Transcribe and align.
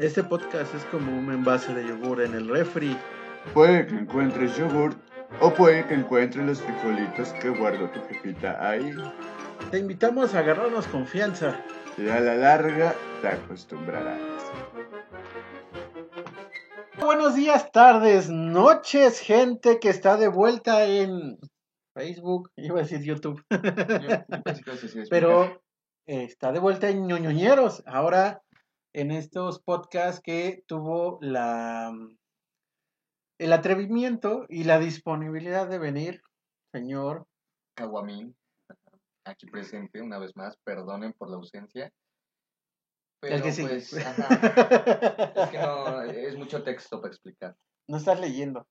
Este 0.00 0.24
podcast 0.24 0.74
es 0.74 0.82
como 0.86 1.14
un 1.14 1.30
envase 1.30 1.74
de 1.74 1.86
yogur 1.86 2.22
en 2.22 2.32
el 2.32 2.48
refri. 2.48 2.96
Puede 3.52 3.86
que 3.86 3.96
encuentres 3.96 4.56
yogur 4.56 4.94
o 5.42 5.52
puede 5.52 5.86
que 5.86 5.92
encuentres 5.92 6.46
los 6.46 6.62
frijolitos 6.62 7.34
que 7.34 7.50
guardó 7.50 7.90
tu 7.90 8.00
jefita 8.08 8.66
ahí. 8.66 8.94
Te 9.70 9.76
invitamos 9.76 10.34
a 10.34 10.38
agarrarnos 10.38 10.86
confianza. 10.86 11.62
Y 11.98 12.08
a 12.08 12.18
la 12.18 12.34
larga 12.34 12.94
te 13.20 13.28
acostumbrarás. 13.28 14.18
Buenos 16.98 17.34
días, 17.34 17.70
tardes, 17.70 18.30
noches, 18.30 19.20
gente 19.20 19.80
que 19.80 19.90
está 19.90 20.16
de 20.16 20.28
vuelta 20.28 20.86
en 20.86 21.38
Facebook, 21.94 22.50
iba 22.56 22.78
a 22.78 22.84
decir 22.84 23.02
YouTube, 23.02 23.44
pero 25.10 25.60
eh, 26.06 26.24
está 26.24 26.52
de 26.52 26.58
vuelta 26.58 26.88
en 26.88 27.06
ñoñoñeros. 27.06 27.82
Ahora 27.84 28.40
en 28.92 29.10
estos 29.10 29.62
podcasts 29.62 30.20
que 30.22 30.64
tuvo 30.66 31.18
la 31.20 31.92
el 33.38 33.52
atrevimiento 33.54 34.44
y 34.50 34.64
la 34.64 34.78
disponibilidad 34.78 35.66
de 35.66 35.78
venir, 35.78 36.20
señor 36.72 37.26
Caguamín, 37.74 38.36
aquí 39.24 39.46
presente 39.46 40.02
una 40.02 40.18
vez 40.18 40.36
más, 40.36 40.58
perdonen 40.62 41.14
por 41.14 41.30
la 41.30 41.36
ausencia. 41.36 41.90
El 43.22 43.42
que 43.42 43.52
sí. 43.52 43.62
pues, 43.62 43.94
ajá, 44.06 45.32
es 45.36 45.50
que 45.50 45.58
no, 45.58 46.02
es 46.02 46.36
mucho 46.36 46.62
texto 46.62 47.00
para 47.00 47.12
explicar. 47.12 47.56
No 47.88 47.96
estás 47.96 48.20
leyendo. 48.20 48.66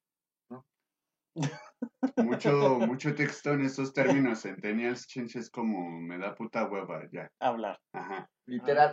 Mucho, 2.17 2.51
mucho 2.88 3.15
texto 3.15 3.51
en 3.53 3.61
estos 3.61 3.93
términos 3.93 4.41
centennials, 4.41 5.07
chinches, 5.07 5.49
como 5.49 5.89
me 5.89 6.17
da 6.17 6.35
puta 6.35 6.65
hueva 6.65 7.03
ya. 7.11 7.29
Hablar. 7.39 7.79
Ajá. 7.93 8.29
Literal. 8.45 8.91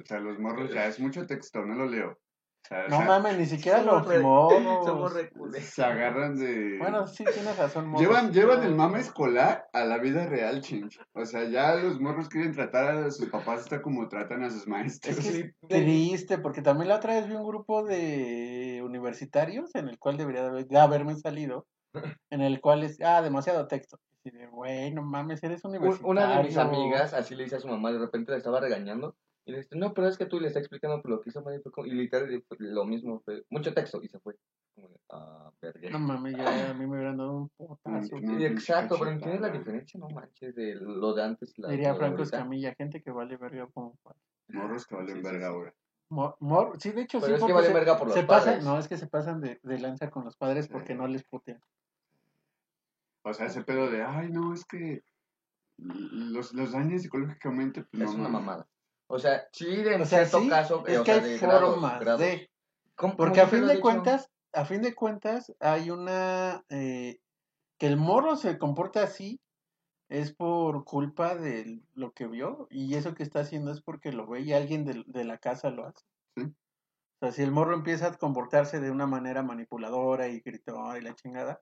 O 0.00 0.04
sea, 0.04 0.20
los 0.20 0.38
morros 0.38 0.72
ya 0.72 0.86
es 0.86 1.00
mucho 1.00 1.26
texto, 1.26 1.64
no 1.64 1.74
lo 1.74 1.86
leo. 1.86 2.10
O 2.12 2.68
sea, 2.68 2.88
No 2.88 2.96
o 2.96 2.98
sea, 2.98 3.06
mames, 3.08 3.38
ni 3.38 3.46
siquiera 3.46 3.82
los 3.82 4.06
re- 4.06 4.18
morros. 4.18 4.84
Somos 4.84 5.14
se 5.60 5.82
agarran 5.82 6.36
de... 6.36 6.76
Bueno, 6.78 7.06
sí, 7.06 7.24
tienes 7.32 7.56
razón, 7.56 7.86
morros. 7.88 8.06
Llevan, 8.06 8.32
llevan 8.32 8.62
el 8.64 8.74
mame 8.74 9.00
escolar 9.00 9.66
a 9.72 9.84
la 9.84 9.96
vida 9.98 10.26
real, 10.26 10.60
chinch. 10.60 11.00
O 11.12 11.24
sea, 11.24 11.44
ya 11.48 11.76
los 11.76 11.98
morros 12.00 12.28
quieren 12.28 12.52
tratar 12.52 12.96
a 13.04 13.10
sus 13.10 13.30
papás 13.30 13.60
hasta 13.60 13.80
como 13.80 14.08
tratan 14.08 14.42
a 14.44 14.50
sus 14.50 14.66
maestros. 14.66 15.16
Es 15.18 15.24
que 15.32 15.38
es 15.38 15.54
triste, 15.68 16.38
porque 16.38 16.60
también 16.60 16.88
la 16.88 16.96
otra 16.96 17.14
vez 17.14 17.26
vi 17.28 17.34
un 17.34 17.46
grupo 17.46 17.82
de 17.84 18.82
universitarios 18.84 19.74
en 19.74 19.88
el 19.88 19.98
cual 19.98 20.16
debería 20.18 20.42
de 20.42 20.48
haber- 20.48 20.66
de 20.66 20.78
haberme 20.78 21.14
salido, 21.16 21.66
en 22.30 22.40
el 22.40 22.60
cual 22.60 22.82
es, 22.82 23.00
ah, 23.02 23.22
demasiado 23.22 23.66
texto. 23.66 23.98
Y 24.24 24.30
de, 24.30 24.46
güey, 24.48 24.92
no 24.92 25.02
mames, 25.02 25.42
eres 25.42 25.64
Un- 25.64 25.70
universitario. 25.70 26.10
Una 26.10 26.36
de 26.38 26.42
mis 26.44 26.56
amigas 26.56 27.14
así 27.14 27.34
le 27.34 27.44
dice 27.44 27.56
a 27.56 27.60
su 27.60 27.68
mamá, 27.68 27.92
de 27.92 27.98
repente 27.98 28.32
la 28.32 28.38
estaba 28.38 28.60
regañando. 28.60 29.16
Y 29.46 29.52
le 29.52 29.58
dice, 29.58 29.76
no, 29.76 29.94
pero 29.94 30.08
es 30.08 30.18
que 30.18 30.26
tú 30.26 30.38
le 30.38 30.48
estás 30.48 30.60
explicando 30.60 31.00
lo 31.04 31.22
que 31.22 31.30
hizo 31.30 31.42
como- 31.42 31.86
Y 31.86 31.92
literal, 31.92 32.44
lo 32.58 32.84
mismo, 32.84 33.20
fue 33.24 33.44
mucho 33.48 33.72
texto 33.72 34.02
y 34.02 34.08
se 34.08 34.18
fue. 34.20 34.34
Como 34.74 34.90
ah, 35.10 35.50
verga. 35.62 35.88
No 35.90 35.98
mames, 35.98 36.36
ya 36.36 36.70
a 36.70 36.74
mí 36.74 36.86
me 36.86 36.96
hubieran 36.96 37.16
dado 37.16 37.32
un 37.38 37.48
putazo. 37.48 38.18
Sí, 38.18 38.44
exacto, 38.44 38.96
pero. 38.98 39.12
¿entiendes 39.12 39.40
la 39.40 39.48
diferencia? 39.48 39.98
No 39.98 40.08
manches, 40.10 40.54
de 40.54 40.74
lo 40.74 41.14
de 41.14 41.22
antes 41.24 41.54
la 41.58 41.70
Diría 41.70 41.94
Franco. 41.94 42.22
Escamilla, 42.22 42.74
gente 42.74 43.02
que 43.02 43.10
vale 43.10 43.36
verga 43.38 43.66
como 43.72 43.98
Morros 44.48 44.86
que 44.86 44.94
valen 44.94 45.22
verga 45.22 45.46
sí. 45.48 45.52
ahora. 45.54 45.74
Mor, 46.10 46.36
mor- 46.40 46.76
sí, 46.80 46.90
de 46.92 47.02
hecho 47.02 47.18
Pero 47.20 47.36
sí, 47.36 47.40
es 47.42 47.46
que 47.46 47.52
vale 47.52 47.66
se, 47.66 47.72
verga 47.74 47.98
por 47.98 48.08
los 48.08 48.16
se 48.16 48.22
pasan, 48.24 48.46
padres. 48.54 48.64
no, 48.64 48.78
es 48.78 48.88
que 48.88 48.96
se 48.96 49.06
pasan 49.08 49.40
de, 49.40 49.60
de 49.62 49.78
lanza 49.78 50.10
con 50.10 50.24
los 50.24 50.36
padres 50.36 50.68
porque 50.68 50.94
no 50.94 51.06
les 51.06 51.24
putean. 51.24 51.60
O 53.22 53.34
sea, 53.34 53.46
ese 53.46 53.62
pedo 53.62 53.90
de, 53.90 54.02
ay, 54.02 54.30
no, 54.30 54.54
es 54.54 54.64
que 54.64 55.02
los, 55.76 56.52
los 56.54 56.72
daños 56.72 57.02
psicológicamente, 57.02 57.84
pues 57.84 58.02
Es 58.04 58.10
no 58.14 58.20
una 58.20 58.28
mamada. 58.28 58.68
O 59.06 59.18
sea, 59.18 59.48
sí, 59.52 59.76
de 59.82 59.96
O 59.96 60.04
sea, 60.04 60.20
cierto 60.26 60.40
sí, 60.40 60.48
caso, 60.48 60.86
eh, 60.86 60.92
es 60.94 60.98
o 60.98 61.04
que 61.04 61.14
sea, 61.14 61.22
hay 61.22 61.30
de 61.32 61.38
formas 61.38 62.00
grados. 62.00 62.20
de... 62.20 62.50
¿Cómo- 62.94 63.16
Porque 63.16 63.40
cómo 63.40 63.46
a 63.46 63.48
fin 63.50 63.66
de 63.66 63.72
dicho? 63.74 63.82
cuentas, 63.82 64.30
a 64.52 64.64
fin 64.64 64.82
de 64.82 64.94
cuentas, 64.94 65.54
hay 65.60 65.90
una 65.90 66.64
eh, 66.68 67.20
que 67.78 67.86
el 67.86 67.96
morro 67.96 68.36
se 68.36 68.58
comporta 68.58 69.02
así 69.02 69.40
es 70.08 70.32
por 70.34 70.84
culpa 70.84 71.34
de 71.36 71.80
lo 71.94 72.12
que 72.12 72.26
vio 72.26 72.66
y 72.70 72.94
eso 72.94 73.14
que 73.14 73.22
está 73.22 73.40
haciendo 73.40 73.70
es 73.72 73.82
porque 73.82 74.10
lo 74.10 74.26
ve 74.26 74.40
y 74.40 74.52
alguien 74.52 74.84
de, 74.84 75.04
de 75.06 75.24
la 75.24 75.38
casa 75.38 75.70
lo 75.70 75.86
hace. 75.86 76.04
Sí. 76.36 76.42
O 76.44 77.18
sea, 77.20 77.32
si 77.32 77.42
el 77.42 77.52
morro 77.52 77.74
empieza 77.74 78.08
a 78.08 78.14
comportarse 78.16 78.80
de 78.80 78.90
una 78.90 79.06
manera 79.06 79.42
manipuladora 79.42 80.28
y 80.28 80.40
gritón 80.40 80.96
y 80.96 81.00
la 81.02 81.14
chingada, 81.14 81.60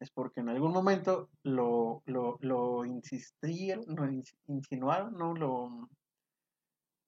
es 0.00 0.10
porque 0.10 0.40
en 0.40 0.48
algún 0.48 0.72
momento 0.72 1.30
lo, 1.42 2.02
lo, 2.06 2.38
lo 2.40 2.84
insistieron, 2.84 3.84
no, 3.88 4.04
ins- 4.06 4.34
insinuaron, 4.48 5.14
no, 5.16 5.34
lo 5.34 5.88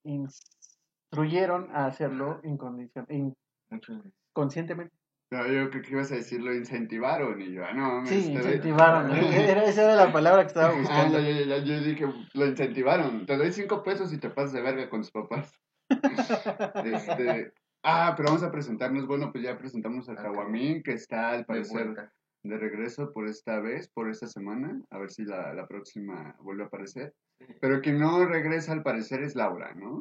instruyeron 0.04 1.74
a 1.74 1.86
hacerlo 1.86 2.41
incondicion- 2.42 3.34
Mucho 3.70 3.92
inglés. 3.92 4.12
inconscientemente. 4.30 4.94
No, 5.32 5.44
yo 5.48 5.69
creo 5.70 5.82
que 5.82 5.91
ibas 5.91 6.12
a 6.12 6.14
decir 6.16 6.41
lo 6.41 6.54
incentivaron 6.54 7.42
y 7.42 7.52
yo, 7.52 7.64
ah, 7.64 7.72
no, 7.72 7.88
mames, 7.97 8.10
Sí, 8.10 8.32
incentivaron. 8.32 9.10
Era, 9.50 9.64
esa 9.64 9.82
era 9.82 9.97
la 9.97 10.12
palabra 10.12 10.42
que 10.42 10.48
estaba 10.48 10.72
Ah, 10.72 10.78
buscando. 10.78 11.18
ya, 11.18 11.28
ya, 11.30 11.47
ya, 11.47 11.64
yo 11.64 11.80
dije, 11.80 12.06
lo 12.34 12.47
incentivaron. 12.47 13.26
Te 13.26 13.36
doy 13.36 13.50
cinco 13.53 13.82
pesos 13.82 14.12
y 14.12 14.18
te 14.18 14.30
pasas 14.30 14.53
de 14.53 14.62
verga 14.62 14.88
con 14.88 15.00
tus 15.00 15.10
papás. 15.10 15.53
Este, 16.84 17.53
ah, 17.82 18.14
pero 18.16 18.28
vamos 18.28 18.44
a 18.44 18.53
presentarnos. 18.53 19.06
Bueno, 19.08 19.32
pues 19.32 19.42
ya 19.42 19.58
presentamos 19.58 20.08
a 20.08 20.12
Ah, 20.12 20.16
Caguamín, 20.16 20.82
que 20.84 20.92
está 20.92 21.30
al 21.30 21.38
De 21.38 21.44
parecer 21.44 21.72
vuelta. 21.86 22.12
De 22.49 22.59
regreso 22.59 23.12
por 23.12 23.27
esta 23.29 23.61
vez, 23.61 23.89
por 23.89 24.09
esta 24.11 24.27
semana. 24.27 24.81
A 24.91 24.99
ver 24.99 25.11
si 25.11 25.25
la, 25.25 25.53
la 25.55 25.67
próxima 25.67 26.37
vuelve 26.41 26.65
a 26.65 26.67
aparecer. 26.67 27.15
Pero 27.61 27.81
quien 27.81 27.99
no 27.99 28.25
regresa 28.25 28.73
al 28.73 28.83
parecer 28.83 29.23
es 29.23 29.34
Laura, 29.34 29.75
¿no? 29.75 30.01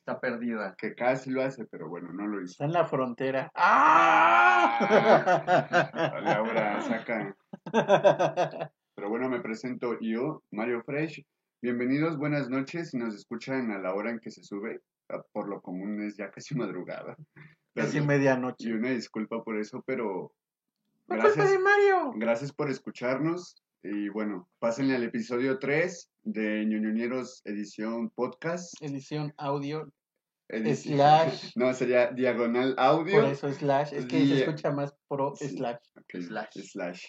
Está 0.00 0.20
perdida. 0.20 0.74
Que 0.76 0.94
casi 0.94 1.30
lo 1.30 1.42
hace, 1.42 1.64
pero 1.66 1.88
bueno, 1.88 2.12
no 2.12 2.26
lo 2.26 2.42
hizo. 2.42 2.52
Está 2.52 2.64
en 2.64 2.72
la 2.72 2.84
frontera. 2.84 3.50
¡Ah! 3.54 4.78
Laura, 6.22 6.80
saca. 6.82 7.36
Pero 8.96 9.08
bueno, 9.08 9.28
me 9.28 9.40
presento 9.40 9.98
yo, 10.00 10.42
Mario 10.52 10.82
Fresh. 10.84 11.24
Bienvenidos, 11.62 12.16
buenas 12.16 12.48
noches. 12.48 12.90
Si 12.90 12.98
nos 12.98 13.14
escuchan 13.14 13.70
a 13.72 13.78
la 13.78 13.94
hora 13.94 14.10
en 14.10 14.20
que 14.20 14.30
se 14.30 14.44
sube, 14.44 14.82
ah, 15.10 15.22
por 15.32 15.48
lo 15.48 15.60
común 15.60 16.00
es 16.02 16.16
ya 16.16 16.30
casi 16.30 16.54
madrugada. 16.54 17.16
Casi 17.74 17.98
Y 17.98 18.02
medianoche. 18.02 18.72
una 18.72 18.90
disculpa 18.90 19.42
por 19.42 19.58
eso, 19.58 19.82
pero 19.86 20.04
¡La 20.04 20.12
culpa 20.22 20.43
gracias, 21.08 21.50
de 21.50 21.58
Mario! 21.58 22.12
gracias 22.16 22.52
por 22.52 22.70
escucharnos. 22.70 23.56
Y 23.82 24.08
bueno, 24.08 24.48
pásenle 24.60 24.94
al 24.96 25.02
episodio 25.04 25.58
3 25.58 26.10
de 26.22 26.64
ñoñoñeros 26.64 27.42
edición 27.44 28.08
podcast. 28.10 28.72
Edición 28.80 29.34
audio, 29.36 29.92
Edición- 30.48 30.96
slash, 30.96 31.52
No, 31.56 31.72
sería 31.74 32.10
diagonal 32.10 32.74
audio. 32.78 33.20
por 33.20 33.24
eso 33.30 33.52
slash. 33.52 33.92
Es 33.92 34.06
que 34.06 34.26
se 34.26 34.40
escucha 34.44 34.70
más 34.72 34.94
pro 35.08 35.34
Sí. 35.36 35.48
slash. 35.48 35.76
Slash. 36.10 36.52
slash. 36.70 37.04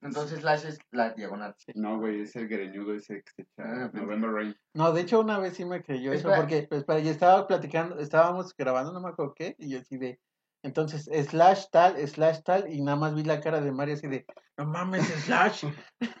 Entonces, 0.00 0.40
slash 0.40 0.64
es 0.66 0.78
la 0.92 1.10
diagonal. 1.14 1.54
No, 1.76 1.98
güey, 1.98 2.22
es 2.22 2.34
el 2.36 2.48
greñudo 2.48 2.94
ese 2.94 3.22
que 3.22 3.30
se 3.36 3.42
echa 3.42 3.84
Ah. 3.84 3.90
November 3.92 4.30
Rain. 4.32 4.56
No, 4.74 4.92
de 4.92 5.00
hecho 5.02 5.20
una 5.20 5.38
vez 5.38 5.54
sí 5.54 5.64
me 5.64 5.82
creyó 5.82 6.12
eso 6.12 6.28
porque, 6.36 6.66
pues, 6.68 6.82
para, 6.84 6.98
yo 7.00 7.10
estaba 7.10 7.46
platicando, 7.46 7.98
estábamos 7.98 8.54
grabando, 8.56 8.92
no 8.92 9.00
me 9.00 9.08
acuerdo 9.10 9.34
qué, 9.34 9.54
y 9.58 9.70
yo 9.70 9.78
así 9.80 9.98
de, 9.98 10.20
entonces, 10.62 11.04
slash 11.28 11.64
tal, 11.70 11.96
slash 12.08 12.40
tal, 12.42 12.72
y 12.72 12.80
nada 12.82 12.96
más 12.96 13.14
vi 13.14 13.24
la 13.24 13.40
cara 13.40 13.60
de 13.60 13.72
Mario 13.72 13.94
así 13.94 14.06
de, 14.08 14.24
no 14.56 14.66
mames, 14.66 15.04
slash. 15.24 15.64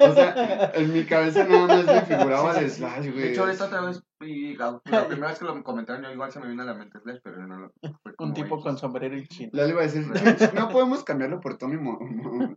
O 0.00 0.14
sea, 0.14 0.70
en 0.74 0.92
mi 0.92 1.04
cabeza 1.04 1.44
nada 1.44 1.66
más 1.66 1.84
me 1.84 2.02
figuraba 2.02 2.52
Sí, 2.54 2.58
sí, 2.60 2.64
el 2.64 2.70
sí. 2.70 2.76
slash, 2.78 3.06
güey. 3.10 3.18
De 3.18 3.30
hecho, 3.32 3.42
ahorita 3.44 3.64
otra 3.66 3.80
vez, 3.80 4.00
y 4.20 4.56
la, 4.56 4.80
la 4.84 5.08
primera 5.08 5.28
vez 5.30 5.38
que 5.40 5.44
lo 5.44 5.62
comentaron, 5.64 6.04
yo 6.04 6.12
igual 6.12 6.30
se 6.30 6.38
me 6.38 6.46
vino 6.48 6.62
a 6.62 6.66
la 6.66 6.74
mente 6.74 7.00
slash, 7.00 7.18
pero 7.24 7.44
no 7.44 7.58
lo. 7.58 7.72
Un 8.20 8.34
tipo 8.34 8.62
con 8.62 8.78
sombrero 8.78 9.16
y 9.16 9.26
chino. 9.26 9.50
Le 9.52 9.68
iba 9.68 9.80
a 9.80 9.84
decir, 9.84 10.04
"Chinch, 10.14 10.52
no 10.54 10.68
podemos 10.68 11.02
cambiarlo 11.02 11.40
por 11.40 11.58
Tommy, 11.58 11.76
Mo- 11.76 11.98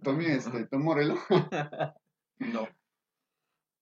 Tommy, 0.03 0.25
este, 0.27 0.67
Tom 0.67 0.83
Morello. 0.83 1.15
No. 2.37 2.67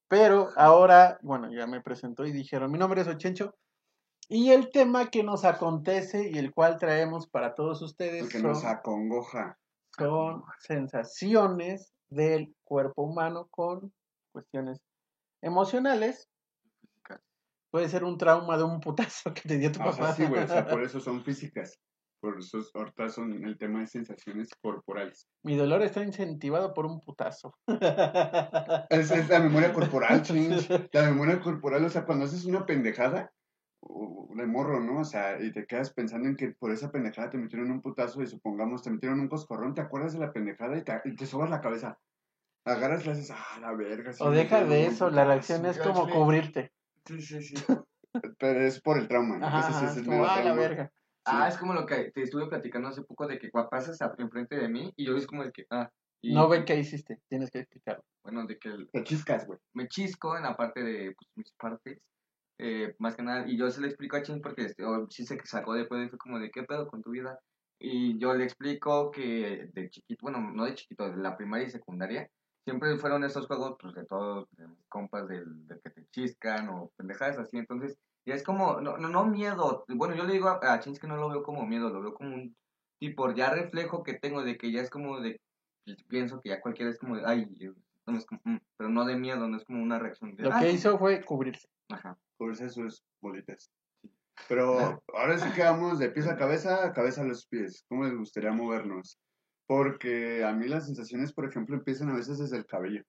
Pero 0.08 0.50
ahora, 0.56 1.20
bueno, 1.22 1.52
ya 1.52 1.68
me 1.68 1.82
presentó 1.82 2.26
y 2.26 2.32
dijeron, 2.32 2.72
mi 2.72 2.80
nombre 2.80 3.02
es 3.02 3.08
Ochencho. 3.08 3.54
Y 4.32 4.52
el 4.52 4.70
tema 4.70 5.10
que 5.10 5.24
nos 5.24 5.44
acontece 5.44 6.30
y 6.30 6.38
el 6.38 6.54
cual 6.54 6.78
traemos 6.78 7.28
para 7.28 7.56
todos 7.56 7.82
ustedes 7.82 8.32
son, 8.32 8.44
nos 8.44 8.64
acongoja. 8.64 9.58
son 9.98 10.44
sensaciones 10.60 11.92
del 12.10 12.54
cuerpo 12.64 13.02
humano 13.04 13.48
con 13.50 13.92
cuestiones 14.32 14.80
emocionales. 15.42 16.30
Puede 17.72 17.90
ser 17.90 18.04
un 18.04 18.18
trauma 18.18 18.58
de 18.58 18.64
un 18.64 18.80
putazo 18.80 19.34
que 19.34 19.42
te 19.42 19.58
dio 19.58 19.72
tu 19.72 19.82
Ah, 19.82 19.90
O 19.90 19.94
sea, 19.94 20.04
papá. 20.06 20.16
sí, 20.16 20.26
güey, 20.26 20.44
o 20.44 20.48
sea, 20.48 20.68
por 20.68 20.84
eso 20.84 21.00
son 21.00 21.24
físicas. 21.26 21.80
Por 22.22 22.38
eso 22.38 22.60
ahorita 22.74 23.08
son 23.10 23.46
el 23.46 23.58
tema 23.58 23.80
de 23.80 23.88
sensaciones 23.88 24.50
corporales. 24.62 25.28
Mi 25.44 25.56
dolor 25.56 25.82
está 25.84 26.04
incentivado 26.04 26.74
por 26.74 26.86
un 26.86 27.00
putazo. 27.00 27.56
Es, 28.90 29.10
es 29.12 29.30
la 29.30 29.40
memoria 29.40 29.72
corporal, 29.74 30.22
chinch. 30.24 30.70
La 30.92 31.04
memoria 31.04 31.40
corporal, 31.40 31.86
o 31.86 31.90
sea, 31.90 32.06
cuando 32.06 32.26
haces 32.26 32.44
una 32.46 32.66
pendejada, 32.66 33.32
de 33.82 34.46
morro, 34.46 34.80
¿no? 34.80 35.00
O 35.00 35.04
sea, 35.06 35.42
y 35.42 35.52
te 35.52 35.66
quedas 35.66 35.94
pensando 35.94 36.28
en 36.28 36.36
que 36.36 36.50
por 36.52 36.72
esa 36.72 36.92
pendejada 36.92 37.30
te 37.30 37.38
metieron 37.38 37.72
un 37.72 37.82
putazo 37.82 38.22
y 38.22 38.28
supongamos 38.28 38.84
te 38.84 38.92
metieron 38.92 39.20
un 39.20 39.28
coscorrón, 39.28 39.74
te 39.74 39.82
acuerdas 39.82 40.14
de 40.14 40.20
la 40.20 40.32
pendejada 40.32 40.78
y 40.78 40.84
te, 40.84 41.02
y 41.06 41.16
te 41.16 41.26
sobas 41.26 41.50
la 41.50 41.62
cabeza. 41.62 42.00
Agarras 42.66 43.04
y 43.04 43.06
le 43.06 43.12
haces, 43.14 43.32
ah, 43.32 43.60
la 43.62 43.74
verga. 43.74 44.12
O 44.20 44.32
deja 44.32 44.64
de 44.64 44.86
eso, 44.86 45.10
la 45.10 45.24
putazo". 45.24 45.28
reacción 45.28 45.66
es 45.66 45.80
como 45.80 46.06
sí. 46.06 46.12
cubrirte. 46.12 46.72
Sí, 47.06 47.22
sí, 47.22 47.42
sí. 47.42 47.56
Pero 48.38 48.62
es 48.62 48.82
por 48.82 48.98
el 48.98 49.08
trauma, 49.08 49.38
¿no? 49.38 49.46
Ajá, 49.46 49.92
es 49.92 49.98
el 49.98 50.06
como, 50.06 50.26
ah, 50.26 50.44
la. 50.44 50.92
Ah, 51.26 51.48
es 51.48 51.58
como 51.58 51.74
lo 51.74 51.86
que 51.86 52.12
te 52.12 52.24
estuve 52.24 52.48
platicando 52.48 52.88
hace 52.88 53.04
poco 53.04 53.28
de 53.28 53.38
que 53.38 53.52
cuando 53.52 53.70
pasas 53.70 54.00
enfrente 54.18 54.56
de 54.56 54.68
mí 54.68 54.92
y 54.96 55.06
yo 55.06 55.16
es 55.16 55.28
como 55.28 55.44
de 55.44 55.52
que, 55.52 55.66
ah. 55.70 55.90
Y, 56.22 56.34
No 56.34 56.50
ven 56.50 56.66
qué 56.66 56.76
hiciste, 56.78 57.22
tienes 57.30 57.50
que 57.50 57.60
explicarlo. 57.60 58.04
Bueno, 58.24 58.46
de 58.46 58.58
que 58.58 58.70
el- 58.70 58.90
Te 58.90 59.04
chiscas, 59.04 59.48
güey. 59.48 59.60
me 59.74 59.88
chisco 59.88 60.36
en 60.36 60.44
la 60.44 60.58
parte 60.58 60.84
de 60.84 61.14
pues, 61.16 61.30
mis 61.36 61.52
partes. 61.54 62.02
Eh, 62.60 62.96
más 63.00 63.16
que 63.16 63.24
nada, 63.24 63.48
y 63.48 63.58
yo 63.58 63.70
se 63.72 63.82
le 63.82 63.88
explico 63.88 64.18
a 64.18 64.22
Chin 64.24 64.42
porque 64.42 64.64
este, 64.66 64.86
oh, 64.86 65.08
sí 65.10 65.26
se 65.26 65.40
sacó 65.46 65.74
después 65.74 66.06
y 66.06 66.10
fue 66.10 66.20
como 66.20 66.40
de 66.40 66.52
qué 66.52 66.64
pedo 66.64 66.88
con 66.88 67.02
tu 67.02 67.12
vida. 67.12 67.40
Y 67.80 68.18
yo 68.20 68.34
le 68.34 68.44
explico 68.44 69.12
que 69.12 69.70
de 69.74 69.90
chiquito, 69.90 70.20
bueno, 70.24 70.40
no 70.54 70.66
de 70.66 70.76
chiquito, 70.76 71.10
de 71.10 71.18
la 71.18 71.38
primaria 71.38 71.68
y 71.68 71.72
secundaria, 71.72 72.30
siempre 72.66 72.98
fueron 72.98 73.24
estos 73.24 73.48
juegos, 73.48 73.78
pues 73.80 73.94
de 73.96 74.06
todos, 74.06 74.48
de 74.52 74.68
mis 74.68 74.86
compas, 74.90 75.28
del, 75.28 75.66
del 75.68 75.82
que 75.82 75.90
te 75.92 76.06
chiscan 76.12 76.70
o 76.70 76.92
pendejadas 76.98 77.40
así. 77.40 77.58
Entonces, 77.58 77.98
ya 78.26 78.36
es 78.36 78.44
como, 78.44 78.82
no, 78.82 78.98
no, 78.98 79.08
no 79.10 79.26
miedo. 79.26 79.86
Bueno, 79.88 80.16
yo 80.16 80.26
le 80.26 80.34
digo 80.34 80.50
a, 80.50 80.60
a 80.74 80.80
Chins 80.82 81.00
que 81.00 81.08
no 81.08 81.16
lo 81.18 81.30
veo 81.30 81.44
como 81.44 81.66
miedo, 81.66 81.90
lo 81.90 82.02
veo 82.02 82.14
como 82.14 82.36
un 82.36 82.56
tipo 83.00 83.32
ya 83.34 83.50
reflejo 83.50 84.04
que 84.04 84.14
tengo 84.16 84.44
de 84.44 84.58
que 84.58 84.72
ya 84.72 84.82
es 84.82 84.90
como 84.90 85.22
de, 85.22 85.40
pienso 86.10 86.42
que 86.42 86.50
ya 86.50 86.62
cualquiera 86.62 86.92
es 86.92 87.00
como 87.00 87.16
de, 87.16 87.24
ay, 87.26 87.48
eh, 87.60 87.72
no 88.06 88.18
es 88.18 88.26
como, 88.26 88.42
mm, 88.44 88.58
pero 88.78 88.90
no 88.90 89.06
de 89.06 89.16
miedo, 89.16 89.48
no 89.48 89.58
es 89.58 89.64
como 89.64 89.82
una 89.82 90.00
reacción 90.00 90.36
de, 90.36 90.44
Lo 90.44 90.52
"Ah". 90.52 90.60
que 90.60 90.72
hizo 90.72 90.98
fue 90.98 91.24
cubrirse. 91.24 91.68
Ajá. 91.90 92.18
Cubrirse 92.38 92.70
sus 92.70 93.04
bolitas. 93.22 93.72
Pero 94.48 95.02
ahora 95.14 95.38
sí 95.38 95.52
que 95.54 95.64
vamos 95.64 96.00
de 96.00 96.10
pies 96.10 96.28
a 96.28 96.38
cabeza, 96.38 96.86
a 96.86 96.94
cabeza 96.94 97.22
a 97.22 97.26
los 97.26 97.46
pies. 97.48 97.86
¿Cómo 97.90 98.06
les 98.06 98.16
gustaría 98.16 98.52
movernos? 98.52 99.20
Porque 99.68 100.44
a 100.44 100.54
mí 100.54 100.68
las 100.68 100.86
sensaciones, 100.86 101.34
por 101.34 101.46
ejemplo, 101.46 101.76
empiezan 101.76 102.10
a 102.10 102.16
veces 102.16 102.40
desde 102.40 102.58
el 102.58 102.66
cabello. 102.66 103.04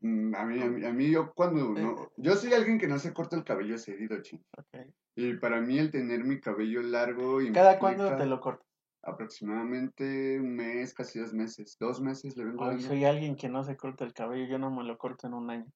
Mm, 0.00 0.34
A 0.34 0.44
mí, 0.44 0.62
a 0.62 0.66
mí, 0.66 0.84
a 0.84 0.92
mí 0.92 1.10
yo 1.10 1.32
cuando 1.32 1.70
no... 1.70 2.10
Yo 2.16 2.34
soy 2.34 2.52
alguien 2.52 2.78
que 2.78 2.88
no 2.88 2.98
se 2.98 3.12
corta 3.12 3.36
el 3.36 3.44
cabello 3.44 3.78
seguido, 3.78 4.20
ching. 4.22 4.44
Ok. 4.56 4.92
Y 5.16 5.34
para 5.34 5.60
mí 5.60 5.78
el 5.78 5.90
tener 5.90 6.24
mi 6.24 6.40
cabello 6.40 6.82
largo 6.82 7.38
¿Cada 7.38 7.72
implica 7.72 7.78
cuándo 7.78 8.16
te 8.16 8.26
lo 8.26 8.40
cortas? 8.40 8.66
Aproximadamente 9.02 10.38
un 10.38 10.54
mes, 10.54 10.92
casi 10.92 11.18
dos 11.18 11.32
meses. 11.32 11.76
Dos 11.80 12.00
meses 12.00 12.36
le 12.36 12.44
vengo 12.44 12.64
Ay, 12.64 12.80
soy 12.80 13.04
alguien 13.04 13.36
que 13.36 13.48
no 13.48 13.64
se 13.64 13.76
corta 13.76 14.04
el 14.04 14.12
cabello, 14.12 14.46
yo 14.46 14.58
no 14.58 14.70
me 14.70 14.84
lo 14.84 14.98
corto 14.98 15.26
en 15.26 15.34
un 15.34 15.50
año. 15.50 15.66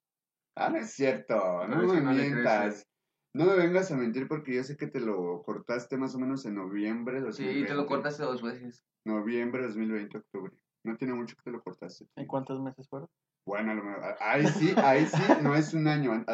Ah, 0.56 0.68
no 0.68 0.78
es 0.78 0.90
cierto, 0.92 1.66
no 1.66 1.82
es 1.82 1.92
me 1.92 2.00
no 2.00 2.10
mientas. 2.12 2.86
No 3.34 3.46
me 3.46 3.56
vengas 3.56 3.90
a 3.90 3.96
mentir 3.96 4.28
porque 4.28 4.54
yo 4.54 4.62
sé 4.62 4.76
que 4.76 4.86
te 4.86 5.00
lo 5.00 5.42
cortaste 5.42 5.96
más 5.96 6.14
o 6.14 6.18
menos 6.18 6.44
en 6.44 6.56
noviembre 6.56 7.22
de 7.22 7.32
Sí, 7.32 7.44
2020. 7.44 7.68
te 7.68 7.74
lo 7.74 7.86
cortaste 7.86 8.22
dos 8.24 8.42
veces. 8.42 8.84
Noviembre 9.06 9.62
de 9.62 9.68
2020, 9.68 10.18
octubre. 10.18 10.52
No 10.84 10.96
tiene 10.96 11.14
mucho 11.14 11.34
que 11.36 11.42
te 11.44 11.50
lo 11.50 11.62
cortaste. 11.62 12.06
¿En 12.16 12.26
cuántos 12.26 12.60
meses 12.60 12.86
fueron? 12.88 13.08
Bueno, 13.46 13.72
a 13.72 13.74
lo 13.74 13.82
mejor- 13.82 14.16
ahí 14.20 14.46
sí, 14.46 14.74
ahí 14.76 15.06
sí, 15.06 15.22
no 15.42 15.54
es 15.54 15.72
un 15.72 15.88
año. 15.88 16.24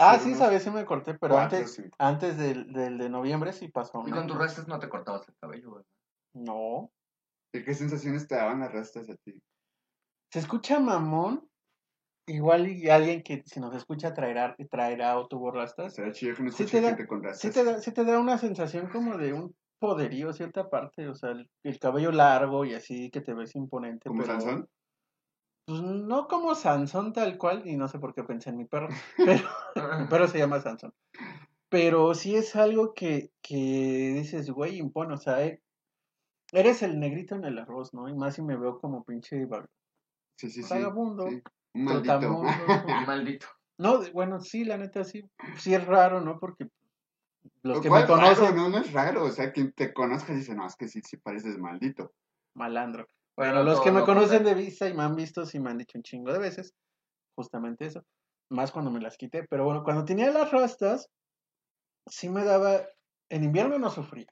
Ah, 0.00 0.18
sí, 0.18 0.34
sabes, 0.34 0.64
sí 0.64 0.70
me 0.70 0.84
corté, 0.84 1.14
pero 1.14 1.34
cuatro, 1.34 1.58
antes, 1.58 1.74
cinco. 1.74 1.96
antes 1.98 2.36
del, 2.36 2.72
del 2.72 2.98
de 2.98 3.08
noviembre 3.08 3.52
sí 3.52 3.68
pasó. 3.68 4.02
Y 4.06 4.10
con 4.10 4.26
tus 4.26 4.36
rastas 4.36 4.66
no 4.66 4.78
te 4.80 4.88
cortabas 4.88 5.26
el 5.28 5.36
cabello, 5.40 5.70
¿verdad? 5.76 5.86
No. 6.34 6.90
¿Y 7.54 7.62
qué 7.64 7.72
sensaciones 7.72 8.26
te 8.28 8.34
daban 8.34 8.60
las 8.60 8.72
rastas 8.72 9.08
a 9.08 9.14
ti? 9.16 9.40
Se 10.32 10.40
escucha 10.40 10.78
mamón. 10.80 11.48
Igual 12.28 12.68
y 12.68 12.88
alguien 12.88 13.22
que 13.22 13.42
si 13.46 13.58
nos 13.58 13.74
escucha 13.74 14.14
traerá, 14.14 14.54
traerá 14.70 15.18
o 15.18 15.26
tuvo 15.26 15.50
rastas. 15.50 15.94
sea, 15.94 16.12
chido 16.12 16.36
que 16.36 16.42
no 16.44 16.52
Sí 16.52 16.64
te 16.66 16.80
da- 16.80 16.90
gente 16.90 17.06
con 17.06 17.22
rastas. 17.22 17.40
Sí 17.40 17.50
te, 17.50 17.64
da, 17.64 17.80
sí 17.80 17.92
te 17.92 18.04
da 18.04 18.18
una 18.18 18.38
sensación 18.38 18.88
como 18.88 19.16
de 19.16 19.32
un 19.32 19.54
poderío 19.78 20.32
cierta 20.32 20.68
parte, 20.68 21.08
o 21.08 21.14
sea, 21.14 21.30
el, 21.30 21.48
el 21.62 21.78
cabello 21.78 22.12
largo 22.12 22.64
y 22.64 22.74
así 22.74 23.10
que 23.10 23.20
te 23.20 23.32
ves 23.32 23.54
imponente. 23.54 24.08
¿Como 24.08 24.22
pero, 24.22 24.40
Sansón? 24.40 24.68
Pues 25.66 25.82
no 25.82 26.28
como 26.28 26.54
Sansón 26.54 27.12
tal 27.12 27.36
cual, 27.38 27.62
y 27.66 27.76
no 27.76 27.88
sé 27.88 27.98
por 27.98 28.14
qué 28.14 28.24
pensé 28.24 28.50
en 28.50 28.56
mi 28.56 28.64
perro, 28.64 28.88
pero, 29.16 29.48
pero 30.10 30.26
se 30.28 30.38
llama 30.38 30.60
Sansón. 30.60 30.92
Pero 31.68 32.14
sí 32.14 32.34
es 32.34 32.56
algo 32.56 32.94
que, 32.94 33.30
que 33.42 34.12
dices, 34.16 34.50
güey, 34.50 34.78
impone, 34.78 35.14
o 35.14 35.18
sea, 35.18 35.44
eh, 35.44 35.60
eres 36.52 36.82
el 36.82 36.98
negrito 36.98 37.34
en 37.34 37.44
el 37.44 37.58
arroz, 37.58 37.92
¿no? 37.92 38.08
Y 38.08 38.14
más 38.14 38.34
si 38.34 38.42
me 38.42 38.56
veo 38.56 38.78
como 38.80 39.04
pinche 39.04 39.46
sí, 40.36 40.50
sí. 40.50 40.62
vagabundo, 40.62 41.28
sí. 41.28 41.42
Maldito. 41.74 42.42
Maldito. 43.06 43.46
No, 43.78 44.00
bueno, 44.12 44.40
sí, 44.40 44.64
la 44.64 44.76
neta 44.76 45.04
sí, 45.04 45.28
sí 45.56 45.74
es 45.74 45.86
raro, 45.86 46.20
¿no? 46.20 46.38
Porque 46.38 46.68
los 47.62 47.80
que 47.80 47.88
¿Cuál 47.88 48.02
me 48.02 48.08
conocen, 48.08 48.44
raro? 48.44 48.56
No, 48.56 48.68
no 48.70 48.78
es 48.78 48.92
raro. 48.92 49.24
O 49.24 49.30
sea, 49.30 49.52
quien 49.52 49.72
te 49.72 49.92
conozca 49.92 50.32
dice, 50.34 50.54
no, 50.54 50.66
es 50.66 50.74
que 50.74 50.88
sí, 50.88 51.00
sí 51.02 51.16
pareces 51.16 51.58
maldito. 51.58 52.12
malandro. 52.54 53.06
Bueno, 53.36 53.54
Bueno, 53.54 53.70
los 53.70 53.80
que 53.80 53.92
me 53.92 54.02
conocen 54.02 54.42
de 54.42 54.54
vista 54.54 54.88
y 54.88 54.94
me 54.94 55.04
han 55.04 55.14
visto, 55.14 55.46
sí 55.46 55.60
me 55.60 55.70
han 55.70 55.78
dicho 55.78 55.96
un 55.96 56.02
chingo 56.02 56.32
de 56.32 56.40
veces, 56.40 56.74
justamente 57.36 57.86
eso, 57.86 58.04
más 58.50 58.72
cuando 58.72 58.90
me 58.90 59.00
las 59.00 59.16
quité, 59.16 59.44
pero 59.44 59.64
bueno, 59.64 59.84
cuando 59.84 60.04
tenía 60.04 60.32
las 60.32 60.50
rastas, 60.50 61.08
sí 62.06 62.28
me 62.28 62.42
daba, 62.44 62.80
en 63.28 63.44
invierno 63.44 63.78
no 63.78 63.90
sufría, 63.90 64.26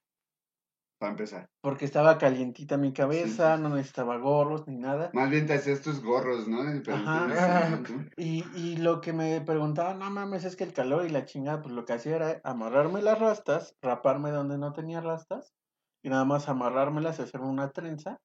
Para 0.99 1.13
empezar. 1.13 1.47
porque 1.61 1.85
estaba 1.85 2.17
calientita 2.17 2.79
mi 2.79 2.93
cabeza, 2.93 3.53
sí, 3.53 3.57
sí. 3.57 3.63
no 3.63 3.69
necesitaba 3.75 4.17
gorros 4.17 4.67
ni 4.67 4.77
nada, 4.77 5.11
Más 5.13 5.29
bien 5.29 5.47
te 5.47 5.55
hacías 5.55 5.83
tus 5.83 6.03
gorros, 6.03 6.49
¿no? 6.49 6.63
Y, 8.19 8.45
y 8.57 8.77
lo 8.77 9.03
que 9.03 9.13
me 9.13 9.41
preguntaban, 9.43 9.99
no 9.99 10.11
mames, 10.11 10.45
es 10.45 10.57
que 10.57 10.65
el 10.65 10.73
calor 10.73 11.05
y 11.05 11.11
la 11.11 11.27
chingada, 11.27 11.61
pues 11.61 11.75
lo 11.75 11.85
que 11.85 11.93
hacía 11.93 12.17
era 12.17 12.41
amarrarme 12.45 13.03
las 13.03 13.19
rastas, 13.19 13.77
raparme 13.83 14.31
donde 14.31 14.57
no 14.57 14.73
tenía 14.73 15.03
rastas, 15.03 15.55
y 16.03 16.09
nada 16.09 16.25
más 16.25 16.49
amarrármelas, 16.49 17.21
hacerme 17.21 17.49
una 17.49 17.71
trenza, 17.73 18.21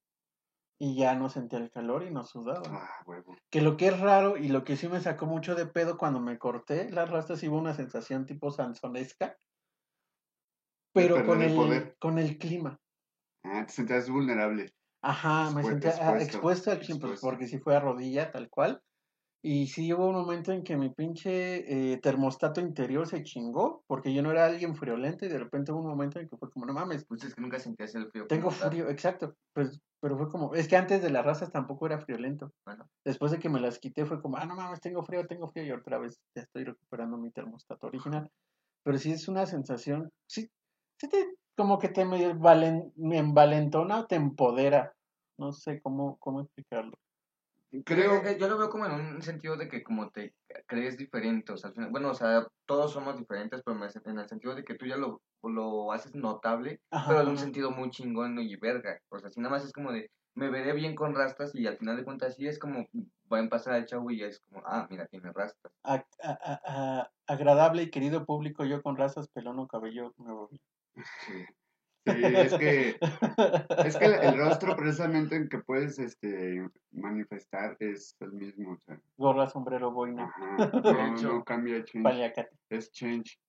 y 0.80 0.96
ya 0.96 1.14
no 1.16 1.30
sentía 1.30 1.60
el 1.60 1.70
calor 1.70 2.04
y 2.04 2.10
no 2.10 2.24
sudaba. 2.24 2.64
Ah, 2.66 3.04
huevo. 3.06 3.36
Que 3.52 3.62
lo 3.62 3.78
que 3.78 3.88
es 3.88 4.00
raro 4.00 4.38
y 4.38 4.48
lo 4.48 4.64
que 4.64 4.78
sí 4.78 4.88
me 4.88 5.00
sacó 5.02 5.26
mucho 5.26 5.56
de 5.56 5.68
pedo 5.68 5.98
cuando 5.98 6.20
me 6.20 6.40
corté 6.40 6.90
las 6.90 7.10
rastas, 7.10 7.44
hubo 7.44 7.58
una 7.58 7.74
sensación 7.74 8.26
tipo 8.26 8.50
sansonesca, 8.50 9.36
pero 10.94 11.26
con 11.26 11.42
el 11.42 11.56
poder. 11.56 11.96
con 12.00 12.20
el 12.20 12.38
clima. 12.38 12.80
Ah, 13.44 13.66
te 13.66 13.74
sentías 13.74 14.10
vulnerable. 14.10 14.74
Ajá, 15.04 15.50
me 15.52 15.64
sentía 15.64 15.92
ah, 15.92 15.94
expuesto, 15.94 16.24
expuesto 16.24 16.72
al 16.72 16.80
clima, 16.80 17.00
pues, 17.08 17.22
porque 17.22 17.48
sí 17.48 17.60
fue 17.60 17.76
a 17.76 17.80
rodilla, 17.80 18.32
tal 18.32 18.50
cual. 18.50 18.82
Y 19.44 19.66
sí 19.68 19.92
hubo 19.92 20.08
un 20.08 20.16
momento 20.16 20.52
en 20.52 20.64
que 20.64 20.78
mi 20.78 20.94
pinche 20.94 21.94
eh, 21.94 21.98
termostato 21.98 22.62
interior 22.62 23.08
se 23.08 23.24
chingó, 23.24 23.84
porque 23.88 24.14
yo 24.14 24.22
no 24.22 24.30
era 24.30 24.46
alguien 24.46 24.76
friolento 24.76 25.26
y 25.26 25.30
de 25.30 25.40
repente 25.40 25.72
hubo 25.72 25.82
un 25.82 25.88
momento 25.88 26.20
en 26.20 26.30
que 26.30 26.38
fue 26.38 26.52
como, 26.52 26.68
no 26.68 26.74
mames, 26.74 27.06
Pues 27.08 27.24
es 27.24 27.34
que 27.34 27.42
nunca 27.42 27.58
sentías 27.58 27.96
el 27.96 28.08
frío. 28.12 28.28
tengo 28.28 28.50
como 28.50 28.60
tal. 28.60 28.70
frío, 28.70 28.90
exacto. 28.90 29.36
Pues, 29.56 29.80
pero 30.00 30.16
fue 30.16 30.30
como, 30.30 30.54
es 30.54 30.68
que 30.68 30.78
antes 30.78 31.02
de 31.02 31.10
las 31.10 31.26
razas 31.26 31.52
tampoco 31.52 31.88
era 31.88 32.00
friolento. 32.00 32.52
Bueno. 32.68 32.88
Después 33.04 33.32
de 33.32 33.40
que 33.40 33.50
me 33.50 33.60
las 33.60 33.80
quité 33.80 34.06
fue 34.06 34.22
como, 34.22 34.38
ah, 34.38 34.46
no 34.46 34.56
mames, 34.56 34.80
tengo 34.80 35.02
frío, 35.02 35.26
tengo 35.26 35.48
frío, 35.48 35.66
y 35.66 35.72
otra 35.72 35.98
vez 35.98 36.20
ya 36.36 36.44
estoy 36.44 36.64
recuperando 36.66 37.18
mi 37.18 37.32
termostato 37.32 37.88
original. 37.88 38.30
Pero 38.84 39.00
sí 39.00 39.12
es 39.12 39.28
una 39.28 39.48
sensación, 39.48 40.12
sí, 40.30 40.52
sí 41.02 41.10
te, 41.10 41.34
como 41.58 41.80
que 41.80 41.90
te 41.90 42.06
me, 42.06 42.34
valen, 42.34 42.94
me 42.96 43.18
envalentona 43.18 44.00
o 44.02 44.06
te 44.06 44.16
empodera. 44.16 44.94
No 45.38 45.52
sé 45.52 45.82
cómo, 45.82 46.18
cómo 46.20 46.42
explicarlo. 46.42 46.94
Creo. 47.86 48.16
Eh, 48.18 48.32
eh, 48.34 48.38
Yo 48.40 48.48
lo 48.48 48.58
veo 48.58 48.70
como 48.70 48.86
en 48.86 48.92
un 48.92 49.22
sentido 49.22 49.58
de 49.58 49.68
que 49.68 49.82
como 49.82 50.12
te 50.12 50.36
crees 50.68 50.98
diferente, 50.98 51.54
o 51.54 51.58
sea, 51.58 51.70
al 51.70 51.74
final- 51.74 51.90
bueno, 51.90 52.10
o 52.10 52.14
sea, 52.14 52.46
todos 52.68 52.92
somos 52.92 53.18
diferentes, 53.18 53.62
pero 53.66 53.78
me- 53.78 53.88
en 53.88 54.20
el 54.20 54.28
sentido 54.28 54.54
de 54.54 54.64
que 54.64 54.76
tú 54.76 54.86
ya 54.86 54.98
lo, 54.98 55.22
lo 55.42 55.92
haces 55.92 56.14
notable, 56.14 56.82
Ajá, 56.92 57.08
pero 57.10 57.22
en 57.22 57.30
un 57.30 57.38
sentido 57.38 57.72
muy 57.72 57.90
chingón 57.90 58.38
y 58.40 58.56
verga, 58.58 59.00
o 59.10 59.18
sea, 59.20 59.32
si 59.32 59.40
nada 59.40 59.56
más 59.56 59.66
es 59.66 59.72
como 59.72 59.92
de, 59.92 60.12
me 60.36 60.50
veré 60.50 60.74
bien 60.74 60.96
con 60.96 61.16
rastas 61.16 61.56
y 61.56 61.66
al 61.66 61.78
final 61.78 61.98
de 61.98 62.04
cuentas 62.04 62.36
sí 62.36 62.46
es 62.46 62.60
como, 62.60 62.86
va 63.32 63.40
a 63.40 63.50
pasar 63.50 63.74
al 63.74 63.86
chavo 63.86 64.12
y 64.12 64.22
es 64.22 64.42
como, 64.50 64.62
ah, 64.66 64.86
mira, 64.90 65.08
tiene 65.08 65.32
rastas. 65.32 65.72
A- 65.84 66.06
a- 66.24 66.62
a- 66.66 67.12
agradable 67.26 67.84
y 67.84 67.90
querido 67.90 68.26
público, 68.26 68.66
yo 68.66 68.82
con 68.82 68.98
razas, 68.98 69.30
pelón 69.30 69.60
o 69.60 69.68
cabello 69.68 70.14
nuevo. 70.18 70.50
Sí. 70.52 70.60
Sí, 70.96 71.46
es 72.06 72.54
que, 72.56 73.00
es 73.86 73.98
que 73.98 74.06
el, 74.06 74.38
rostro 74.38 74.76
precisamente 74.76 75.36
en 75.36 75.48
que 75.48 75.60
puedes 75.60 76.00
este, 76.00 76.68
manifestar 76.92 77.78
es 77.80 78.16
el 78.22 78.32
mismo. 78.32 78.74
O 78.74 78.78
sea, 78.80 79.00
Gorra, 79.18 79.48
sombrero, 79.48 79.92
boina, 79.92 80.26
ajá, 80.26 80.72
no, 80.84 81.22
no 81.22 81.44
cambia 81.44 81.84
change. 81.84 82.04
paliacate. 82.04 82.58
Es 82.70 82.92
change. 82.92 83.40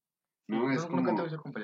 ¿no? 0.48 0.70
Es 0.70 0.84
como. 0.84 1.02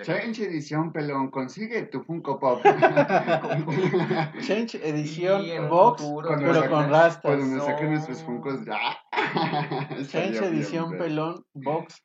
Change 0.02 0.44
edición 0.44 0.92
pelón, 0.92 1.30
consigue 1.30 1.82
tu 1.87 2.02
Funko 2.02 2.38
Pop. 2.38 2.62
Change 4.40 4.76
edición 4.82 5.68
box, 5.68 6.02
pero 6.23 6.70
con 6.70 6.88
rastas. 6.88 7.20
Cuando 7.23 7.56
nos 7.56 7.64
saquen 7.64 7.87
No. 7.87 7.92
nuestros 7.92 8.23
Funkos. 8.23 8.61
Change 10.08 10.38
edición 10.38 10.97
pelón 10.97 11.44
box. 11.54 12.02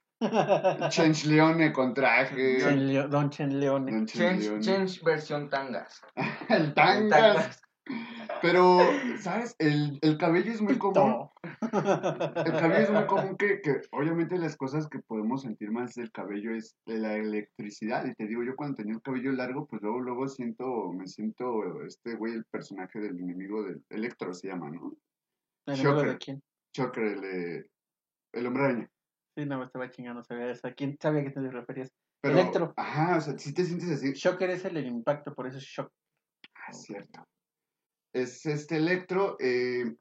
Change 0.90 1.26
Leone 1.26 1.72
con 1.74 1.94
traje. 1.94 2.60
Chen 2.60 2.88
Leo- 2.88 3.08
Don 3.08 3.30
Chen 3.30 3.60
Leone. 3.60 3.92
Don 3.92 4.06
Change 4.06 4.40
Change, 4.40 4.44
Leone. 4.46 4.62
change 4.62 5.04
versión 5.04 5.50
tangas. 5.50 6.02
El 6.50 6.74
tangas. 6.74 7.62
Pero, 8.42 8.80
¿sabes? 9.20 9.56
El, 9.60 10.00
el 10.02 10.18
cabello 10.18 10.52
es 10.54 10.62
muy 10.62 10.78
común. 10.78 11.28
El 11.62 12.52
cabello 12.54 12.78
es 12.78 12.90
muy 12.92 13.06
común 13.08 13.36
que, 13.38 13.60
que, 13.62 13.82
obviamente, 13.92 14.38
las 14.38 14.56
cosas 14.56 14.88
que 14.88 15.00
podemos 15.00 15.42
sentir 15.42 15.70
más 15.72 15.94
del 15.96 16.10
cabello 16.12 16.56
es 16.56 16.78
de 16.86 16.98
la 17.00 17.16
electricidad. 17.16 18.06
Y 18.06 18.14
te 18.16 18.26
digo, 18.26 18.42
yo 18.44 18.56
cuando 18.56 18.76
tenía 18.78 18.94
el 18.94 19.02
cabello 19.02 19.34
largo, 19.34 19.66
pues 19.68 19.82
luego, 19.82 20.00
luego 20.00 20.28
siento, 20.30 20.94
me 20.94 21.08
siento 21.08 21.84
este 21.86 22.16
güey, 22.16 22.34
el 22.34 22.46
personaje 22.46 23.00
del 23.00 23.20
enemigo 23.20 23.64
del 23.64 23.84
Electro 23.90 24.34
se 24.34 24.48
llama, 24.48 24.70
¿no? 24.70 24.94
¿El 25.66 25.76
Shocker. 25.76 26.08
de 26.10 26.18
quién? 26.18 26.44
Choker, 26.74 27.04
el, 27.04 27.70
el 28.34 28.48
hombre 28.48 28.64
araña. 28.64 28.90
Sí, 29.36 29.46
no 29.46 29.58
me 29.60 29.66
estaba 29.66 29.90
chingando, 29.90 30.24
sabía 30.24 30.52
eso. 30.52 30.68
¿A 30.68 30.74
quién 30.74 30.98
sabía 31.02 31.24
que 31.24 31.32
te 31.32 31.42
referías? 31.50 31.92
Pero, 32.22 32.40
Electro. 32.40 32.74
Ajá, 32.78 33.18
o 33.18 33.22
sea, 33.22 33.38
si 33.38 33.54
te 33.54 33.66
sientes 33.66 33.90
así. 33.90 34.14
Shocker 34.14 34.50
es 34.52 34.64
el 34.66 34.78
impacto, 34.86 35.34
por 35.34 35.48
eso 35.48 35.58
es 35.58 35.64
shock. 35.64 35.90
Ah, 36.56 36.72
cierto. 36.72 37.24
Es 38.14 38.46
este 38.46 38.78
electro, 38.78 39.38
eh, 39.40 39.96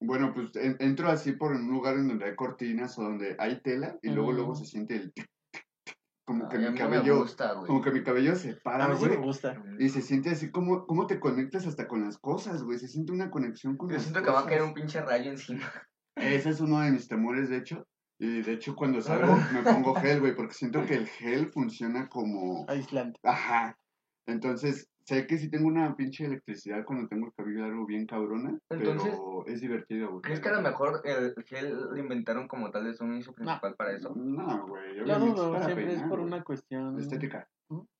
bueno, 0.00 0.32
pues 0.34 0.56
en- 0.56 0.76
entro 0.80 1.08
así 1.10 1.32
por 1.32 1.52
un 1.52 1.68
lugar 1.68 1.96
en 1.96 2.08
donde 2.08 2.24
hay 2.24 2.34
cortinas 2.34 2.98
o 2.98 3.02
donde 3.02 3.36
hay 3.38 3.60
tela 3.60 3.98
y 4.02 4.08
luego 4.10 4.32
luego 4.32 4.52
Mm. 4.52 4.56
se 4.56 4.64
siente 4.64 4.96
el 4.96 5.12
tic, 5.12 5.26
tic, 5.52 5.64
tic, 5.84 5.94
como 6.26 6.48
que 6.48 6.56
mi 6.58 6.64
mí 6.64 6.70
no 6.70 6.72
me 6.72 6.78
cabello, 6.96 7.18
gusta, 7.18 7.52
güey. 7.52 7.66
como 7.66 7.82
que 7.82 7.90
mi 7.90 8.02
cabello 8.02 8.34
se 8.36 8.54
para, 8.56 8.86
A 8.86 8.88
mí 8.88 8.96
sí 8.96 9.02
me 9.02 9.08
güey, 9.16 9.22
gusta. 9.22 9.62
y 9.78 9.88
se 9.90 10.00
siente 10.00 10.30
así 10.30 10.50
como, 10.50 10.86
como 10.86 11.06
te 11.06 11.20
conectas 11.20 11.66
hasta 11.66 11.86
con 11.86 12.00
las 12.02 12.16
cosas, 12.18 12.62
güey, 12.62 12.78
se 12.78 12.88
siente 12.88 13.12
una 13.12 13.30
conexión 13.30 13.76
con 13.76 13.90
Yo 13.90 13.94
las 13.96 14.02
siento 14.02 14.22
que 14.22 14.30
va 14.30 14.40
a 14.40 14.46
caer 14.46 14.62
un 14.62 14.72
pinche 14.72 15.00
rayo 15.02 15.30
encima. 15.30 15.70
Ese 16.16 16.50
es 16.50 16.60
uno 16.60 16.80
de 16.80 16.90
mis 16.90 17.06
temores, 17.06 17.48
de 17.50 17.58
hecho, 17.58 17.86
y 18.18 18.42
de 18.42 18.52
hecho 18.52 18.74
cuando 18.74 19.00
salgo 19.00 19.36
me 19.52 19.62
pongo 19.62 19.94
gel, 19.94 20.20
güey, 20.20 20.34
porque 20.34 20.54
siento 20.54 20.84
que 20.84 20.94
el 20.94 21.06
gel 21.18 21.48
funciona 21.48 22.08
como, 22.08 22.64
Aislante. 22.68 23.20
ajá, 23.22 23.78
entonces 24.26 24.88
sé 25.08 25.26
que 25.26 25.38
sí 25.38 25.48
tengo 25.50 25.68
una 25.68 25.96
pinche 25.96 26.26
electricidad 26.26 26.84
cuando 26.84 27.08
tengo 27.08 27.28
el 27.28 27.32
cabello 27.32 27.60
largo 27.60 27.86
bien 27.86 28.06
cabrona, 28.06 28.58
Entonces, 28.68 29.14
pero 29.14 29.46
es 29.46 29.60
divertido, 29.62 30.10
güey. 30.10 30.20
¿Crees 30.20 30.40
que 30.40 30.50
a 30.50 30.52
lo 30.52 30.60
mejor 30.60 31.00
el 31.04 31.34
gel 31.46 31.74
lo 31.74 31.96
inventaron 31.96 32.46
como 32.46 32.70
tal 32.70 32.84
de 32.84 33.02
un 33.02 33.14
uso 33.14 33.32
principal 33.32 33.74
para 33.74 33.92
eso? 33.96 34.12
No, 34.14 34.66
güey, 34.68 34.98
es 35.00 35.18
dudo, 35.18 35.52
para 35.52 35.64
siempre 35.64 35.94
es 35.94 36.02
por 36.02 36.20
una 36.20 36.44
cuestión. 36.44 36.98
Estética. 36.98 37.48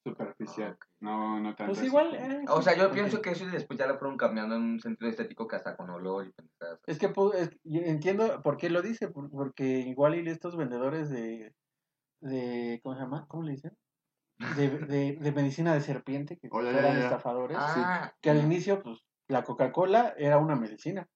Superficial, 0.05 0.77
Ah, 0.81 0.87
no, 1.01 1.41
no 1.41 1.55
tanto 1.55 1.75
Pues 1.75 1.87
igual. 1.87 2.15
eh, 2.15 2.45
O 2.49 2.63
sea, 2.63 2.77
yo 2.77 2.91
pienso 2.91 3.21
que 3.21 3.31
eso 3.31 3.45
y 3.45 3.51
después 3.51 3.79
ya 3.79 3.87
lo 3.87 3.99
fueron 3.99 4.17
cambiando 4.17 4.57
en 4.57 4.63
un 4.63 4.81
sentido 4.81 5.11
estético 5.11 5.47
que 5.47 5.57
hasta 5.57 5.77
con 5.77 5.91
olor 5.91 6.27
y 6.27 6.33
pendejadas. 6.33 6.81
Es 6.87 6.99
que 6.99 7.07
es- 7.35 7.51
yo 7.65 7.81
entiendo 7.83 8.43
por 8.43 8.57
qué 8.57 8.71
lo 8.71 8.83
dice, 8.83 9.09
por- 9.09 9.31
porque 9.31 9.65
igual 9.81 10.15
y 10.15 10.29
estos 10.29 10.57
vendedores 10.57 11.11
de, 11.11 11.55
de 12.21 12.81
¿cómo 12.83 12.95
se 12.97 13.03
llama? 13.03 13.27
¿Cómo 13.29 13.45
le 13.45 13.53
dicen? 13.53 13.73
De, 14.57 14.71
de, 14.71 15.17
de 15.21 15.33
medicina 15.33 15.75
de 15.75 15.81
serpiente, 15.81 16.39
que 16.39 16.49
Oh, 16.51 16.63
ya, 16.63 16.71
eran 16.71 16.97
ya. 16.97 17.05
estafadores, 17.05 17.59
Ah, 17.61 18.13
que 18.23 18.31
al 18.31 18.39
inicio, 18.39 18.83
pues, 18.83 19.01
la 19.29 19.43
Coca-Cola 19.45 20.15
era 20.17 20.39
una 20.39 20.57
medicina. 20.57 21.09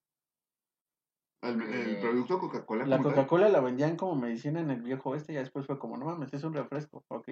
El, 1.43 1.99
producto 1.99 2.39
Coca-Cola 2.39 2.85
La 2.85 2.97
Coca-Cola 3.01 3.49
la 3.49 3.59
vendían 3.59 3.95
como 3.97 4.15
medicina 4.15 4.59
en 4.61 4.71
el 4.71 4.81
viejo 4.81 5.09
oeste, 5.11 5.33
y 5.33 5.35
después 5.35 5.65
fue 5.65 5.77
como, 5.77 5.97
no 5.97 6.05
mames, 6.05 6.33
es 6.33 6.43
un 6.43 6.53
refresco. 6.53 7.03
Ok, 7.09 7.27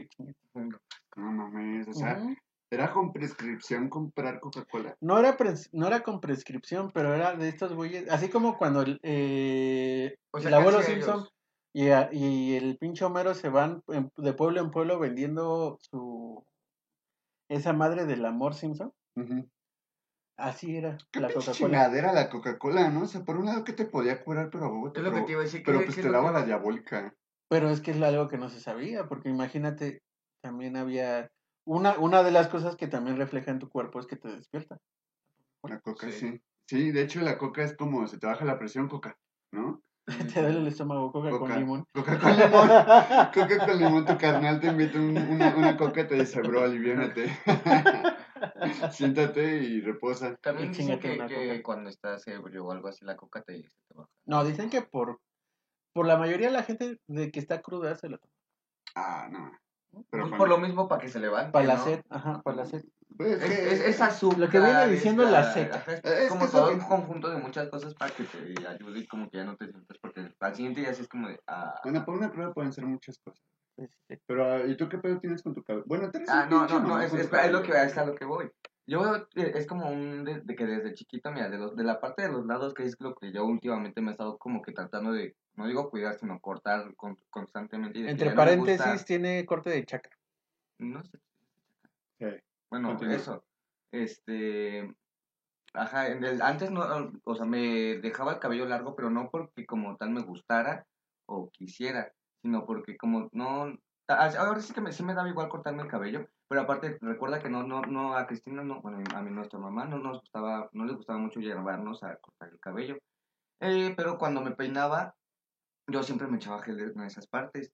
no 1.16 1.32
mames, 1.32 1.88
o 1.88 1.94
sea, 1.94 2.22
era 2.70 2.92
con 2.92 3.12
prescripción 3.14 3.90
comprar 3.90 4.40
Coca-Cola. 4.40 4.96
No 5.02 5.18
era, 5.20 5.38
pres- 5.38 5.70
no 5.74 5.88
era 5.88 6.04
con 6.04 6.22
prescripción, 6.22 6.92
pero 6.94 7.14
era 7.14 7.36
de 7.36 7.50
estos 7.50 7.74
güeyes, 7.74 8.10
así 8.10 8.30
como 8.30 8.58
cuando 8.58 8.82
el, 8.82 9.00
eh, 9.04 10.16
O 10.32 10.40
sea, 10.40 10.50
el 10.50 10.56
¿qué 10.56 10.60
abuelo 10.62 10.82
Simpson 10.82 11.28
y, 11.74 11.90
a- 11.90 12.10
y 12.12 12.56
el 12.56 12.78
pinche 12.78 13.06
Homero 13.06 13.34
se 13.34 13.50
van 13.50 13.82
en- 13.88 14.12
de 14.18 14.34
pueblo 14.34 14.62
en 14.62 14.72
pueblo 14.72 15.00
vendiendo 15.00 15.78
su 15.82 16.46
esa 17.50 17.74
madre 17.74 18.06
del 18.06 18.26
amor 18.26 18.54
Simpson. 18.54 18.94
Así 20.42 20.76
era 20.76 20.98
Qué 21.12 21.20
la 21.20 21.28
Coca-Cola. 21.28 21.54
chingadera 21.54 22.14
la 22.14 22.30
Coca-Cola, 22.30 22.90
¿no? 22.90 23.02
O 23.04 23.06
sea, 23.06 23.24
por 23.24 23.38
un 23.38 23.46
lado 23.46 23.64
que 23.64 23.74
te 23.74 23.86
podía 23.86 24.24
curar, 24.24 24.50
pero 24.52 24.66
a 24.66 24.70
huevo 24.70 24.92
te 24.92 25.00
Es 25.00 25.04
lo 25.06 25.12
que 25.12 25.18
pro- 25.18 25.26
te 25.26 25.32
iba 25.34 25.42
a 25.42 25.44
decir. 25.44 25.62
Pero 25.66 25.80
¿qué- 25.80 25.86
pues 25.86 25.96
qué 25.96 26.02
te 26.02 26.08
es 26.08 26.12
lo 26.12 26.18
daba 26.18 26.34
que- 26.34 26.40
la 26.40 26.46
diabólica. 26.46 27.14
Pero 27.50 27.70
es 27.70 27.82
que 27.82 27.92
es 27.92 28.02
algo 28.02 28.28
que 28.28 28.38
no 28.38 28.50
se 28.50 28.60
sabía, 28.60 29.08
porque 29.08 29.30
imagínate, 29.30 30.02
también 30.42 30.78
había 30.78 31.30
una, 31.68 31.98
una 32.00 32.24
de 32.24 32.32
las 32.32 32.48
cosas 32.48 32.76
que 32.76 32.88
también 32.88 33.18
refleja 33.18 33.52
en 33.52 33.60
tu 33.60 33.70
cuerpo 33.70 34.00
es 34.00 34.08
que 34.08 34.16
te 34.16 34.30
despierta. 34.30 34.78
La 35.64 35.80
coca, 35.80 36.08
Sí. 36.08 36.14
sí. 36.14 36.42
sí. 36.68 36.92
de 36.92 37.02
hecho 37.04 37.22
la 37.22 37.38
coca 37.38 37.62
es 37.64 37.76
como 37.76 38.08
se 38.08 38.18
te 38.18 38.26
baja 38.26 38.44
la 38.46 38.58
presión, 38.58 38.88
coca, 38.88 39.16
¿no? 39.54 39.82
Te 40.34 40.42
duele 40.42 40.58
el 40.60 40.68
estómago, 40.68 41.12
coca, 41.12 41.30
con 41.30 41.54
limón. 41.60 41.84
Coca 41.94 42.18
con 42.18 42.32
limón. 42.36 42.68
Coca 43.34 43.66
con 43.68 43.78
limón, 43.78 44.06
tu 44.06 44.18
carnal 44.18 44.60
te 44.60 44.68
invita 44.68 44.98
un- 44.98 45.18
una, 45.18 45.56
una 45.56 45.78
coca 45.78 46.02
y 46.02 46.08
te 46.08 46.16
dice, 46.16 46.42
bro, 46.42 46.64
aliviánate. 46.64 47.30
Siéntate 48.92 49.58
y 49.58 49.82
reposa. 49.82 50.36
También 50.38 50.72
dicen 50.72 51.00
que, 51.00 51.18
que 51.28 51.62
cuando 51.64 51.90
estás 51.90 52.28
ebrio 52.28 52.66
o 52.66 52.72
algo 52.72 52.88
así, 52.88 53.06
la 53.06 53.16
coca 53.16 53.42
te, 53.42 53.62
te 53.62 53.94
baja. 53.94 54.10
No, 54.26 54.44
dicen 54.44 54.70
que 54.70 54.82
por, 54.82 55.20
por 55.94 56.06
la 56.08 56.18
mayoría 56.18 56.48
de 56.48 56.54
la 56.54 56.64
gente 56.64 57.00
de 57.08 57.32
que 57.32 57.40
está 57.40 57.62
cruda 57.62 57.96
se 57.96 58.10
la 58.10 58.18
toma. 58.18 58.34
Ah, 58.96 59.28
no. 59.32 59.52
Pero 60.10 60.30
Pues 60.30 60.38
por 60.38 60.48
lo 60.50 60.58
mismo, 60.58 60.88
para 60.88 61.02
que 61.02 61.10
se 61.10 61.20
levante. 61.20 61.52
Para 61.52 61.66
la 61.66 61.76
¿no? 61.76 61.84
sed, 61.84 62.02
ajá, 62.10 62.42
para 62.42 62.58
la 62.58 62.66
sed. 62.66 62.84
Pues, 63.18 63.42
Es, 63.42 63.50
que- 63.50 63.74
es, 63.74 63.80
es 63.82 64.02
azúcar. 64.02 64.40
Lo 64.40 64.50
que 64.50 64.60
viene 64.60 64.84
es 64.84 64.92
diciendo 64.92 65.24
la 65.30 65.40
ajá, 65.42 65.94
Es, 65.94 66.06
Es 66.06 66.30
como 66.30 66.48
todo 66.48 66.72
un 66.72 66.80
conjunto 66.80 67.30
de 67.30 67.38
muchas 67.38 67.70
cosas 67.70 67.94
para 67.96 68.14
que 68.14 68.24
te 68.24 68.68
ayude 68.68 69.00
y 69.00 69.08
como 69.08 69.30
que 69.30 69.38
ya 69.38 69.44
no 69.44 69.58
te 69.58 69.68
sientas. 69.68 69.98
Porque 70.02 70.34
al 70.40 70.56
siguiente 70.56 70.82
día 70.82 70.94
sí 70.94 71.02
es 71.02 71.10
como 71.10 71.28
de. 71.28 71.40
Ah, 71.48 71.80
Bueno, 71.84 72.06
para 72.06 72.18
una 72.18 72.32
prueba 72.32 72.54
pueden 72.54 72.72
ser 72.72 72.86
muchas 72.86 73.18
cosas. 73.20 73.44
Sí. 74.08 74.16
Pero, 74.26 74.46
ah, 74.52 74.60
¿y 74.66 74.76
tú 74.78 74.88
qué 74.90 74.98
pedo 74.98 75.20
tienes 75.20 75.42
con 75.42 75.54
tu 75.54 75.64
cabello? 75.64 75.86
Bueno, 75.88 76.12
ah 76.30 76.44
un 76.46 76.50
no, 76.50 76.60
pinche 76.68 76.80
no, 76.88 77.02
es, 77.02 77.12
lo 77.52 77.64
que, 77.64 77.72
es 77.72 77.98
a 77.98 78.06
lo 78.06 78.16
que 78.16 78.26
voy. 78.26 78.50
Yo, 78.88 79.16
eh, 79.36 79.52
es 79.56 79.66
como 79.68 79.90
un, 79.90 80.24
de, 80.26 80.42
de 80.42 80.56
que 80.56 80.66
desde 80.66 80.94
chiquito, 80.94 81.32
mira, 81.32 81.50
de, 81.50 81.58
los, 81.58 81.76
de 81.76 81.84
la 81.84 82.00
parte 82.02 82.24
de 82.24 82.30
los 82.32 82.46
lados, 82.46 82.74
que 82.74 82.84
es 82.84 82.96
lo 83.00 83.16
que 83.16 83.32
yo 83.32 83.46
últimamente 83.46 84.02
me 84.02 84.10
he 84.10 84.12
estado 84.12 84.38
como 84.38 84.62
que 84.62 84.72
tratando 84.74 85.14
de, 85.14 85.36
no 85.56 85.68
digo 85.68 85.90
cuidar, 85.90 86.16
sino 86.16 86.40
cortar 86.40 86.94
con- 86.96 87.18
constantemente. 87.30 88.00
y 88.00 88.02
de 88.02 88.08
que 88.08 88.12
Entre 88.12 88.30
no 88.32 88.36
paréntesis 88.36 88.86
gusta- 88.86 89.06
tiene 89.06 89.46
corte 89.46 89.70
de 89.70 89.86
chakra. 89.86 90.18
no 90.80 91.04
sé. 91.04 91.20
Sí. 92.20 92.26
Bueno, 92.70 92.90
Continúa. 92.90 93.16
eso. 93.16 93.44
Este. 93.92 94.94
Ajá, 95.74 96.10
en 96.10 96.24
el- 96.26 96.42
antes 96.42 96.70
no, 96.70 97.14
o 97.24 97.36
sea, 97.36 97.46
me 97.46 97.98
dejaba 98.00 98.34
el 98.34 98.40
cabello 98.40 98.66
largo, 98.66 98.96
pero 98.96 99.10
no 99.10 99.30
porque 99.30 99.66
como 99.66 99.96
tal 99.96 100.10
me 100.10 100.22
gustara 100.22 100.86
o 101.28 101.50
quisiera, 101.50 102.12
sino 102.42 102.66
porque 102.66 102.98
como 102.98 103.30
no. 103.32 103.78
Ahora 104.08 104.60
sí 104.62 104.74
que 104.74 104.82
me, 104.82 104.92
sí 104.92 105.04
me 105.04 105.14
daba 105.14 105.30
igual 105.30 105.48
cortarme 105.48 105.84
el 105.84 105.88
cabello, 105.88 106.28
pero 106.50 106.62
aparte 106.62 106.98
recuerda 107.00 107.40
que 107.40 107.50
no, 107.50 107.64
no, 107.64 107.82
no, 107.84 108.18
a 108.18 108.28
Cristina 108.28 108.62
no, 108.64 108.82
bueno, 108.82 109.02
a 109.16 109.22
mí 109.22 109.32
nuestra 109.32 109.58
mamá 109.58 109.86
no 109.86 110.00
nos 110.00 110.20
gustaba, 110.20 110.70
no 110.74 110.86
le 110.86 110.94
gustaba 110.94 111.18
mucho 111.18 111.40
llevarnos 111.40 112.04
a 112.04 112.18
cortar 112.18 112.50
el 112.50 112.60
cabello. 112.60 112.98
Eh, 113.62 113.94
pero 113.96 114.18
cuando 114.18 114.42
me 114.42 114.52
peinaba, 114.52 115.16
yo 115.88 116.04
siempre 116.04 116.28
me 116.28 116.38
echaba 116.38 116.62
gel 116.64 116.80
en 116.80 117.04
esas 117.04 117.28
partes. 117.28 117.72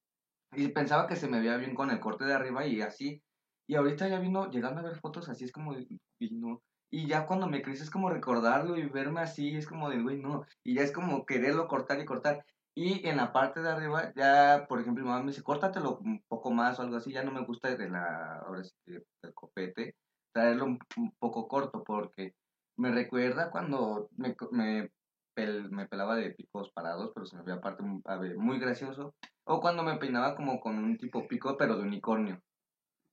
Y 0.53 0.69
pensaba 0.69 1.07
que 1.07 1.15
se 1.15 1.27
me 1.27 1.39
veía 1.39 1.57
bien 1.57 1.75
con 1.75 1.91
el 1.91 1.99
corte 1.99 2.25
de 2.25 2.33
arriba 2.33 2.65
y 2.65 2.81
así. 2.81 3.21
Y 3.67 3.75
ahorita 3.75 4.07
ya 4.07 4.19
vino, 4.19 4.49
llegando 4.49 4.81
a 4.81 4.83
ver 4.83 4.99
fotos 4.99 5.27
así, 5.29 5.45
es 5.45 5.51
como, 5.51 5.75
no. 6.31 6.61
Y 6.89 7.07
ya 7.07 7.25
cuando 7.25 7.47
me 7.47 7.61
crece 7.61 7.83
es 7.83 7.89
como 7.89 8.09
recordarlo 8.09 8.77
y 8.77 8.87
verme 8.87 9.21
así, 9.21 9.55
es 9.55 9.67
como 9.67 9.89
de, 9.89 10.01
güey, 10.01 10.19
no. 10.19 10.45
Y 10.63 10.75
ya 10.75 10.83
es 10.83 10.91
como 10.91 11.25
quererlo 11.25 11.67
cortar 11.67 11.99
y 11.99 12.05
cortar. 12.05 12.45
Y 12.79 13.07
en 13.07 13.17
la 13.17 13.33
parte 13.33 13.59
de 13.59 13.69
arriba, 13.71 14.13
ya, 14.15 14.67
por 14.69 14.79
ejemplo, 14.79 15.03
mi 15.03 15.09
mamá 15.09 15.23
me 15.23 15.31
dice, 15.31 15.41
córtatelo 15.41 15.97
un 15.97 16.21
poco 16.27 16.51
más 16.51 16.77
o 16.77 16.83
algo 16.83 16.97
así. 16.97 17.11
Ya 17.11 17.23
no 17.23 17.31
me 17.31 17.43
gusta 17.43 17.75
de 17.75 17.89
la, 17.89 18.37
ahora 18.45 18.63
sí 18.63 18.71
del 18.85 19.33
copete, 19.33 19.95
traerlo 20.31 20.65
un, 20.65 20.77
un 20.97 21.11
poco 21.17 21.47
corto 21.47 21.83
porque 21.83 22.35
me 22.77 22.91
recuerda 22.91 23.49
cuando 23.49 24.09
me, 24.15 24.35
co- 24.35 24.49
me, 24.51 24.91
pel- 25.35 25.71
me 25.71 25.87
pelaba 25.87 26.17
de 26.17 26.35
picos 26.35 26.69
parados, 26.71 27.13
pero 27.15 27.25
se 27.25 27.35
me 27.37 27.41
veía 27.41 27.55
aparte 27.57 27.81
muy, 27.81 27.99
a 28.05 28.17
ver, 28.17 28.37
muy 28.37 28.59
gracioso. 28.59 29.15
O 29.45 29.59
cuando 29.59 29.81
me 29.81 29.97
peinaba 29.97 30.35
como 30.35 30.59
con 30.59 30.77
un 30.77 30.99
tipo 30.99 31.27
pico, 31.27 31.57
pero 31.57 31.77
de 31.77 31.81
unicornio. 31.81 32.39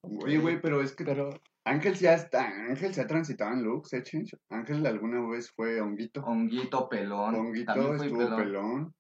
Oye, 0.02 0.40
güey, 0.40 0.60
pero 0.60 0.82
es 0.82 0.94
que 0.94 1.06
Pero 1.06 1.30
Ángel 1.64 1.96
se 1.96 2.10
ha, 2.10 2.28
Ángel 2.68 2.92
se 2.92 3.00
ha 3.00 3.06
transitado 3.06 3.54
en 3.54 3.64
looks, 3.64 3.94
¿eh? 3.94 4.02
Ángel 4.50 4.84
alguna 4.84 5.26
vez 5.26 5.50
fue 5.56 5.80
honguito. 5.80 6.22
Honguito, 6.22 6.86
pelón. 6.86 7.34
honguito, 7.34 7.94
estuvo 7.94 8.18
pelón. 8.18 8.36
pelón. 8.36 8.94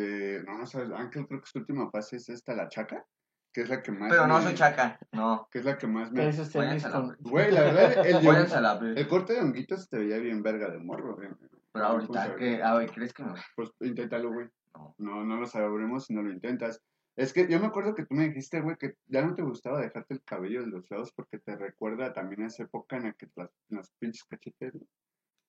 Eh, 0.00 0.42
no, 0.46 0.62
o 0.62 0.66
sea, 0.66 0.82
Ángel 0.96 1.26
creo 1.26 1.40
que 1.40 1.46
su 1.46 1.58
última 1.58 1.90
fase 1.90 2.16
es 2.16 2.28
esta, 2.30 2.54
la 2.54 2.68
chaca, 2.68 3.04
que 3.52 3.62
es 3.62 3.68
la 3.68 3.82
que 3.82 3.92
más 3.92 4.10
Pero 4.10 4.26
no 4.26 4.38
me- 4.38 4.44
soy 4.44 4.54
chaca, 4.54 4.98
no. 5.12 5.46
Que 5.50 5.58
es 5.58 5.64
la 5.64 5.76
que 5.76 5.86
más 5.86 6.10
me... 6.10 6.22
verga. 6.24 7.16
Güey, 7.18 7.50
la 7.50 7.60
verdad, 7.60 8.06
el, 8.06 9.08
corte 9.08 9.34
de 9.34 9.40
honguito 9.40 9.76
se 9.76 9.88
te 9.88 9.98
veía 9.98 10.18
bien 10.18 10.42
verga 10.42 10.70
de 10.70 10.78
morro, 10.78 11.16
güey. 11.16 11.28
Pero 11.72 11.84
ahorita, 11.84 12.36
que, 12.36 12.62
a 12.62 12.74
ver, 12.74 12.90
¿crees 12.90 13.12
que 13.12 13.22
me 13.22 13.34
Pues 13.54 13.70
inténtalo, 13.80 14.32
güey. 14.32 14.48
No. 14.74 14.94
No, 14.98 15.24
no 15.24 15.36
lo 15.36 15.46
sabremos 15.46 16.06
si 16.06 16.14
no 16.14 16.22
lo 16.22 16.32
intentas. 16.32 16.80
Es 17.16 17.32
que 17.32 17.46
yo 17.48 17.60
me 17.60 17.66
acuerdo 17.66 17.94
que 17.94 18.06
tú 18.06 18.14
me 18.14 18.28
dijiste, 18.28 18.60
güey, 18.60 18.76
que 18.76 18.94
ya 19.06 19.22
no 19.22 19.34
te 19.34 19.42
gustaba 19.42 19.80
dejarte 19.80 20.14
el 20.14 20.22
cabello 20.22 20.62
de 20.62 20.68
los 20.68 20.90
lados 20.90 21.12
porque 21.12 21.38
te 21.38 21.56
recuerda 21.56 22.12
también 22.12 22.44
a 22.44 22.46
esa 22.46 22.62
época 22.62 22.96
en 22.96 23.04
la 23.04 23.12
que 23.12 23.28
las, 23.36 23.50
las 23.68 23.90
pinches 23.98 24.24
cachetes, 24.24 24.72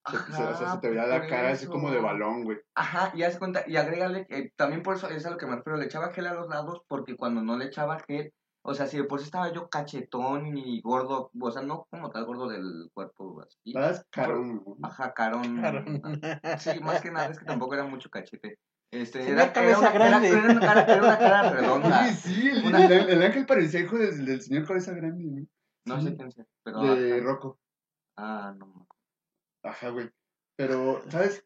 güey, 0.09 0.23
se, 0.23 0.33
se- 0.33 0.43
o 0.43 0.55
sea, 0.57 0.71
se 0.73 0.77
te 0.79 0.89
veía 0.89 1.05
la 1.07 1.27
cara 1.27 1.49
así 1.51 1.67
como 1.67 1.91
de 1.91 1.99
balón, 1.99 2.43
güey. 2.43 2.57
Ajá, 2.75 3.11
y 3.15 3.23
haz 3.23 3.37
cuenta, 3.37 3.63
y 3.67 3.77
agrégale, 3.77 4.25
que 4.27 4.51
también 4.55 4.81
por 4.83 4.95
eso 4.95 5.07
es 5.09 5.25
a 5.25 5.29
lo 5.31 5.37
que 5.37 5.45
me 5.45 5.55
refiero, 5.55 5.77
le 5.77 5.85
echaba 5.85 6.11
gel 6.11 6.27
a 6.27 6.33
los 6.33 6.47
lados, 6.49 6.81
porque 6.87 7.15
cuando 7.15 7.41
no 7.43 7.57
le 7.57 7.65
echaba 7.65 7.99
gel, 8.07 8.33
o 8.63 8.73
sea, 8.75 8.85
si 8.85 8.97
de 8.97 9.05
por 9.05 9.19
sí 9.19 9.25
estaba 9.25 9.51
yo 9.51 9.69
cachetón 9.69 10.55
y 10.55 10.81
gordo, 10.81 11.31
o 11.39 11.51
sea, 11.51 11.61
no 11.63 11.87
como 11.89 12.11
tal 12.11 12.25
gordo 12.25 12.47
del 12.47 12.89
cuerpo 12.93 13.41
así. 13.41 13.73
Vas 13.73 14.05
carón, 14.11 14.59
güey. 14.59 14.77
Ajá, 14.83 15.13
carón. 15.13 15.59
Carón. 15.61 16.01
Sí, 16.59 16.79
más 16.79 17.01
que 17.01 17.09
nada, 17.11 17.27
es 17.27 17.39
que 17.39 17.45
tampoco 17.45 17.73
era 17.73 17.85
mucho 17.85 18.09
cachete. 18.09 18.59
Este, 18.93 19.27
era, 19.31 19.53
cabeza 19.53 19.89
era 19.93 20.05
una, 20.07 20.19
grande. 20.19 20.27
Era, 20.27 20.39
era 20.43 20.51
una 20.51 20.59
cara, 20.59 20.81
era 20.83 21.01
una 21.03 21.17
cara 21.17 21.49
redonda. 21.53 22.01
Oye, 22.03 22.13
sí, 22.13 22.49
el, 22.49 22.65
Una- 22.65 22.85
el- 22.85 23.09
el 23.09 23.23
ángel 23.23 23.45
parecía 23.45 23.79
hijo 23.79 23.97
del, 23.97 24.25
del 24.25 24.41
señor 24.41 24.67
cabeza 24.67 24.91
grande, 24.93 25.23
¿no? 25.23 25.95
No 25.95 26.01
Sí. 26.01 26.09
sé 26.09 26.15
quién 26.17 26.31
sea, 26.31 26.45
pero. 26.63 26.81
De 26.95 27.13
ajá. 27.15 27.23
Rocco. 27.23 27.59
Ah, 28.17 28.53
no. 28.57 28.85
Ajá, 29.63 29.89
güey. 29.89 30.09
Pero, 30.55 31.01
¿sabes? 31.09 31.45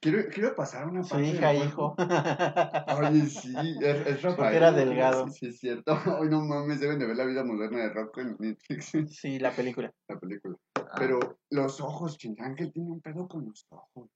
Quiero, 0.00 0.28
quiero 0.32 0.54
pasar 0.54 0.86
una 0.88 1.02
Su 1.02 1.10
parte 1.10 1.26
del 1.26 1.36
hija, 1.36 1.54
hijo. 1.54 1.94
Oye, 1.98 3.26
sí, 3.26 3.54
es, 3.80 4.06
es 4.06 4.22
Rafael. 4.22 4.54
era 4.56 4.72
delgado. 4.72 5.28
Sí, 5.28 5.46
es 5.46 5.58
cierto. 5.58 5.94
Hoy 6.20 6.28
no 6.28 6.40
mames, 6.42 6.80
deben 6.80 6.98
de 6.98 7.06
ver 7.06 7.16
la 7.16 7.24
vida 7.24 7.44
moderna 7.44 7.78
de 7.78 7.88
Rocco 7.90 8.20
en 8.20 8.36
Netflix, 8.38 8.92
Sí, 9.08 9.38
la 9.38 9.52
película. 9.52 9.92
la 10.08 10.18
película. 10.18 10.56
Ah, 10.76 10.90
Pero 10.98 11.38
los 11.50 11.80
ojos, 11.80 12.18
Chingangel 12.18 12.72
tiene 12.72 12.90
un 12.90 13.00
pedo 13.00 13.26
con 13.28 13.46
los 13.46 13.66
ojos. 13.70 14.10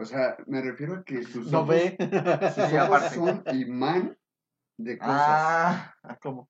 O 0.00 0.04
sea, 0.04 0.36
me 0.46 0.62
refiero 0.62 0.94
a 0.94 1.04
que 1.04 1.22
sus 1.22 1.50
No 1.50 1.60
ojos, 1.60 1.68
ve. 1.74 1.96
sus 2.54 2.72
ojos 2.72 3.02
son 3.14 3.42
imán 3.52 4.16
de 4.78 4.98
cosas. 4.98 5.16
Ah, 5.18 5.94
¿Cómo? 6.22 6.48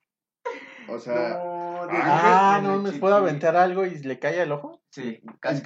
o 0.87 0.97
sea, 0.99 1.29
no, 1.43 1.58
Ah, 1.91 2.59
no 2.63 2.79
me 2.79 2.91
puedo 2.93 3.15
aventar 3.15 3.55
algo 3.55 3.85
y 3.85 3.97
le 3.99 4.19
cae 4.19 4.41
al 4.41 4.51
ojo. 4.51 4.81
Sí, 4.89 5.21
casi. 5.39 5.61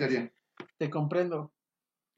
Te 0.77 0.89
comprendo. 0.89 1.51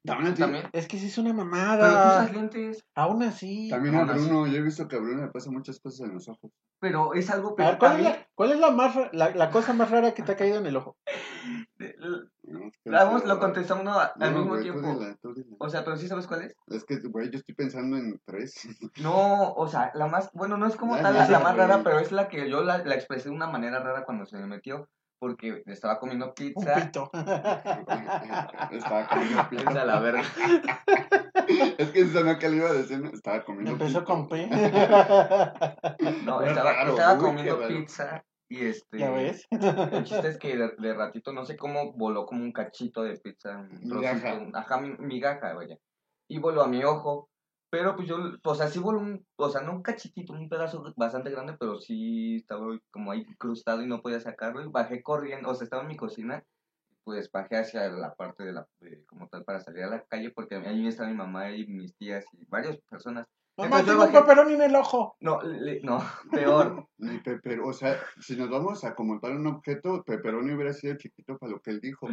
También. 0.04 0.34
También. 0.34 0.68
Es 0.72 0.86
que 0.86 0.98
sí 0.98 1.06
es 1.06 1.18
una 1.18 1.30
Pero 1.30 1.44
mamada. 1.44 2.22
usas 2.22 2.32
lentes. 2.32 2.86
Aún 2.94 3.22
así. 3.22 3.68
También 3.68 3.96
a. 3.96 4.04
Bruno, 4.04 4.46
yo 4.46 4.58
he 4.58 4.62
visto 4.62 4.86
que 4.86 4.96
a 4.96 5.00
Bruno 5.00 5.26
le 5.26 5.32
pasa 5.32 5.50
muchas 5.50 5.80
cosas 5.80 6.06
en 6.06 6.14
los 6.14 6.28
ojos. 6.28 6.52
Pero 6.78 7.14
es 7.14 7.30
algo 7.30 7.56
pero 7.56 7.70
ver, 7.70 7.78
¿cuál 7.78 7.96
es, 7.96 8.02
la, 8.04 8.28
cuál 8.34 8.52
es 8.52 8.60
la, 8.60 8.70
más, 8.70 8.94
la 9.12 9.50
cosa 9.50 9.72
más 9.72 9.90
rara 9.90 10.14
que 10.14 10.22
te 10.22 10.32
ha 10.32 10.36
caído 10.36 10.58
en 10.58 10.66
el 10.66 10.76
ojo? 10.76 10.96
¿no? 12.46 12.70
Vamos, 12.84 13.24
lo 13.24 13.38
contestamos 13.38 13.82
uno 13.82 13.92
a- 13.98 14.12
al 14.18 14.32
No, 14.32 14.38
mismo 14.38 14.54
güey, 14.56 14.66
tú 14.66 14.72
tiempo. 14.80 14.98
dila, 15.00 15.16
tú 15.20 15.34
dila. 15.34 15.56
O 15.58 15.68
sea, 15.68 15.84
pero 15.84 15.96
sí 15.96 16.08
sabes 16.08 16.26
cuál 16.26 16.42
es. 16.42 16.54
Es 16.68 16.84
que, 16.84 16.98
güey, 17.08 17.30
yo 17.30 17.38
estoy 17.38 17.54
pensando 17.54 17.96
en 17.96 18.20
tres. 18.24 18.54
No, 19.02 19.52
o 19.52 19.68
sea, 19.68 19.90
la 19.94 20.06
más, 20.06 20.30
bueno, 20.32 20.56
no 20.56 20.66
es 20.66 20.76
como 20.76 20.96
Ya, 20.96 21.02
tal 21.02 21.14
ya, 21.14 21.20
la, 21.20 21.26
la 21.26 21.38
ya, 21.38 21.44
más 21.44 21.54
güey. 21.56 21.66
rara, 21.68 21.82
pero 21.84 21.98
es 21.98 22.12
la 22.12 22.28
que 22.28 22.48
yo 22.48 22.62
la, 22.62 22.78
la 22.78 22.94
expresé 22.94 23.28
de 23.28 23.34
una 23.34 23.46
manera 23.46 23.80
rara 23.80 24.04
cuando 24.04 24.24
se 24.26 24.36
me 24.38 24.46
metió, 24.46 24.88
porque 25.18 25.62
estaba 25.66 25.98
comiendo 25.98 26.26
Un 26.28 26.34
pizza. 26.34 26.74
pito. 26.74 27.10
Estaba 28.70 29.06
comiendo 29.08 29.48
pito. 29.50 29.70
Es 29.70 29.76
a 29.76 29.84
la 29.84 29.98
verga. 30.00 30.22
Es 31.78 31.90
que 31.90 32.00
eso 32.00 32.22
no 32.24 32.38
que 32.38 32.48
le 32.48 32.56
iba 32.56 32.68
a 32.68 32.72
decir, 32.74 33.00
no, 33.00 33.10
estaba 33.10 33.44
comiendo 33.44 33.72
Empezó 33.72 34.00
pito. 34.00 34.04
con 34.04 34.28
P. 34.28 34.46
No, 36.24 36.40
estaba, 36.42 36.72
raro, 36.72 36.90
estaba 36.90 37.14
uy, 37.14 37.20
comiendo 37.20 37.56
raro. 37.60 37.68
pizza 37.68 38.24
y 38.48 38.64
este. 38.64 38.98
¿Ya 38.98 39.10
ves? 39.10 39.46
El 39.50 40.04
chiste 40.04 40.28
es 40.28 40.38
que 40.38 40.56
de, 40.56 40.70
de 40.78 40.94
ratito 40.94 41.32
no 41.32 41.44
sé 41.44 41.56
cómo 41.56 41.92
voló 41.92 42.26
como 42.26 42.42
un 42.42 42.52
cachito 42.52 43.02
de 43.02 43.16
pizza, 43.18 43.56
un 43.58 43.80
Migaja. 43.82 44.40
ajá, 44.54 44.80
mi- 44.80 44.96
migaja, 44.98 45.54
vaya. 45.54 45.78
Y 46.28 46.38
voló 46.38 46.62
a 46.62 46.68
mi 46.68 46.82
ojo. 46.84 47.28
Pero 47.68 47.96
pues 47.96 48.08
yo, 48.08 48.16
o 48.44 48.54
sea, 48.54 48.68
sí 48.68 48.78
voló 48.78 49.00
un, 49.00 49.26
o 49.36 49.48
sea, 49.50 49.60
no 49.60 49.72
un 49.72 49.82
cachitito, 49.82 50.32
un 50.32 50.48
pedazo 50.48 50.84
bastante 50.96 51.30
grande, 51.30 51.56
pero 51.58 51.78
sí 51.80 52.36
estaba 52.36 52.64
como 52.92 53.10
ahí 53.10 53.24
crustado 53.38 53.82
y 53.82 53.86
no 53.88 54.00
podía 54.02 54.20
sacarlo. 54.20 54.62
Y 54.62 54.68
bajé 54.68 55.02
corriendo, 55.02 55.50
o 55.50 55.54
sea, 55.54 55.64
estaba 55.64 55.82
en 55.82 55.88
mi 55.88 55.96
cocina, 55.96 56.44
pues 57.04 57.30
bajé 57.30 57.56
hacia 57.56 57.88
la 57.90 58.14
parte 58.14 58.44
de 58.44 58.52
la, 58.52 58.68
de- 58.80 59.04
como 59.06 59.28
tal, 59.28 59.44
para 59.44 59.60
salir 59.60 59.82
a 59.84 59.88
la 59.90 60.04
calle, 60.04 60.30
porque 60.30 60.56
ahí 60.56 60.86
estaba 60.86 61.08
mi 61.10 61.16
mamá 61.16 61.50
y 61.52 61.66
mis 61.66 61.96
tías 61.96 62.24
y 62.34 62.44
varias 62.46 62.78
personas. 62.88 63.26
Mamá, 63.56 63.82
tengo 63.84 64.04
un 64.04 64.12
peperón 64.12 64.50
en 64.50 64.62
el 64.62 64.74
ojo. 64.76 65.16
No, 65.20 65.40
le- 65.42 65.80
no, 65.82 65.98
peor. 66.32 66.88
Ni 66.98 67.18
Pepe- 67.18 67.60
o 67.62 67.72
sea, 67.72 67.98
si 68.20 68.36
nos 68.36 68.50
vamos 68.50 68.84
a 68.84 68.94
como 68.94 69.18
tal 69.20 69.36
un 69.36 69.46
objeto, 69.46 70.02
Pepperoni 70.04 70.52
hubiera 70.52 70.72
sido 70.72 70.96
chiquito 70.96 71.38
para 71.38 71.52
lo 71.52 71.60
que 71.60 71.70
él 71.70 71.80
dijo. 71.80 72.08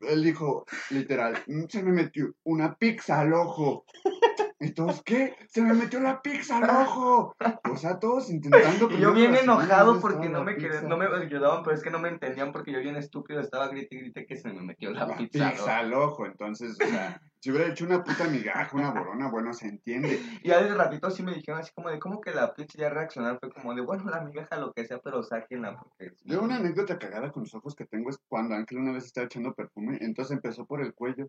Él 0.00 0.22
dijo, 0.22 0.64
literal, 0.90 1.36
"Mm, 1.48 1.64
se 1.68 1.82
me 1.82 1.90
metió 1.92 2.32
una 2.44 2.74
pizza 2.76 3.20
al 3.20 3.32
ojo. 3.34 3.84
Entonces, 4.60 5.02
¿qué? 5.04 5.36
Se 5.48 5.60
me 5.62 5.72
metió 5.74 6.00
la 6.00 6.20
pizza 6.22 6.58
al 6.58 6.68
ojo. 6.70 7.34
O 7.70 7.76
sea, 7.76 7.98
todos 7.98 8.30
intentando. 8.30 8.88
Y 8.90 8.98
yo 9.00 9.12
bien 9.12 9.34
enojado 9.36 10.00
porque 10.00 10.28
no 10.28 10.42
me, 10.44 10.56
no 10.56 10.96
me 10.96 11.06
ayudaban, 11.06 11.62
pero 11.62 11.76
es 11.76 11.82
que 11.82 11.90
no 11.90 11.98
me 12.00 12.08
entendían 12.08 12.52
porque 12.52 12.72
yo 12.72 12.80
bien 12.80 12.96
estúpido 12.96 13.40
estaba 13.40 13.68
grite 13.68 13.94
y 13.96 14.00
grite 14.00 14.26
que 14.26 14.36
se 14.36 14.52
me 14.52 14.60
metió 14.62 14.90
la, 14.90 15.06
La 15.06 15.16
pizza. 15.16 15.50
pizza, 15.50 15.78
al 15.78 15.92
ojo. 15.94 16.26
Entonces, 16.26 16.76
o 16.80 16.86
sea, 16.86 17.20
si 17.40 17.50
hubiera 17.50 17.68
hecho 17.68 17.84
una 17.84 18.02
puta 18.02 18.24
migaja, 18.24 18.76
una 18.76 18.90
borona, 18.92 19.30
bueno, 19.30 19.52
se 19.52 19.68
entiende. 19.68 20.08
Y 20.44 20.48
ya 20.48 20.62
de 20.62 20.74
ratito 20.74 21.10
sí 21.10 21.22
me 21.22 21.34
dijeron 21.34 21.60
así 21.60 21.72
como 21.74 21.88
de, 21.90 21.98
¿cómo 21.98 22.20
que 22.20 22.32
la 22.32 22.54
pizza 22.54 22.78
ya 22.78 22.90
reaccionar? 22.90 23.38
Fue 23.40 23.50
como 23.50 23.74
de, 23.74 23.80
bueno, 23.82 24.04
la 24.10 24.20
migaja, 24.22 24.56
lo 24.56 24.72
que 24.72 24.84
sea, 24.86 24.98
pero 24.98 25.22
sáquenla 25.22 25.76
porque... 25.78 26.12
Yo 26.24 26.42
una 26.42 26.56
anécdota 26.56 26.98
cagada 26.98 27.30
con 27.32 27.44
los 27.44 27.54
ojos 27.54 27.74
que 27.74 27.86
tengo 27.86 28.10
es 28.10 28.18
cuando 28.28 28.54
Ángel 28.54 28.78
una 28.78 28.92
vez 28.92 29.04
estaba 29.04 29.26
echando 29.26 29.54
perfume, 29.54 29.98
entonces 30.00 30.32
empezó 30.36 30.64
por 30.66 30.80
el 30.82 30.94
cuello. 30.94 31.26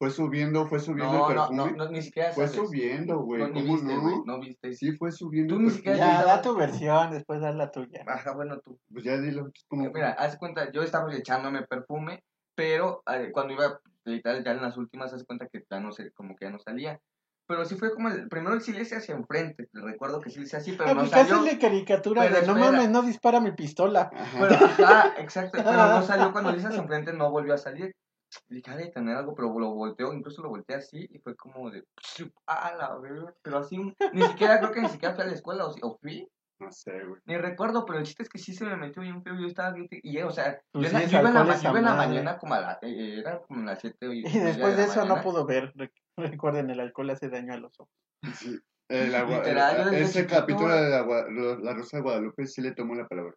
Fue 0.00 0.10
subiendo, 0.10 0.64
fue 0.68 0.78
subiendo 0.78 1.12
No, 1.12 1.28
el 1.30 1.34
no, 1.36 1.48
perfume. 1.48 1.72
no, 1.76 1.84
no, 1.86 1.90
ni 1.90 2.02
siquiera 2.02 2.30
Fue 2.32 2.46
sabes. 2.46 2.68
subiendo, 2.68 3.18
güey. 3.18 3.42
No, 3.42 3.52
¿Cómo 3.52 3.64
viste, 3.74 3.94
no? 3.96 4.22
no 4.24 4.38
viste. 4.38 4.72
Sí, 4.74 4.92
fue 4.92 5.10
subiendo. 5.10 5.56
Tú 5.56 5.60
ni 5.62 5.70
siquiera. 5.70 5.98
Ya, 5.98 6.24
da 6.24 6.40
tu 6.40 6.54
versión, 6.56 7.10
después 7.10 7.40
da 7.40 7.52
la 7.52 7.72
tuya. 7.72 8.04
Ajá, 8.06 8.32
bueno, 8.32 8.60
tú. 8.60 8.78
Pues 8.92 9.02
ya 9.02 9.18
dilo. 9.18 9.50
como- 9.66 9.90
Mira, 9.90 10.12
haz 10.12 10.36
cuenta, 10.36 10.70
yo 10.70 10.82
estaba 10.84 11.12
echándome 11.12 11.62
perfume, 11.66 12.22
pero 12.54 13.02
eh, 13.12 13.30
cuando 13.32 13.54
iba, 13.54 13.80
literal, 14.08 14.44
ya 14.44 14.52
en 14.52 14.62
las 14.62 14.76
últimas, 14.76 15.12
cuenta 15.24 15.48
que 15.48 15.64
ya 15.70 15.80
no 15.80 15.92
sé, 15.92 16.12
como 16.12 16.36
que 16.36 16.46
ya 16.46 16.50
no 16.50 16.58
salía. 16.58 17.00
Pero 17.46 17.64
sí 17.64 17.76
fue 17.76 17.94
como, 17.94 18.08
el, 18.10 18.28
primero 18.28 18.56
hice 18.56 18.96
hacia 18.96 19.14
enfrente, 19.14 19.70
recuerdo 19.72 20.20
que 20.20 20.28
sí 20.28 20.38
le 20.38 20.44
hice 20.44 20.58
así, 20.58 20.72
pero 20.72 20.94
no 20.94 21.00
Aplicaste 21.00 21.30
salió. 21.30 21.50
de 21.50 21.58
caricatura 21.58 22.22
Pero 22.22 22.40
de 22.42 22.46
no 22.46 22.54
mames, 22.54 22.90
no 22.90 23.02
dispara 23.02 23.40
mi 23.40 23.52
pistola. 23.52 24.10
Ajá. 24.12 24.38
Pero, 24.38 24.54
ajá, 24.54 25.14
exacto, 25.18 25.58
pero 25.64 25.72
no 25.72 26.02
salió 26.06 26.30
cuando 26.30 26.52
le 26.52 26.58
hice 26.58 26.66
hacia 26.66 26.82
enfrente, 26.82 27.14
no 27.14 27.30
volvió 27.30 27.54
a 27.54 27.58
salir. 27.58 27.96
Dije, 28.48 28.70
ha 28.70 28.76
de 28.76 28.90
tener 28.90 29.16
algo, 29.16 29.34
pero 29.34 29.58
lo 29.58 29.72
volteó, 29.72 30.12
incluso 30.12 30.42
lo 30.42 30.50
volteé 30.50 30.76
así, 30.76 31.08
y 31.10 31.18
fue 31.20 31.34
como 31.36 31.70
de, 31.70 31.84
a 32.46 32.74
la 32.74 32.98
verga, 32.98 33.34
pero 33.40 33.58
así, 33.58 33.78
ni 34.12 34.22
siquiera, 34.22 34.58
creo 34.58 34.72
que 34.72 34.82
ni 34.82 34.88
siquiera 34.90 35.14
fui 35.14 35.24
a 35.24 35.28
la 35.28 35.32
escuela, 35.32 35.66
o, 35.66 35.74
o 35.80 35.98
fui, 35.98 36.28
No 36.60 36.72
sé, 36.72 36.90
güey. 37.04 37.20
ni 37.26 37.36
recuerdo, 37.36 37.84
pero 37.86 37.98
el 38.00 38.04
chiste 38.04 38.22
es 38.24 38.28
que 38.28 38.38
sí 38.38 38.52
se 38.52 38.64
me 38.64 38.76
metió 38.76 39.00
bien 39.02 39.22
feo, 39.22 39.34
yo 39.38 39.46
estaba 39.46 39.70
grite, 39.72 40.00
y, 40.02 40.18
o 40.22 40.30
sea, 40.30 40.60
Pues 40.72 40.90
yo, 40.90 40.98
en 40.98 41.02
la- 41.04 41.08
sí, 41.08 41.16
iba 41.16 41.28
en 41.28 41.34
la, 41.34 41.58
iba 41.62 41.78
en 41.78 41.84
la 41.84 41.94
mañana 41.94 42.38
como 42.38 42.54
a 42.54 42.60
la, 42.60 42.78
eh, 42.82 43.18
era 43.20 43.40
como 43.42 43.62
las 43.64 43.78
7 43.80 44.06
y, 44.12 44.26
Y 44.26 44.38
después 44.38 44.76
de 44.76 44.82
la 44.86 44.88
eso 44.92 45.00
no 45.02 45.06
mañana. 45.06 45.22
pudo 45.22 45.46
ver. 45.46 45.72
Re- 45.76 45.92
Recuerden, 46.40 46.70
el 46.70 46.80
alcohol 46.80 47.10
hace 47.10 47.28
daño 47.28 47.54
a 47.54 47.58
los 47.58 47.78
ojos. 47.78 47.92
Sí. 48.34 48.58
El 48.88 49.14
agua- 49.14 49.38
Literal, 49.38 49.88
el- 49.88 50.02
ese 50.02 50.22
chiquito- 50.22 50.34
capítulo 50.40 50.74
de 50.74 50.90
la, 50.90 51.56
la 51.60 51.74
Rosa 51.74 51.98
de 51.98 52.02
Guadalupe 52.02 52.46
sí 52.46 52.60
le 52.62 52.72
tomó 52.72 52.94
la 52.94 53.06
palabra. 53.06 53.34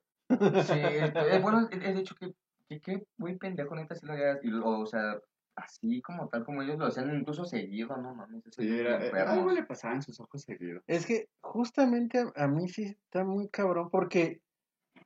Sí, 0.63 1.39
bueno, 1.41 1.67
he 1.71 1.89
he 1.89 1.93
dicho 1.93 2.15
que, 2.15 2.31
que, 2.69 2.79
que 2.79 3.03
muy 3.17 3.37
pendejo, 3.37 3.75
neta, 3.75 3.95
sí 3.95 4.05
lo 4.05 4.15
lo- 4.43 4.79
o 4.79 4.85
sea, 4.85 5.19
así 5.61 6.01
como 6.01 6.27
tal 6.29 6.43
como 6.45 6.61
ellos 6.61 6.77
lo 6.77 6.85
hacían, 6.87 7.15
incluso 7.17 7.45
seguido, 7.45 7.95
no 7.97 8.13
mames, 8.15 8.43
Sí, 8.55 8.67
era, 8.67 9.01
eh, 9.01 9.07
enfermo. 9.07 9.31
algo 9.31 9.51
le 9.51 9.63
pasaba 9.63 9.93
en 9.95 10.01
sus 10.01 10.19
ojos 10.19 10.41
seguido. 10.41 10.81
Es 10.87 11.05
que 11.05 11.27
justamente 11.41 12.19
a, 12.19 12.43
a 12.43 12.47
mí 12.47 12.67
sí 12.67 12.83
está 12.83 13.23
muy 13.23 13.47
cabrón 13.49 13.89
porque 13.89 14.41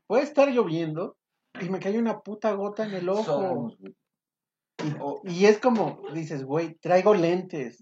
puede 0.07 0.23
estar 0.23 0.49
lloviendo 0.49 1.17
y 1.61 1.69
me 1.69 1.79
cae 1.79 1.97
una 1.99 2.19
puta 2.21 2.51
gota 2.53 2.85
en 2.85 2.93
el 2.93 3.07
ojo. 3.09 3.23
Somos, 3.23 3.77
güey. 3.79 3.95
O- 4.99 5.21
Y 5.23 5.45
es 5.45 5.59
como, 5.59 6.01
dices, 6.13 6.43
güey, 6.43 6.75
traigo 6.75 7.13
lentes. 7.15 7.79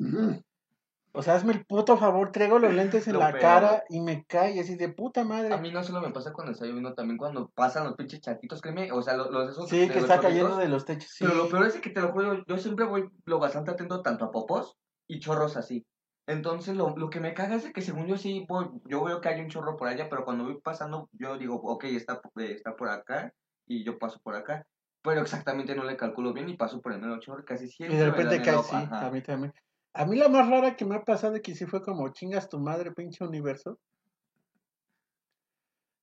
O 1.16 1.22
sea, 1.22 1.36
hazme 1.36 1.54
el 1.54 1.64
puto 1.66 1.96
favor, 1.98 2.32
traigo 2.32 2.58
los 2.58 2.74
lentes 2.74 3.08
en 3.08 3.14
Lo 3.14 3.20
la 3.20 3.30
peor. 3.32 3.42
cara 3.42 3.84
y 3.90 4.02
me 4.02 4.26
cae 4.26 4.60
así 4.60 4.76
de 4.76 4.90
puta 4.90 5.24
madre. 5.24 5.54
A 5.54 5.58
mí 5.58 5.72
no 5.72 5.84
solo 5.84 6.02
me 6.02 6.12
pasa 6.12 6.34
cuando 6.34 6.54
está 6.54 6.66
lloviendo, 6.66 6.94
también 6.96 7.18
cuando 7.20 7.50
pasan 7.50 7.84
los 7.86 7.96
pinches 7.96 8.20
charquitos, 8.22 8.62
créeme, 8.62 8.92
o 8.92 9.02
sea, 9.04 9.16
los, 9.16 9.30
los 9.30 9.52
esos 9.52 9.70
Sí, 9.70 9.78
de 9.80 9.90
que 9.90 10.00
está 10.00 10.20
cayendo 10.20 10.58
de 10.58 10.68
los 10.68 10.86
techos. 10.86 11.10
Sí. 11.12 11.24
Pero 11.24 11.36
lo 11.38 11.50
peor 11.50 11.68
es 11.68 11.76
que 11.80 11.92
te 11.92 12.02
lo 12.02 12.12
juro, 12.12 12.44
yo 12.48 12.58
siempre 12.58 12.86
voy 12.86 13.08
lo 13.26 13.40
bastante 13.40 13.70
atento 13.72 14.02
tanto 14.02 14.26
a 14.26 14.32
popos 14.32 14.76
y 15.08 15.20
chorros 15.20 15.56
así. 15.56 15.86
Entonces, 16.26 16.76
lo, 16.76 16.96
lo 16.98 17.10
que 17.10 17.20
me 17.20 17.34
caga 17.34 17.56
es 17.58 17.64
de 17.66 17.74
que 17.74 17.82
según 17.82 18.08
yo 18.08 18.18
sí, 18.18 18.46
voy, 18.48 18.70
yo 18.86 19.04
veo 19.04 19.22
que 19.22 19.30
hay 19.30 19.42
un 19.42 19.50
chorro 19.50 19.76
por 19.78 19.90
allá, 19.90 20.08
pero 20.10 20.24
cuando 20.26 20.46
voy 20.46 20.60
pasando, 20.62 21.10
yo 21.12 21.38
digo, 21.38 21.56
ok, 21.56 21.84
está, 21.86 22.22
eh, 22.38 22.54
está 22.54 22.76
por 22.76 22.90
acá 22.90 23.34
y 23.68 23.84
yo 23.84 24.00
paso 24.00 24.20
por 24.24 24.36
acá. 24.36 24.66
Pero 25.04 25.22
exactamente 25.22 25.76
no 25.76 25.84
le 25.84 25.98
calculo 25.98 26.34
bien 26.34 26.48
y 26.50 26.56
paso 26.56 26.82
por 26.82 26.94
el 26.94 27.00
medio 27.02 27.20
chorro 27.20 27.44
casi 27.46 27.66
Y 27.66 27.68
siempre. 27.68 27.98
de 28.00 28.06
me 28.06 28.12
repente 28.12 28.42
cae, 28.42 28.64
sí, 28.64 28.76
a 28.90 29.10
mí 29.12 29.22
también. 29.22 29.54
A 29.94 30.06
mí 30.06 30.16
la 30.16 30.28
más 30.28 30.50
rara 30.50 30.76
que 30.76 30.86
me 30.86 30.96
ha 30.96 31.04
pasado 31.04 31.42
que 31.42 31.56
sí 31.56 31.66
fue 31.66 31.84
como 31.84 32.10
chingas 32.10 32.50
tu 32.50 32.60
madre, 32.60 32.92
pinche 32.92 33.24
universo. 33.24 33.80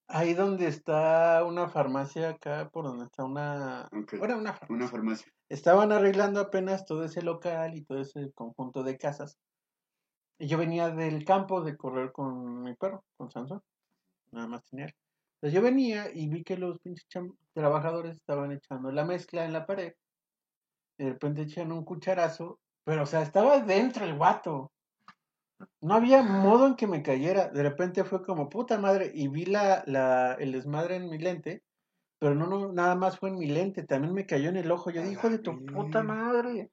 Ahí 0.07 0.35
donde 0.35 0.67
está 0.67 1.45
una 1.45 1.69
farmacia 1.69 2.31
acá, 2.31 2.69
por 2.73 2.85
donde 2.85 3.05
está 3.05 3.25
una... 3.25 3.89
Ok. 3.93 4.19
Bueno, 4.19 4.39
una 4.39 4.53
farmacia. 4.53 4.77
Una 4.77 4.89
farmacia. 4.89 5.33
Estaban 5.49 5.93
arreglando 5.93 6.41
apenas 6.41 6.85
todo 6.85 7.05
ese 7.05 7.23
local 7.23 7.77
y 7.77 7.83
todo 7.83 8.01
ese 8.01 8.33
conjunto 8.33 8.83
de 8.83 8.97
casas. 8.97 9.37
Y 10.39 10.47
yo 10.47 10.57
venía 10.57 10.91
del 10.91 11.25
campo 11.25 11.63
de 11.63 11.77
correr 11.77 12.13
con 12.13 12.63
mi 12.63 12.75
perro, 12.75 13.05
con 13.17 13.31
Sansón. 13.31 13.61
Nada 14.33 14.49
más 14.49 14.65
tenía 14.65 14.87
él. 14.87 14.95
Entonces 15.35 15.55
yo 15.55 15.63
venía 15.63 16.11
y 16.13 16.29
vi 16.29 16.45
que 16.45 16.57
los 16.57 16.79
pinches 16.81 17.07
trabajadores 17.53 18.17
estaban 18.17 18.53
echando 18.53 18.91
la 18.93 19.05
mezcla 19.05 19.45
en 19.45 19.53
la 19.53 19.67
pared. 19.67 19.95
Y 20.99 21.05
de 21.05 21.11
repente 21.11 21.43
echan 21.43 21.73
un 21.73 21.85
cucharazo. 21.85 22.59
Pero, 22.85 23.03
o 23.03 23.07
sea, 23.07 23.23
estaba 23.23 23.61
dentro 23.61 24.05
el 24.05 24.17
guato. 24.17 24.73
No 25.81 25.95
había 25.95 26.23
modo 26.23 26.67
en 26.67 26.75
que 26.77 26.87
me 26.87 27.03
cayera. 27.03 27.49
De 27.49 27.63
repente 27.63 28.05
fue 28.05 28.23
como 28.23 28.49
puta 28.49 28.79
madre. 28.79 29.11
Y 29.15 29.29
vi 29.29 29.45
la, 29.45 29.83
la, 29.87 30.35
el 30.35 30.53
desmadre 30.53 30.97
en 30.97 31.11
mi 31.11 31.19
lente. 31.19 31.63
Pero 32.19 32.35
no, 32.35 32.47
no, 32.47 32.73
nada 32.73 32.95
más 32.95 33.19
fue 33.19 33.31
en 33.31 33.39
mi 33.39 33.47
lente. 33.47 33.83
También 33.85 34.15
me 34.15 34.27
cayó 34.27 34.49
en 34.49 34.57
el 34.57 34.71
ojo. 34.71 34.91
Yo 34.91 35.01
dije, 35.03 35.13
hijo 35.13 35.31
de 35.31 35.39
tu 35.39 35.65
puta 35.67 36.03
madre. 36.03 36.71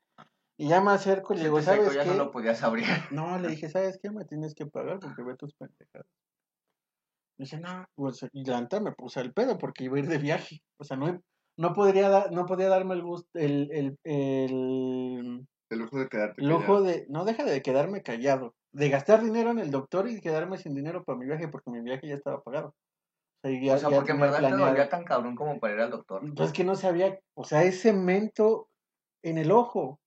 Y 0.58 0.70
ya 0.70 0.82
me 0.82 0.92
acerco 0.92 1.34
y 1.34 1.38
le 1.38 1.44
digo, 1.44 1.62
secó, 1.62 1.84
¿sabes 1.84 1.94
ya 1.94 2.04
qué? 2.04 2.10
no 2.10 2.16
lo 2.16 2.32
podías 2.32 2.64
abrir. 2.64 2.86
No, 3.12 3.38
le 3.38 3.50
dije, 3.50 3.70
¿sabes 3.70 4.00
qué? 4.02 4.10
Me 4.10 4.26
tienes 4.26 4.56
que 4.56 4.66
pagar 4.66 5.00
porque 5.00 5.22
ve 5.22 5.36
tus 5.36 5.54
pendejadas. 5.54 6.08
Me 7.38 7.44
dice, 7.44 7.60
no, 7.60 7.86
pues, 7.94 8.26
y 8.34 8.44
la 8.44 8.60
neta 8.60 8.80
me 8.80 8.92
puse 8.94 9.22
el 9.22 9.32
pedo 9.34 9.60
porque 9.60 9.84
iba 9.84 9.98
a 9.98 10.00
ir 10.00 10.08
de 10.08 10.18
viaje. 10.18 10.64
O 10.78 10.84
sea, 10.84 10.98
no, 10.98 11.22
no 11.58 11.74
podría 11.74 12.10
dar, 12.10 12.32
no 12.32 12.48
podía 12.48 12.70
darme 12.70 12.96
el 12.96 13.04
gusto, 13.04 13.30
el, 13.36 13.70
el, 13.72 14.00
el, 14.04 15.48
El 15.70 15.80
lujo 15.80 15.98
de 16.00 16.08
quedarte 16.08 16.42
El 16.42 16.52
ojo 16.52 16.82
de, 16.82 17.06
no 17.10 17.26
deja 17.26 17.44
de 17.44 17.62
quedarme 17.62 18.02
callado, 18.04 18.56
de 18.72 18.90
gastar 18.90 19.22
dinero 19.24 19.52
en 19.52 19.60
el 19.60 19.72
doctor 19.72 20.08
y 20.10 20.22
quedarme 20.22 20.58
sin 20.58 20.74
dinero 20.76 21.04
para 21.04 21.18
mi 21.20 21.26
viaje 21.26 21.48
porque 21.48 21.70
mi 21.72 21.82
viaje 21.82 22.08
ya 22.08 22.16
estaba 22.16 22.42
pagado. 22.42 22.76
O 23.44 23.48
sea, 23.50 23.52
ya- 23.62 23.74
o 23.76 23.78
sea, 23.78 23.90
ya 23.90 23.96
porque 23.98 24.12
en 24.14 24.20
verdad 24.20 24.36
te 24.38 24.40
planeado. 24.48 24.66
dolía 24.68 24.90
tan 24.90 25.04
cabrón 25.04 25.36
como 25.36 25.60
para 25.60 25.74
ir 25.74 25.80
al 25.82 25.92
doctor. 25.92 26.22
Pues 26.36 26.52
que 26.54 26.64
no 26.64 26.76
sabía, 26.76 27.20
o 27.36 27.44
sea, 27.44 27.64
es 27.64 27.82
cemento 27.82 28.70
en 29.24 29.38
el 29.38 29.52
ojo, 29.52 30.00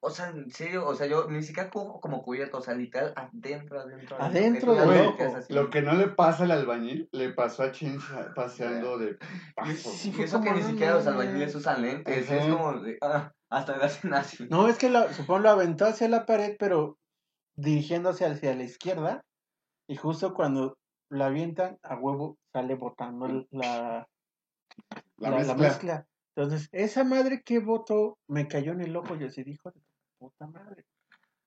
O 0.00 0.10
sea, 0.10 0.28
en 0.30 0.48
serio, 0.52 0.86
o 0.86 0.94
sea, 0.94 1.08
yo 1.08 1.28
ni 1.28 1.42
siquiera 1.42 1.70
como, 1.70 2.00
como 2.00 2.22
cubierto, 2.22 2.58
o 2.58 2.60
sea, 2.60 2.72
literal 2.74 3.12
adentro, 3.16 3.80
adentro. 3.80 4.16
Adentro 4.20 4.74
que 4.74 4.80
del 4.80 4.88
ya 4.88 4.94
Güey, 4.94 5.06
ojo. 5.08 5.16
ves 5.18 5.34
así. 5.34 5.52
Lo 5.52 5.70
que 5.70 5.82
no 5.82 5.94
le 5.94 6.06
pasa 6.06 6.44
al 6.44 6.52
albañil, 6.52 7.08
le 7.10 7.30
pasó 7.30 7.64
a 7.64 7.72
Chincha 7.72 8.32
paseando 8.36 8.96
de 8.96 9.18
paso. 9.56 9.90
Sí, 9.90 10.14
y 10.16 10.22
eso 10.22 10.40
que 10.40 10.52
ni 10.52 10.62
siquiera 10.62 10.94
los 10.94 11.06
albañiles 11.08 11.52
usan 11.52 11.82
lentes, 11.82 12.30
es 12.30 12.42
Ajá. 12.42 12.48
como 12.56 12.80
de, 12.80 12.96
ah, 13.02 13.32
hasta 13.50 13.74
hacen 13.76 14.14
así. 14.14 14.46
No, 14.50 14.68
es 14.68 14.78
que 14.78 14.90
lo, 14.90 15.12
supongo 15.12 15.40
lo 15.40 15.50
aventó 15.50 15.86
hacia 15.86 16.08
la 16.08 16.26
pared, 16.26 16.56
pero 16.58 16.98
dirigiéndose 17.56 18.26
hacia 18.26 18.54
la 18.54 18.64
izquierda. 18.64 19.24
Y 19.88 19.96
justo 19.96 20.34
cuando 20.34 20.76
la 21.10 21.26
avientan, 21.26 21.78
a 21.82 21.96
huevo 21.96 22.36
sale 22.52 22.74
botando 22.74 23.46
la, 23.50 24.06
La, 25.16 25.30
la, 25.30 25.42
la 25.42 25.54
mezcla. 25.54 26.06
Entonces, 26.36 26.68
esa 26.72 27.04
madre 27.04 27.42
que 27.42 27.58
botó 27.58 28.18
me 28.28 28.46
cayó 28.46 28.72
en 28.72 28.82
el 28.82 28.96
ojo. 28.96 29.16
Yo 29.16 29.26
así 29.26 29.42
dijo, 29.42 29.72
puta 30.18 30.46
madre. 30.46 30.84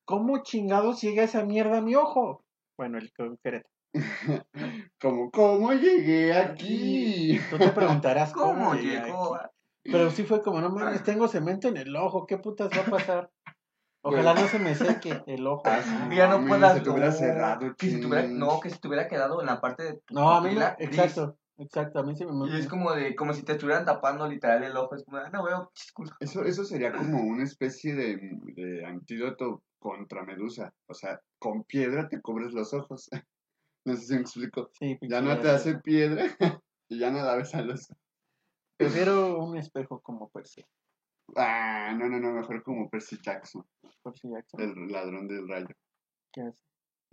¿Cómo 0.06 0.44
chingados 0.44 1.02
llega 1.02 1.24
esa 1.24 1.46
mierda 1.46 1.78
a 1.78 1.82
mi 1.82 1.96
ojo? 1.96 2.44
Bueno, 2.78 2.98
el 2.98 3.14
concreto. 3.14 3.70
Como, 5.00 5.32
¿cómo 5.32 5.74
llegué 5.74 6.34
aquí? 6.34 7.40
Tú 7.50 7.58
te 7.58 7.70
preguntarás 7.70 8.34
cómo, 8.34 8.72
¿Cómo 8.72 8.76
llegó? 8.76 9.36
aquí? 9.36 9.48
Pero 9.84 10.12
sí 10.12 10.24
fue 10.24 10.42
como, 10.42 10.62
no 10.62 10.70
mames, 10.70 11.04
tengo 11.04 11.28
cemento 11.28 11.68
en 11.68 11.78
el 11.78 11.96
ojo. 11.96 12.26
¿Qué 12.28 12.38
putas 12.38 12.70
va 12.78 12.82
a 12.82 12.90
pasar? 12.90 13.32
Ojalá 14.04 14.34
no 14.34 14.48
se 14.48 14.60
me 14.60 14.74
seque 14.74 15.22
el 15.28 15.46
ojo. 15.46 15.64
Ah, 15.66 15.82
ya 16.16 16.28
no 16.28 16.40
mames, 16.40 16.48
puedas. 16.48 16.74
se 16.74 16.82
te 16.82 16.90
hubiera 16.90 17.08
no, 17.08 17.14
cerrado, 17.14 17.76
que 17.76 17.90
si 17.90 18.02
tuviera, 18.02 18.28
no, 18.28 18.60
que 18.60 18.70
si 18.70 18.80
te 18.80 18.88
hubiera 18.88 19.08
quedado 19.08 19.42
en 19.42 19.48
la 19.48 19.62
parte 19.62 19.84
de 19.84 19.94
tu 20.06 20.16
No, 20.16 20.32
a 20.32 20.42
mí 20.42 20.56
gris. 20.56 20.64
exacto, 20.80 21.38
exacto, 21.58 22.00
a 22.00 22.04
mí 22.04 22.16
sí 22.16 22.26
me 22.26 22.50
Y 22.50 22.60
es 22.60 22.68
como 22.68 22.94
de, 22.94 23.16
como 23.16 23.34
si 23.34 23.44
te 23.44 23.54
estuvieran 23.54 23.86
tapando 23.86 24.28
literal 24.28 24.64
el 24.64 24.76
ojo. 24.76 24.96
Es 24.96 25.04
como, 25.04 25.18
ah, 25.18 25.30
no 25.32 25.44
veo, 25.44 25.72
chisculo. 25.76 26.12
Eso, 26.20 26.44
eso 26.44 26.64
sería 26.64 26.92
como 26.92 27.22
una 27.22 27.44
especie 27.44 27.94
de, 27.94 28.18
de 28.56 28.86
antídoto 28.86 29.62
contra 29.78 30.24
medusa. 30.24 30.74
O 30.88 30.94
sea, 30.96 31.20
con 31.40 31.64
piedra 31.64 32.08
te 32.10 32.22
cubres 32.22 32.54
los 32.54 32.74
ojos. 32.74 33.10
No 33.84 33.96
sé 33.96 34.04
si 34.04 34.14
me 34.14 34.22
explico. 34.22 34.70
Sí, 34.74 34.96
Ya 35.02 35.22
no 35.22 35.40
te 35.40 35.50
hace 35.50 35.80
piedra 35.80 36.26
y 36.88 37.00
ya 37.00 37.10
no 37.10 37.24
la 37.24 37.36
ves 37.36 37.56
a 37.56 37.64
los 37.64 37.90
Prefiero 38.86 39.38
un 39.44 39.58
espejo 39.58 40.00
como 40.02 40.30
Percy, 40.30 40.64
Ah, 41.36 41.94
no, 41.98 42.10
no, 42.10 42.20
no, 42.20 42.34
mejor 42.34 42.62
como 42.64 42.90
Percy 42.90 43.18
Jackson, 43.22 43.66
Percy 44.04 44.30
Jackson. 44.30 44.60
el 44.62 44.88
ladrón 44.92 45.28
del 45.28 45.48
rayo. 45.48 45.68
que 46.34 46.48
es- 46.48 46.62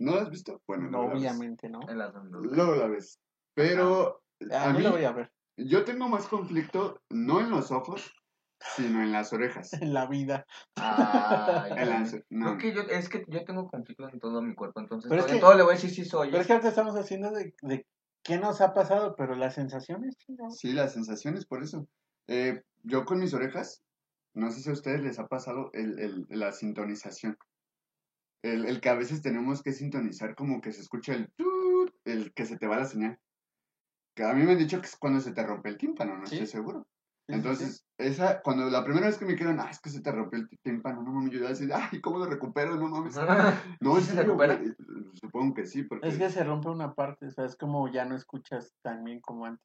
¿No 0.01 0.15
lo 0.15 0.21
has 0.21 0.29
visto? 0.29 0.61
Bueno, 0.67 1.07
ves. 1.09 1.17
obviamente, 1.19 1.67
¿no? 1.69 1.79
En 1.89 1.97
las 1.97 2.13
dos. 2.13 2.23
Luego 2.31 2.75
la 2.75 2.87
ves. 2.87 3.19
Pero 3.53 4.21
A 4.51 4.69
a 4.69 4.73
mí 4.73 4.81
lo 4.81 4.91
voy 4.91 5.03
a 5.03 5.11
ver 5.11 5.31
yo 5.61 5.83
tengo 5.83 6.07
más 6.07 6.25
conflicto 6.27 7.01
no 7.09 7.41
en 7.41 7.49
los 7.49 7.69
ojos, 7.71 8.13
sino 8.77 9.03
en 9.03 9.11
las 9.11 9.33
orejas. 9.33 9.73
en 9.83 9.93
la 9.93 10.05
vida. 10.05 10.45
No. 12.29 12.57
Creo 12.57 12.57
que 12.57 12.73
yo, 12.73 12.81
es 12.83 13.09
que 13.09 13.25
yo 13.27 13.43
tengo 13.43 13.67
conflicto 13.69 14.07
en 14.07 14.19
todo 14.19 14.41
mi 14.41 14.55
cuerpo, 14.55 14.79
entonces 14.79 15.09
Pero 15.09 15.21
es 15.21 15.27
todo, 15.27 15.35
que- 15.35 15.41
todo 15.41 15.53
le 15.55 15.63
voy 15.63 15.71
a 15.71 15.75
decir 15.75 15.89
sí 15.89 16.05
soy. 16.05 16.29
Pero 16.29 16.41
es 16.41 16.47
que 16.47 16.53
ahorita 16.53 16.69
estamos 16.69 16.95
haciendo 16.95 17.31
de, 17.31 17.53
de 17.61 17.85
qué 18.29 18.37
nos 18.37 18.61
ha 18.61 18.75
pasado, 18.75 19.15
pero 19.15 19.33
las 19.35 19.55
sensaciones. 19.55 20.15
Sí, 20.51 20.71
las 20.71 20.93
sensaciones, 20.93 21.45
por 21.47 21.63
eso. 21.63 21.87
Eh, 22.27 22.61
yo 22.83 23.03
con 23.03 23.19
mis 23.19 23.33
orejas, 23.33 23.83
no 24.35 24.51
sé 24.51 24.61
si 24.61 24.69
a 24.69 24.73
ustedes 24.73 25.01
les 25.01 25.17
ha 25.17 25.27
pasado 25.27 25.71
el, 25.73 25.97
el- 25.99 26.25
la 26.29 26.51
sintonización. 26.51 27.37
El, 28.43 28.65
el 28.67 28.79
que 28.81 28.89
a 28.89 28.93
veces 28.93 29.23
tenemos 29.23 29.63
que 29.63 29.73
sintonizar 29.73 30.35
como 30.35 30.61
que 30.61 30.71
se 30.71 30.81
escucha 30.81 31.13
el 31.15 31.31
tut, 31.31 31.91
el 32.05 32.31
que 32.33 32.45
se 32.45 32.57
te 32.57 32.67
va 32.67 32.77
la 32.77 32.85
señal. 32.85 33.19
Que 34.15 34.23
a 34.23 34.33
mí 34.33 34.43
me 34.43 34.51
han 34.51 34.59
dicho 34.59 34.79
que 34.79 34.85
es 34.85 34.95
cuando 34.95 35.19
se 35.21 35.33
te 35.33 35.43
rompe 35.43 35.69
el 35.69 35.77
tímpano, 35.77 36.15
no 36.15 36.25
Sí. 36.27 36.35
estoy 36.35 36.47
seguro. 36.47 36.87
Sí, 37.29 37.35
Entonces, 37.35 37.85
esa, 37.99 38.41
cuando 38.41 38.67
la 38.71 38.83
primera 38.83 39.05
vez 39.05 39.19
que 39.19 39.25
me 39.25 39.33
dijeron, 39.33 39.59
ah, 39.59 39.67
es 39.69 39.79
que 39.79 39.89
se 39.91 40.01
te 40.01 40.11
rompió 40.11 40.39
el 40.39 40.49
tímpano, 40.63 41.03
no 41.03 41.11
mames, 41.11 41.29
yo 41.31 41.37
iba 41.37 41.45
a 41.47 41.51
decir, 41.51 41.69
ay, 41.71 42.01
¿cómo 42.01 42.17
lo 42.17 42.25
recupero? 42.25 42.75
No 42.75 42.87
mames. 42.89 43.15
No, 43.79 43.95
¿Sí 43.97 44.01
se 44.01 44.07
serio, 44.15 44.23
recupera? 44.23 44.55
güey. 44.55 44.73
Supongo 45.13 45.53
que 45.53 45.65
sí, 45.67 45.83
porque... 45.83 46.07
Es 46.07 46.17
que 46.17 46.29
se 46.31 46.43
rompe 46.43 46.69
una 46.69 46.95
parte, 46.95 47.27
o 47.27 47.31
sea, 47.31 47.45
es 47.45 47.55
como 47.55 47.87
ya 47.87 48.05
no 48.05 48.15
escuchas 48.15 48.73
tan 48.83 49.03
bien 49.03 49.19
como 49.21 49.45
antes. 49.45 49.63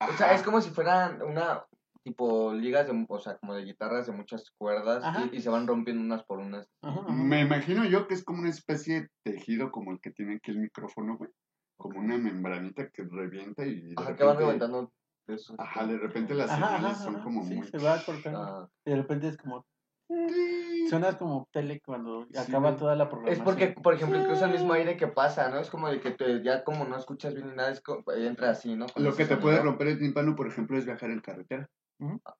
O 0.00 0.12
sea, 0.16 0.32
es 0.34 0.42
como 0.42 0.60
si 0.60 0.70
fueran 0.70 1.22
una, 1.22 1.64
tipo, 2.02 2.52
ligas, 2.54 2.88
de, 2.88 3.06
o 3.08 3.18
sea, 3.20 3.36
como 3.38 3.54
de 3.54 3.62
guitarras 3.64 4.06
de 4.08 4.12
muchas 4.12 4.50
cuerdas 4.58 5.04
y, 5.32 5.36
y 5.36 5.40
se 5.40 5.48
van 5.50 5.68
rompiendo 5.68 6.02
unas 6.02 6.24
por 6.24 6.40
unas. 6.40 6.66
Ajá, 6.82 7.00
ajá. 7.02 7.12
Me 7.12 7.40
imagino 7.42 7.84
yo 7.84 8.08
que 8.08 8.14
es 8.14 8.24
como 8.24 8.40
una 8.40 8.50
especie 8.50 9.02
de 9.02 9.08
tejido 9.24 9.70
como 9.70 9.92
el 9.92 10.00
que 10.00 10.10
tiene 10.10 10.36
aquí 10.36 10.50
el 10.50 10.58
micrófono, 10.58 11.16
güey. 11.18 11.30
Como 11.78 12.00
una 12.00 12.18
membranita 12.18 12.90
que 12.90 13.04
revienta 13.04 13.64
y 13.64 13.80
de 13.80 13.94
Ajá, 13.96 14.16
que 14.16 14.24
van 14.24 14.36
repente- 14.36 14.44
reventando 14.44 14.92
eso. 15.28 15.54
Ajá, 15.58 15.86
de 15.86 15.98
repente 15.98 16.34
las 16.34 16.50
Ajá, 16.50 16.76
señales 16.76 16.96
ajá, 16.98 17.04
son 17.04 17.14
ajá, 17.16 17.24
como 17.24 17.44
sí, 17.44 17.54
muy... 17.56 17.66
se 17.68 17.78
va 17.78 18.02
cortando. 18.04 18.38
Ah, 18.42 18.68
Y 18.84 18.90
de 18.90 18.96
repente 18.96 19.28
es 19.28 19.36
como, 19.36 19.66
Sí. 20.08 20.86
suenas 20.88 21.16
como 21.16 21.48
tele 21.52 21.80
cuando 21.80 22.26
Sí, 22.32 22.36
acaba 22.38 22.76
toda 22.76 22.96
la 22.96 23.04
Es 23.04 23.10
programación. 23.10 23.44
porque, 23.44 23.68
por 23.80 23.94
ejemplo, 23.94 24.18
incluso 24.18 24.44
el 24.44 24.50
mismo 24.52 24.72
aire 24.72 24.96
que 24.96 25.06
pasa, 25.06 25.48
¿no? 25.50 25.58
Es 25.60 25.70
como 25.70 25.88
de 25.88 26.00
que 26.00 26.10
te, 26.10 26.42
ya 26.42 26.64
como 26.64 26.84
no 26.84 26.96
escuchas 26.96 27.32
bien 27.34 27.50
ni 27.50 27.54
nada, 27.54 27.70
es 27.70 27.80
como, 27.80 28.02
entra 28.12 28.50
así, 28.50 28.74
¿no? 28.74 28.86
Con 28.86 29.04
Lo 29.04 29.10
que 29.10 29.18
te 29.24 29.28
sonido. 29.28 29.42
puede 29.42 29.62
romper 29.62 29.86
el 29.88 29.98
tímpano, 30.00 30.34
por 30.34 30.48
ejemplo, 30.48 30.76
es 30.76 30.84
viajar 30.84 31.10
en 31.10 31.20
carretera. 31.20 31.68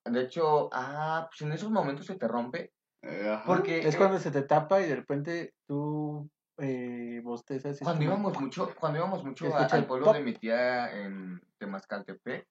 De 0.05 0.21
hecho, 0.21 0.69
ah, 0.73 1.27
pues 1.29 1.41
en 1.41 1.53
esos 1.53 1.71
momentos 1.71 2.05
se 2.05 2.15
te 2.15 2.27
rompe. 2.27 2.73
Eh, 3.03 3.29
ajá. 3.33 3.43
Porque 3.45 3.79
Es 3.79 3.95
eh, 3.95 3.97
cuando 3.97 4.19
se 4.19 4.31
te 4.31 4.41
tapa 4.41 4.81
y 4.81 4.89
de 4.89 4.95
repente 4.97 5.53
tú 5.67 6.29
eh, 6.57 7.21
bostezas. 7.23 7.71
y 7.79 7.83
es 7.83 7.83
cuando 7.83 8.03
íbamos 8.03 8.39
mucho, 8.39 8.69
cuando 8.79 8.99
íbamos 8.99 9.23
mucho 9.23 9.55
a- 9.55 9.63
al 9.65 9.87
pueblo 9.87 10.07
pop. 10.07 10.15
de 10.15 10.23
mi 10.23 10.33
tía 10.33 10.91
en 11.05 11.41
Temascaltepec, 11.57 12.47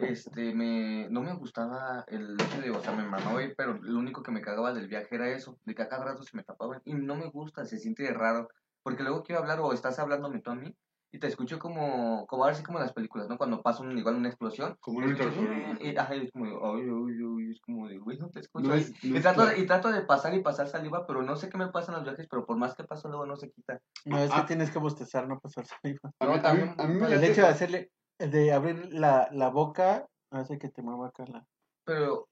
este, 0.00 0.54
me, 0.54 1.08
no 1.10 1.22
me 1.22 1.34
gustaba 1.34 2.04
el 2.08 2.34
hecho 2.40 2.60
de, 2.60 2.70
o 2.70 2.80
sea, 2.80 2.92
me 2.92 3.04
mamaba 3.04 3.42
ir, 3.42 3.54
pero 3.56 3.74
lo 3.80 3.98
único 3.98 4.22
que 4.22 4.30
me 4.32 4.40
cagaba 4.42 4.72
del 4.72 4.88
viaje 4.88 5.14
era 5.14 5.28
eso, 5.28 5.58
de 5.64 5.74
que 5.74 5.82
a 5.82 5.88
cada 5.88 6.04
rato 6.04 6.22
se 6.22 6.36
me 6.36 6.42
tapaban, 6.44 6.80
y 6.84 6.94
no 6.94 7.16
me 7.16 7.28
gusta, 7.30 7.64
se 7.64 7.78
siente 7.78 8.10
raro, 8.12 8.48
porque 8.82 9.02
luego 9.02 9.22
quiero 9.22 9.40
hablar, 9.42 9.60
o 9.60 9.72
estás 9.72 9.98
hablándome 9.98 10.40
tú 10.40 10.50
a 10.50 10.54
mí, 10.54 10.74
y 11.14 11.18
te 11.18 11.26
escucho 11.26 11.58
como, 11.58 12.26
como 12.26 12.42
ahora 12.44 12.54
sí 12.56 12.62
como 12.62 12.78
en 12.78 12.84
las 12.84 12.94
películas, 12.94 13.28
¿no? 13.28 13.36
Cuando 13.36 13.60
pasa 13.60 13.82
un, 13.82 13.98
igual 13.98 14.14
una 14.16 14.28
explosión, 14.28 14.78
Como 14.80 14.96
un 14.98 15.04
ultrasonido. 15.04 15.52
y, 15.78 15.94
ajá, 15.94 16.14
es 16.14 16.32
como, 16.32 16.46
de, 16.46 16.52
ay, 16.52 16.88
ay, 16.88 17.44
ay, 17.44 17.50
es 17.50 17.60
como 17.60 17.86
de, 17.86 17.98
güey, 17.98 18.16
no 18.16 18.30
te 18.30 18.40
escucho. 18.40 18.66
No 18.68 18.74
y- 18.76 18.80
es- 18.80 19.04
no 19.04 19.10
y, 19.10 19.16
es 19.16 19.22
trato 19.22 19.42
claro. 19.42 19.58
y 19.60 19.66
trato 19.66 19.92
de 19.92 20.00
pasar 20.00 20.32
y 20.34 20.40
pasar 20.40 20.68
saliva, 20.68 21.06
pero 21.06 21.20
no 21.22 21.36
sé 21.36 21.50
qué 21.50 21.58
me 21.58 21.68
pasa 21.68 21.92
en 21.92 21.96
los 21.98 22.04
viajes, 22.04 22.26
pero 22.30 22.46
por 22.46 22.56
más 22.56 22.74
que 22.74 22.84
paso 22.84 23.08
luego 23.08 23.26
no 23.26 23.36
se 23.36 23.50
quita. 23.50 23.78
No, 24.06 24.16
es 24.20 24.30
que 24.30 24.40
Ah. 24.40 24.46
tienes 24.46 24.70
que 24.70 24.78
bostezar, 24.78 25.28
no 25.28 25.38
pasar 25.38 25.66
saliva. 25.66 26.10
A 26.18 26.24
No, 26.24 26.32
mí, 26.32 26.32
a 26.32 26.36
mí- 26.38 26.42
también- 26.42 26.74
a 26.80 26.86
mí 26.86 26.94
me 26.98 27.12
El 27.14 27.24
hecho 27.24 27.42
de 27.42 27.46
hacerle, 27.48 27.90
de 28.18 28.52
abrir 28.52 28.92
la, 28.92 29.28
la 29.32 29.48
boca 29.48 30.08
hace 30.30 30.58
que 30.58 30.68
te 30.68 30.82
mueva 30.82 31.08
acá 31.08 31.24
la... 31.26 31.46
Pero 31.84 32.28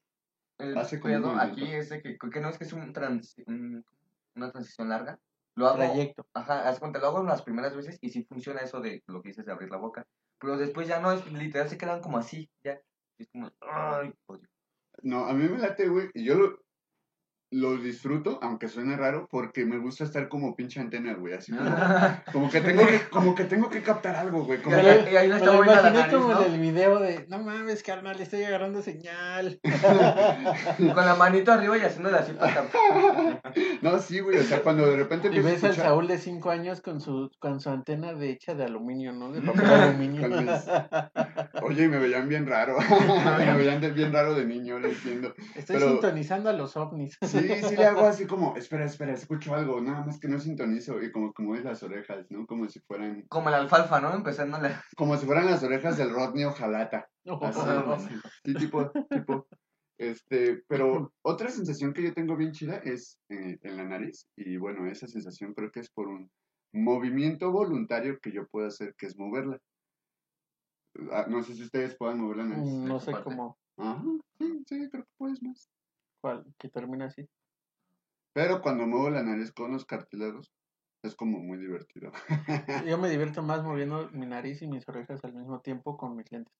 el 0.57 0.77
Hace 0.77 0.99
pedo 0.99 1.31
aquí 1.31 1.63
es 1.73 1.89
de 1.89 2.01
que 2.01 2.17
creo 2.17 2.31
que 2.31 2.39
no 2.41 2.49
es 2.49 2.57
que 2.57 2.63
es 2.65 2.73
un 2.73 2.93
trans, 2.93 3.35
un- 3.47 3.83
una 4.35 4.51
transición 4.51 4.89
larga. 4.89 5.19
Lo 5.55 5.67
hago, 5.67 5.77
trayecto. 5.77 6.25
ajá, 6.33 6.69
haz 6.69 6.79
cuenta, 6.79 6.99
lo 6.99 7.07
hago 7.07 7.23
las 7.23 7.41
primeras 7.41 7.75
veces 7.75 7.97
y 8.01 8.09
sí 8.09 8.23
funciona 8.23 8.61
eso 8.61 8.79
de 8.79 9.03
lo 9.07 9.21
que 9.21 9.29
dices 9.29 9.45
de 9.45 9.51
abrir 9.51 9.69
la 9.69 9.77
boca. 9.77 10.05
Pero 10.39 10.57
después 10.57 10.87
ya 10.87 10.99
no, 10.99 11.11
es 11.11 11.29
literal 11.31 11.67
se 11.67 11.77
quedan 11.77 12.01
como 12.01 12.17
así, 12.17 12.49
ya. 12.63 12.79
Es 13.17 13.29
como, 13.31 13.51
ay, 13.59 14.13
odio. 14.27 14.47
No, 15.03 15.25
a 15.25 15.33
mí 15.33 15.47
me 15.47 15.57
late, 15.57 15.87
güey, 15.89 16.09
y 16.13 16.23
yo 16.25 16.35
lo, 16.35 16.59
lo 17.51 17.75
disfruto, 17.77 18.39
aunque 18.41 18.69
suene 18.69 18.95
raro, 18.95 19.27
porque 19.29 19.65
me 19.65 19.77
gusta 19.77 20.05
estar 20.05 20.29
como 20.29 20.55
pinche 20.55 20.79
antena, 20.79 21.13
güey, 21.15 21.33
así 21.33 21.51
como, 21.51 21.69
como 22.31 22.49
que 22.49 22.61
tengo 22.61 22.87
que, 22.87 22.99
como 23.09 23.35
que 23.35 23.43
tengo 23.43 23.69
que 23.69 23.81
captar 23.81 24.15
algo, 24.15 24.45
güey, 24.45 24.61
como 24.61 24.77
Y 24.77 24.81
que- 24.81 24.89
ahí- 24.89 25.09
y 25.11 25.15
ahí 25.17 25.27
le 25.27 25.33
Me 25.35 25.39
está 25.41 25.53
lo 25.53 25.63
la 25.63 25.81
nariz, 25.91 26.13
como 26.13 26.33
¿no? 26.33 26.45
en 26.45 26.53
el 26.53 26.59
video 26.61 26.99
de, 26.99 27.25
no 27.27 27.39
mames, 27.39 27.83
carnal, 27.83 28.19
estoy 28.21 28.43
agarrando 28.45 28.81
señal. 28.81 29.59
Con 30.77 30.95
la 31.05 31.15
manito 31.15 31.51
arriba 31.51 31.77
y 31.77 31.81
haciéndole 31.81 32.17
así 32.17 32.33
para 32.33 32.65
No, 33.81 33.99
sí, 33.99 34.19
güey, 34.19 34.37
o 34.37 34.43
sea, 34.43 34.61
cuando 34.61 34.85
de 34.89 34.95
repente 34.95 35.29
Y 35.31 35.39
ves 35.39 35.63
al 35.63 35.75
Saúl 35.75 36.07
de 36.07 36.17
5 36.17 36.49
años 36.51 36.81
con 36.81 37.01
su, 37.01 37.31
con 37.39 37.59
su 37.59 37.69
antena 37.69 38.13
de 38.13 38.29
hecha 38.31 38.55
de 38.55 38.63
aluminio, 38.65 39.11
¿no? 39.11 39.31
De 39.31 39.41
papel 39.41 39.65
aluminio. 39.65 40.21
Con 40.21 40.45
mis- 40.45 41.63
Oye, 41.63 41.83
y 41.83 41.87
me 41.89 41.99
veían 41.99 42.29
bien 42.29 42.47
raro, 42.47 42.77
me 43.37 43.55
veían 43.55 43.81
de- 43.81 43.91
bien 43.91 44.13
raro 44.13 44.35
de 44.35 44.45
niño, 44.45 44.79
no 44.79 44.87
entiendo. 44.87 45.33
Estoy 45.55 45.75
pero- 45.77 45.91
sintonizando 45.91 46.49
a 46.49 46.53
los 46.53 46.77
ovnis. 46.77 47.17
Sí, 47.21 47.40
sí 47.41 47.75
le 47.75 47.85
hago 47.85 48.01
así 48.01 48.25
como, 48.25 48.55
espera, 48.55 48.85
espera, 48.85 49.13
escucho 49.13 49.53
algo, 49.53 49.81
nada 49.81 50.05
más 50.05 50.19
que 50.19 50.27
no 50.27 50.39
sintonizo, 50.39 51.01
y 51.01 51.11
como, 51.11 51.33
como 51.33 51.55
es 51.55 51.63
las 51.63 51.83
orejas, 51.83 52.25
¿no? 52.29 52.45
Como 52.45 52.67
si 52.69 52.79
fueran, 52.79 53.23
Como 53.29 53.49
la 53.49 53.57
alfalfa, 53.57 53.99
¿no? 54.01 54.13
Empezándole. 54.13 54.69
como 54.97 55.17
si 55.17 55.25
fueran 55.25 55.45
las 55.45 55.63
orejas 55.63 55.97
del 55.97 56.13
Rodney 56.13 56.45
Ojalata. 56.45 57.09
Así. 57.25 58.13
Sí, 58.45 58.53
tipo, 58.55 58.91
tipo. 59.09 59.47
Este, 59.97 60.63
pero 60.67 61.13
otra 61.21 61.49
sensación 61.49 61.93
que 61.93 62.01
yo 62.01 62.13
tengo 62.13 62.35
bien 62.35 62.53
chida 62.53 62.77
es 62.77 63.19
eh, 63.29 63.59
en 63.61 63.77
la 63.77 63.83
nariz. 63.83 64.27
Y 64.35 64.57
bueno, 64.57 64.87
esa 64.89 65.07
sensación 65.07 65.53
creo 65.53 65.71
que 65.71 65.81
es 65.81 65.91
por 65.91 66.07
un 66.07 66.31
movimiento 66.73 67.51
voluntario 67.51 68.19
que 68.19 68.31
yo 68.31 68.47
puedo 68.47 68.67
hacer, 68.67 68.95
que 68.97 69.05
es 69.05 69.15
moverla. 69.15 69.59
Ah, 71.11 71.25
no 71.29 71.43
sé 71.43 71.53
si 71.53 71.63
ustedes 71.63 71.95
puedan 71.95 72.19
mover 72.19 72.37
la 72.37 72.45
nariz. 72.45 72.71
Mm, 72.71 72.87
No 72.87 72.99
sé 72.99 73.11
cómo, 73.23 73.57
Ajá, 73.77 74.03
sí, 74.37 74.63
sí, 74.67 74.89
creo 74.89 75.03
que 75.03 75.11
puedes 75.17 75.41
más. 75.43 75.69
Cuál, 76.21 76.45
que 76.57 76.69
termina 76.69 77.05
así. 77.05 77.27
Pero 78.33 78.61
cuando 78.61 78.87
muevo 78.87 79.09
la 79.09 79.23
nariz 79.23 79.51
con 79.51 79.71
los 79.73 79.85
cartílagos, 79.85 80.53
es 81.03 81.15
como 81.15 81.39
muy 81.39 81.57
divertido. 81.57 82.11
Yo 82.87 82.97
me 82.97 83.09
divierto 83.09 83.41
más 83.41 83.63
moviendo 83.63 84.09
mi 84.11 84.25
nariz 84.25 84.61
y 84.61 84.67
mis 84.67 84.87
orejas 84.87 85.23
al 85.23 85.33
mismo 85.33 85.59
tiempo 85.59 85.97
con 85.97 86.15
mis 86.15 86.31
lentes. 86.31 86.53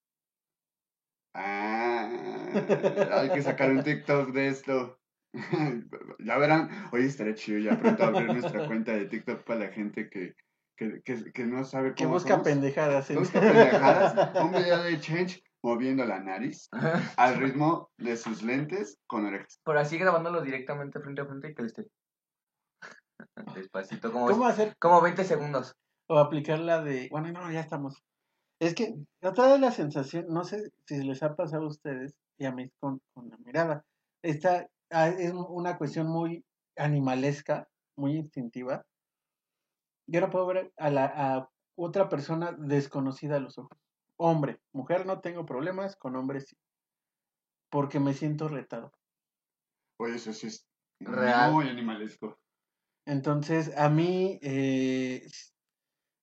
Ah, 1.33 2.09
hay 3.11 3.29
que 3.29 3.41
sacar 3.41 3.71
un 3.71 3.83
TikTok 3.83 4.31
de 4.31 4.47
esto. 4.47 4.99
ya 6.19 6.37
verán, 6.37 6.69
hoy 6.91 7.05
estaré 7.05 7.35
chido 7.35 7.59
ya 7.59 7.79
pronto 7.79 8.03
abrir 8.03 8.27
nuestra 8.27 8.67
cuenta 8.67 8.91
de 8.91 9.05
TikTok 9.05 9.43
para 9.43 9.61
la 9.61 9.67
gente 9.69 10.09
que, 10.09 10.35
que, 10.75 11.01
que, 11.03 11.31
que 11.31 11.45
no 11.45 11.63
sabe 11.63 11.93
cómo 11.93 11.95
Que 11.95 12.05
busca 12.05 12.43
pendejadas. 12.43 13.07
Que 13.07 13.15
busca 13.15 13.39
pendejadas. 13.39 14.35
Un 14.43 14.51
video 14.51 14.83
de 14.83 14.99
Change 14.99 15.41
moviendo 15.63 16.05
la 16.05 16.19
nariz 16.19 16.69
al 17.17 17.37
ritmo 17.37 17.89
de 17.97 18.17
sus 18.17 18.41
lentes 18.43 18.97
con 19.07 19.25
orejas. 19.25 19.59
Por 19.63 19.77
así 19.77 19.97
grabándolo 19.97 20.41
directamente 20.41 20.99
frente 20.99 21.21
a 21.21 21.25
frente 21.25 21.49
y 21.49 21.53
que 21.53 21.61
le 21.61 21.67
esté. 21.67 21.87
Despacito, 23.55 24.11
como, 24.11 24.27
¿Cómo 24.27 24.45
hacer? 24.45 24.75
como 24.79 25.01
20 25.01 25.23
segundos. 25.23 25.75
O 26.07 26.17
aplicar 26.17 26.59
la 26.59 26.81
de. 26.81 27.07
Bueno, 27.11 27.31
no, 27.31 27.51
ya 27.51 27.61
estamos. 27.61 28.03
Es 28.59 28.75
que 28.75 28.93
otra 29.23 29.47
de 29.47 29.59
la 29.59 29.71
sensación, 29.71 30.25
no 30.29 30.43
sé 30.43 30.71
si 30.85 31.03
les 31.03 31.23
ha 31.23 31.35
pasado 31.35 31.63
a 31.63 31.69
ustedes 31.69 32.13
y 32.37 32.45
a 32.45 32.51
mí 32.51 32.69
con, 32.79 33.01
con 33.13 33.29
la 33.29 33.37
mirada. 33.37 33.83
Esta 34.23 34.67
ah, 34.91 35.07
es 35.09 35.33
una 35.33 35.77
cuestión 35.77 36.07
muy 36.07 36.43
animalesca, 36.77 37.67
muy 37.95 38.17
instintiva. 38.17 38.83
Yo 40.07 40.21
no 40.21 40.29
puedo 40.29 40.45
ver 40.45 40.71
a, 40.77 40.89
la, 40.89 41.05
a 41.05 41.49
otra 41.75 42.09
persona 42.09 42.55
desconocida 42.57 43.37
a 43.37 43.39
los 43.39 43.57
ojos. 43.57 43.80
Hombre, 44.23 44.59
mujer 44.71 45.07
no 45.07 45.19
tengo 45.19 45.47
problemas, 45.47 45.95
con 45.95 46.15
hombres 46.15 46.45
sí. 46.47 46.55
Porque 47.71 47.99
me 47.99 48.13
siento 48.13 48.47
retado. 48.47 48.91
Oye, 49.97 50.15
eso 50.15 50.31
sí 50.31 50.45
es 50.45 50.67
Real. 50.99 51.51
muy 51.51 51.67
animalesco. 51.67 52.37
Entonces, 53.07 53.75
a 53.75 53.89
mí, 53.89 54.37
eh, 54.43 55.25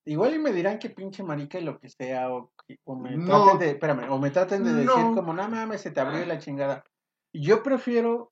igual 0.05 0.33
y 0.33 0.39
me 0.39 0.53
dirán 0.53 0.79
que 0.79 0.89
pinche 0.89 1.23
marica 1.23 1.59
y 1.59 1.63
lo 1.65 1.77
que 1.77 1.89
sea, 1.89 2.31
o, 2.31 2.53
me 2.95 3.17
No. 3.17 3.25
traten 3.25 3.59
de, 3.59 3.69
espérame, 3.71 4.09
o 4.09 4.17
me 4.17 4.31
traten 4.31 4.63
de 4.63 4.73
decir 4.75 5.03
como, 5.13 5.33
no 5.33 5.49
mames, 5.49 5.81
se 5.81 5.91
te 5.91 5.99
abrió 5.99 6.25
la 6.25 6.39
chingada. 6.39 6.85
Yo 7.33 7.63
prefiero 7.63 8.31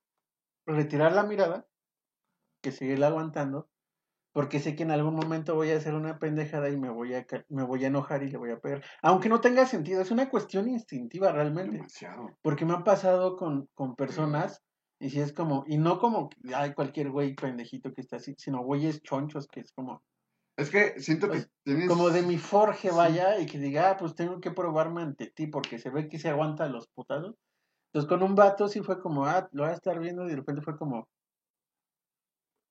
retirar 0.65 1.11
la 1.11 1.23
mirada 1.23 1.67
que 2.63 2.71
seguirla 2.71 3.07
aguantando, 3.07 3.69
porque 4.37 4.59
sé 4.59 4.75
que 4.75 4.83
en 4.83 4.91
algún 4.91 5.15
momento 5.15 5.55
voy 5.55 5.71
a 5.71 5.77
hacer 5.77 5.95
una 5.95 6.19
pendejada 6.19 6.69
y 6.69 6.77
me 6.77 6.91
voy 6.91 7.15
a, 7.15 7.25
me 7.49 7.63
voy 7.63 7.83
a 7.83 7.87
enojar 7.87 8.21
y 8.21 8.29
le 8.29 8.37
voy 8.37 8.51
a 8.51 8.59
pegar. 8.59 8.83
Aunque 9.01 9.29
no 9.29 9.41
tenga 9.41 9.65
sentido, 9.65 9.99
es 9.99 10.11
una 10.11 10.29
cuestión 10.29 10.69
instintiva 10.69 11.31
realmente. 11.31 11.77
Demasiado. 11.77 12.37
Porque 12.43 12.63
me 12.63 12.73
ha 12.73 12.83
pasado 12.83 13.35
con, 13.35 13.67
con 13.73 13.95
personas, 13.95 14.61
y 14.99 15.09
si 15.09 15.21
es 15.21 15.33
como, 15.33 15.63
y 15.65 15.79
no 15.79 15.97
como, 15.97 16.29
que, 16.29 16.53
ay, 16.53 16.75
cualquier 16.75 17.09
güey 17.09 17.33
pendejito 17.33 17.91
que 17.93 18.01
está 18.01 18.17
así, 18.17 18.35
sino 18.37 18.61
güeyes 18.63 19.01
chonchos, 19.01 19.47
que 19.47 19.61
es 19.61 19.71
como, 19.71 20.03
Es 20.55 20.69
que 20.69 20.99
siento 20.99 21.31
que 21.31 21.37
Pues, 21.37 21.49
tienes. 21.63 21.87
como 21.87 22.11
de 22.11 22.21
mi 22.21 22.37
forje 22.37 22.89
Sí. 22.91 22.95
vaya, 22.95 23.39
y 23.39 23.47
que 23.47 23.57
diga, 23.57 23.89
ah, 23.89 23.97
pues 23.97 24.13
tengo 24.13 24.39
que 24.39 24.51
probarme 24.51 25.01
ante 25.01 25.31
ti, 25.31 25.47
porque 25.47 25.79
se 25.79 25.89
ve 25.89 26.09
que 26.09 26.19
se 26.19 26.29
aguanta 26.29 26.67
los 26.67 26.87
putados. 26.89 27.33
Entonces 27.91 28.07
con 28.07 28.21
un 28.21 28.35
vato 28.35 28.67
sí 28.67 28.81
fue 28.81 29.01
como, 29.01 29.25
ah, 29.25 29.49
lo 29.51 29.63
voy 29.63 29.71
a 29.71 29.75
estar 29.75 29.99
viendo, 29.99 30.27
y 30.27 30.29
de 30.29 30.35
repente 30.35 30.61
fue 30.61 30.77
como, 30.77 31.07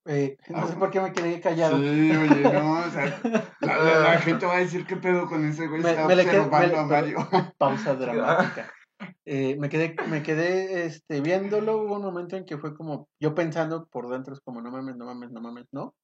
eh, 0.06 0.36
no 0.48 0.66
sé 0.66 0.74
Ah. 0.74 0.78
por 0.78 0.90
qué 0.90 1.00
me 1.00 1.12
quedé 1.12 1.40
callado. 1.40 1.78
Sí, 1.78 2.10
oye, 2.16 2.42
no, 2.52 2.72
o 2.80 2.90
sea, 2.90 3.20
la, 3.60 3.76
la- 3.78 3.98
la 4.00 4.18
gente 4.18 4.46
va 4.46 4.54
a 4.56 4.58
decir 4.60 4.86
qué 4.86 4.96
pedo 4.96 5.26
con 5.26 5.44
ese 5.44 5.66
güey, 5.66 5.82
Me- 5.82 5.90
está 5.90 6.06
me 6.06 6.14
a 6.78 6.84
Mario. 6.84 7.28
pausa 7.58 7.94
dramática. 7.94 8.70
Eh, 9.26 9.56
me 9.58 9.68
quedé, 9.68 9.94
me 10.08 10.22
quedé 10.22 10.86
este, 10.86 11.20
viéndolo, 11.20 11.78
hubo 11.82 11.96
un 11.96 12.02
momento 12.02 12.36
en 12.36 12.46
que 12.46 12.56
fue 12.56 12.74
como, 12.74 13.08
yo 13.20 13.34
pensando 13.34 13.86
por 13.88 14.08
dentro, 14.08 14.32
es 14.32 14.40
como, 14.40 14.62
no 14.62 14.70
mames, 14.70 14.96
no 14.96 15.04
mames, 15.04 15.30
no 15.32 15.40
mames, 15.42 15.66
no, 15.72 15.94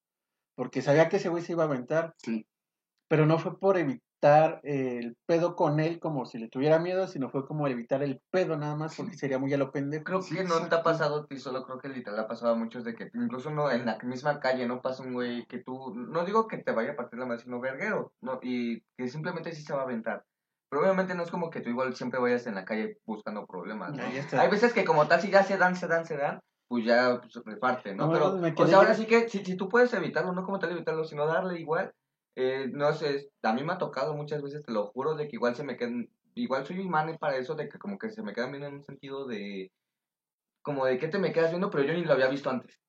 porque 0.55 0.81
sabía 0.83 1.09
que 1.09 1.17
ese 1.17 1.29
güey 1.29 1.41
se 1.43 1.53
iba 1.53 1.63
a 1.63 1.67
aventar, 1.67 2.13
Sí. 2.17 2.45
pero 3.07 3.25
no 3.25 3.39
fue 3.39 3.57
por 3.59 3.77
evitar 4.23 4.61
el 4.63 5.17
pedo 5.25 5.55
con 5.55 5.79
él 5.79 5.99
como 5.99 6.25
si 6.25 6.37
le 6.37 6.47
tuviera 6.47 6.79
miedo, 6.79 7.07
sino 7.07 7.29
fue 7.29 7.45
como 7.45 7.67
evitar 7.67 8.01
el 8.03 8.21
pedo 8.31 8.57
nada 8.57 8.75
más, 8.75 8.95
porque 8.95 9.15
sería 9.17 9.37
muy 9.37 9.53
a 9.53 9.57
lo 9.57 9.71
pendejo. 9.71 10.05
Creo 10.05 10.21
Sí, 10.21 10.35
que 10.35 10.43
no 10.43 10.67
te 10.67 10.75
ha 10.75 10.83
pasado 10.83 11.21
a 11.21 11.27
ti, 11.27 11.37
solo 11.39 11.63
creo 11.65 11.79
que 11.79 11.89
literal 11.89 12.19
ha 12.19 12.27
pasado 12.27 12.53
a 12.53 12.55
muchos 12.55 12.83
de 12.83 12.95
que 12.95 13.09
incluso 13.13 13.51
no 13.51 13.69
en 13.69 13.85
la 13.85 13.97
misma 14.03 14.39
calle 14.39 14.67
no 14.67 14.81
pasa 14.81 15.03
un 15.03 15.13
güey 15.13 15.45
que 15.47 15.59
tú, 15.59 15.93
no 15.95 16.23
digo 16.25 16.47
que 16.47 16.57
te 16.57 16.71
vaya 16.71 16.93
a 16.93 16.95
partir 16.95 17.19
la 17.19 17.25
madre, 17.25 17.41
sino 17.43 17.59
verguero, 17.59 18.13
¿no? 18.21 18.39
Y 18.41 18.81
que 18.97 19.07
simplemente 19.09 19.51
sí 19.53 19.61
se 19.61 19.73
va 19.73 19.81
a 19.81 19.83
aventar. 19.83 20.23
Pero 20.69 20.81
obviamente 20.81 21.13
no 21.13 21.23
es 21.23 21.29
como 21.29 21.49
que 21.49 21.61
tú 21.61 21.69
igual 21.69 21.95
siempre 21.95 22.19
vayas 22.19 22.47
en 22.47 22.55
la 22.55 22.65
calle 22.65 22.97
buscando 23.05 23.45
problemas, 23.45 23.93
¿no? 23.93 24.03
Hay 24.03 24.49
veces 24.49 24.73
que 24.73 24.85
como 24.85 25.07
tal, 25.07 25.21
si 25.21 25.29
ya 25.29 25.43
se 25.43 25.57
dan, 25.57 25.75
se 25.75 25.87
dan, 25.87 26.05
se 26.05 26.17
dan, 26.17 26.39
pues 26.67 26.85
ya 26.85 27.19
pues, 27.21 27.45
reparte, 27.45 27.93
¿no? 27.93 28.07
No, 28.07 28.13
Pero, 28.13 28.53
o 28.63 28.67
sea, 28.67 28.77
ahora 28.77 28.95
sí 28.95 29.05
que 29.05 29.29
si, 29.29 29.45
si 29.45 29.55
tú 29.55 29.69
puedes 29.69 29.93
evitarlo, 29.93 30.31
no 30.31 30.43
como 30.43 30.57
tal 30.59 30.71
evitarlo, 30.71 31.03
sino 31.03 31.27
darle 31.27 31.59
igual, 31.59 31.93
eh, 32.35 32.67
no 32.71 32.93
sé, 32.93 33.29
a 33.41 33.53
mí 33.53 33.63
me 33.63 33.73
ha 33.73 33.77
tocado 33.77 34.15
muchas 34.15 34.41
veces, 34.41 34.63
te 34.63 34.71
lo 34.71 34.87
juro, 34.87 35.15
de 35.15 35.27
que 35.27 35.35
igual 35.35 35.55
se 35.55 35.63
me 35.63 35.77
quedan, 35.77 36.09
igual 36.35 36.65
soy 36.65 36.81
imán 36.81 37.17
para 37.19 37.37
eso, 37.37 37.55
de 37.55 37.69
que 37.69 37.77
como 37.77 37.97
que 37.97 38.09
se 38.09 38.23
me 38.23 38.33
quedan 38.33 38.51
viendo 38.51 38.67
en 38.67 38.75
un 38.75 38.83
sentido 38.83 39.25
de, 39.25 39.71
como 40.61 40.85
de 40.85 40.97
que 40.97 41.07
te 41.07 41.19
me 41.19 41.31
quedas 41.31 41.51
viendo, 41.51 41.69
pero 41.69 41.83
yo 41.83 41.93
ni 41.93 42.03
lo 42.03 42.13
había 42.13 42.29
visto 42.29 42.49
antes. 42.49 42.79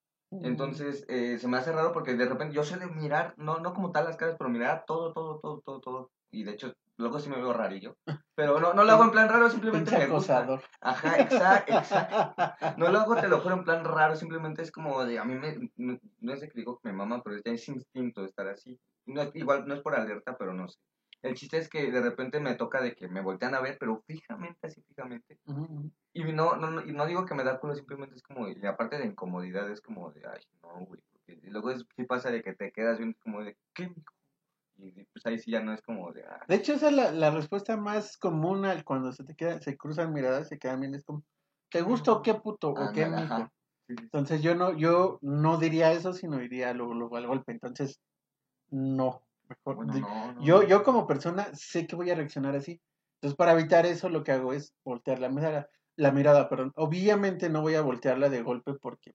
Entonces, 0.42 1.04
eh, 1.08 1.38
se 1.38 1.46
me 1.46 1.58
hace 1.58 1.70
raro 1.70 1.92
porque 1.92 2.14
de 2.14 2.26
repente 2.26 2.54
yo 2.54 2.64
sé 2.64 2.76
de 2.76 2.86
mirar, 2.86 3.34
no, 3.36 3.60
no 3.60 3.72
como 3.72 3.92
tal 3.92 4.04
las 4.04 4.16
caras, 4.16 4.34
pero 4.36 4.50
mirar 4.50 4.84
todo, 4.84 5.12
todo, 5.12 5.38
todo, 5.38 5.60
todo, 5.64 5.80
todo. 5.80 6.10
Y 6.32 6.42
de 6.42 6.52
hecho, 6.52 6.72
luego 6.96 7.20
sí 7.20 7.30
me 7.30 7.36
veo 7.36 7.52
rarillo. 7.52 7.96
Pero 8.34 8.58
no, 8.58 8.74
no 8.74 8.82
lo 8.82 8.92
hago 8.92 9.04
en 9.04 9.10
plan 9.12 9.28
raro, 9.28 9.48
simplemente 9.48 9.92
Pinche 9.92 10.08
me 10.08 10.12
gusta. 10.12 10.38
acosador. 10.38 10.64
Ajá, 10.80 11.20
exacto, 11.20 11.72
exacto. 11.72 12.34
No 12.78 12.90
lo 12.90 12.98
hago, 12.98 13.14
te 13.14 13.28
lo 13.28 13.40
juro, 13.40 13.54
en 13.54 13.64
plan 13.64 13.84
raro, 13.84 14.16
simplemente 14.16 14.62
es 14.62 14.72
como 14.72 15.04
de, 15.04 15.20
a 15.20 15.24
mí 15.24 15.36
me, 15.36 15.70
no, 15.76 15.98
no 16.20 16.32
es 16.32 16.40
de 16.40 16.48
que 16.48 16.58
digo 16.58 16.80
que 16.80 16.88
me 16.88 16.96
mama, 16.96 17.22
pero 17.22 17.36
es 17.44 17.68
instinto 17.68 18.24
estar 18.24 18.48
así. 18.48 18.80
No 19.06 19.22
es, 19.22 19.34
igual, 19.34 19.66
no 19.66 19.74
es 19.74 19.80
por 19.80 19.94
alerta, 19.94 20.36
pero 20.36 20.54
no 20.54 20.68
sé. 20.68 20.78
El 21.22 21.34
chiste 21.34 21.56
es 21.56 21.70
que 21.70 21.90
de 21.90 22.02
repente 22.02 22.38
me 22.38 22.54
toca 22.54 22.82
de 22.82 22.94
que 22.94 23.08
me 23.08 23.22
voltean 23.22 23.54
a 23.54 23.60
ver, 23.60 23.78
pero 23.78 24.02
fijamente, 24.06 24.66
así 24.66 24.82
fijamente. 24.82 25.38
Y 26.12 26.22
no, 26.24 26.56
no, 26.56 26.70
no, 26.70 26.84
y 26.84 26.92
no 26.92 27.06
digo 27.06 27.24
que 27.24 27.34
me 27.34 27.44
da 27.44 27.58
culo, 27.58 27.74
simplemente 27.74 28.16
es 28.16 28.22
como, 28.22 28.46
y 28.48 28.64
aparte 28.66 28.98
de 28.98 29.06
incomodidad, 29.06 29.70
es 29.70 29.80
como 29.80 30.10
de, 30.12 30.22
ay, 30.26 30.42
no, 30.62 30.84
güey. 30.84 31.00
Y 31.26 31.48
luego 31.48 31.70
es, 31.70 31.86
sí 31.96 32.04
pasa 32.04 32.30
de 32.30 32.42
que 32.42 32.52
te 32.52 32.70
quedas 32.72 32.98
viendo 32.98 33.16
como 33.22 33.42
de, 33.42 33.56
¿qué? 33.72 33.90
Y 34.76 35.04
pues 35.04 35.24
ahí 35.24 35.38
sí 35.38 35.50
ya 35.50 35.60
no 35.60 35.72
es 35.72 35.80
como 35.80 36.12
de, 36.12 36.24
ah, 36.24 36.44
De 36.46 36.56
hecho, 36.56 36.74
esa 36.74 36.88
es 36.88 36.94
la, 36.94 37.10
la 37.10 37.30
respuesta 37.30 37.76
más 37.76 38.18
común 38.18 38.66
al 38.66 38.84
cuando 38.84 39.12
se 39.12 39.24
te 39.24 39.34
queda, 39.34 39.60
se 39.60 39.78
cruzan 39.78 40.12
miradas, 40.12 40.48
se 40.48 40.58
quedan 40.58 40.80
bien, 40.80 40.94
es 40.94 41.04
como, 41.04 41.24
¿te 41.70 41.80
gusta 41.80 42.12
o 42.12 42.22
qué 42.22 42.34
puto? 42.34 42.70
¿O 42.70 42.92
qué 42.92 43.06
mijo? 43.06 43.50
Sí, 43.86 43.94
sí. 43.96 44.02
Entonces 44.02 44.42
yo 44.42 44.54
no, 44.54 44.76
yo 44.76 45.18
no 45.22 45.58
diría 45.58 45.92
eso, 45.92 46.12
sino 46.12 46.38
diría 46.38 46.74
luego, 46.74 46.94
luego 46.94 47.16
al 47.16 47.26
golpe. 47.26 47.52
Entonces, 47.52 48.00
no. 48.74 49.22
Mejor. 49.48 49.76
Bueno, 49.76 49.94
no, 49.94 50.32
no, 50.32 50.44
yo, 50.44 50.62
no. 50.62 50.68
yo 50.68 50.82
como 50.82 51.06
persona 51.06 51.54
sé 51.54 51.86
que 51.86 51.96
voy 51.96 52.10
a 52.10 52.14
reaccionar 52.14 52.56
así. 52.56 52.80
Entonces, 53.16 53.36
para 53.36 53.52
evitar 53.52 53.86
eso, 53.86 54.08
lo 54.08 54.24
que 54.24 54.32
hago 54.32 54.52
es 54.52 54.74
voltear 54.84 55.18
la 55.18 55.28
mirada, 55.28 55.68
la 55.96 56.12
mirada, 56.12 56.48
perdón. 56.48 56.72
Obviamente 56.76 57.48
no 57.48 57.62
voy 57.62 57.74
a 57.74 57.82
voltearla 57.82 58.28
de 58.28 58.42
golpe 58.42 58.74
porque 58.74 59.14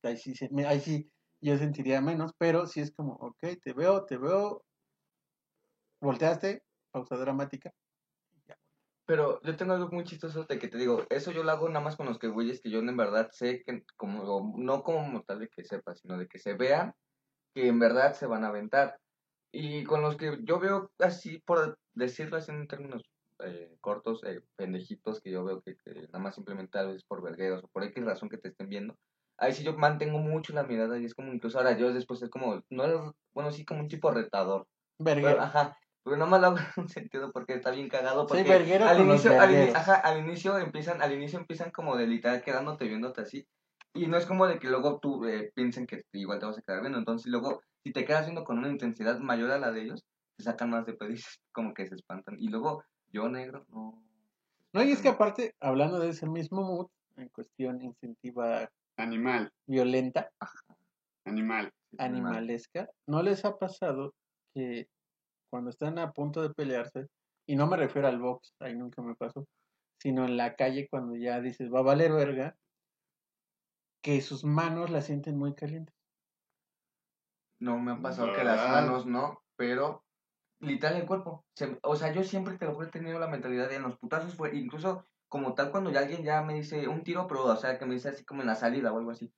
pues, 0.00 0.12
ahí 0.12 0.16
sí, 0.18 0.34
se- 0.34 0.50
me- 0.50 0.66
ahí 0.66 0.80
sí 0.80 1.10
yo 1.40 1.56
sentiría 1.56 2.00
menos, 2.00 2.32
pero 2.38 2.66
sí 2.66 2.80
es 2.80 2.92
como, 2.92 3.14
ok, 3.14 3.38
te 3.62 3.72
veo, 3.72 4.04
te 4.04 4.16
veo, 4.18 4.64
volteaste, 6.00 6.62
pausa 6.92 7.16
dramática. 7.16 7.72
Pero 9.06 9.40
yo 9.42 9.56
tengo 9.56 9.72
algo 9.72 9.88
muy 9.90 10.04
chistoso 10.04 10.44
de 10.44 10.58
que 10.58 10.68
te 10.68 10.76
digo, 10.76 11.04
eso 11.08 11.30
yo 11.32 11.42
lo 11.42 11.50
hago 11.50 11.66
nada 11.70 11.82
más 11.82 11.96
con 11.96 12.04
los 12.04 12.18
que 12.18 12.28
güeyes 12.28 12.60
que 12.60 12.68
yo 12.70 12.80
en 12.80 12.94
verdad 12.94 13.30
sé 13.32 13.62
que, 13.64 13.82
como, 13.96 14.52
no 14.58 14.82
como 14.82 15.22
tal 15.22 15.38
de 15.38 15.48
que 15.48 15.64
sepa, 15.64 15.94
sino 15.94 16.18
de 16.18 16.28
que 16.28 16.38
se 16.38 16.52
vean 16.52 16.94
que 17.54 17.68
en 17.68 17.78
verdad 17.78 18.14
se 18.14 18.26
van 18.26 18.44
a 18.44 18.48
aventar. 18.48 18.96
Y 19.52 19.84
con 19.84 20.02
los 20.02 20.16
que 20.16 20.38
yo 20.44 20.58
veo 20.60 20.90
así, 20.98 21.38
por 21.40 21.78
decirlo 21.94 22.36
así 22.36 22.50
en 22.52 22.68
términos 22.68 23.02
eh, 23.44 23.76
cortos, 23.80 24.22
eh, 24.24 24.42
pendejitos 24.56 25.20
que 25.20 25.30
yo 25.30 25.44
veo 25.44 25.62
que, 25.62 25.76
que 25.76 25.92
nada 26.08 26.18
más 26.18 26.34
simplemente 26.34 26.72
tal 26.72 26.88
vez 26.88 27.04
por 27.04 27.22
vergueros 27.22 27.64
o 27.64 27.68
por 27.68 27.82
X 27.84 28.04
razón 28.04 28.28
que 28.28 28.36
te 28.38 28.48
estén 28.48 28.68
viendo, 28.68 28.96
ahí 29.38 29.52
sí 29.54 29.62
yo 29.64 29.72
mantengo 29.76 30.18
mucho 30.18 30.52
la 30.52 30.64
mirada 30.64 30.98
y 30.98 31.04
es 31.04 31.14
como 31.14 31.32
incluso 31.32 31.58
ahora 31.58 31.76
yo 31.78 31.92
después 31.92 32.20
es 32.22 32.30
como, 32.30 32.62
no 32.70 32.84
es, 32.84 33.12
bueno, 33.32 33.50
sí 33.50 33.64
como 33.64 33.80
un 33.80 33.88
tipo 33.88 34.10
retador. 34.10 34.66
Verguero. 34.98 35.34
Pero, 35.36 35.42
ajá, 35.44 35.78
pero 36.04 36.16
no 36.16 36.26
más 36.26 36.40
lo 36.40 36.46
hago 36.48 36.56
en 36.76 36.82
un 36.82 36.88
sentido 36.88 37.32
porque 37.32 37.54
está 37.54 37.70
bien 37.70 37.88
cagado. 37.88 38.26
Porque 38.26 38.42
verguero 38.42 38.86
al 38.86 39.00
inicio, 39.00 39.30
al, 39.30 39.50
ini- 39.50 39.54
vergueros. 39.54 39.76
ajá, 39.76 39.94
al 39.94 40.18
inicio 40.18 40.58
empiezan, 40.58 41.00
al 41.00 41.12
inicio 41.12 41.38
empiezan 41.38 41.70
como 41.70 41.96
de 41.96 42.06
literal 42.06 42.42
quedándote 42.42 42.86
viéndote 42.86 43.20
así. 43.22 43.46
Y 43.94 44.06
no 44.06 44.16
es 44.16 44.26
como 44.26 44.46
de 44.46 44.58
que 44.58 44.68
luego 44.68 44.98
tú 45.00 45.24
eh, 45.26 45.50
piensen 45.54 45.86
que 45.86 46.02
igual 46.12 46.38
te 46.38 46.46
vas 46.46 46.58
a 46.58 46.62
quedar 46.62 46.80
viendo. 46.80 46.98
Entonces 46.98 47.30
luego, 47.30 47.62
si 47.82 47.92
te 47.92 48.04
quedas 48.04 48.26
viendo 48.26 48.44
con 48.44 48.58
una 48.58 48.68
intensidad 48.68 49.18
mayor 49.18 49.50
a 49.50 49.58
la 49.58 49.70
de 49.70 49.82
ellos, 49.82 50.04
te 50.36 50.44
sacan 50.44 50.70
más 50.70 50.86
de 50.86 50.94
pedo 50.94 51.10
y 51.10 51.16
como 51.52 51.74
que 51.74 51.86
se 51.86 51.94
espantan. 51.94 52.36
Y 52.38 52.48
luego, 52.48 52.84
yo 53.12 53.28
negro, 53.28 53.64
no. 53.68 54.02
No, 54.72 54.82
y 54.82 54.92
es 54.92 55.00
que 55.00 55.08
aparte, 55.08 55.54
hablando 55.60 55.98
de 55.98 56.10
ese 56.10 56.28
mismo 56.28 56.62
mood, 56.62 56.86
en 57.16 57.28
cuestión 57.30 57.82
instintiva 57.82 58.70
Animal, 58.98 59.52
violenta, 59.66 60.28
animal. 61.24 61.72
animalesca, 61.98 62.90
¿no 63.06 63.22
les 63.22 63.44
ha 63.44 63.56
pasado 63.56 64.12
que 64.52 64.88
cuando 65.50 65.70
están 65.70 66.00
a 66.00 66.10
punto 66.10 66.42
de 66.42 66.52
pelearse, 66.52 67.06
y 67.46 67.54
no 67.54 67.68
me 67.68 67.76
refiero 67.76 68.08
al 68.08 68.18
box, 68.18 68.54
ahí 68.58 68.74
nunca 68.74 69.00
me 69.00 69.14
pasó, 69.14 69.46
sino 69.98 70.24
en 70.24 70.36
la 70.36 70.56
calle 70.56 70.88
cuando 70.90 71.14
ya 71.14 71.40
dices 71.40 71.72
va 71.72 71.78
a 71.78 71.82
valer 71.82 72.12
verga, 72.12 72.56
que 74.08 74.22
sus 74.22 74.42
manos 74.42 74.88
la 74.88 75.02
sienten 75.02 75.36
muy 75.36 75.54
caliente. 75.54 75.92
No 77.60 77.78
me 77.78 77.92
ha 77.92 78.00
pasado 78.00 78.32
que 78.32 78.42
las 78.42 78.70
manos 78.70 79.04
no, 79.04 79.42
pero 79.54 80.02
literal 80.60 80.96
el 80.96 81.06
cuerpo. 81.06 81.44
o 81.82 81.94
sea, 81.94 82.10
yo 82.14 82.24
siempre 82.24 82.56
te 82.56 82.64
lo 82.64 82.82
he 82.82 82.86
tenido 82.86 83.18
la 83.18 83.28
mentalidad 83.28 83.68
de 83.68 83.76
en 83.76 83.82
los 83.82 83.98
putazos 83.98 84.34
fue, 84.34 84.56
incluso 84.56 85.04
como 85.28 85.52
tal 85.52 85.70
cuando 85.70 85.90
ya 85.90 86.00
alguien 86.00 86.24
ya 86.24 86.40
me 86.40 86.54
dice 86.54 86.88
un 86.88 87.02
tiro, 87.02 87.26
pero 87.26 87.44
o 87.44 87.56
sea, 87.56 87.78
que 87.78 87.84
me 87.84 87.96
dice 87.96 88.08
así 88.08 88.24
como 88.24 88.40
en 88.40 88.46
la 88.46 88.54
salida 88.54 88.94
o 88.94 88.96
algo 88.96 89.10
así. 89.10 89.30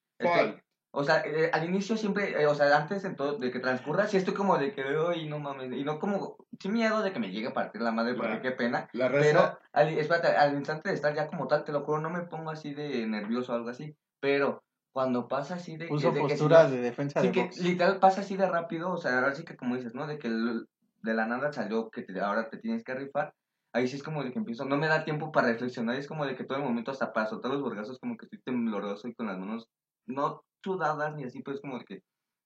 o 0.93 1.03
sea, 1.03 1.25
eh, 1.27 1.51
al 1.53 1.65
inicio 1.65 1.97
siempre, 1.97 2.41
eh, 2.41 2.47
o 2.47 2.55
sea, 2.55 2.77
antes 2.77 3.03
de, 3.03 3.11
todo, 3.15 3.39
de 3.39 3.51
que 3.51 3.59
transcurra, 3.59 4.07
sí 4.07 4.19
estoy 4.19 4.35
como 4.35 4.57
de 4.57 4.73
que, 4.73 4.85
y 5.17 5.29
no 5.29 5.41
mames, 5.41 5.73
y 5.73 5.83
no 5.83 5.99
como, 5.99 6.37
sin 6.61 6.75
miedo 6.75 7.03
de 7.03 7.13
que 7.13 7.19
me 7.19 7.33
llegue 7.33 7.49
a 7.49 7.55
partir 7.55 7.83
la 7.83 7.91
madre, 7.91 8.15
porque 8.15 8.41
qué 8.41 8.53
pena. 8.53 8.89
pero, 8.93 9.59
al, 9.73 9.89
espérate, 9.99 10.29
al 10.29 10.55
instante 10.55 10.91
de 10.91 10.95
estar 10.95 11.13
ya 11.13 11.27
como 11.27 11.49
tal, 11.49 11.65
te 11.65 11.73
lo 11.73 11.81
juro, 11.81 12.01
no 12.01 12.11
me 12.11 12.21
pongo 12.21 12.51
así 12.51 12.73
de 12.73 13.05
nervioso 13.09 13.53
o 13.53 13.57
algo 13.57 13.71
así, 13.71 13.97
pero 14.21 14.63
cuando 14.93 15.29
pasa 15.29 15.55
así 15.55 15.77
de... 15.77 15.89
Uso 15.91 16.15
posturas 16.15 16.71
de 16.71 16.81
defensa 16.81 17.21
sí, 17.21 17.33
que 17.33 17.51
literal 17.61 17.99
pasa 17.99 18.21
así 18.21 18.37
de 18.37 18.49
rápido, 18.49 18.93
o 18.93 18.97
sea, 18.97 19.19
ahora 19.19 19.35
sí 19.35 19.45
que 19.45 19.57
como 19.57 19.77
dices, 19.77 19.95
¿no? 19.95 20.07
De 20.07 20.19
que 20.19 20.29
de 20.29 21.15
la 21.15 21.27
nada 21.27 21.53
salió 21.53 21.91
que 21.91 22.05
ahora 22.21 22.51
te 22.51 22.59
tienes 22.59 22.85
que 22.85 22.95
rifar, 22.95 23.35
ahí 23.73 23.89
sí 23.89 23.97
es 23.97 24.03
como 24.03 24.23
de 24.23 24.33
que 24.33 24.39
empiezo, 24.39 24.65
no 24.65 24.77
me 24.77 24.89
da 24.89 25.05
tiempo 25.05 25.33
para 25.33 25.49
reflexionar, 25.49 25.97
es 25.97 26.09
como 26.09 26.27
de 26.27 26.35
que 26.35 26.45
todo 26.45 26.59
el 26.59 26.65
momento 26.65 26.91
hasta 26.91 27.13
paso, 27.13 27.41
todos 27.41 27.55
los 27.55 27.63
borgazos 27.63 27.99
como 27.99 28.17
que 28.17 28.27
estoy 28.27 28.41
tembloroso 28.41 29.09
y 29.09 29.15
con 29.15 29.27
las 29.27 29.39
manos 29.39 29.69
no 30.07 30.43
sudadas 30.63 31.15
ni 31.15 31.25
así, 31.25 31.43
pues 31.43 31.61
como 31.61 31.79
de 31.79 31.85
que 31.85 32.03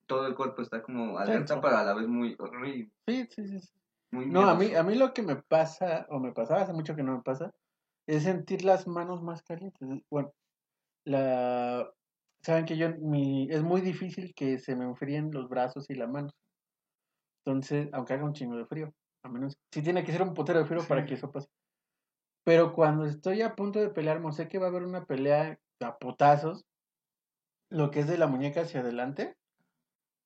todo 0.06 0.26
el 0.26 0.34
cuerpo 0.34 0.62
está 0.62 0.82
como 0.82 1.18
alerta, 1.18 1.60
pero 1.60 1.76
a 1.76 1.84
la 1.84 1.94
vez 1.94 2.06
muy 2.06 2.36
horrible. 2.38 2.90
Sí, 3.06 3.26
sí, 3.30 3.58
sí. 3.58 3.68
no, 4.12 4.42
a 4.42 4.54
mí, 4.54 4.74
a 4.74 4.82
mí 4.82 4.94
lo 4.96 5.14
que 5.14 5.22
me 5.22 5.36
pasa, 5.36 6.06
o 6.10 6.20
me 6.20 6.32
pasaba 6.32 6.62
hace 6.62 6.72
mucho 6.72 6.94
que 6.94 7.02
no 7.02 7.16
me 7.16 7.22
pasa, 7.22 7.52
es 8.06 8.24
sentir 8.24 8.64
las 8.64 8.86
manos 8.86 9.22
más 9.22 9.42
calientes. 9.42 9.88
Bueno, 10.10 10.32
la 11.04 11.90
saben 12.42 12.66
que 12.66 12.76
yo 12.76 12.90
mi, 12.98 13.48
es 13.50 13.62
muy 13.62 13.80
difícil 13.80 14.34
que 14.34 14.58
se 14.58 14.76
me 14.76 14.84
enfríen 14.84 15.30
los 15.32 15.48
brazos 15.48 15.88
y 15.88 15.94
las 15.94 16.10
manos. 16.10 16.32
Entonces, 17.44 17.88
aunque 17.92 18.14
haga 18.14 18.24
un 18.24 18.34
chingo 18.34 18.56
de 18.56 18.66
frío, 18.66 18.92
a 19.22 19.28
menos 19.28 19.54
sí 19.72 19.82
tiene 19.82 20.04
que 20.04 20.12
ser 20.12 20.22
un 20.22 20.34
potero 20.34 20.58
de 20.58 20.66
frío 20.66 20.82
para 20.86 21.06
que 21.06 21.14
eso 21.14 21.30
pase. 21.30 21.48
Pero 22.44 22.74
cuando 22.74 23.06
estoy 23.06 23.40
a 23.40 23.54
punto 23.54 23.80
de 23.80 23.88
pelear, 23.88 24.20
sé 24.32 24.48
que 24.48 24.58
va 24.58 24.66
a 24.66 24.68
haber 24.68 24.82
una 24.82 25.06
pelea 25.06 25.58
a 25.80 25.96
potazos, 25.96 26.64
lo 27.70 27.90
que 27.90 28.00
es 28.00 28.06
de 28.06 28.18
la 28.18 28.26
muñeca 28.26 28.60
hacia 28.60 28.80
adelante, 28.80 29.34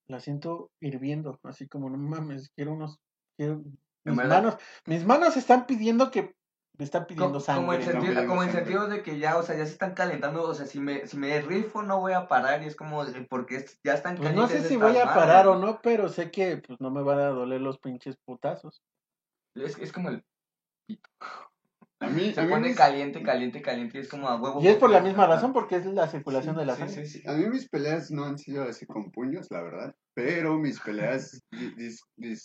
la 0.08 0.20
siento 0.20 0.70
hirviendo, 0.80 1.38
así 1.44 1.68
como 1.68 1.88
no 1.88 1.98
mames, 1.98 2.50
quiero 2.56 2.72
unos 2.72 2.98
quiero 3.36 3.62
mis 4.04 4.16
manos, 4.16 4.56
mis 4.86 5.04
manos 5.04 5.36
están 5.36 5.66
pidiendo 5.66 6.10
que 6.10 6.34
me 6.78 6.84
están 6.84 7.06
pidiendo 7.06 7.40
sangre. 7.40 7.62
Como 7.62 7.72
en, 7.74 7.82
sentido, 7.82 8.26
como 8.26 8.42
en 8.44 8.52
sentido 8.52 8.86
de 8.86 9.02
que 9.02 9.18
ya, 9.18 9.36
o 9.36 9.42
sea, 9.42 9.56
ya 9.56 9.66
se 9.66 9.72
están 9.72 9.94
calentando, 9.94 10.44
o 10.44 10.54
sea, 10.54 10.64
si 10.64 10.78
me, 10.78 11.06
si 11.08 11.16
me 11.16 11.40
rifo 11.40 11.82
no 11.82 11.98
voy 11.98 12.12
a 12.12 12.28
parar 12.28 12.62
y 12.62 12.66
es 12.66 12.76
como, 12.76 13.04
porque 13.28 13.64
ya 13.82 13.94
están 13.94 14.16
pues 14.16 14.32
no 14.32 14.46
sé 14.46 14.62
si 14.62 14.76
voy 14.76 14.96
a 14.96 15.12
parar 15.12 15.48
o 15.48 15.58
no, 15.58 15.80
pero 15.82 16.08
sé 16.08 16.30
que 16.30 16.58
pues 16.58 16.80
no 16.80 16.90
me 16.90 17.02
van 17.02 17.18
a 17.18 17.28
doler 17.28 17.60
los 17.60 17.78
pinches 17.78 18.16
putazos. 18.24 18.80
Es, 19.56 19.76
es 19.78 19.92
como 19.92 20.10
el... 20.10 20.24
A 22.00 22.06
mí, 22.06 22.32
se 22.32 22.44
pone 22.44 22.76
caliente, 22.76 23.24
caliente, 23.24 23.60
caliente 23.60 23.98
y 23.98 24.00
es 24.02 24.08
como 24.08 24.28
a 24.28 24.40
huevo. 24.40 24.62
Y 24.62 24.68
es 24.68 24.76
por 24.76 24.88
la 24.88 25.00
misma 25.00 25.26
razón, 25.26 25.52
porque 25.52 25.76
es 25.76 25.86
la 25.86 26.06
circulación 26.06 26.56
de 26.56 26.64
la 26.64 26.76
sangre. 26.76 27.06
Sí, 27.06 27.24
a 27.26 27.32
mí 27.32 27.48
mis 27.48 27.68
peleas 27.68 28.12
no 28.12 28.24
han 28.24 28.38
sido 28.38 28.62
así 28.62 28.86
con 28.86 29.10
puños, 29.10 29.48
la 29.50 29.62
verdad, 29.62 29.96
pero 30.14 30.56
mis 30.58 30.78
peleas, 30.78 31.42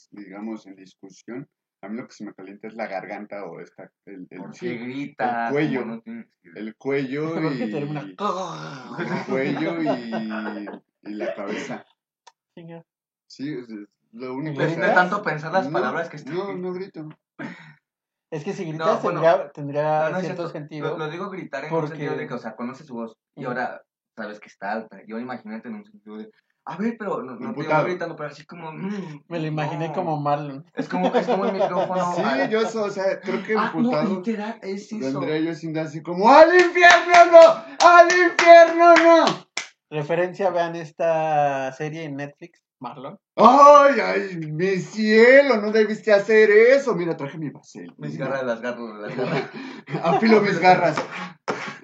digamos, 0.09 0.65
en 0.65 0.75
discusión, 0.75 1.47
a 1.83 1.89
mí 1.89 1.97
lo 1.97 2.07
que 2.07 2.13
se 2.13 2.25
me 2.25 2.33
calienta 2.33 2.67
es 2.67 2.75
la 2.75 2.87
garganta 2.87 3.45
o 3.45 3.59
esta, 3.59 3.91
el, 4.05 4.25
el, 4.29 4.79
grita, 4.79 5.47
el 5.49 5.53
cuello. 5.53 6.01
el 6.55 6.75
cuello 6.77 7.51
y. 7.51 7.61
el 7.63 8.15
cuello 9.27 9.81
y, 9.81 10.67
y 11.01 11.13
la 11.13 11.35
cabeza. 11.35 11.85
Sí, 13.27 13.53
es, 13.53 13.67
lo 14.11 14.33
único 14.35 14.59
que. 14.59 14.75
tanto 14.75 15.21
pensar 15.21 15.51
las 15.51 15.67
palabras 15.67 16.09
que 16.09 16.17
estoy. 16.17 16.33
No, 16.33 16.55
no 16.55 16.73
grito. 16.73 17.09
Es 18.31 18.43
que 18.43 18.53
si 18.53 18.65
gritas 18.65 19.01
tendría, 19.01 19.51
tendría 19.51 20.19
cierto 20.21 20.49
sentido. 20.49 20.97
Lo, 20.97 21.09
digo 21.09 21.29
gritar 21.29 21.65
en 21.65 21.69
porque... 21.69 21.83
un 21.83 21.89
sentido 21.89 22.15
de 22.15 22.27
que, 22.27 22.33
o 22.33 22.39
sea, 22.39 22.55
conoce 22.55 22.83
su 22.83 22.95
voz. 22.95 23.15
Y 23.35 23.43
ahora 23.45 23.83
sabes 24.15 24.39
que 24.39 24.47
está 24.47 24.71
alta. 24.71 25.01
Yo 25.05 25.19
imagínate 25.19 25.67
en 25.67 25.75
un 25.75 25.85
sentido 25.85 26.17
de 26.17 26.31
a 26.65 26.77
ver, 26.77 26.95
pero 26.97 27.21
no, 27.21 27.35
no 27.35 27.53
te 27.53 27.63
iba 27.63 27.83
gritando, 27.83 28.15
pero 28.15 28.29
así 28.29 28.45
como. 28.45 28.71
Mm, 28.71 29.23
Me 29.27 29.39
lo 29.39 29.47
imaginé 29.47 29.91
como 29.91 30.21
Marlon. 30.21 30.65
Es 30.73 30.87
como, 30.87 31.13
es 31.13 31.27
como 31.27 31.45
el 31.45 31.51
micrófono. 31.53 32.15
Sí, 32.15 32.21
yo, 32.49 32.61
o 32.61 32.89
sea, 32.89 33.19
creo 33.19 33.43
que 33.43 33.53
ah. 33.57 33.73
No, 33.75 34.01
literal, 34.03 34.59
es 34.61 34.89
eso. 34.91 35.19
Vendría 35.19 35.39
yo 35.39 35.53
sin 35.55 35.77
así 35.77 36.01
como: 36.01 36.29
¡Al 36.29 36.55
infierno 36.55 37.31
no! 37.31 37.39
¡Al 37.85 38.07
infierno 38.07 38.95
no! 38.95 39.25
Referencia, 39.89 40.51
vean 40.51 40.77
esta 40.77 41.73
serie 41.73 42.03
en 42.03 42.15
Netflix, 42.15 42.63
Marlon. 42.79 43.19
¡Ay, 43.35 43.99
ay, 43.99 44.37
mi 44.37 44.77
cielo! 44.77 45.57
No 45.57 45.69
debiste 45.71 46.13
hacer 46.13 46.49
eso. 46.49 46.95
Mira, 46.95 47.17
traje 47.17 47.37
mi 47.37 47.49
basel. 47.49 47.93
Mis 47.97 48.17
garras, 48.17 48.45
las 48.45 48.61
garras, 48.61 49.01
las 49.01 49.17
garras. 49.17 49.43
Afilo 50.03 50.39
mis 50.39 50.59
garras. 50.59 50.95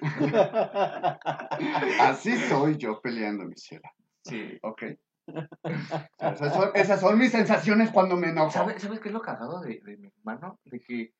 Así 2.00 2.34
soy 2.48 2.78
yo 2.78 2.98
peleando, 3.02 3.44
mi 3.44 3.56
cielo. 3.56 3.82
Sí. 4.24 4.58
Ok. 4.62 4.82
Esas 6.74 7.00
son, 7.00 7.18
mis 7.18 7.30
sensaciones 7.30 7.90
cuando 7.90 8.16
me 8.16 8.28
enojo. 8.28 8.50
¿Sabes, 8.50 8.82
qué 9.00 9.08
es 9.08 9.14
lo 9.14 9.22
cagado 9.22 9.60
de, 9.60 9.80
de 9.80 9.96
mi 9.96 10.08
hermano? 10.08 10.58
De 10.64 10.80
que 10.80 11.12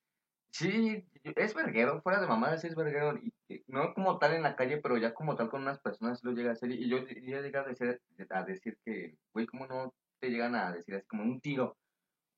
sí, 0.51 1.05
es 1.23 1.53
verguero, 1.53 2.01
fuera 2.01 2.19
de 2.19 2.27
mamá, 2.27 2.57
sí 2.57 2.67
es 2.67 2.75
verguero. 2.75 3.17
Y, 3.17 3.33
no 3.67 3.93
como 3.93 4.17
tal 4.17 4.33
en 4.33 4.43
la 4.43 4.55
calle, 4.55 4.77
pero 4.77 4.97
ya 4.97 5.13
como 5.13 5.35
tal 5.35 5.49
con 5.49 5.61
unas 5.61 5.79
personas 5.79 6.23
lo 6.23 6.31
llega 6.31 6.51
a 6.51 6.53
hacer. 6.53 6.71
Y 6.71 6.89
yo 6.89 6.99
ya 6.99 7.41
llegué 7.41 7.57
a 7.57 7.63
decir, 7.63 8.01
a 8.29 8.43
decir 8.43 8.77
que, 8.85 9.17
güey, 9.33 9.45
¿cómo 9.45 9.67
no 9.67 9.93
te 10.19 10.29
llegan 10.29 10.55
a 10.55 10.71
decir 10.71 10.95
así 10.95 11.07
como 11.07 11.23
un 11.23 11.41
tiro? 11.41 11.77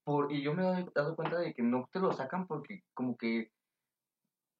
Por, 0.04 0.32
y 0.32 0.42
yo 0.42 0.54
me 0.54 0.62
he 0.80 0.86
dado 0.94 1.16
cuenta 1.16 1.38
de 1.38 1.54
que 1.54 1.62
no 1.62 1.88
te 1.92 1.98
lo 1.98 2.12
sacan 2.12 2.46
porque 2.46 2.84
como 2.94 3.16
que, 3.16 3.50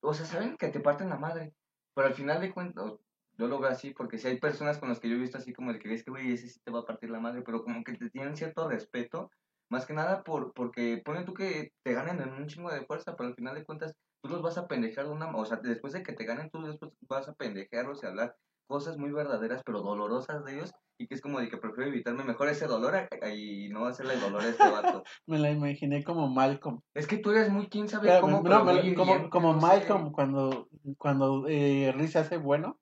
o 0.01 0.15
sea, 0.15 0.27
saben 0.27 0.57
que 0.57 0.69
te 0.69 0.81
parten 0.81 1.09
la 1.09 1.17
madre. 1.17 1.55
Pero 1.95 2.09
al 2.09 2.15
final 2.15 2.41
de 2.41 2.53
cuentas, 2.53 2.93
yo 3.37 3.49
lo 3.49 3.59
veo 3.59 3.71
así 3.71 3.91
porque 3.91 4.19
si 4.19 4.29
hay 4.29 4.39
personas 4.39 4.79
con 4.79 4.89
las 4.89 5.01
que 5.01 5.09
yo 5.09 5.17
he 5.17 5.19
visto 5.19 5.39
así 5.39 5.53
como 5.53 5.73
de 5.73 5.79
que 5.79 5.89
ves 5.89 6.05
que, 6.05 6.11
güey, 6.11 6.33
ese 6.33 6.49
sí 6.49 6.61
te 6.65 6.71
va 6.71 6.81
a 6.81 6.87
partir 6.87 7.11
la 7.11 7.21
madre, 7.21 7.43
pero 7.43 7.63
como 7.63 7.83
que 7.83 7.95
te 7.95 8.11
tienen 8.11 8.37
cierto 8.37 8.69
respeto, 8.69 9.31
más 9.71 9.87
que 9.87 9.95
nada 9.95 10.23
por 10.23 10.53
porque 10.53 11.03
ponen 11.05 11.25
tú 11.25 11.35
que 11.35 11.73
te 11.83 11.95
ganen 11.95 12.21
en 12.21 12.33
un 12.33 12.47
chingo 12.47 12.71
de 12.71 12.85
fuerza, 12.85 13.17
pero 13.17 13.29
al 13.29 13.35
final 13.35 13.55
de 13.55 13.65
cuentas 13.65 13.95
tú 14.23 14.29
los 14.29 14.43
vas 14.43 14.59
a 14.59 14.69
pendejear 14.69 15.07
de 15.07 15.13
una, 15.13 15.35
o 15.35 15.45
sea, 15.45 15.59
después 15.59 15.93
de 15.93 16.03
que 16.03 16.13
te 16.13 16.25
ganen 16.25 16.51
tú 16.51 16.63
después 16.63 16.93
vas 17.09 17.29
a 17.29 17.35
pendejearlos 17.35 18.03
y 18.03 18.07
hablar 18.07 18.37
cosas 18.67 18.97
muy 18.97 19.11
verdaderas 19.11 19.63
pero 19.65 19.83
dolorosas 19.83 20.45
de 20.45 20.55
ellos 20.55 20.73
y 20.97 21.07
que 21.07 21.15
es 21.15 21.21
como 21.21 21.41
de 21.41 21.49
que 21.49 21.59
prefiero 21.59 21.91
evitarme 21.91 22.25
mejor 22.25 22.49
ese 22.49 22.67
dolor 22.67 22.95
y 23.35 23.69
no 23.69 23.87
hacerle 23.87 24.17
dolor 24.17 24.43
a 24.43 24.49
este 24.49 24.71
vato. 24.71 25.03
me 25.27 25.39
la 25.39 25.51
imaginé 25.51 26.05
como 26.05 26.29
Malcolm. 26.29 26.81
Es 26.95 27.09
que 27.09 27.19
tú 27.19 27.31
eres 27.31 27.51
muy 27.51 27.67
quién 27.67 27.89
sabe 27.89 28.21
cómo, 28.21 28.45
como, 28.45 29.31
como 29.31 29.55
Malcolm 29.55 30.13
cuando 30.13 30.69
cuando 30.99 31.47
eh, 31.49 31.93
Riz 31.97 32.15
hace 32.15 32.37
bueno 32.37 32.79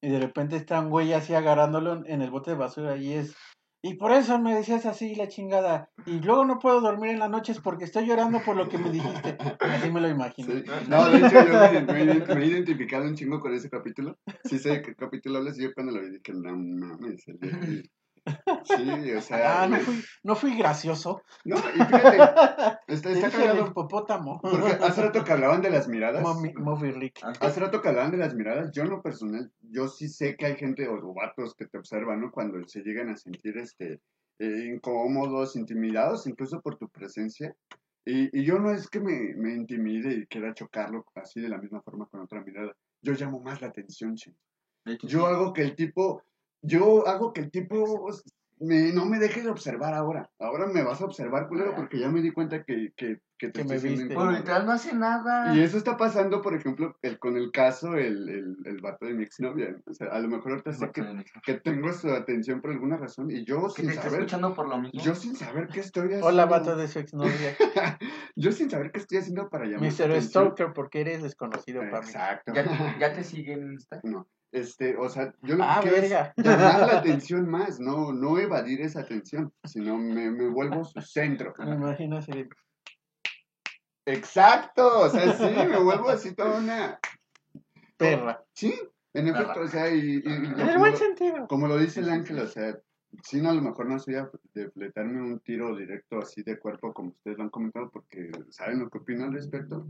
y 0.00 0.10
de 0.10 0.20
repente 0.20 0.56
está 0.56 0.80
un 0.80 0.90
güey 0.90 1.12
así 1.12 1.34
agarrándolo 1.34 2.04
en 2.06 2.22
el 2.22 2.30
bote 2.30 2.52
de 2.52 2.56
basura 2.56 2.96
y 2.96 3.12
es... 3.12 3.34
Y 3.80 3.94
por 3.94 4.10
eso 4.10 4.40
me 4.40 4.56
decías 4.56 4.86
así 4.86 5.14
la 5.14 5.28
chingada. 5.28 5.90
Y 6.04 6.18
luego 6.18 6.44
no 6.44 6.58
puedo 6.58 6.80
dormir 6.80 7.10
en 7.10 7.20
las 7.20 7.30
noches 7.30 7.60
porque 7.60 7.84
estoy 7.84 8.06
llorando 8.06 8.40
por 8.44 8.56
lo 8.56 8.68
que 8.68 8.76
me 8.76 8.90
dijiste. 8.90 9.38
Así 9.60 9.88
me 9.92 10.00
lo 10.00 10.08
imagino. 10.08 10.52
No, 10.88 11.08
de 11.08 11.18
hecho 11.18 11.46
yo 11.46 12.34
me, 12.34 12.42
he 12.42 12.46
identificado 12.46 13.04
un 13.04 13.14
chingo 13.14 13.38
con 13.38 13.54
ese 13.54 13.70
capítulo. 13.70 14.18
Sí 14.44 14.58
sé 14.58 14.82
qué 14.82 14.96
capítulo 14.96 15.38
hablas 15.38 15.56
yo 15.58 15.72
cuando 15.74 15.92
lo 15.92 16.00
vi 16.00 16.10
dije, 16.10 16.32
no 16.34 16.56
mames, 16.56 17.24
Sí, 18.64 19.12
o 19.12 19.20
sea. 19.20 19.62
Ah, 19.62 19.68
no 19.68 19.78
fui, 19.78 20.04
no 20.22 20.36
fui 20.36 20.56
gracioso. 20.56 21.22
No, 21.44 21.56
y 21.56 21.78
fíjate, 21.78 22.16
está, 22.86 23.10
está 23.10 23.30
cagado. 23.30 23.66
hipopótamo. 23.66 24.40
Porque 24.40 24.72
hace 24.84 25.02
rato 25.02 25.24
que 25.24 25.32
hablaban 25.32 25.62
de 25.62 25.70
las 25.70 25.88
miradas. 25.88 26.24
Rick. 26.80 27.20
Hace 27.40 27.60
rato 27.60 27.80
que 27.80 27.88
hablaban 27.88 28.10
de 28.10 28.18
las 28.18 28.34
miradas. 28.34 28.70
Yo, 28.72 28.82
en 28.82 28.90
lo 28.90 29.02
personal, 29.02 29.50
yo 29.60 29.88
sí 29.88 30.08
sé 30.08 30.36
que 30.36 30.46
hay 30.46 30.56
gente 30.56 30.88
o 30.88 31.14
vatos 31.14 31.54
que 31.54 31.66
te 31.66 31.78
observan, 31.78 32.20
¿no? 32.20 32.30
Cuando 32.30 32.66
se 32.66 32.82
llegan 32.82 33.08
a 33.10 33.16
sentir 33.16 33.56
este 33.58 34.00
eh, 34.38 34.70
incómodos, 34.72 35.56
intimidados, 35.56 36.26
incluso 36.26 36.60
por 36.60 36.76
tu 36.76 36.88
presencia. 36.88 37.54
Y, 38.04 38.38
y 38.38 38.44
yo 38.44 38.58
no 38.58 38.70
es 38.70 38.88
que 38.88 39.00
me, 39.00 39.34
me, 39.34 39.52
intimide 39.52 40.14
y 40.14 40.26
quiera 40.26 40.54
chocarlo 40.54 41.04
así 41.14 41.40
de 41.40 41.48
la 41.48 41.58
misma 41.58 41.82
forma 41.82 42.06
con 42.06 42.20
otra 42.20 42.42
mirada. 42.42 42.74
Yo 43.02 43.12
llamo 43.14 43.40
más 43.40 43.60
la 43.60 43.68
atención. 43.68 44.16
Yo 45.02 45.26
hago 45.26 45.52
que 45.52 45.62
el 45.62 45.74
tipo 45.74 46.22
yo 46.62 47.06
hago 47.06 47.32
que 47.32 47.40
el 47.40 47.50
tipo 47.50 48.08
me, 48.60 48.92
no 48.92 49.04
me 49.04 49.18
deje 49.18 49.42
de 49.42 49.50
observar 49.50 49.94
ahora. 49.94 50.30
Ahora 50.38 50.66
me 50.66 50.82
vas 50.82 51.00
a 51.00 51.04
observar, 51.04 51.48
culero, 51.48 51.74
porque 51.74 51.98
ya 51.98 52.08
me 52.08 52.22
di 52.22 52.30
cuenta 52.32 52.64
que, 52.64 52.92
que, 52.96 53.20
que 53.38 53.48
te 53.48 53.62
Que 53.62 53.68
me 53.68 53.78
viste. 53.78 54.14
Literal 54.16 54.66
no 54.66 54.72
hace 54.72 54.94
nada. 54.94 55.54
Y 55.54 55.60
eso 55.60 55.78
está 55.78 55.96
pasando, 55.96 56.42
por 56.42 56.54
ejemplo, 56.54 56.96
el, 57.02 57.18
con 57.18 57.36
el 57.36 57.50
caso, 57.52 57.94
el, 57.94 58.28
el, 58.28 58.56
el 58.64 58.80
vato 58.80 59.06
de 59.06 59.14
mi 59.14 59.22
exnovia. 59.22 59.70
¿no? 59.70 59.78
O 59.86 59.94
sea, 59.94 60.08
a 60.08 60.18
lo 60.18 60.28
mejor 60.28 60.52
ahorita 60.52 60.72
sé 60.72 60.90
que, 60.92 61.24
que 61.44 61.54
tengo 61.54 61.92
su 61.92 62.10
atención 62.10 62.60
por 62.60 62.72
alguna 62.72 62.96
razón 62.96 63.30
y 63.30 63.44
yo 63.44 63.68
sin 63.70 63.86
te 63.86 63.94
saber, 63.94 64.12
escuchando 64.20 64.54
por 64.54 64.68
lo 64.68 64.78
mismo. 64.78 65.00
yo 65.00 65.14
sin 65.14 65.36
saber 65.36 65.68
qué 65.68 65.80
estoy 65.80 66.06
haciendo. 66.06 66.26
Hola, 66.26 66.46
vato 66.46 66.76
de 66.76 66.88
su 66.88 66.98
exnovia. 66.98 67.56
yo 68.36 68.52
sin 68.52 68.68
saber 68.70 68.90
qué 68.92 68.98
estoy 68.98 69.18
haciendo 69.18 69.48
para 69.48 69.66
llamar 69.66 69.90
Mr. 69.92 70.20
Stalker, 70.20 70.72
porque 70.74 71.00
eres 71.00 71.22
desconocido 71.22 71.80
para 71.82 72.00
mí. 72.00 72.06
Exacto. 72.08 72.52
¿Ya, 72.54 72.64
te- 72.64 72.68
ya 73.00 73.12
te 73.12 73.24
siguen 73.24 73.62
en 73.62 73.72
Insta. 73.74 74.00
No, 74.02 74.28
este, 74.50 74.96
o 74.96 75.08
sea, 75.08 75.32
yo 75.42 75.56
lo 75.56 75.64
Ah, 75.64 75.80
que 75.82 75.88
quiero 75.90 76.02
verga. 76.02 76.32
es 76.36 76.44
llamar 76.44 76.80
la 76.80 76.98
atención 76.98 77.48
más, 77.48 77.78
no, 77.78 78.12
no 78.12 78.38
evadir 78.38 78.80
esa 78.80 79.00
atención, 79.00 79.52
sino 79.64 79.96
me, 79.98 80.30
me 80.30 80.48
vuelvo 80.48 80.84
su 80.84 81.00
centro. 81.02 81.52
Me 81.58 81.74
imagino 81.74 82.16
así. 82.16 82.48
Exacto, 84.12 85.00
o 85.02 85.08
sea, 85.08 85.32
sí, 85.34 85.44
me 85.68 85.78
vuelvo 85.78 86.08
así 86.10 86.34
toda 86.34 86.58
una... 86.58 86.98
Perra. 87.96 88.44
Sí, 88.52 88.74
en 89.12 89.28
efecto, 89.28 89.60
o 89.60 89.68
sea, 89.68 89.88
y, 89.90 89.98
y- 89.98 90.22
y 90.24 90.26
En 90.26 90.44
el 90.46 90.66
como, 90.66 90.78
buen 90.78 90.92
lo, 90.92 90.98
sentido. 90.98 91.48
como 91.48 91.68
lo 91.68 91.76
dice 91.78 92.00
el 92.00 92.10
ángel, 92.10 92.38
o 92.38 92.46
sea, 92.46 92.78
sí, 93.22 93.40
no, 93.40 93.50
a 93.50 93.54
lo 93.54 93.62
mejor 93.62 93.86
no 93.86 93.98
soy 93.98 94.14
a- 94.14 94.30
de 94.54 94.70
fletarme 94.70 95.20
un 95.20 95.40
tiro 95.40 95.74
directo 95.76 96.18
así 96.20 96.42
de 96.42 96.58
cuerpo 96.58 96.92
como 96.92 97.08
ustedes 97.10 97.38
lo 97.38 97.44
han 97.44 97.50
comentado, 97.50 97.90
porque 97.90 98.30
saben 98.50 98.78
lo 98.80 98.88
que 98.88 98.98
opino 98.98 99.24
al 99.24 99.32
respecto, 99.32 99.88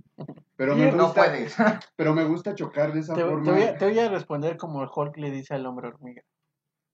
pero 0.57 0.75
me 0.75 0.91
No 0.91 1.05
gusta, 1.05 1.25
puedes. 1.25 1.55
pero 1.97 2.15
me 2.15 2.25
gusta 2.25 2.55
chocar 2.55 2.93
de 2.95 3.01
esa 3.01 3.15
Te, 3.15 3.23
te 3.23 3.29
forma. 3.29 3.53
voy 3.53 3.63
a, 3.63 3.77
te 3.77 3.85
voy 3.87 3.99
a 3.99 4.09
responder 4.09 4.57
como 4.57 4.83
el 4.83 4.89
Hulk 4.95 5.17
le 5.19 5.31
dice 5.31 5.55
al 5.55 5.67
hombre 5.67 5.89
hormiga. 5.89 6.23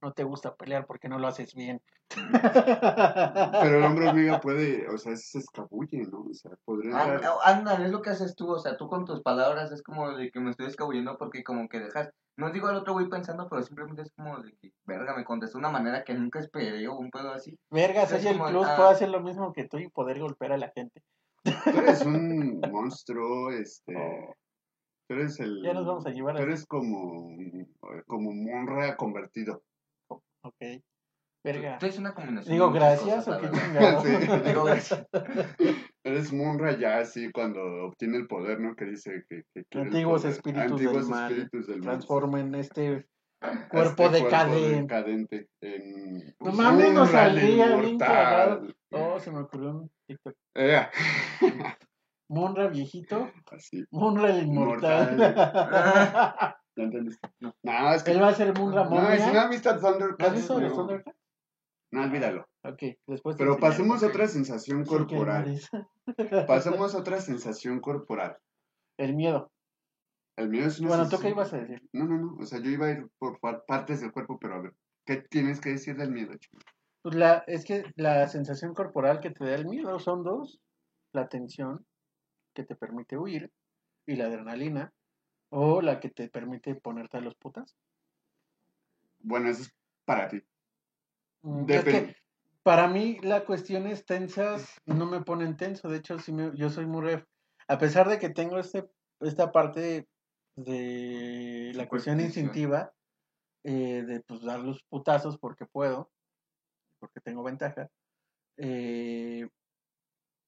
No 0.04 0.12
te 0.12 0.22
gusta 0.22 0.54
pelear 0.54 0.84
porque 0.84 1.08
no 1.08 1.18
lo 1.18 1.26
haces 1.26 1.54
bien. 1.54 1.80
Pero 2.10 3.78
el 3.78 3.84
hombre 3.84 4.08
hormiga 4.10 4.38
puede, 4.38 4.86
o 4.90 4.98
sea, 4.98 5.16
se 5.16 5.38
escabulle, 5.38 6.02
¿no? 6.12 6.26
O 6.30 6.34
sea, 6.34 6.50
podría... 6.66 6.94
Ah, 6.94 7.38
Ándale, 7.42 7.86
es 7.86 7.90
lo 7.90 8.02
que 8.02 8.10
haces 8.10 8.36
tú, 8.36 8.50
o 8.50 8.58
sea, 8.58 8.76
tú 8.76 8.86
con 8.86 9.06
tus 9.06 9.22
palabras 9.22 9.72
es 9.72 9.82
como 9.82 10.14
de 10.14 10.30
que 10.30 10.40
me 10.40 10.50
estoy 10.50 10.66
escabullendo 10.66 11.16
porque 11.16 11.42
como 11.42 11.70
que 11.70 11.80
dejas, 11.80 12.10
no 12.36 12.50
digo 12.50 12.66
al 12.66 12.76
otro 12.76 12.92
güey 12.92 13.08
pensando, 13.08 13.48
pero 13.48 13.62
simplemente 13.62 14.02
es 14.02 14.12
como 14.12 14.42
de 14.42 14.54
que, 14.60 14.74
verga, 14.84 15.16
me 15.16 15.24
contestó 15.24 15.56
de 15.56 15.60
una 15.60 15.70
manera 15.70 16.04
que 16.04 16.12
nunca 16.12 16.38
esperé 16.38 16.86
o 16.86 16.98
un 16.98 17.10
pedo 17.10 17.32
así. 17.32 17.58
Verga, 17.70 18.04
soy 18.04 18.26
el 18.26 18.38
plus, 18.38 18.66
ah. 18.66 18.76
puedo 18.76 18.90
hacer 18.90 19.08
lo 19.08 19.22
mismo 19.22 19.54
que 19.54 19.66
tú 19.66 19.78
y 19.78 19.88
poder 19.88 20.20
golpear 20.20 20.52
a 20.52 20.58
la 20.58 20.68
gente. 20.68 21.02
Tú 21.44 21.78
eres 21.78 22.04
un 22.04 22.60
monstruo, 22.70 23.52
este... 23.52 23.96
Oh. 23.96 24.34
Tú 25.08 25.14
eres 25.14 25.40
el... 25.40 25.62
Ya 25.62 25.72
nos 25.72 25.86
vamos 25.86 26.06
a 26.06 26.10
llevar 26.10 26.36
Tú 26.36 26.42
eres 26.42 26.66
como, 26.66 27.34
como 28.06 28.32
Monra 28.32 28.96
convertido. 28.98 29.62
Ok. 30.44 30.82
Verga. 31.44 31.78
Tú 31.78 31.86
es 31.86 31.98
una 31.98 32.14
combinación. 32.14 32.52
Digo 32.54 32.70
de 32.70 32.78
gracias 32.78 33.24
cosas, 33.26 33.38
o 33.38 33.40
qué 33.40 33.50
chingado. 33.58 34.00
Sí. 34.04 34.10
Digo 34.48 34.64
gracias. 34.64 35.06
Eres 36.02 36.32
Monra 36.32 36.78
ya 36.78 36.98
así 36.98 37.30
cuando 37.32 37.60
obtiene 37.86 38.16
el 38.18 38.26
poder, 38.26 38.60
¿no? 38.60 38.74
Que 38.74 38.86
dice 38.86 39.24
que... 39.28 39.42
Antiguos 39.78 40.24
espíritus 40.24 40.72
Antiguos 40.72 41.08
del 41.08 41.18
espíritus 41.22 41.66
del 41.66 41.78
mal. 41.80 41.88
Transformen 41.98 42.54
este 42.54 43.06
Este 43.42 43.68
cuerpo 43.68 44.08
decadente. 44.08 44.80
decadente 44.82 45.48
en... 45.60 46.34
No 46.40 46.52
mames, 46.52 46.92
nos 46.94 47.10
saldría 47.10 47.66
bien 47.76 47.88
inmortal. 47.88 48.08
cagado. 48.08 48.66
Oh, 48.92 49.20
se 49.20 49.30
me 49.30 49.40
ocurrió 49.40 49.70
un 49.70 49.90
TikTok. 50.06 50.34
Ea. 50.54 50.90
Monra 52.30 52.68
viejito, 52.68 53.30
Así. 53.50 53.84
Monra 53.90 54.30
el 54.34 54.46
inmortal. 54.46 56.54
¿Ya 56.76 56.84
entendiste? 56.84 57.28
No, 57.40 57.94
es 57.94 58.02
que... 58.02 58.10
Él 58.12 58.22
va 58.22 58.28
a 58.28 58.34
ser 58.34 58.58
Monra 58.58 58.84
No, 58.88 59.08
es 59.10 59.24
una 59.26 59.44
amistad 59.44 59.80
¿No 59.80 59.86
has 59.88 59.92
Thundercats. 59.92 60.34
visto 60.34 60.60
los 60.60 60.70
no. 60.70 60.76
Thundercats? 60.76 61.18
No, 61.92 62.02
olvídalo. 62.02 62.46
Ok, 62.64 62.82
después. 63.06 63.36
Pero 63.36 63.58
pasemos 63.58 64.02
a 64.02 64.08
otra 64.08 64.26
sensación 64.26 64.84
corporal. 64.84 65.60
Pasemos 66.48 66.94
a 66.94 66.98
otra 66.98 67.20
sensación 67.20 67.80
corporal. 67.80 68.36
El 68.98 69.14
miedo. 69.14 69.52
El 70.36 70.48
mío 70.48 70.66
es 70.66 70.80
una 70.80 70.88
Bueno, 70.88 71.08
¿tú 71.08 71.18
qué 71.20 71.28
ibas 71.28 71.52
a 71.52 71.58
decir? 71.58 71.88
No, 71.92 72.06
no, 72.06 72.16
no. 72.18 72.34
O 72.40 72.44
sea, 72.46 72.60
yo 72.60 72.70
iba 72.70 72.86
a 72.86 72.90
ir 72.90 73.06
por 73.18 73.38
par- 73.38 73.64
partes 73.66 74.00
del 74.00 74.10
cuerpo, 74.10 74.38
pero 74.40 74.54
a 74.56 74.62
ver. 74.62 74.72
¿Qué 75.06 75.18
tienes 75.18 75.60
que 75.60 75.70
decir 75.70 75.96
del 75.96 76.10
miedo, 76.10 76.34
chico? 76.36 76.58
Pues 77.02 77.14
la, 77.14 77.44
es 77.46 77.64
que 77.64 77.84
la 77.94 78.26
sensación 78.26 78.74
corporal 78.74 79.20
que 79.20 79.30
te 79.30 79.44
da 79.44 79.54
el 79.54 79.66
miedo 79.66 79.98
son 80.00 80.24
dos. 80.24 80.58
La 81.12 81.28
tensión, 81.28 81.86
que 82.56 82.64
te 82.64 82.74
permite 82.74 83.16
huir, 83.16 83.52
y 84.08 84.16
la 84.16 84.24
adrenalina, 84.26 84.92
o 85.56 85.80
la 85.80 86.00
que 86.00 86.10
te 86.10 86.28
permite 86.28 86.74
ponerte 86.74 87.16
a 87.16 87.20
los 87.20 87.36
putas. 87.36 87.76
Bueno, 89.20 89.48
eso 89.48 89.62
es 89.62 89.70
para 90.04 90.28
ti. 90.28 90.42
Mm, 91.42 91.70
Es 91.70 91.84
que 91.84 92.16
para 92.62 92.88
mí 92.88 93.18
las 93.22 93.44
cuestiones 93.44 94.04
tensas 94.04 94.80
no 94.86 95.06
me 95.06 95.22
ponen 95.22 95.56
tenso, 95.56 95.88
de 95.88 95.98
hecho 95.98 96.18
sí 96.18 96.32
me- 96.32 96.52
yo 96.56 96.70
soy 96.70 96.86
muy 96.86 97.02
ref. 97.02 97.24
A 97.68 97.78
pesar 97.78 98.08
de 98.08 98.18
que 98.18 98.30
tengo 98.30 98.58
este, 98.58 98.84
esta 99.20 99.52
parte 99.52 100.08
de 100.56 101.72
la 101.74 101.88
cuestión 101.88 102.20
instintiva, 102.20 102.92
eh, 103.64 104.02
de 104.06 104.20
pues 104.22 104.42
dar 104.42 104.60
los 104.60 104.82
putazos 104.90 105.38
porque 105.38 105.66
puedo, 105.66 106.10
porque 107.00 107.20
tengo 107.20 107.42
ventaja, 107.44 107.88
eh, 108.58 109.48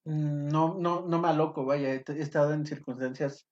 no, 0.04 0.74
no, 0.78 1.06
no 1.06 1.18
me 1.20 1.28
aloco, 1.28 1.64
vaya, 1.64 1.92
he, 1.94 2.04
he 2.08 2.20
estado 2.22 2.54
en 2.54 2.64
circunstancias, 2.66 3.46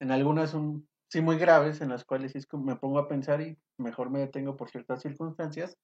en 0.00 0.10
algunas 0.10 0.54
un, 0.54 0.88
sí 1.10 1.22
muy 1.22 1.38
graves, 1.38 1.80
en 1.82 1.90
las 1.90 2.04
cuales 2.06 2.36
es 2.36 2.46
como 2.46 2.64
me 2.66 2.76
pongo 2.76 2.98
a 3.00 3.08
pensar 3.08 3.42
y 3.42 3.58
mejor 3.78 4.10
me 4.10 4.20
detengo 4.20 4.56
por 4.56 4.70
ciertas 4.70 5.02
circunstancias, 5.02 5.76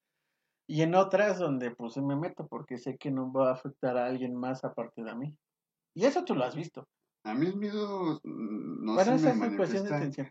y 0.67 0.83
en 0.83 0.95
otras 0.95 1.39
donde 1.39 1.71
pues 1.71 1.93
sí 1.95 2.01
me 2.01 2.15
meto 2.17 2.47
porque 2.47 2.77
sé 2.79 2.97
que 2.97 3.11
no 3.11 3.31
va 3.33 3.49
a 3.49 3.53
afectar 3.53 3.97
a 3.97 4.07
alguien 4.07 4.35
más 4.35 4.63
aparte 4.65 5.03
de 5.03 5.15
mí. 5.15 5.37
Y 5.95 6.05
eso 6.05 6.25
tú 6.25 6.35
lo 6.35 6.45
has 6.45 6.55
visto. 6.55 6.85
A 7.23 7.33
mí 7.35 7.45
el 7.45 7.57
miedo 7.57 8.19
mm, 8.23 8.83
no 8.85 8.97
bueno, 8.97 9.17
se 9.17 9.17
me 9.17 9.33
de 9.33 9.35
manifiesta 9.35 9.95
tensión. 9.95 10.29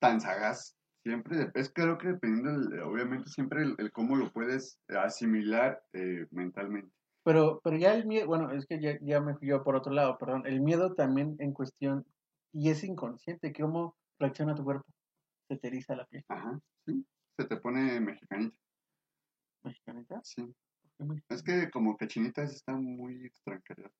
tan 0.00 0.20
sagaz. 0.20 0.76
Siempre, 1.04 1.50
es 1.54 1.72
creo 1.74 1.98
que 1.98 2.08
dependiendo, 2.08 2.52
del- 2.70 2.80
obviamente, 2.82 3.30
siempre 3.30 3.62
el, 3.62 3.76
el 3.78 3.92
cómo 3.92 4.16
lo 4.16 4.32
puedes 4.32 4.80
asimilar 4.88 5.82
eh, 5.94 6.26
mentalmente. 6.30 6.94
Pero, 7.24 7.60
pero 7.62 7.76
ya 7.76 7.94
el 7.94 8.06
miedo, 8.06 8.26
bueno, 8.26 8.50
es 8.52 8.66
que 8.66 8.80
ya, 8.80 8.98
ya 9.00 9.20
me 9.20 9.34
fui 9.36 9.48
yo 9.48 9.62
por 9.62 9.76
otro 9.76 9.92
lado, 9.92 10.18
perdón. 10.18 10.46
El 10.46 10.60
miedo 10.60 10.94
también 10.94 11.36
en 11.38 11.52
cuestión, 11.52 12.04
y 12.52 12.70
es 12.70 12.82
inconsciente, 12.84 13.52
cómo 13.52 13.96
reacciona 14.22 14.54
tu 14.54 14.64
cuerpo. 14.64 14.84
Se 15.48 15.56
te 15.58 15.68
eriza 15.68 15.94
la 15.96 16.06
piel. 16.06 16.24
Ajá, 16.28 16.58
sí. 16.86 17.04
Se 17.36 17.44
te 17.46 17.56
pone 17.56 18.00
mexicanita, 18.00 18.56
¿Mexicanita? 19.64 20.20
sí. 20.24 20.42
¿Por 20.42 20.90
qué 20.96 21.04
me- 21.04 21.22
Es 21.28 21.42
que 21.42 21.70
como 21.70 21.96
que 21.96 22.06
chinitas 22.08 22.52
está 22.54 22.74
muy 22.76 23.26
extranjera. 23.26 23.90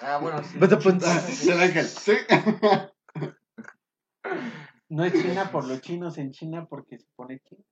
Ah, 0.00 0.18
bueno, 0.20 0.42
sí. 0.44 0.58
Vete, 0.58 0.76
pues. 0.76 1.46
El 1.48 1.60
ángel, 1.60 1.84
sí. 1.86 2.12
No 4.90 5.04
es 5.04 5.12
China 5.12 5.50
por 5.52 5.66
los 5.66 5.80
chinos 5.82 6.16
en 6.18 6.30
China 6.32 6.66
porque 6.66 6.98
se 6.98 7.06
pone 7.14 7.40
chino. 7.40 7.62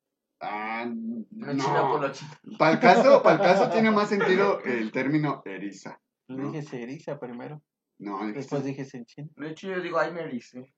Ah, 0.40 0.84
No 1.30 1.50
es 1.50 1.64
por. 1.64 2.12
Para 2.58 2.72
el 2.72 2.78
caso, 2.80 3.22
para 3.22 3.36
el 3.36 3.42
caso 3.42 3.70
tiene 3.70 3.90
más 3.90 4.08
sentido 4.10 4.60
el 4.60 4.92
término 4.92 5.42
eriza. 5.46 5.98
Yo 6.28 6.36
No. 6.36 6.50
dije 6.50 6.62
se 6.62 6.82
eriza 6.82 7.18
primero, 7.18 7.62
No, 7.98 8.26
después 8.32 8.64
dije 8.64 8.84
se 8.84 8.98
enchina. 8.98 9.28
De 9.36 9.50
hecho, 9.50 9.68
yo 9.68 9.80
digo, 9.80 9.98
ay, 9.98 10.12
me 10.12 10.20
erice. 10.22 10.74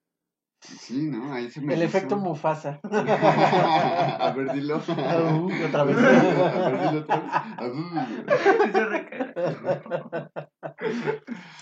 sí, 0.61 1.09
¿no? 1.11 1.33
Ahí 1.33 1.51
se 1.51 1.61
me 1.61 1.75
El 1.75 1.81
hizo. 1.81 1.89
efecto 1.89 2.17
Mufasa. 2.17 2.81
A 2.85 4.33
ver, 4.37 4.53
dilo. 4.53 4.77
Au, 4.89 5.51
otra 5.67 5.85
vez. 5.85 5.97
A 5.99 6.71
ver, 6.71 6.81
dilo 6.89 7.01
otra 7.01 7.21
vez. 7.21 7.33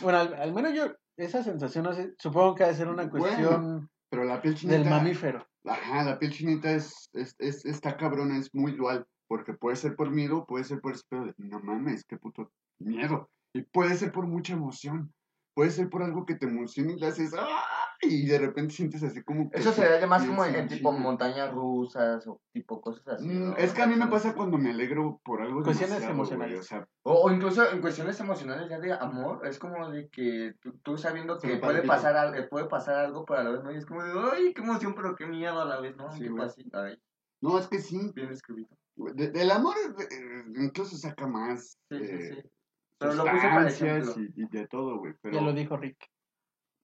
Bueno, 0.02 0.18
al, 0.18 0.34
al 0.34 0.52
menos 0.52 0.74
yo, 0.74 0.92
esa 1.16 1.42
sensación, 1.42 1.84
no 1.84 1.92
sé, 1.92 2.14
supongo 2.18 2.54
que 2.54 2.64
ha 2.64 2.68
de 2.68 2.74
ser 2.74 2.88
una 2.88 3.04
Bueno, 3.06 3.26
cuestión 3.26 3.90
Pero 4.10 4.24
la 4.24 4.40
piel 4.40 4.54
chinita. 4.54 4.78
del 4.78 4.88
mamífero. 4.88 5.46
Ajá, 5.64 6.04
la 6.04 6.18
piel 6.18 6.32
chinita 6.32 6.70
es, 6.70 7.10
es, 7.14 7.34
es, 7.38 7.64
está 7.64 7.96
cabrona, 7.96 8.38
es 8.38 8.54
muy 8.54 8.72
dual. 8.72 9.06
Porque 9.28 9.54
puede 9.54 9.76
ser 9.76 9.96
por 9.96 10.10
miedo, 10.10 10.46
puede 10.46 10.64
ser 10.64 10.80
por 10.80 10.92
ese 10.92 11.02
pedo 11.08 11.24
de, 11.26 11.34
no 11.38 11.58
mames, 11.60 12.04
qué 12.04 12.16
puto 12.16 12.52
miedo. 12.78 13.28
Y 13.52 13.62
puede 13.62 13.96
ser 13.96 14.12
por 14.12 14.26
mucha 14.28 14.52
emoción. 14.52 15.12
Puede 15.56 15.70
ser 15.70 15.88
por 15.88 16.02
algo 16.02 16.26
que 16.26 16.34
te 16.34 16.44
emociona 16.44 16.92
y 16.92 16.96
le 17.00 17.06
haces, 17.06 17.32
¡ah! 17.32 17.64
Y 18.02 18.26
de 18.26 18.38
repente 18.38 18.74
sientes 18.74 19.02
así 19.02 19.22
como 19.24 19.50
que 19.50 19.58
Eso 19.58 19.72
sería 19.72 19.98
ya 19.98 20.06
más 20.06 20.26
como 20.26 20.44
se 20.44 20.58
en 20.58 20.68
tipo 20.68 20.92
montañas 20.92 21.50
rusas 21.50 22.26
o 22.26 22.42
tipo 22.52 22.82
cosas 22.82 23.08
así. 23.08 23.26
Mm, 23.26 23.48
¿no? 23.48 23.56
Es 23.56 23.72
que 23.72 23.80
a 23.80 23.86
mí 23.86 23.96
me 23.96 24.06
pasa 24.08 24.34
cuando 24.34 24.58
me 24.58 24.68
alegro 24.68 25.18
por 25.24 25.40
algo 25.40 25.62
Cuestiones 25.62 26.02
emocionales. 26.02 26.60
O 26.60 26.62
sea, 26.62 26.86
O, 27.04 27.22
o 27.22 27.30
incluso 27.32 27.72
en 27.72 27.80
cuestiones 27.80 28.20
emocionales 28.20 28.68
ya 28.68 28.78
de 28.78 28.92
amor, 28.92 29.46
es 29.46 29.58
como 29.58 29.90
de 29.90 30.10
que 30.10 30.52
tú, 30.60 30.76
tú 30.82 30.98
sabiendo 30.98 31.40
Se 31.40 31.48
que 31.48 31.56
puede 31.56 31.84
pasar, 31.84 32.18
algo, 32.18 32.46
puede 32.50 32.66
pasar 32.66 32.96
algo, 32.96 33.24
pero 33.24 33.40
a 33.40 33.44
la 33.44 33.50
vez 33.52 33.64
no, 33.64 33.72
y 33.72 33.78
es 33.78 33.86
como 33.86 34.04
de, 34.04 34.12
ay, 34.34 34.52
qué 34.52 34.60
emoción, 34.60 34.94
pero 34.94 35.16
qué 35.16 35.24
miedo 35.24 35.58
a 35.58 35.64
la 35.64 35.80
vez, 35.80 35.96
¿no? 35.96 36.12
Sí, 36.12 36.28
así, 36.38 36.68
ay, 36.74 37.00
no, 37.40 37.58
es 37.58 37.66
que 37.66 37.78
sí. 37.78 38.12
bien 38.14 38.30
escrito. 38.30 38.76
de- 38.96 39.30
del 39.30 39.50
amor 39.50 39.74
eh, 39.98 40.44
incluso 40.56 40.98
saca 40.98 41.26
más 41.26 41.78
Sí, 41.88 41.98
sí, 41.98 42.04
eh, 42.04 42.42
sí. 42.42 42.50
Pero 42.98 43.14
lo 43.14 43.24
puse 43.24 43.48
para 43.48 43.68
ejemplo. 43.68 44.14
y, 44.22 44.42
y 44.42 44.46
de 44.48 44.66
todo, 44.68 44.98
güey. 44.98 45.14
Pero 45.20 45.34
Ya 45.36 45.42
lo 45.42 45.52
dijo 45.52 45.76
Rick. 45.76 45.98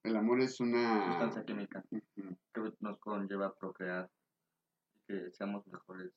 el 0.04 0.16
amor 0.16 0.40
es 0.40 0.60
una... 0.60 1.06
Sustancia 1.06 1.44
química 1.44 1.84
Ujú. 1.90 2.36
que 2.52 2.72
nos 2.80 2.98
conlleva 2.98 3.46
a 3.46 3.54
procrear, 3.54 4.10
que 5.06 5.30
seamos 5.32 5.66
mejores, 5.68 6.12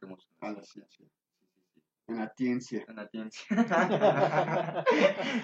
que 0.00 0.06
nos 0.06 0.26
enfoquemos 0.26 0.30
en 0.42 0.58
eso. 0.58 0.64
sí, 0.66 0.82
sí. 0.88 1.04
Sí, 1.38 1.46
sí, 1.46 1.60
sí. 1.74 1.82
En 2.08 2.16
la 2.16 2.32
ciencia. 2.36 2.84
En 2.88 2.96
la 2.96 3.08
ciencia. 3.08 3.46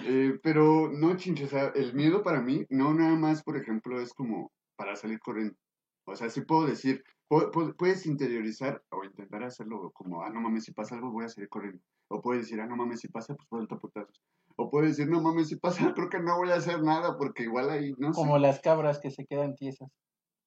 Eh, 0.09 0.39
pero 0.43 0.91
no, 0.93 1.17
chinche, 1.17 1.45
o 1.45 1.49
sea, 1.49 1.73
el 1.75 1.95
miedo 1.95 2.23
para 2.23 2.41
mí 2.41 2.65
no 2.71 2.95
nada 2.95 3.17
más, 3.17 3.43
por 3.43 3.57
ejemplo, 3.57 4.01
es 4.01 4.13
como 4.15 4.53
para 4.77 4.95
salir 4.97 5.19
corriendo. 5.21 5.57
O 6.05 6.15
sea, 6.15 6.29
sí 6.31 6.43
puedo 6.43 6.67
decir, 6.67 7.03
puedes 7.29 8.07
interiorizar 8.07 8.83
o 8.91 9.05
intentar 9.05 9.43
hacerlo 9.43 9.91
como, 9.93 10.23
ah, 10.23 10.31
no 10.31 10.41
mames, 10.41 10.65
si 10.65 10.73
pasa 10.73 10.95
algo 10.95 11.11
voy 11.11 11.25
a 11.25 11.29
salir 11.29 11.49
corriendo. 11.49 11.83
O 12.09 12.23
puedes 12.23 12.43
decir, 12.43 12.61
ah, 12.61 12.67
no 12.67 12.77
mames, 12.77 13.01
si 13.01 13.09
pasa, 13.09 13.35
pues 13.35 13.49
vuelta 13.51 13.77
putazos. 13.77 14.23
O 14.57 14.71
puedes 14.71 14.97
decir, 14.97 15.11
no 15.11 15.21
mames, 15.21 15.49
si 15.49 15.57
pasa, 15.57 15.79
creo 15.95 16.09
que 16.09 16.21
no 16.21 16.37
voy 16.37 16.51
a 16.51 16.57
hacer 16.57 16.83
nada 16.83 17.17
porque 17.17 17.45
igual 17.45 17.71
ahí, 17.71 17.93
no 17.99 18.13
sé. 18.13 18.21
Como 18.21 18.39
las 18.39 18.61
cabras 18.61 19.01
que 19.01 19.11
se 19.11 19.27
quedan 19.27 19.55
tiesas. 19.55 19.91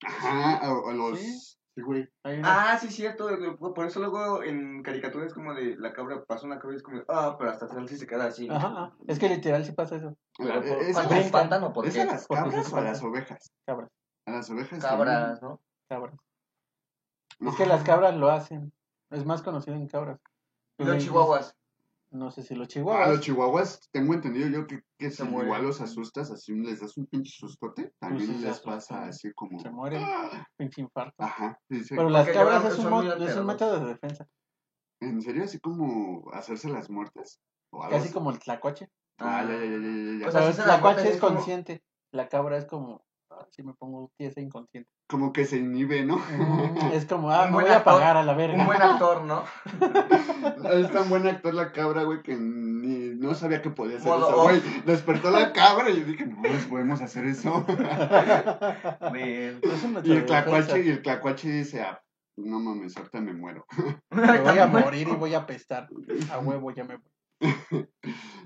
Ajá, 0.05 0.73
o, 0.73 0.87
o 0.87 0.91
los... 0.93 1.19
Sí. 1.19 1.59
Sí, 1.75 1.81
güey. 1.83 2.09
Ah, 2.43 2.77
sí, 2.81 2.89
cierto. 2.89 3.27
Por 3.57 3.85
eso 3.85 3.99
luego 3.99 4.43
en 4.43 4.81
caricaturas 4.81 5.27
es 5.27 5.33
como 5.33 5.53
de 5.53 5.77
la 5.77 5.93
cabra 5.93 6.23
pasa 6.25 6.45
una 6.47 6.59
cabra 6.59 6.73
y 6.73 6.77
es 6.77 6.83
como, 6.83 7.01
ah, 7.07 7.35
pero 7.37 7.51
hasta 7.51 7.65
atrás 7.65 7.89
sí 7.89 7.97
se 7.97 8.07
queda 8.07 8.25
así. 8.25 8.49
Ajá. 8.49 8.91
Es 9.07 9.19
que 9.19 9.29
literal 9.29 9.63
sí 9.63 9.71
pasa 9.73 9.97
eso. 9.97 10.17
Pero 10.37 10.61
¿Es, 10.61 10.89
a 10.89 10.93
¿Cuánto 10.93 11.15
las, 11.15 11.25
espantan 11.25 11.63
o 11.63 11.73
por 11.73 11.85
¿es 11.85 11.93
qué? 11.93 12.01
a 12.01 12.05
las 12.05 12.27
cabras 12.27 12.73
o 12.73 12.75
a 12.75 12.81
las 12.81 13.03
ovejas? 13.03 13.51
Cabras, 13.65 13.89
A 14.25 14.31
las 14.31 14.49
ovejas. 14.49 14.79
Cabras, 14.79 15.41
¿no? 15.41 15.61
cabras. 15.87 16.15
Es 17.39 17.55
que 17.55 17.65
las 17.65 17.83
cabras 17.83 18.15
lo 18.15 18.29
hacen. 18.29 18.71
Es 19.11 19.25
más 19.25 19.41
conocido 19.41 19.75
en 19.75 19.87
cabras. 19.87 20.19
Y 20.77 20.83
los 20.83 20.97
chihuahuas. 21.03 21.55
No 22.11 22.31
sé 22.31 22.41
si 22.41 22.55
los 22.55 22.65
A 22.65 22.69
chihuahuas. 22.69 23.09
los 23.09 23.19
chihuahuas, 23.21 23.87
tengo 23.91 24.15
entendido 24.15 24.47
yo 24.49 24.65
que, 24.65 24.81
que 24.97 25.11
Se 25.11 25.17
si 25.17 25.29
mueren. 25.29 25.47
igual 25.47 25.63
los 25.63 25.79
asustas, 25.79 26.31
así 26.31 26.53
les 26.55 26.79
das 26.81 26.97
un 26.97 27.05
pinche 27.05 27.31
sustote, 27.31 27.93
también 27.99 28.33
sí 28.35 28.43
les 28.43 28.59
pasa 28.61 29.03
así 29.05 29.31
como... 29.33 29.59
Se 29.59 29.69
mueren. 29.69 30.01
¡Ah! 30.03 30.47
Pinche 30.57 30.81
infarto. 30.81 31.21
Ajá, 31.23 31.59
sí, 31.69 31.83
sí. 31.83 31.95
Pero 31.95 32.09
las 32.09 32.25
Porque 32.25 32.39
cabras 32.39 32.65
es 32.65 32.75
un, 32.77 32.81
son 32.81 32.89
mo- 32.91 33.03
muy 33.03 33.27
es 33.27 33.35
un 33.35 33.45
método 33.45 33.79
de 33.79 33.85
defensa. 33.93 34.27
¿En 35.01 35.21
serio? 35.21 35.43
¿Así 35.43 35.59
como 35.59 36.29
hacerse 36.33 36.67
las 36.69 36.89
muertas? 36.89 37.39
¿O 37.71 37.83
algo 37.83 37.95
Casi 37.95 38.05
así? 38.05 38.13
como 38.13 38.31
el 38.31 38.39
tlacuache. 38.39 38.89
Ah, 39.19 39.43
ya, 39.43 39.53
ya, 39.53 39.65
ya, 39.65 39.67
ya. 39.67 40.23
Pues 40.23 40.33
Pero 40.33 40.45
así 40.47 40.59
el 40.59 40.65
tlacuache 40.65 41.01
es 41.09 41.15
es 41.15 41.21
como- 41.21 41.35
consciente. 41.35 41.83
La 42.11 42.27
cabra 42.27 42.57
es 42.57 42.65
como, 42.65 43.03
ah, 43.03 43.08
si 43.51 43.63
me 43.63 43.73
pongo 43.73 44.11
tiesa 44.17 44.41
inconsciente. 44.41 44.89
Como 45.07 45.33
que 45.33 45.45
se 45.45 45.57
inhibe, 45.57 46.05
¿no? 46.05 46.17
Mm, 46.17 46.91
es 46.93 47.05
como, 47.05 47.31
ah, 47.31 47.45
Un 47.45 47.51
me 47.51 47.61
voy 47.63 47.71
a 47.71 47.77
actor, 47.77 47.93
pagar 47.93 48.17
a 48.17 48.23
la 48.23 48.33
verga. 48.33 48.57
Un 48.59 48.65
buen 48.65 48.81
actor, 48.81 49.23
¿no? 49.23 49.43
es 50.71 50.91
tan 50.91 51.09
buen 51.09 51.27
actor 51.27 51.53
la 51.53 51.71
cabra, 51.71 52.03
güey, 52.03 52.21
que 52.21 52.35
ni 52.37 53.15
no 53.15 53.33
sabía 53.33 53.61
que 53.61 53.69
podía 53.69 53.97
hacer 53.97 54.07
Modo 54.09 54.29
eso, 54.29 54.37
off. 54.37 54.43
güey. 54.49 54.81
Despertó 54.85 55.31
la 55.31 55.51
cabra 55.53 55.89
y 55.89 55.99
yo 55.99 56.05
dije, 56.05 56.25
no, 56.25 56.41
pues 56.41 56.65
podemos 56.65 57.01
hacer 57.01 57.25
eso. 57.25 57.65
Y 60.03 60.11
el 60.11 60.25
tlacuache, 60.25 60.67
defensa. 60.67 60.79
y 60.79 60.89
el 60.89 61.01
tlacuache 61.01 61.49
dice, 61.49 61.81
ah, 61.81 62.01
no 62.37 62.59
mames, 62.59 62.95
ahorita 62.97 63.19
me 63.21 63.33
muero. 63.33 63.65
Me 64.11 64.39
voy 64.39 64.57
a 64.57 64.67
morir 64.67 65.07
y 65.07 65.15
voy 65.15 65.33
a 65.33 65.39
apestar. 65.39 65.87
A 66.31 66.39
huevo 66.39 66.71
ya 66.71 66.83
me 66.83 66.97
voy. 66.97 67.11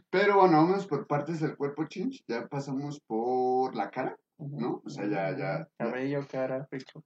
Pero 0.09 0.39
bueno, 0.39 0.57
vamos 0.57 0.85
por 0.85 1.07
partes 1.07 1.39
del 1.39 1.55
cuerpo, 1.55 1.85
chinch. 1.85 2.23
Ya 2.27 2.47
pasamos 2.47 2.99
por 3.07 3.75
la 3.75 3.89
cara. 3.89 4.15
¿No? 4.38 4.81
O 4.86 4.89
sea, 4.89 5.05
ya- 5.07 5.38
ya- 5.38 5.69
Cabello, 5.77 6.27
cara, 6.27 6.65
pecho. 6.67 7.03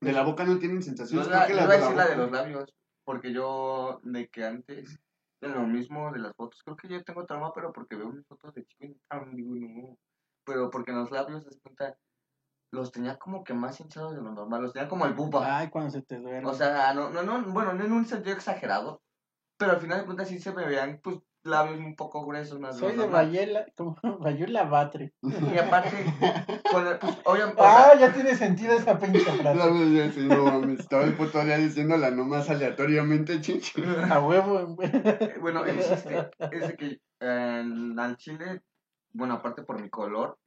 De 0.00 0.12
la 0.12 0.22
boca 0.22 0.44
no 0.44 0.58
tienen 0.58 0.78
Yo 0.78 0.82
sensaciones. 0.82 1.28
la, 1.28 1.46
creo 1.46 1.46
que 1.46 1.52
yo 1.52 1.56
la 1.56 1.64
iba 1.64 1.72
a 1.72 1.76
de 1.76 1.80
la 1.80 1.84
decir 1.84 1.96
la 1.96 2.08
de 2.08 2.16
los 2.16 2.30
labios, 2.30 2.74
porque 3.04 3.32
yo, 3.32 4.00
de 4.04 4.28
que 4.28 4.44
antes, 4.44 4.98
de 5.40 5.48
lo 5.48 5.62
mismo 5.66 6.12
de 6.12 6.18
las 6.18 6.34
fotos, 6.34 6.62
creo 6.62 6.76
que 6.76 6.88
yo 6.88 7.02
tengo 7.04 7.24
trauma, 7.26 7.52
pero 7.54 7.72
porque 7.72 7.96
veo 7.96 8.10
mis 8.10 8.26
fotos 8.26 8.54
de 8.54 8.64
chico 8.66 8.84
y 8.84 9.36
digo, 9.36 9.54
no. 9.54 9.98
Pero 10.44 10.70
porque 10.70 10.90
en 10.92 10.98
los 10.98 11.10
labios, 11.10 11.44
das 11.44 11.58
cuenta, 11.62 11.96
los 12.72 12.92
tenía 12.92 13.16
como 13.16 13.42
que 13.44 13.54
más 13.54 13.80
hinchados 13.80 14.14
de 14.14 14.22
lo 14.22 14.32
normal, 14.32 14.62
los 14.62 14.72
tenía 14.72 14.88
como 14.88 15.06
el 15.06 15.14
buba. 15.14 15.58
Ay, 15.58 15.70
cuando 15.70 15.90
se 15.90 16.02
te 16.02 16.18
duerme. 16.18 16.48
O 16.48 16.54
sea, 16.54 16.92
no, 16.94 17.10
no, 17.10 17.22
no, 17.22 17.42
bueno, 17.52 17.72
no 17.74 17.84
en 17.84 17.92
un 17.92 18.04
sentido 18.06 18.34
exagerado, 18.36 19.02
pero 19.58 19.72
al 19.72 19.80
final 19.80 20.00
de 20.00 20.04
cuentas 20.04 20.28
sí 20.28 20.38
se 20.38 20.52
me 20.52 20.66
veían, 20.66 21.00
pues, 21.02 21.18
labios 21.46 21.78
un 21.78 21.96
poco 21.96 22.24
gruesos, 22.26 22.60
más 22.60 22.76
soy 22.78 22.96
de. 22.96 23.06
Bayela, 23.06 23.66
como 23.76 23.96
Bayula 24.20 24.64
Batre. 24.64 25.14
Y 25.22 25.58
aparte, 25.58 25.96
con 26.70 26.86
el, 26.86 26.98
pues, 26.98 27.18
obviamente, 27.24 27.62
Ah, 27.64 27.92
ya 27.98 28.12
tiene 28.12 28.34
sentido 28.34 28.72
esa 28.76 28.98
pinche 28.98 29.20
frase. 29.40 29.94
ya 29.94 30.10
sí, 30.12 30.26
no 30.28 30.44
mames, 30.44 30.86
todo 30.88 31.02
el 31.02 31.14
puto 31.14 31.42
día 31.44 31.56
diciéndola 31.58 32.10
nomás 32.10 32.50
aleatoriamente, 32.50 33.40
chinch. 33.40 33.74
A 34.10 34.20
huevo. 34.20 34.76
Eh, 34.82 35.38
Bueno, 35.40 35.64
el 35.64 35.78
chiste 35.80 36.30
es 36.50 36.68
de 36.68 36.76
que 36.76 37.00
eh, 37.20 37.64
al 37.98 38.16
chile, 38.16 38.62
bueno, 39.12 39.34
aparte 39.34 39.62
por 39.62 39.80
mi 39.80 39.88
color, 39.88 40.38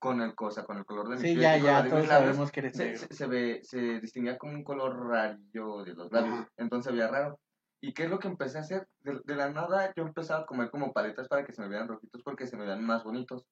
con 0.00 0.20
el 0.20 0.34
cosa, 0.34 0.64
con 0.64 0.78
el 0.78 0.84
color 0.84 1.08
de 1.08 1.16
mi 1.16 1.20
Sí, 1.22 1.28
piel 1.34 1.40
ya, 1.40 1.56
ya, 1.56 1.88
todos 1.88 2.06
labios, 2.06 2.08
sabemos 2.36 2.52
que 2.52 2.60
eres 2.60 2.76
se, 2.76 2.84
negro. 2.84 2.98
se, 3.00 3.14
se 3.14 3.26
ve, 3.26 3.60
se 3.64 3.78
distinguía 4.00 4.38
como 4.38 4.52
un 4.52 4.62
color 4.64 4.96
rarillo 5.08 5.82
de 5.84 5.94
los 5.94 6.12
labios, 6.12 6.34
Ajá. 6.34 6.48
entonces 6.56 6.92
veía 6.92 7.08
raro. 7.08 7.38
¿Y 7.80 7.92
qué 7.92 8.04
es 8.04 8.10
lo 8.10 8.18
que 8.18 8.28
empecé 8.28 8.58
a 8.58 8.62
hacer? 8.62 8.88
De, 9.00 9.20
de 9.24 9.36
la 9.36 9.50
nada 9.50 9.92
yo 9.94 10.02
empezaba 10.02 10.42
a 10.42 10.46
comer 10.46 10.70
como 10.70 10.92
paletas 10.92 11.28
para 11.28 11.44
que 11.44 11.52
se 11.52 11.62
me 11.62 11.68
vean 11.68 11.88
rojitos 11.88 12.22
porque 12.22 12.46
se 12.46 12.56
me 12.56 12.66
vean 12.66 12.84
más 12.84 13.04
bonitos. 13.04 13.46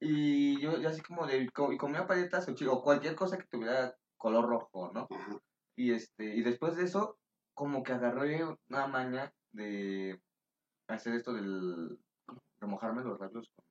Y 0.00 0.60
yo, 0.60 0.78
yo 0.78 0.88
así 0.88 1.00
como 1.00 1.26
de, 1.26 1.38
y 1.38 1.48
comía 1.76 2.06
paletas 2.06 2.48
o 2.48 2.82
cualquier 2.82 3.14
cosa 3.14 3.38
que 3.38 3.46
tuviera 3.46 3.96
color 4.16 4.48
rojo, 4.48 4.92
¿no? 4.92 5.08
Ajá. 5.10 5.38
Y 5.76 5.92
este, 5.92 6.36
y 6.36 6.42
después 6.42 6.76
de 6.76 6.84
eso, 6.84 7.18
como 7.54 7.82
que 7.82 7.92
agarré 7.92 8.44
una 8.68 8.86
maña 8.86 9.32
de 9.52 10.20
hacer 10.88 11.14
esto 11.14 11.32
del 11.32 11.98
remojarme 12.60 13.02
los 13.02 13.18
labios 13.18 13.50
con 13.54 13.64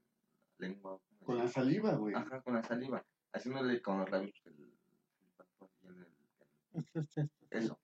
la 0.57 0.67
lengua. 0.67 0.99
¿cómo 0.99 1.25
Con 1.25 1.37
la 1.37 1.47
saliva, 1.47 1.93
güey. 1.95 2.15
Ajá, 2.15 2.41
con 2.41 2.53
la 2.55 2.63
saliva. 2.63 3.05
Haciéndole 3.33 3.81
con 3.81 3.99
los 3.99 4.09
labios 4.09 4.33
el- 4.45 4.77
el- 5.83 6.07
el- 6.71 6.71
eso. 7.49 7.79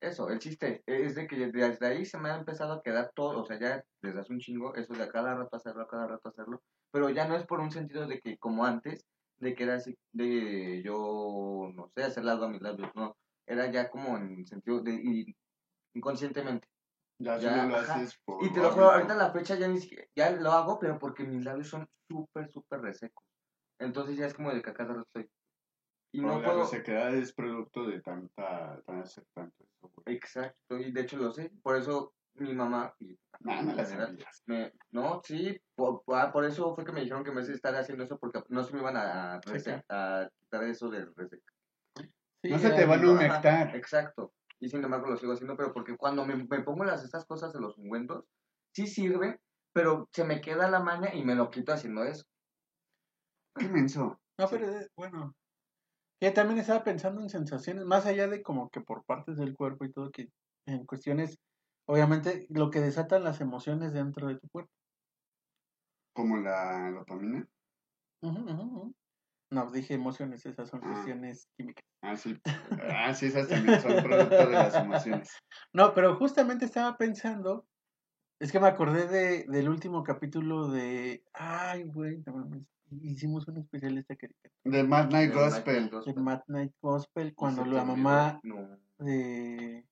Eso, 0.00 0.30
el 0.30 0.38
chiste 0.38 0.82
es 0.86 1.14
de 1.14 1.26
que 1.26 1.36
desde 1.48 1.86
ahí 1.86 2.06
se 2.06 2.18
me 2.18 2.30
ha 2.30 2.36
empezado 2.36 2.72
a 2.72 2.82
quedar 2.82 3.12
todo, 3.14 3.42
o 3.42 3.44
sea, 3.44 3.58
ya 3.60 3.84
desde 4.00 4.20
hace 4.20 4.32
un 4.32 4.38
chingo, 4.40 4.74
eso 4.74 4.94
de 4.94 5.02
a 5.02 5.08
cada 5.10 5.34
rato 5.34 5.54
hacerlo, 5.56 5.82
a 5.82 5.88
cada 5.88 6.06
rato 6.06 6.28
hacerlo, 6.30 6.62
pero 6.90 7.10
ya 7.10 7.28
no 7.28 7.36
es 7.36 7.44
por 7.46 7.60
un 7.60 7.70
sentido 7.70 8.06
de 8.06 8.18
que 8.20 8.38
como 8.38 8.64
antes, 8.64 9.04
de 9.38 9.54
que 9.54 9.64
era 9.64 9.74
así, 9.74 9.94
de 10.12 10.82
yo, 10.82 11.70
no 11.74 11.90
sé, 11.94 12.02
hacer 12.04 12.26
algo 12.26 12.46
a 12.46 12.48
mis 12.48 12.62
labios, 12.62 12.90
no, 12.94 13.16
era 13.46 13.70
ya 13.70 13.90
como 13.90 14.16
en 14.16 14.46
sentido 14.46 14.80
de, 14.80 14.92
y- 14.94 15.36
inconscientemente. 15.94 16.68
Ya, 17.18 17.38
Ya, 17.38 17.66
lo 17.66 17.76
haces 17.76 18.18
por. 18.24 18.44
Y 18.44 18.52
te 18.52 18.60
lo 18.60 18.70
juro, 18.70 18.90
ahorita 18.92 19.14
la 19.14 19.30
fecha 19.32 19.54
ya 19.56 19.68
ni 19.68 19.80
siquiera, 19.80 20.06
ya 20.16 20.30
lo 20.30 20.52
hago, 20.52 20.78
pero 20.78 20.98
porque 20.98 21.24
mis 21.24 21.44
labios 21.44 21.68
son 21.68 21.86
súper, 22.08 22.50
súper 22.50 22.80
resecos. 22.80 23.24
Entonces 23.78 24.16
ya 24.16 24.26
es 24.26 24.34
como 24.34 24.52
de 24.52 24.62
que 24.62 24.70
a 24.70 24.74
cada 24.74 24.94
rato 24.94 25.08
estoy. 25.14 25.30
Y 26.12 26.20
no 26.20 26.40
la 26.40 26.44
puedo... 26.44 26.60
resequedad 26.62 27.14
es 27.14 27.32
producto 27.32 27.86
de 27.86 28.00
tanta. 28.00 28.80
tan 28.84 29.00
hacer 29.00 29.24
tanto 29.32 29.64
eso, 29.64 29.92
güey. 29.94 30.16
Exacto, 30.16 30.78
y 30.78 30.92
de 30.92 31.00
hecho 31.00 31.16
lo 31.16 31.32
sé. 31.32 31.52
Por 31.62 31.76
eso 31.76 32.14
mi 32.34 32.54
mamá... 32.54 32.94
Y, 32.98 33.16
Nah, 33.42 33.62
no 33.62 33.72
la 33.74 34.14
me, 34.46 34.70
sí, 35.24 35.58
por, 35.74 36.02
por- 36.04 36.30
por 36.30 36.44
eso 36.44 36.74
fue 36.74 36.84
que 36.84 36.92
me 36.92 37.00
dijeron 37.00 37.24
que 37.24 37.30
de 37.30 37.54
estar 37.54 37.74
haciendo 37.74 38.04
eso, 38.04 38.18
porque 38.18 38.42
no 38.50 38.62
se 38.62 38.74
me 38.74 38.80
iban 38.80 38.96
a, 38.98 39.36
a, 39.36 39.40
quitar 39.40 40.64
eso 40.64 40.90
del 40.90 41.14
reseco. 41.14 41.46
Sí, 42.42 42.50
No 42.50 42.58
se 42.58 42.70
te 42.70 42.84
van 42.84 43.02
a 43.02 43.10
humectar. 43.10 43.74
Exacto. 43.74 44.34
Y 44.58 44.68
sin 44.68 44.84
embargo 44.84 45.08
lo 45.08 45.16
sigo 45.16 45.32
haciendo, 45.32 45.56
pero 45.56 45.72
porque 45.72 45.96
cuando 45.96 46.26
me, 46.26 46.36
me 46.36 46.62
pongo 46.62 46.84
las 46.84 47.02
estas 47.02 47.24
cosas 47.24 47.54
de 47.54 47.60
los 47.60 47.78
ungüentos, 47.78 48.26
sí 48.74 48.86
sirve, 48.86 49.40
pero 49.72 50.08
se 50.12 50.24
me 50.24 50.42
queda 50.42 50.68
la 50.68 50.80
maña 50.80 51.14
y 51.14 51.24
me 51.24 51.34
lo 51.34 51.50
quito 51.50 51.72
haciendo 51.72 52.04
eso. 52.04 52.26
Qué 53.54 53.68
menso. 53.68 54.20
No, 54.38 54.48
pero 54.50 54.68
eh, 54.70 54.88
bueno. 54.96 55.34
Yo 56.22 56.34
también 56.34 56.58
estaba 56.58 56.84
pensando 56.84 57.22
en 57.22 57.30
sensaciones, 57.30 57.86
más 57.86 58.04
allá 58.04 58.28
de 58.28 58.42
como 58.42 58.68
que 58.68 58.82
por 58.82 59.04
partes 59.06 59.38
del 59.38 59.54
cuerpo 59.54 59.86
y 59.86 59.92
todo, 59.92 60.10
que 60.10 60.28
en 60.66 60.84
cuestiones, 60.84 61.38
obviamente, 61.86 62.46
lo 62.50 62.70
que 62.70 62.80
desatan 62.80 63.24
las 63.24 63.40
emociones 63.40 63.94
dentro 63.94 64.28
de 64.28 64.38
tu 64.38 64.46
cuerpo. 64.50 64.68
Como 66.16 66.36
la 66.38 66.90
dopamina. 66.92 67.48
No, 69.50 69.70
dije 69.72 69.94
emociones, 69.94 70.46
esas 70.46 70.68
son 70.68 70.80
Ah. 70.82 70.92
cuestiones 70.92 71.48
químicas. 71.56 71.84
Ah, 72.02 72.16
sí. 72.16 72.38
Ah, 72.96 73.14
sí, 73.14 73.26
esas 73.26 73.48
también 73.48 73.80
son 73.80 74.02
producto 74.02 74.46
de 74.46 74.52
las 74.54 74.76
emociones. 74.76 75.30
No, 75.72 75.92
pero 75.94 76.16
justamente 76.16 76.64
estaba 76.64 76.96
pensando, 76.96 77.66
es 78.40 78.50
que 78.50 78.58
me 78.58 78.66
acordé 78.68 79.06
de, 79.06 79.44
del 79.44 79.68
último 79.68 80.02
capítulo 80.02 80.68
de, 80.68 81.22
ay, 81.34 81.84
güey, 81.84 82.24
hicimos 83.02 83.46
un 83.46 83.58
especial 83.58 83.94
de 83.94 84.00
esta 84.00 84.16
caricatura, 84.16 84.54
De 84.64 84.82
Mad 84.82 85.10
Night 85.10 85.32
Gospel. 85.32 85.90
De. 85.90 86.14
Mad 86.14 86.40
Night 86.48 86.72
Gospel, 86.80 87.34
cuando 87.34 87.64
la 87.66 87.84
mamá. 87.84 88.40
No, 88.42 88.78
de... 88.98 89.86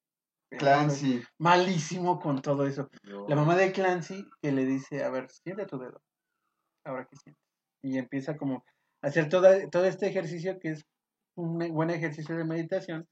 Clancy. 0.50 1.22
Malísimo 1.36 2.18
con 2.18 2.40
todo 2.40 2.66
eso. 2.66 2.88
La 3.28 3.36
mamá 3.36 3.54
de 3.54 3.70
Clancy 3.70 4.26
que 4.40 4.50
le 4.50 4.64
dice, 4.64 5.04
a 5.04 5.10
ver, 5.10 5.28
siente 5.30 5.66
tu 5.66 5.78
dedo. 5.78 6.00
Ahora 6.84 7.06
que 7.06 7.16
sientes. 7.16 7.44
Y 7.82 7.98
empieza 7.98 8.38
como 8.38 8.64
a 9.02 9.08
hacer 9.08 9.28
toda, 9.28 9.68
todo 9.68 9.84
este 9.84 10.06
ejercicio 10.06 10.58
que 10.58 10.70
es 10.70 10.86
un 11.36 11.58
buen 11.74 11.90
ejercicio 11.90 12.34
de 12.34 12.44
meditación. 12.44 13.06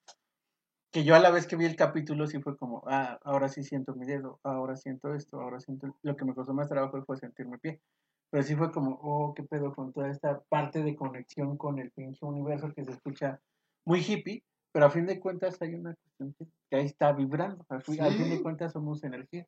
Que 0.97 1.05
yo 1.05 1.15
a 1.15 1.19
la 1.19 1.31
vez 1.31 1.47
que 1.47 1.57
vi 1.57 1.67
el 1.67 1.77
capítulo 1.77 2.27
sí 2.27 2.41
fue 2.41 2.57
como, 2.57 2.83
ah, 2.87 3.19
ahora 3.23 3.51
sí 3.51 3.63
siento 3.63 3.95
mi 3.95 4.07
dedo, 4.07 4.41
ahora 4.43 4.77
siento 4.77 5.13
esto, 5.13 5.39
ahora 5.39 5.61
siento... 5.61 5.95
Lo 6.01 6.17
que 6.17 6.25
me 6.25 6.35
costó 6.35 6.55
más 6.55 6.71
trabajo 6.71 7.05
fue 7.05 7.19
sentir 7.19 7.45
mi 7.45 7.59
pie. 7.59 7.83
Pero 8.31 8.43
sí 8.43 8.57
fue 8.57 8.73
como, 8.73 8.99
oh, 9.03 9.35
qué 9.35 9.43
pedo 9.43 9.75
con 9.75 9.93
toda 9.93 10.09
esta 10.11 10.41
parte 10.49 10.83
de 10.83 10.97
conexión 10.97 11.59
con 11.59 11.79
el 11.81 11.91
pinche 11.91 12.25
universo 12.25 12.73
que 12.73 12.83
se 12.83 12.93
escucha 12.93 13.39
muy 13.85 14.01
hippie, 14.01 14.43
pero 14.73 14.87
a 14.87 14.91
fin 14.91 15.05
de 15.05 15.21
cuentas 15.21 15.61
hay 15.61 15.75
una 15.75 15.95
cuestión 15.97 16.35
que, 16.71 16.77
ahí 16.79 16.87
está 16.87 17.13
vibrando. 17.13 17.63
A 17.69 17.79
fin, 17.81 18.01
a 18.01 18.11
fin 18.11 18.31
de 18.31 18.41
cuentas 18.41 18.73
somos 18.73 19.05
energía 19.05 19.47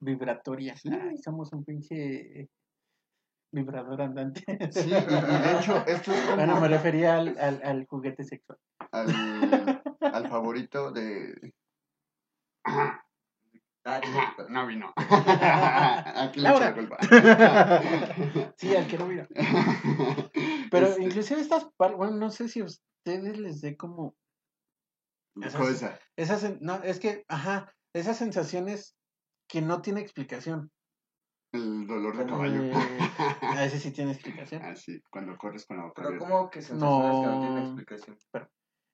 vibratoria. 0.00 0.78
Sí. 0.78 0.88
Ay, 0.90 1.18
somos 1.18 1.52
un 1.52 1.62
pinche 1.62 2.40
eh, 2.40 2.48
vibrador 3.52 4.00
andante. 4.00 4.42
Sí, 4.70 4.88
y, 4.88 4.94
y 4.94 4.94
de 4.94 5.58
hecho, 5.58 5.76
esto 5.86 6.12
es 6.12 6.20
como 6.24 6.36
Bueno, 6.36 6.58
me 6.58 6.68
refería 6.68 7.18
al, 7.18 7.36
al, 7.38 7.60
al 7.62 7.86
juguete 7.86 8.24
sexual. 8.24 8.58
al, 8.92 9.82
al 10.16 10.28
favorito 10.28 10.90
de... 10.90 11.54
Ah, 12.64 13.02
sí, 14.02 14.10
No 14.48 14.66
vino. 14.66 14.92
Aquí 14.96 16.40
le 16.40 16.48
la 16.48 16.74
culpa. 16.74 16.98
Sí, 18.58 18.74
al 18.74 18.86
que 18.88 18.98
no 18.98 19.06
mira. 19.06 19.28
Pero 20.70 20.86
Este, 20.88 21.02
inclusive 21.04 21.40
estas, 21.40 21.68
bueno, 21.78 22.10
no 22.16 22.30
sé 22.30 22.48
si 22.48 22.60
a 22.60 22.64
ustedes 22.64 23.38
les 23.38 23.60
dé 23.60 23.76
como 23.76 24.16
esas- 25.40 25.60
cosa. 25.60 26.00
esas, 26.16 26.60
no, 26.60 26.82
es 26.82 26.98
que, 26.98 27.24
ajá, 27.28 27.72
esas 27.94 28.16
sensaciones 28.16 28.96
que 29.48 29.60
no 29.62 29.82
tiene 29.82 30.00
explicación. 30.00 30.72
El 31.52 31.86
dolor 31.86 32.16
de 32.16 32.26
caballo. 32.26 32.62
Eh, 32.62 32.72
a 33.42 33.64
ese 33.64 33.78
sí 33.78 33.92
tiene 33.92 34.12
explicación. 34.12 34.62
Así, 34.62 35.00
cuando 35.10 35.36
corres 35.38 35.64
con 35.66 35.76
la 35.76 35.84
boca 35.84 36.02
Pero 36.02 36.18
como 36.18 36.50
que 36.50 36.60
sensaciones 36.60 37.20
que 37.20 37.26
no 37.26 37.38
tienen 37.40 37.54
No. 37.54 37.64
explicación. 37.64 38.18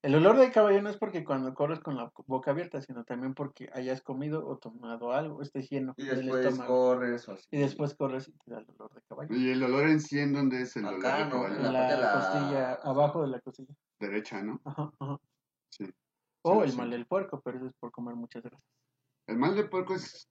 El 0.03 0.17
olor 0.17 0.37
de 0.37 0.51
caballo 0.51 0.83
no 0.83 0.91
es 0.91 0.97
porque 0.97 1.25
cuando 1.25 1.55
corres 1.55 1.79
con 1.79 1.97
la 1.97 2.13
boca 2.27 2.51
abierta, 2.51 2.81
sino 2.83 3.05
también 3.05 3.35
porque 3.35 3.71
hayas 3.73 4.03
comido 4.03 4.45
o 4.47 4.59
tomado 4.59 5.13
algo, 5.13 5.43
estés 5.43 5.71
lleno 5.71 5.95
Y 5.97 6.05
del 6.07 6.23
después 6.23 6.45
estómago. 6.47 6.75
corres 6.75 7.29
o 7.29 7.33
así. 7.33 7.47
Y 7.53 7.59
después 7.59 7.95
corres 7.95 8.27
y 8.29 8.33
te 8.33 8.51
da 8.51 8.59
el 8.59 8.67
olor 8.71 8.93
de 8.95 9.03
caballo. 9.03 9.33
Y 9.35 9.51
el 9.51 9.63
olor 9.63 9.89
en 9.89 10.01
sí, 10.01 10.19
¿en 10.19 10.33
dónde 10.33 10.63
es 10.63 10.75
el 10.77 10.87
Acá, 10.87 10.97
olor 10.97 11.03
de 11.19 11.25
¿no? 11.25 11.31
caballo? 11.31 11.57
En 11.57 11.73
la 12.01 12.13
costilla, 12.13 12.73
abajo 12.83 13.23
de 13.23 13.29
la 13.29 13.41
costilla. 13.41 13.75
Derecha, 14.01 14.43
¿no? 14.43 14.61
Ajá, 14.65 14.93
ajá. 14.99 15.21
Sí. 15.71 15.89
O 16.43 16.55
Sí, 16.57 16.61
el 16.65 16.71
sí. 16.73 16.77
mal 16.77 16.91
del 16.91 17.07
puerco, 17.07 17.41
pero 17.41 17.59
eso 17.59 17.67
es 17.69 17.73
por 17.75 17.93
comer 17.93 18.17
muchas 18.17 18.43
grasas. 18.43 18.65
El 19.29 19.37
mal 19.39 19.55
de 19.55 19.65
puerco 19.65 19.95
es... 19.95 20.29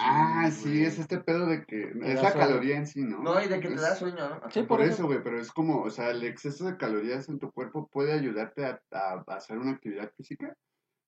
Ah, 0.00 0.50
sí, 0.52 0.68
güey. 0.70 0.84
es 0.84 0.98
este 0.98 1.18
pedo 1.20 1.46
de 1.46 1.64
que... 1.64 1.94
Te 2.02 2.12
Es 2.12 2.22
la 2.22 2.32
sueño. 2.32 2.46
caloría 2.46 2.76
en 2.76 2.86
sí, 2.86 3.02
¿no? 3.02 3.18
No, 3.18 3.42
y 3.42 3.48
de 3.48 3.60
que 3.60 3.68
te 3.68 3.80
da 3.80 3.94
sueño, 3.96 4.28
¿no? 4.28 4.50
Sí, 4.50 4.62
Por 4.62 4.78
por 4.78 4.82
eso, 4.82 5.06
güey, 5.06 5.22
pero 5.22 5.40
es 5.40 5.52
como, 5.52 5.82
o 5.82 5.90
sea, 5.90 6.10
el 6.10 6.22
exceso 6.24 6.66
de 6.66 6.76
calorías 6.76 7.28
en 7.28 7.38
tu 7.40 7.50
cuerpo 7.52 7.88
puede 7.88 8.12
ayudarte 8.12 8.64
a, 8.66 8.80
a 8.92 9.24
hacer 9.28 9.58
una 9.58 9.72
actividad 9.72 10.12
física, 10.16 10.54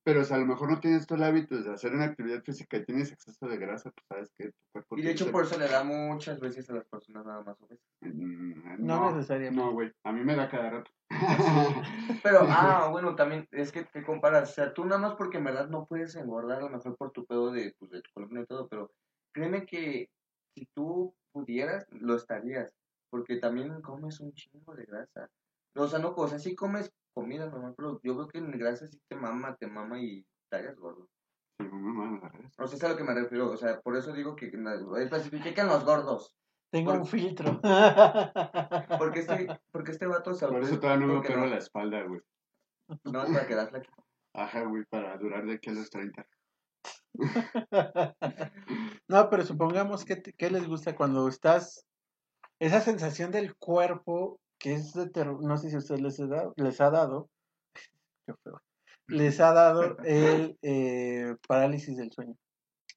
pero 0.03 0.23
o 0.23 0.25
sea, 0.25 0.37
a 0.37 0.41
lo 0.41 0.47
mejor 0.47 0.71
no 0.71 0.81
tienes 0.81 1.07
todo 1.07 1.19
el 1.19 1.25
hábito 1.25 1.61
de 1.61 1.73
hacer 1.73 1.93
una 1.93 2.07
actividad 2.07 2.43
física 2.43 2.79
y 2.79 2.85
tienes 2.85 3.13
exceso 3.13 3.47
de 3.47 3.59
grasa, 3.59 3.91
pues 3.91 4.07
sabes 4.09 4.31
que 4.37 4.45
tu 4.47 4.59
cuerpo... 4.73 4.99
Y 4.99 5.03
de 5.03 5.11
hecho 5.11 5.31
por 5.31 5.45
eso 5.45 5.59
le 5.59 5.69
da 5.69 5.85
muchas 5.85 6.41
veces 6.41 6.69
a 6.71 6.75
las 6.75 6.87
personas 6.87 7.27
nada 7.27 7.43
más 7.43 7.61
obesas. 7.61 7.85
Mm, 8.01 8.87
No 8.87 9.15
necesariamente. 9.15 9.63
No, 9.63 9.73
güey, 9.73 9.93
a 10.05 10.13
mí 10.13 10.25
me 10.25 10.37
da 10.37 10.49
cada 10.49 10.71
rato. 10.71 10.91
Pero, 12.25 12.41
ah, 12.49 12.89
bueno, 12.91 13.15
también 13.15 13.47
es 13.51 13.73
que 13.73 13.85
te 13.85 14.03
comparas, 14.05 14.51
o 14.51 14.55
sea, 14.55 14.73
tú 14.73 14.85
nada 14.85 15.01
más 15.01 15.15
porque 15.17 15.39
en 15.39 15.45
verdad 15.45 15.69
no 15.69 15.87
puedes 15.87 16.17
engordar, 16.17 16.59
a 16.59 16.63
lo 16.63 16.71
mejor 16.71 16.97
por 16.97 17.13
tu 17.13 17.27
pedo 17.27 17.51
de, 17.51 17.75
pues, 17.79 17.91
de 17.91 18.01
tu 18.01 18.11
columna 18.15 18.43
y 18.43 18.47
todo, 18.47 18.69
pero 18.69 18.91
créeme 19.33 19.67
que 19.67 20.09
si 20.55 20.67
tú 20.75 21.15
pudieras, 21.33 21.87
lo 21.91 22.17
estarías, 22.17 22.73
porque 23.11 23.37
también 23.37 23.81
comes 23.83 24.21
un 24.21 24.33
chingo 24.33 24.75
de 24.75 24.85
grasa. 24.85 25.29
O 25.77 25.87
sea, 25.87 25.99
no, 25.99 26.15
o 26.17 26.29
sea, 26.29 26.39
sí 26.39 26.55
comes 26.55 26.91
comida 27.15 27.47
normal, 27.47 27.75
pero 27.77 28.01
yo 28.03 28.15
creo 28.15 28.29
que 28.29 28.39
en 28.39 28.51
grasa 28.59 28.87
sí 28.87 29.01
te 29.09 29.17
mama, 29.17 29.57
te 29.57 29.67
mama 29.67 30.01
y 30.01 30.25
estarías 30.45 30.77
gordo. 30.79 31.09
Sí, 31.59 31.67
no 31.67 31.75
mames, 31.77 32.23
la 32.23 32.29
verdad. 32.31 32.51
O 32.59 32.67
sea, 32.67 32.77
es 32.77 32.85
a 32.85 32.89
lo 32.89 32.97
que 32.97 33.05
me 33.05 33.15
refiero, 33.15 33.51
o 33.51 33.57
sea, 33.57 33.81
por 33.81 33.97
eso 33.97 34.13
digo 34.13 34.35
que 34.37 34.51
na- 34.53 34.77
especifique 35.03 35.53
que 35.55 35.61
en 35.61 35.67
los 35.69 35.85
gordos, 35.85 36.35
Tengo 36.73 36.93
Por- 36.93 37.01
un 37.01 37.07
filtro. 37.07 37.61
porque 38.99 39.21
este, 39.21 39.49
porque 39.73 39.91
este 39.91 40.07
vato 40.07 40.35
se 40.35 40.47
Por 40.47 40.63
eso 40.63 40.79
todavía 40.79 41.01
no 41.05 41.13
me 41.13 41.19
porque 41.19 41.33
opero 41.33 41.47
la 41.49 41.59
espalda, 41.59 42.03
güey. 42.05 42.21
No, 43.05 43.25
es 43.25 43.31
para 43.33 43.47
quedar 43.49 43.69
flaquito. 43.71 44.05
Ajá, 44.35 44.63
güey, 44.65 44.85
para 44.85 45.17
durar 45.19 45.45
de 45.47 45.55
aquí 45.55 45.71
a 45.71 45.73
los 45.73 45.91
30. 45.91 46.25
no, 49.09 49.31
pero 49.31 49.45
supongamos 49.45 50.05
que, 50.05 50.17
te- 50.17 50.33
que 50.33 50.51
les 50.51 50.67
gusta 50.67 50.95
cuando 50.95 51.27
estás. 51.29 51.85
Esa 52.61 52.81
sensación 52.81 53.31
del 53.33 53.57
cuerpo 53.57 54.39
que 54.61 54.75
es 54.75 54.93
de 54.93 55.09
terror. 55.11 55.43
No 55.43 55.57
sé 55.57 55.71
si 55.71 55.75
a 55.77 55.79
ustedes 55.79 56.01
les, 56.03 56.21
ha 56.21 56.27
dado- 56.27 56.55
les 56.57 56.81
ha 56.81 56.91
dado. 56.91 57.29
Qué 58.27 58.35
feo. 58.45 58.61
Les 59.09 59.41
ha 59.41 59.53
dado 59.53 59.97
el 60.05 60.57
eh, 60.63 61.35
parálisis 61.49 61.97
del 61.97 62.13
sueño. 62.13 62.37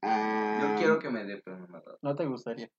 Ah, 0.04 0.60
Yo 0.62 0.76
quiero 0.78 1.00
que 1.00 1.10
me 1.10 1.24
dé, 1.26 1.42
pero 1.44 1.58
no 1.58 1.68
me 1.68 1.78
ha 1.78 1.82
dado. 1.82 1.98
¿No 2.02 2.16
te 2.16 2.26
gustaría? 2.26 2.70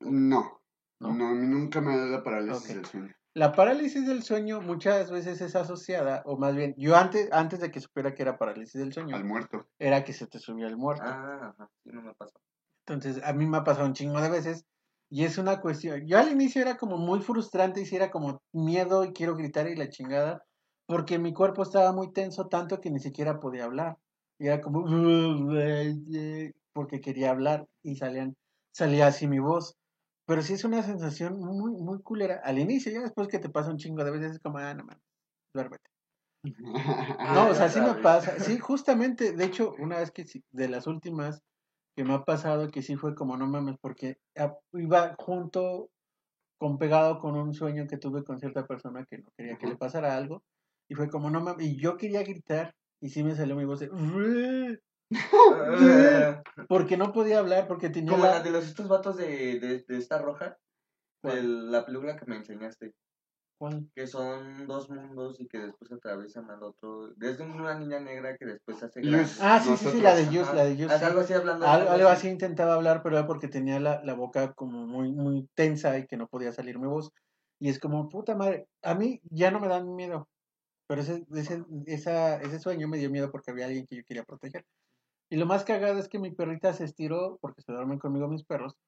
No, 0.00 0.60
¿No? 0.98 1.12
no, 1.14 1.28
a 1.28 1.34
mí 1.34 1.46
nunca 1.46 1.80
me 1.80 1.92
ha 1.92 1.98
dado 1.98 2.08
la 2.10 2.24
parálisis 2.24 2.74
del 2.74 2.84
sueño. 2.86 3.14
La 3.34 3.52
parálisis 3.52 4.06
del 4.08 4.24
sueño 4.24 4.60
muchas 4.60 5.10
veces 5.12 5.40
es 5.40 5.54
asociada, 5.54 6.22
o 6.24 6.36
más 6.36 6.56
bien, 6.56 6.74
yo 6.76 6.96
antes, 6.96 7.30
antes 7.30 7.60
de 7.60 7.70
que 7.70 7.78
supiera 7.80 8.12
que 8.12 8.22
era 8.22 8.36
parálisis 8.38 8.80
del 8.80 8.92
sueño, 8.92 9.14
Al 9.14 9.24
muerto. 9.24 9.68
era 9.78 10.02
que 10.02 10.12
se 10.12 10.26
te 10.26 10.40
subía 10.40 10.66
el 10.66 10.76
muerto. 10.76 11.04
Ah, 11.06 11.54
ajá, 11.56 11.70
sí, 11.84 11.90
no 11.92 12.02
me 12.02 12.12
pasó. 12.14 12.40
Entonces, 12.86 13.22
a 13.22 13.32
mí 13.32 13.46
me 13.46 13.58
ha 13.58 13.62
pasado 13.64 13.86
un 13.86 13.92
chingo 13.92 14.20
de 14.20 14.30
veces 14.30 14.64
y 15.10 15.24
es 15.24 15.38
una 15.38 15.60
cuestión. 15.60 16.06
Yo 16.06 16.18
al 16.18 16.30
inicio 16.30 16.62
era 16.62 16.76
como 16.76 16.96
muy 16.98 17.20
frustrante 17.20 17.80
y 17.82 17.86
sí 17.86 17.96
era 17.96 18.10
como 18.10 18.42
miedo 18.52 19.04
y 19.04 19.12
quiero 19.12 19.36
gritar 19.36 19.68
y 19.68 19.76
la 19.76 19.88
chingada, 19.90 20.44
porque 20.86 21.18
mi 21.18 21.32
cuerpo 21.34 21.62
estaba 21.62 21.92
muy 21.92 22.12
tenso 22.12 22.46
tanto 22.48 22.80
que 22.80 22.90
ni 22.90 23.00
siquiera 23.00 23.40
podía 23.40 23.64
hablar. 23.64 23.98
Y 24.38 24.46
era 24.48 24.60
como 24.60 24.84
porque 26.72 27.00
quería 27.00 27.30
hablar 27.30 27.66
y 27.82 27.96
salían 27.96 28.36
salía 28.72 29.08
así 29.08 29.26
mi 29.28 29.38
voz. 29.40 29.76
Pero 30.26 30.42
sí 30.42 30.54
es 30.54 30.64
una 30.64 30.82
sensación 30.82 31.38
muy 31.40 31.72
muy 31.72 32.00
culera 32.02 32.40
al 32.44 32.58
inicio, 32.58 32.92
ya 32.92 33.00
después 33.02 33.28
que 33.28 33.38
te 33.40 33.50
pasa 33.50 33.70
un 33.70 33.78
chingo 33.78 34.04
de 34.04 34.12
veces 34.12 34.32
es 34.34 34.40
como, 34.40 34.58
ah, 34.58 34.74
no 34.74 34.84
mames, 34.84 35.02
duérmete. 35.54 35.90
No, 37.28 37.48
o 37.48 37.54
sea, 37.54 37.68
sí 37.68 37.80
me 37.80 37.94
pasa. 37.94 38.38
Sí, 38.40 38.58
justamente, 38.58 39.32
de 39.32 39.44
hecho, 39.44 39.74
una 39.78 39.98
vez 39.98 40.10
que 40.10 40.26
sí- 40.26 40.44
de 40.50 40.68
las 40.68 40.86
últimas 40.86 41.42
que 41.96 42.04
me 42.04 42.14
ha 42.14 42.24
pasado, 42.24 42.70
que 42.70 42.82
sí 42.82 42.96
fue 42.96 43.14
como 43.14 43.36
no 43.36 43.46
mames, 43.46 43.76
porque 43.80 44.18
iba 44.72 45.14
junto, 45.18 45.90
con 46.58 46.78
pegado 46.78 47.18
con 47.20 47.36
un 47.36 47.54
sueño 47.54 47.86
que 47.86 47.96
tuve 47.98 48.22
con 48.24 48.38
cierta 48.38 48.66
persona 48.66 49.04
que 49.08 49.18
no 49.18 49.30
quería 49.36 49.56
que 49.58 49.66
le 49.66 49.76
pasara 49.76 50.16
algo, 50.16 50.42
y 50.88 50.94
fue 50.94 51.08
como 51.08 51.30
no 51.30 51.40
mames, 51.40 51.66
y 51.66 51.76
yo 51.80 51.96
quería 51.96 52.22
gritar, 52.22 52.74
y 53.00 53.08
sí 53.10 53.22
me 53.24 53.34
salió 53.34 53.56
mi 53.56 53.64
voz 53.64 53.80
de, 53.80 53.88
porque 56.68 56.96
no 56.96 57.12
podía 57.12 57.38
hablar, 57.38 57.66
porque 57.66 57.90
tenía 57.90 58.12
Como 58.12 58.24
la- 58.24 58.32
la 58.36 58.42
de 58.42 58.50
los 58.50 58.66
estos 58.66 58.88
vatos 58.88 59.16
de, 59.16 59.58
de, 59.58 59.84
de 59.86 59.96
esta 59.98 60.18
roja, 60.18 60.56
de 61.22 61.42
la 61.42 61.84
película 61.84 62.16
que 62.16 62.26
me 62.26 62.36
enseñaste, 62.36 62.94
¿Cuál? 63.60 63.90
que 63.94 64.06
son 64.06 64.66
dos 64.66 64.88
mundos 64.88 65.38
y 65.38 65.46
que 65.46 65.58
después 65.58 65.92
atraviesan 65.92 66.50
al 66.50 66.62
otro. 66.62 67.08
Desde 67.16 67.44
una 67.44 67.78
niña 67.78 68.00
negra 68.00 68.34
que 68.38 68.46
después 68.46 68.82
hace. 68.82 69.02
Ah, 69.38 69.60
sí, 69.62 69.76
sí, 69.76 69.90
sí, 69.90 70.00
la 70.00 70.14
de 70.14 70.24
Just, 70.24 70.54
la 70.54 70.64
de 70.64 70.76
sí. 70.76 71.04
algo 71.04 71.20
así 71.20 71.34
hablando. 71.34 71.66
Algo, 71.66 71.90
algo 71.90 72.08
así 72.08 72.30
intentaba 72.30 72.72
hablar, 72.72 73.02
pero 73.02 73.18
era 73.18 73.26
porque 73.26 73.48
tenía 73.48 73.78
la, 73.78 74.02
la 74.02 74.14
boca 74.14 74.54
como 74.54 74.86
muy, 74.86 75.12
muy 75.12 75.46
tensa 75.54 75.98
y 75.98 76.06
que 76.06 76.16
no 76.16 76.26
podía 76.26 76.52
salir 76.52 76.78
mi 76.78 76.86
voz. 76.86 77.12
Y 77.58 77.68
es 77.68 77.78
como, 77.78 78.08
puta 78.08 78.34
madre, 78.34 78.66
a 78.80 78.94
mí 78.94 79.20
ya 79.24 79.50
no 79.50 79.60
me 79.60 79.68
dan 79.68 79.94
miedo. 79.94 80.26
Pero 80.86 81.02
ese, 81.02 81.26
ese, 81.34 81.62
esa, 81.84 82.40
ese 82.40 82.60
sueño 82.60 82.88
me 82.88 82.96
dio 82.96 83.10
miedo 83.10 83.30
porque 83.30 83.50
había 83.50 83.66
alguien 83.66 83.86
que 83.86 83.96
yo 83.96 84.04
quería 84.06 84.24
proteger. 84.24 84.64
Y 85.28 85.36
lo 85.36 85.44
más 85.44 85.64
cagado 85.64 85.98
es 85.98 86.08
que 86.08 86.18
mi 86.18 86.30
perrita 86.30 86.72
se 86.72 86.84
estiró, 86.84 87.36
porque 87.42 87.60
se 87.60 87.72
duermen 87.72 87.98
conmigo 87.98 88.26
mis 88.26 88.42
perros. 88.42 88.78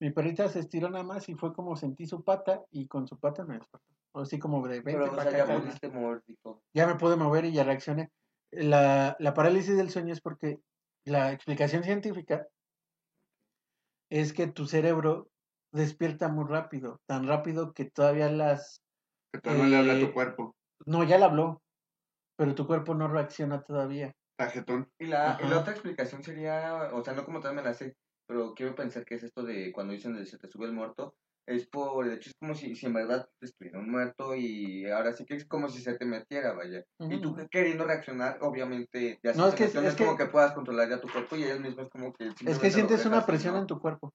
Mi 0.00 0.12
perrita 0.12 0.48
se 0.48 0.60
estiró 0.60 0.88
nada 0.88 1.04
más 1.04 1.28
y 1.28 1.34
fue 1.34 1.52
como 1.52 1.76
sentí 1.76 2.06
su 2.06 2.24
pata 2.24 2.64
y 2.70 2.86
con 2.86 3.06
su 3.06 3.18
pata 3.18 3.44
me 3.44 3.58
despertó. 3.58 3.94
Así 4.14 4.38
como 4.38 4.66
de 4.66 4.80
20 4.80 4.92
Pero, 4.92 5.12
o 5.12 5.14
sea, 5.14 5.22
acá, 5.22 5.30
ya 5.32 5.38
carnal". 5.38 5.62
pudiste 5.62 5.88
moverte 5.88 6.32
y 6.32 6.36
todo. 6.42 6.62
ya 6.74 6.86
me 6.86 6.94
pude 6.94 7.16
mover 7.16 7.44
y 7.46 7.52
ya 7.52 7.64
reaccioné. 7.64 8.10
La, 8.52 9.16
la 9.18 9.34
parálisis 9.34 9.76
del 9.76 9.90
sueño 9.90 10.12
es 10.12 10.20
porque 10.20 10.58
la 11.04 11.32
explicación 11.32 11.82
científica 11.82 12.46
es 14.10 14.32
que 14.32 14.46
tu 14.46 14.66
cerebro 14.66 15.28
despierta 15.72 16.28
muy 16.28 16.44
rápido, 16.46 17.00
tan 17.06 17.26
rápido 17.26 17.72
que 17.72 17.90
todavía 17.90 18.30
las... 18.30 18.80
Que 19.32 19.40
todavía 19.40 19.64
no 19.64 19.70
le 19.70 19.76
habla 19.78 19.92
a 19.94 19.96
Eh, 19.96 20.06
tu 20.06 20.12
cuerpo. 20.12 20.54
No, 20.86 21.02
ya 21.02 21.18
la 21.18 21.26
habló, 21.26 21.62
pero 22.36 22.54
tu 22.54 22.66
cuerpo 22.66 22.94
no 22.94 23.08
reacciona 23.08 23.62
todavía. 23.62 24.12
Tajetón. 24.38 24.88
Y 24.98 25.06
la, 25.06 25.38
y 25.42 25.48
la 25.48 25.60
otra 25.60 25.72
explicación 25.72 26.22
sería, 26.22 26.90
o 26.92 27.02
sea, 27.04 27.14
no 27.14 27.24
como 27.24 27.40
tal 27.40 27.54
me 27.54 27.62
la 27.62 27.74
sé, 27.74 27.94
pero 28.28 28.54
quiero 28.54 28.74
pensar 28.74 29.04
que 29.04 29.16
es 29.16 29.22
esto 29.24 29.42
de 29.42 29.72
cuando 29.72 29.92
dicen 29.92 30.14
de 30.14 30.26
se 30.26 30.38
te 30.38 30.48
sube 30.48 30.66
el 30.66 30.72
muerto, 30.72 31.14
es 31.46 31.66
por, 31.68 32.06
de 32.08 32.14
hecho 32.14 32.30
es 32.30 32.36
como 32.40 32.54
si, 32.54 32.74
si 32.74 32.86
en 32.86 32.94
verdad 32.94 33.28
estuviera 33.40 33.78
un 33.78 33.90
muerto 33.90 34.34
y 34.34 34.86
ahora 34.90 35.12
sí 35.12 35.24
que 35.26 35.34
es 35.36 35.46
como 35.46 35.68
si 35.68 35.80
se 35.82 35.94
te 35.98 36.04
metiera, 36.06 36.52
vaya. 36.54 36.82
Y 36.98 37.20
tú 37.20 37.36
queriendo 37.50 37.84
reaccionar, 37.84 38.38
obviamente, 38.40 39.18
ya 39.22 39.32
No, 39.34 39.48
es 39.48 39.54
que- 39.54 39.64
es 39.64 39.94
que- 39.94 40.04
como 40.04 40.16
que 40.16 40.26
puedas 40.26 40.52
controlar 40.52 40.88
ya 40.88 41.00
tu 41.00 41.08
cuerpo 41.08 41.36
y 41.36 41.44
ellos 41.44 41.60
mismos 41.60 41.88
como 41.90 42.12
que... 42.12 42.28
Es 42.46 42.58
que 42.58 42.70
sientes 42.70 43.04
una 43.06 43.26
presión 43.26 43.54
no. 43.54 43.60
en 43.60 43.66
tu 43.66 43.78
cuerpo. 43.80 44.12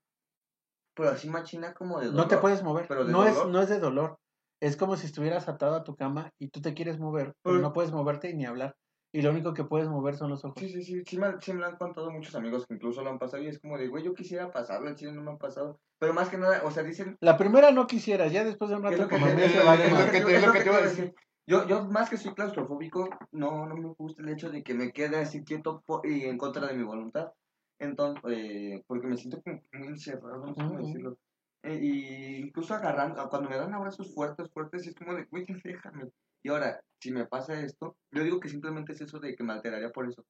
Pero 0.96 1.10
así 1.10 1.30
machina 1.30 1.74
como 1.74 2.00
de 2.00 2.08
No 2.08 2.24
te 2.28 2.36
dolor. 2.36 2.42
puedes 2.42 2.64
mover. 2.64 2.88
¿Pero 2.88 3.06
de 3.06 3.12
No 3.12 3.26
es, 3.26 3.36
dolor? 3.36 3.52
no 3.52 3.62
es 3.62 3.70
de 3.70 3.80
dolor. 3.80 4.18
Es 4.62 4.76
como 4.76 4.98
si 4.98 5.06
estuvieras 5.06 5.48
atado 5.48 5.76
a 5.76 5.84
tu 5.84 5.96
cama 5.96 6.32
y 6.38 6.50
tú 6.50 6.62
te 6.62 6.74
quieres 6.74 7.00
mover, 7.00 7.34
pero 7.44 7.60
no 7.60 7.72
puedes 7.72 7.92
moverte 7.94 8.34
ni 8.34 8.46
hablar. 8.46 8.76
Y 9.12 9.22
lo 9.24 9.32
único 9.32 9.54
que 9.56 9.64
puedes 9.64 9.88
mover 9.90 10.16
son 10.16 10.30
los 10.30 10.46
ojos. 10.46 10.60
Sí, 10.60 10.70
sí, 10.70 10.84
sí, 10.84 11.02
sí 11.06 11.18
me, 11.18 11.40
sí 11.42 11.52
me 11.54 11.62
lo 11.62 11.66
han 11.66 11.78
contado 11.78 12.12
muchos 12.12 12.36
amigos 12.36 12.68
que 12.68 12.76
incluso 12.76 13.02
lo 13.04 13.10
han 13.10 13.18
pasado 13.18 13.42
y 13.42 13.48
es 13.48 13.58
como 13.60 13.78
de, 13.78 13.88
güey, 13.88 14.04
yo 14.04 14.14
quisiera 14.14 14.52
pasarlo, 14.52 14.88
el 14.90 14.96
chile 14.96 15.14
no 15.14 15.24
me 15.24 15.32
ha 15.32 15.38
pasado. 15.38 15.80
Pero 15.98 16.14
más 16.14 16.30
que 16.30 16.38
nada, 16.38 16.62
o 16.64 16.70
sea, 16.72 16.84
dicen... 16.84 17.18
La 17.20 17.36
primera 17.36 17.72
no 17.72 17.88
quisiera, 17.88 18.28
ya 18.28 18.44
después 18.44 18.70
de 18.70 18.76
un 18.78 18.84
¿qué 18.84 18.94
es 18.94 19.00
rato 19.00 19.10
como 19.10 19.26
se 19.28 19.32
lo 19.32 19.66
vale 19.66 19.84
que- 19.84 19.90
madre. 19.90 20.18
es 20.36 20.46
lo 20.46 20.52
que 20.54 20.60
te- 20.60 20.66
iba 20.68 20.78
a 20.78 20.82
decir. 20.82 21.14
Yo, 21.48 21.68
yo 21.68 21.86
más 21.86 22.10
que 22.12 22.18
soy 22.18 22.36
claustrofóbico, 22.36 23.10
no, 23.32 23.66
no 23.66 23.76
me 23.76 23.90
gusta 23.98 24.22
el 24.22 24.30
hecho 24.30 24.52
de 24.52 24.62
que 24.62 24.76
me 24.76 24.92
quede 24.92 25.18
así 25.18 25.44
quieto 25.44 25.84
y 26.04 26.26
en 26.26 26.38
contra 26.38 26.68
de 26.68 26.76
mi 26.76 26.84
voluntad. 26.84 27.32
Entonces, 27.80 28.22
eh, 28.30 28.84
porque 28.86 29.08
me 29.08 29.18
siento 29.18 29.42
como 29.42 29.60
muy 29.74 29.88
encerrado, 29.88 30.46
no 30.46 30.54
sé 30.54 30.62
cómo 30.62 30.78
decirlo. 30.78 31.18
Eh, 31.64 31.80
y 31.82 32.36
incluso 32.46 32.76
agarrando, 32.76 33.28
cuando 33.30 33.50
me 33.50 33.58
dan 33.58 33.74
abrazos 33.74 34.14
fuertes, 34.14 34.50
fuertes, 34.52 34.86
es 34.86 34.94
como 34.94 35.16
de, 35.16 35.26
güey, 35.26 35.46
déjame. 35.64 36.10
Y 36.44 36.50
ahora, 36.50 36.82
si 37.00 37.12
me 37.12 37.26
pasa 37.26 37.60
esto, 37.62 37.98
yo 38.12 38.24
digo 38.24 38.40
que 38.40 38.50
simplemente 38.50 38.94
es 38.94 39.02
eso 39.02 39.20
de 39.20 39.36
que 39.36 39.44
me 39.44 39.54
alteraría 39.54 39.92
por 39.92 40.08
eso. 40.08 40.26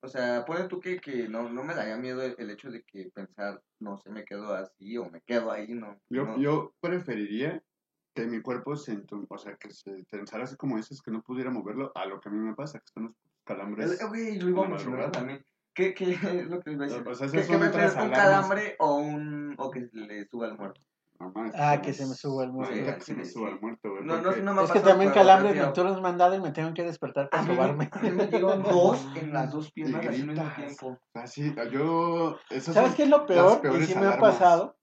O 0.00 0.08
sea, 0.08 0.44
pone 0.44 0.68
tú 0.68 0.78
que, 0.78 1.00
que 1.00 1.28
no, 1.28 1.48
no 1.48 1.64
me 1.64 1.74
daría 1.74 1.96
miedo 1.96 2.22
el, 2.22 2.50
hecho 2.50 2.70
de 2.70 2.82
que 2.84 3.10
pensar, 3.12 3.60
no 3.80 3.98
sé, 3.98 4.10
me 4.10 4.24
quedo 4.24 4.54
así 4.54 4.96
o 4.96 5.10
me 5.10 5.20
quedo 5.22 5.50
ahí, 5.50 5.74
no. 5.74 5.98
Yo, 6.08 6.36
yo 6.38 6.72
preferiría 6.80 7.60
que 8.14 8.26
mi 8.26 8.40
cuerpo 8.40 8.76
se, 8.76 9.00
o 9.28 9.38
sea, 9.38 9.56
que 9.56 9.72
se 9.72 10.04
tensara 10.04 10.44
así 10.44 10.56
como 10.56 10.76
dices, 10.76 11.02
que 11.02 11.10
no 11.10 11.22
pudiera 11.22 11.50
moverlo, 11.50 11.90
a 11.96 12.06
lo 12.06 12.20
que 12.20 12.28
a 12.28 12.32
mí 12.32 12.38
me 12.38 12.54
pasa, 12.54 12.78
que 12.78 12.84
están 12.86 13.04
los 13.04 13.14
calambres. 13.44 13.98
Güey, 14.08 14.38
yo 14.38 14.48
iba 14.48 14.66
a 14.66 14.68
mencionar 14.68 15.10
también. 15.10 15.44
¿Qué, 15.74 15.94
¿Qué, 15.94 16.12
es 16.12 16.20
lo 16.50 16.60
que 16.60 16.72
iba 16.72 16.84
a 16.84 16.88
decir? 16.88 17.06
O 17.06 17.14
sea, 17.14 17.28
¿Qué, 17.28 17.46
¿qué 17.46 17.58
prefieres, 17.58 17.94
un 17.96 18.10
calambre 18.10 18.76
o, 18.78 18.96
un, 18.96 19.54
o 19.58 19.70
que 19.70 19.88
le 19.92 20.26
suba 20.28 20.46
el 20.46 20.56
muerto? 20.56 20.80
ah, 21.54 21.80
que 21.82 21.92
se 21.92 22.06
me 22.06 22.14
suba 22.14 22.44
el 22.44 22.52
muerto. 22.52 22.74
que 22.74 23.00
se 23.00 23.14
me 23.14 23.24
suba 23.24 23.50
el 23.50 23.60
muerto. 23.60 23.87
No, 24.08 24.22
no, 24.22 24.34
no 24.36 24.54
me 24.54 24.64
es 24.64 24.72
que 24.72 24.80
también 24.80 25.10
calambres 25.12 25.54
nocturnos 25.54 26.00
me 26.00 26.08
han 26.08 26.16
dado 26.16 26.34
y 26.34 26.40
me 26.40 26.50
tengo 26.50 26.72
que 26.72 26.82
despertar 26.82 27.28
para 27.28 27.44
sobarme. 27.44 27.90
A 27.92 27.98
mí 27.98 28.10
me 28.10 28.26
dieron 28.26 28.62
dos 28.62 29.06
en 29.14 29.32
las 29.34 29.52
dos 29.52 29.70
piernas 29.70 30.06
al 30.06 30.12
mismo 30.12 30.50
tiempo. 30.54 30.98
Así, 31.12 31.54
yo... 31.70 32.38
¿Sabes 32.60 32.94
qué 32.94 33.02
es 33.02 33.10
lo 33.10 33.26
peor? 33.26 33.60
Y 33.78 33.84
sí 33.84 33.94
me 33.94 34.06
ha 34.06 34.18
pasado. 34.18 34.78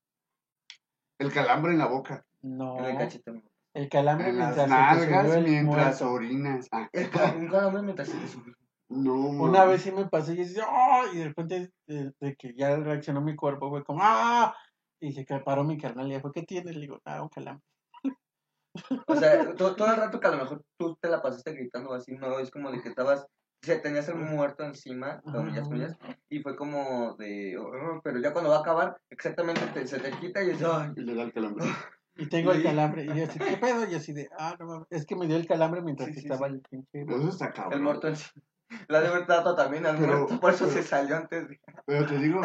El 1.18 1.34
calambre 1.34 1.72
en 1.72 1.80
la 1.80 1.88
boca. 1.88 2.26
No. 2.44 2.78
En 2.78 2.86
el 2.86 2.98
cachete. 2.98 3.44
El 3.74 3.90
calambre 3.90 4.30
en 4.30 4.38
mientras 4.38 4.70
las 4.70 4.70
nalgas 4.70 5.42
mientras 5.42 6.02
orinas. 6.04 6.68
Ah. 6.72 6.88
Un 7.36 7.48
calambre 7.48 7.82
mientras 7.82 8.08
se 8.08 8.18
te 8.18 8.28
sube. 8.28 8.54
No, 8.88 9.16
Una 9.16 9.66
vez 9.66 9.82
sí 9.82 9.92
me 9.92 10.06
pasé 10.06 10.34
y 10.34 10.38
decía, 10.38 10.66
¡oh! 10.70 11.12
Y 11.12 11.18
de 11.18 11.26
repente, 11.26 11.72
de, 11.88 12.14
de, 12.20 12.36
que 12.36 12.54
ya 12.56 12.76
reaccionó 12.76 13.20
mi 13.20 13.36
cuerpo, 13.36 13.70
fue 13.70 13.84
como, 13.84 14.02
¡ah! 14.04 14.56
Y 15.02 15.12
se 15.12 15.26
paró 15.44 15.64
mi 15.64 15.78
carnal 15.78 16.12
y 16.12 16.16
dijo, 16.16 16.32
¿qué 16.32 16.44
tienes? 16.44 16.76
Le 16.76 16.82
digo, 16.82 17.02
ah, 17.06 17.24
un 17.24 17.30
calambre. 17.30 17.66
O 19.08 19.16
sea, 19.16 19.54
todo, 19.56 19.76
todo, 19.76 19.92
el 19.92 19.98
rato 19.98 20.20
que 20.20 20.28
a 20.28 20.32
lo 20.32 20.38
mejor 20.38 20.64
tú 20.78 20.98
te 21.02 21.10
la 21.10 21.22
pasaste 21.22 21.54
gritando 21.54 21.94
así, 21.94 22.14
no, 22.14 22.40
es 22.40 22.52
como 22.52 22.72
de 22.72 22.82
que 22.82 22.90
estabas, 22.90 23.22
o 23.22 23.66
sea, 23.66 23.82
tenías 23.82 24.08
el 24.10 24.16
muerto 24.16 24.64
encima, 24.64 25.22
comillas, 25.22 25.68
comillas, 25.68 25.98
y 26.30 26.40
fue 26.40 26.56
como 26.56 27.16
de, 27.16 27.58
oh, 27.58 28.02
pero 28.04 28.20
ya 28.20 28.34
cuando 28.34 28.52
va 28.52 28.58
a 28.58 28.62
acabar, 28.62 28.98
exactamente 29.10 29.88
se 29.88 30.00
te 30.00 30.12
quita 30.20 30.44
y 30.44 30.52
es, 30.52 30.62
y 30.96 31.02
le 31.02 31.16
da 31.16 31.24
el 31.24 31.34
calambre. 31.34 31.66
Y 32.18 32.30
tengo 32.30 32.54
el 32.54 32.64
calambre, 32.64 33.04
y 33.04 33.08
yo 33.08 33.26
así, 33.26 33.38
¿qué 33.38 33.58
pedo? 33.58 33.86
Y 33.92 33.94
así 33.94 34.14
de, 34.14 34.30
ah, 34.40 34.56
no 34.58 34.88
es 34.90 35.06
que 35.06 35.18
me 35.18 35.28
dio 35.28 35.36
el 35.36 35.46
calambre 35.46 35.82
mientras 35.82 36.16
estaba 36.16 36.48
el 36.48 36.62
pinche. 36.62 37.02
Eso 37.02 37.28
está 37.28 37.52
cabrón. 37.52 37.74
El 37.74 37.82
muerto 37.82 38.08
encima. 38.08 38.42
La 38.88 39.02
de 39.02 39.10
verdad 39.10 39.56
también 39.56 39.86
al 39.86 40.00
muerto, 40.00 40.40
por 40.40 40.54
eso 40.54 40.68
se 40.68 40.82
salió 40.84 41.18
antes. 41.18 41.48
De... 41.48 41.60
Pero 41.86 42.06
te 42.06 42.18
digo, 42.18 42.42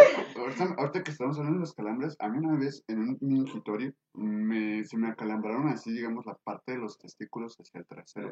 ahorita, 0.79 1.03
que 1.03 1.11
estamos 1.11 1.39
hablando 1.39 1.59
de 1.59 1.61
los 1.61 1.75
calambres, 1.75 2.17
a 2.19 2.29
mí 2.29 2.39
una 2.39 2.59
vez 2.59 2.85
en 2.89 3.01
un 3.01 3.19
mingitorio 3.21 3.93
me, 4.15 4.85
se 4.85 4.97
me 4.97 5.09
acalambraron 5.09 5.69
así, 5.69 5.93
digamos, 5.93 6.27
la 6.27 6.37
parte 6.45 6.73
de 6.73 6.79
los 6.79 6.99
testículos 6.99 7.57
hacia 7.59 7.81
el 7.81 7.87
trasero. 7.87 8.31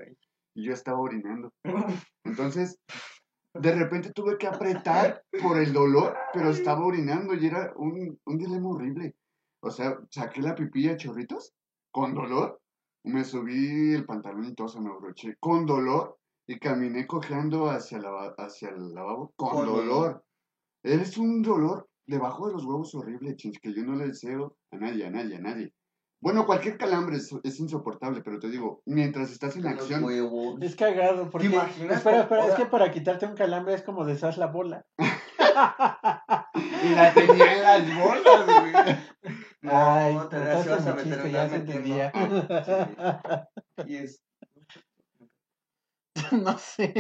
Y 0.55 0.66
yo 0.66 0.72
estaba 0.72 0.99
orinando. 0.99 1.53
Entonces, 2.24 2.78
de 3.55 3.74
repente 3.74 4.12
tuve 4.12 4.36
que 4.36 4.47
apretar 4.47 5.22
por 5.43 5.59
el 5.59 5.72
dolor, 5.72 6.16
pero 6.32 6.51
estaba 6.51 6.84
orinando 6.84 7.34
y 7.34 7.47
era 7.47 7.72
un, 7.76 8.18
un 8.24 8.39
dilema 8.39 8.68
horrible. 8.68 9.14
O 9.61 9.70
sea, 9.70 9.99
saqué 10.11 10.41
la 10.43 10.55
pipilla 10.55 10.97
chorritos 10.97 11.53
con 11.91 12.14
dolor, 12.14 12.61
me 13.05 13.24
subí 13.24 13.95
el 13.95 14.05
pantalón 14.05 14.45
y 14.45 14.55
todo 14.55 14.68
se 14.68 14.80
me 14.80 14.91
abroché 14.91 15.36
con 15.41 15.66
dolor 15.66 16.18
y 16.49 16.59
caminé 16.59 17.07
cojeando 17.07 17.71
hacia, 17.71 17.99
la, 17.99 18.35
hacia 18.39 18.71
el 18.71 18.95
lavabo 18.95 19.35
con, 19.37 19.67
dolor. 19.67 20.25
Es 20.83 21.19
un 21.19 21.43
dolor 21.43 21.89
debajo 22.07 22.47
de 22.47 22.55
los 22.55 22.65
huevos 22.65 22.95
horrible, 22.95 23.37
chins, 23.37 23.59
que 23.61 23.75
yo 23.75 23.85
no 23.85 23.95
le 23.95 24.07
deseo 24.07 24.57
a 24.73 24.79
nadie, 24.79 25.07
a 25.07 25.11
nadie, 25.11 25.37
a 25.37 25.41
nadie. 25.41 25.75
Bueno, 26.21 26.47
cualquier 26.47 26.79
calambre 26.79 27.19
es, 27.19 27.61
insoportable, 27.61 28.23
pero 28.23 28.41
te 28.41 28.49
digo, 28.49 28.83
mientras 28.87 29.31
estás 29.31 29.57
en 29.57 29.67
acción. 29.67 30.05
Es 30.63 30.75
cagado, 30.75 31.31
porque. 31.31 31.49
¿Te 31.49 31.55
imaginas? 31.55 31.99
Espera, 31.99 32.23
espera, 32.23 32.47
es 32.47 32.55
que 32.55 32.67
para 32.67 32.91
quitarte 32.91 33.27
un 33.27 33.37
calambre 33.37 33.75
es 33.75 33.83
como 33.83 34.05
deshaz 34.05 34.39
la 34.39 34.47
bola. 34.47 34.85
y 34.99 36.89
la 36.89 37.15
tenía 37.15 37.57
en 37.57 37.63
las 37.63 38.03
bolas, 38.03 38.47
güey. 38.47 38.73
Ay, 39.71 40.15
no, 40.15 40.29
te 40.29 40.39
vas 40.39 40.87
a 40.87 40.95
meter 40.95 41.31
ya 41.31 41.49
se 41.49 41.57
entendía. 41.57 42.13
Y 43.87 43.97
es 43.97 44.21
no 46.45 46.59
sé. 46.59 46.93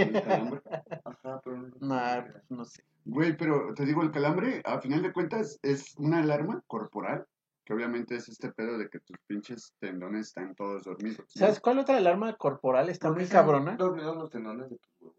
Ajá, 1.04 1.40
pero 1.44 1.56
no, 1.80 2.24
no 2.48 2.64
sé. 2.64 2.84
Güey, 3.04 3.36
pero 3.36 3.72
te 3.74 3.84
digo, 3.86 4.02
el 4.02 4.10
calambre, 4.10 4.60
a 4.64 4.80
final 4.80 5.02
de 5.02 5.12
cuentas, 5.12 5.58
es 5.62 5.94
una 5.96 6.18
alarma 6.18 6.62
corporal, 6.66 7.26
que 7.64 7.72
obviamente 7.72 8.16
es 8.16 8.28
este 8.28 8.52
pedo 8.52 8.76
de 8.78 8.88
que 8.88 9.00
tus 9.00 9.16
pinches 9.26 9.72
tendones 9.78 10.28
están 10.28 10.54
todos 10.54 10.84
dormidos. 10.84 11.24
¿Sabes 11.28 11.60
cuál 11.60 11.78
otra 11.78 11.96
alarma 11.96 12.36
corporal 12.36 12.88
está 12.90 13.10
muy 13.10 13.26
cabrona? 13.26 13.76
Dormidos 13.76 14.16
los 14.16 14.30
tendones 14.30 14.70
de 14.70 14.76
tus 14.76 15.00
huevos. 15.00 15.16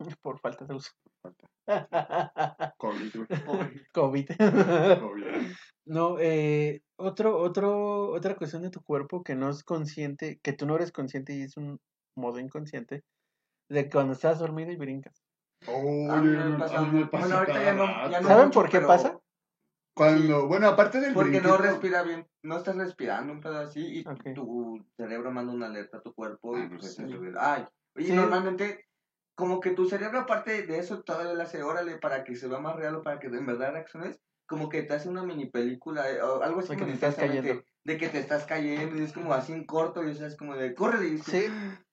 Por 0.22 0.38
falta 0.38 0.64
de 0.64 0.74
uso. 0.74 0.90
COVID, 2.78 3.12
COVID. 3.92 4.30
No, 5.84 6.18
eh, 6.18 6.82
otro, 6.96 7.38
otro, 7.38 8.10
otra 8.10 8.36
cuestión 8.36 8.62
de 8.62 8.70
tu 8.70 8.82
cuerpo 8.82 9.22
que 9.22 9.34
no 9.34 9.50
es 9.50 9.62
consciente, 9.64 10.40
que 10.42 10.52
tú 10.52 10.66
no 10.66 10.76
eres 10.76 10.92
consciente 10.92 11.34
y 11.34 11.42
es 11.42 11.56
un 11.56 11.80
modo 12.16 12.38
inconsciente 12.38 13.04
de 13.68 13.88
cuando 13.88 14.12
estás 14.14 14.38
dormido 14.38 14.72
y 14.72 14.76
brincas. 14.76 15.22
¿Saben 18.22 18.50
por 18.50 18.68
qué 18.68 18.80
pasa? 18.80 19.18
Cuando, 19.94 20.46
bueno, 20.46 20.68
aparte 20.68 21.00
del 21.00 21.12
Porque 21.12 21.40
no 21.40 21.56
respira 21.56 22.02
bien, 22.02 22.26
no 22.42 22.56
estás 22.56 22.76
respirando 22.76 23.32
un 23.32 23.40
pedo 23.40 23.58
así 23.58 24.00
y 24.00 24.34
tu 24.34 24.84
cerebro 24.96 25.30
manda 25.30 25.52
una 25.52 25.66
alerta 25.66 25.98
a 25.98 26.02
tu 26.02 26.14
cuerpo 26.14 26.56
y 26.56 26.62
ah, 26.62 26.70
pues 26.78 26.98
ay. 27.38 27.66
Y 27.96 28.12
normalmente, 28.12 28.86
como 29.34 29.60
que 29.60 29.72
tu 29.72 29.86
cerebro, 29.86 30.20
aparte 30.20 30.62
de 30.66 30.78
eso, 30.78 31.02
todavía 31.02 31.34
le 31.34 31.42
hace 31.42 31.62
órale 31.62 31.98
para 31.98 32.24
que 32.24 32.36
se 32.36 32.48
vea 32.48 32.60
más 32.60 32.76
real 32.76 32.94
o 32.96 33.02
para 33.02 33.18
que 33.18 33.26
en 33.26 33.44
verdad 33.44 33.72
reacciones, 33.72 34.20
como 34.46 34.68
que 34.68 34.82
te 34.84 34.94
hace 34.94 35.08
una 35.08 35.22
mini 35.24 35.46
película 35.46 36.10
eh, 36.10 36.22
o 36.22 36.42
algo 36.42 36.60
así 36.60 36.76
que 36.76 36.84
te 36.84 36.92
estás 36.92 37.16
cayendo. 37.16 37.62
De, 37.84 37.96
que 37.96 38.08
te 38.08 38.18
estás 38.18 38.44
cayendo 38.44 38.96
y 38.96 39.04
es 39.04 39.12
como 39.12 39.32
así 39.32 39.52
en 39.52 39.64
corto 39.64 40.06
y 40.06 40.10
es 40.10 40.36
como 40.36 40.54
de 40.54 40.74
corre 40.74 41.08
y 41.08 41.18
sí. 41.18 41.46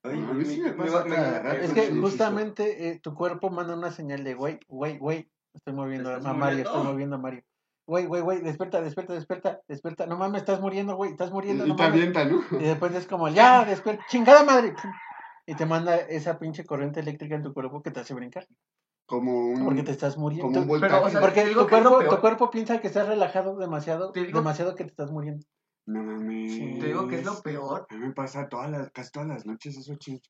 Es 0.04 1.74
que 1.74 1.96
justamente 2.00 2.90
eh, 2.90 3.00
tu 3.00 3.14
cuerpo 3.14 3.50
manda 3.50 3.74
una 3.74 3.92
señal 3.92 4.24
de 4.24 4.34
güey 4.34 4.60
güey 4.68 4.98
güey 4.98 5.32
estoy 5.54 5.74
moviendo 5.74 6.14
a 6.14 6.34
Mario 6.34 6.66
estoy 6.66 6.84
moviendo 6.84 7.16
a 7.16 7.20
Mario 7.20 7.44
güey 7.88 8.06
güey 8.06 8.22
güey 8.22 8.42
despierta 8.42 8.82
despierta 8.82 9.14
despierta 9.14 9.62
despierta 9.68 10.06
no 10.06 10.18
mames 10.18 10.42
estás 10.42 10.60
muriendo 10.60 10.96
güey 10.96 11.12
estás 11.12 11.32
muriendo 11.32 11.66
y, 11.66 11.70
no 11.70 11.76
te 11.76 11.84
avienta 11.84 12.26
¿no? 12.26 12.44
y 12.52 12.64
después 12.64 12.94
es 12.94 13.08
como 13.08 13.30
ya 13.30 13.64
despierta 13.64 14.06
chingada 14.10 14.44
madre 14.44 14.76
y 15.48 15.56
te 15.56 15.66
manda 15.66 15.96
esa 15.96 16.38
pinche 16.38 16.66
corriente 16.66 17.00
eléctrica 17.00 17.36
en 17.36 17.42
tu 17.42 17.54
cuerpo 17.54 17.82
que 17.82 17.90
te 17.90 18.02
hace 18.02 18.14
brincar. 18.14 18.46
Como 19.06 19.48
un, 19.48 19.64
porque 19.64 19.84
te 19.84 19.92
estás 19.92 20.18
muriendo. 20.18 20.68
porque 20.68 21.46
tu 21.54 21.68
cuerpo, 21.68 22.04
tu 22.04 22.20
cuerpo 22.20 22.50
piensa 22.52 22.82
que 22.82 22.88
estás 22.88 23.08
relajado 23.08 23.58
demasiado, 23.58 24.12
demasiado 24.12 24.76
que 24.76 24.84
te 24.84 24.90
estás 24.90 25.10
muriendo. 25.10 25.46
No 25.88 26.04
mames. 26.04 26.80
Te 26.80 26.88
digo 26.88 27.08
que 27.08 27.20
es 27.20 27.26
lo 27.26 27.42
peor. 27.42 27.88
A 27.90 27.96
mí 27.96 28.08
me 28.08 28.14
pasa 28.14 28.50
todas 28.50 28.70
las, 28.70 28.92
casi 28.92 29.10
todas 29.12 29.30
las 29.30 29.46
noches 29.46 29.78
eso, 29.78 29.96
ching. 29.96 30.22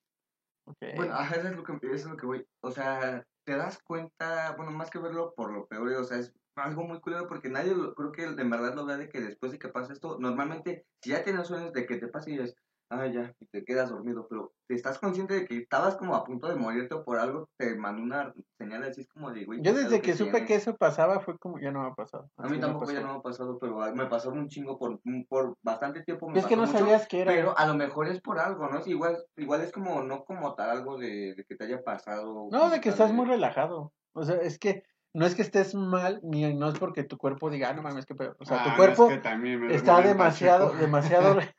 Bueno, 0.95 1.13
ajá, 1.13 1.35
eso 1.35 1.47
es, 1.47 1.55
lo 1.55 1.63
que, 1.63 1.73
eso 1.73 1.93
es 1.93 2.05
lo 2.05 2.17
que 2.17 2.25
voy. 2.25 2.47
O 2.61 2.71
sea, 2.71 3.25
te 3.43 3.55
das 3.55 3.81
cuenta, 3.81 4.53
bueno, 4.55 4.71
más 4.71 4.89
que 4.89 4.99
verlo 4.99 5.33
por 5.35 5.51
lo 5.51 5.65
peor, 5.67 5.87
o 5.93 6.03
sea, 6.03 6.19
es 6.19 6.33
algo 6.55 6.83
muy 6.83 6.99
culero 6.99 7.27
porque 7.27 7.49
nadie 7.49 7.73
lo, 7.73 7.95
creo 7.95 8.11
que 8.11 8.27
de 8.27 8.43
verdad 8.43 8.75
lo 8.75 8.85
ve 8.85 8.97
de 8.97 9.09
que 9.09 9.21
después 9.21 9.51
de 9.51 9.59
que 9.59 9.69
pasa 9.69 9.93
esto, 9.93 10.17
normalmente, 10.19 10.85
si 11.01 11.11
ya 11.11 11.23
tienes 11.23 11.47
sueños 11.47 11.73
de 11.73 11.85
que 11.85 11.97
te 11.97 12.07
pase 12.07 12.31
y 12.31 12.39
es, 12.39 12.55
ah, 12.89 13.07
ya, 13.07 13.33
y 13.39 13.45
te 13.47 13.63
quedas 13.63 13.89
dormido, 13.89 14.27
pero 14.29 14.53
te 14.67 14.75
estás 14.75 14.99
consciente 14.99 15.33
de 15.33 15.45
que 15.45 15.57
estabas 15.57 15.95
como 15.95 16.15
a 16.15 16.23
punto 16.23 16.47
de 16.47 16.55
morirte 16.55 16.95
o 16.95 17.03
por 17.03 17.19
algo, 17.19 17.49
te 17.57 17.75
mandó 17.75 18.03
una 18.03 18.33
señal 18.57 18.83
así 18.83 19.05
como 19.07 19.31
de, 19.31 19.45
güey. 19.45 19.61
Yo 19.61 19.73
desde 19.73 20.01
que, 20.01 20.15
supe 20.15 20.45
que 20.45 20.55
eso 20.55 20.75
pasaba 20.75 21.19
fue 21.19 21.37
como, 21.37 21.59
ya 21.59 21.71
no 21.71 21.81
me 21.81 21.87
ha 21.87 21.93
pasado. 21.93 22.29
A 22.37 22.47
mí 22.47 22.59
tampoco 22.59 22.91
ya 22.91 23.01
no 23.01 23.13
me 23.13 23.19
ha 23.19 23.21
pasado, 23.21 23.57
pero 23.59 23.77
me 23.93 24.05
pasó 24.07 24.29
un 24.29 24.47
chingo 24.47 24.77
por, 24.77 24.99
por 25.27 25.55
bastante 25.63 26.03
tiempo. 26.03 26.31
es 26.33 26.45
que 26.45 26.55
no 26.55 26.67
sabías 26.67 27.07
que 27.07 27.21
era. 27.21 27.31
Pero 27.31 27.57
a 27.57 27.67
lo 27.67 27.75
mejor 27.75 28.07
es 28.07 28.21
por 28.21 28.39
algo, 28.39 28.67
¿no? 28.67 28.81
igual, 28.85 29.17
igual 29.35 29.61
es 29.61 29.71
como, 29.71 30.03
no 30.03 30.23
como 30.23 30.55
tal 30.55 30.69
algo 30.69 30.97
de, 30.97 31.33
de 31.35 31.45
que 31.45 31.55
te 31.55 31.65
haya 31.65 31.83
pasado. 31.83 32.47
No, 32.51 32.69
de 32.69 32.81
que 32.81 32.89
estás 32.89 33.11
muy 33.11 33.25
relajado. 33.25 33.93
O 34.13 34.23
sea, 34.23 34.37
es 34.37 34.57
que 34.57 34.83
no 35.17 35.25
es 35.25 35.33
que 35.33 35.41
estés 35.41 35.73
mal, 35.73 36.19
ni 36.21 36.53
no 36.53 36.69
es 36.69 36.77
porque 36.77 37.03
tu 37.03 37.17
cuerpo 37.17 37.49
diga, 37.49 37.69
ah, 37.69 37.73
no 37.73 37.81
mames, 37.81 38.05
que 38.05 38.13
pedo. 38.13 38.35
O 38.39 38.45
sea, 38.45 38.63
tu 38.63 38.69
ah, 38.69 38.75
cuerpo 38.75 39.09
está 39.09 40.01
demasiado, 40.01 40.73
demasiado, 40.73 41.39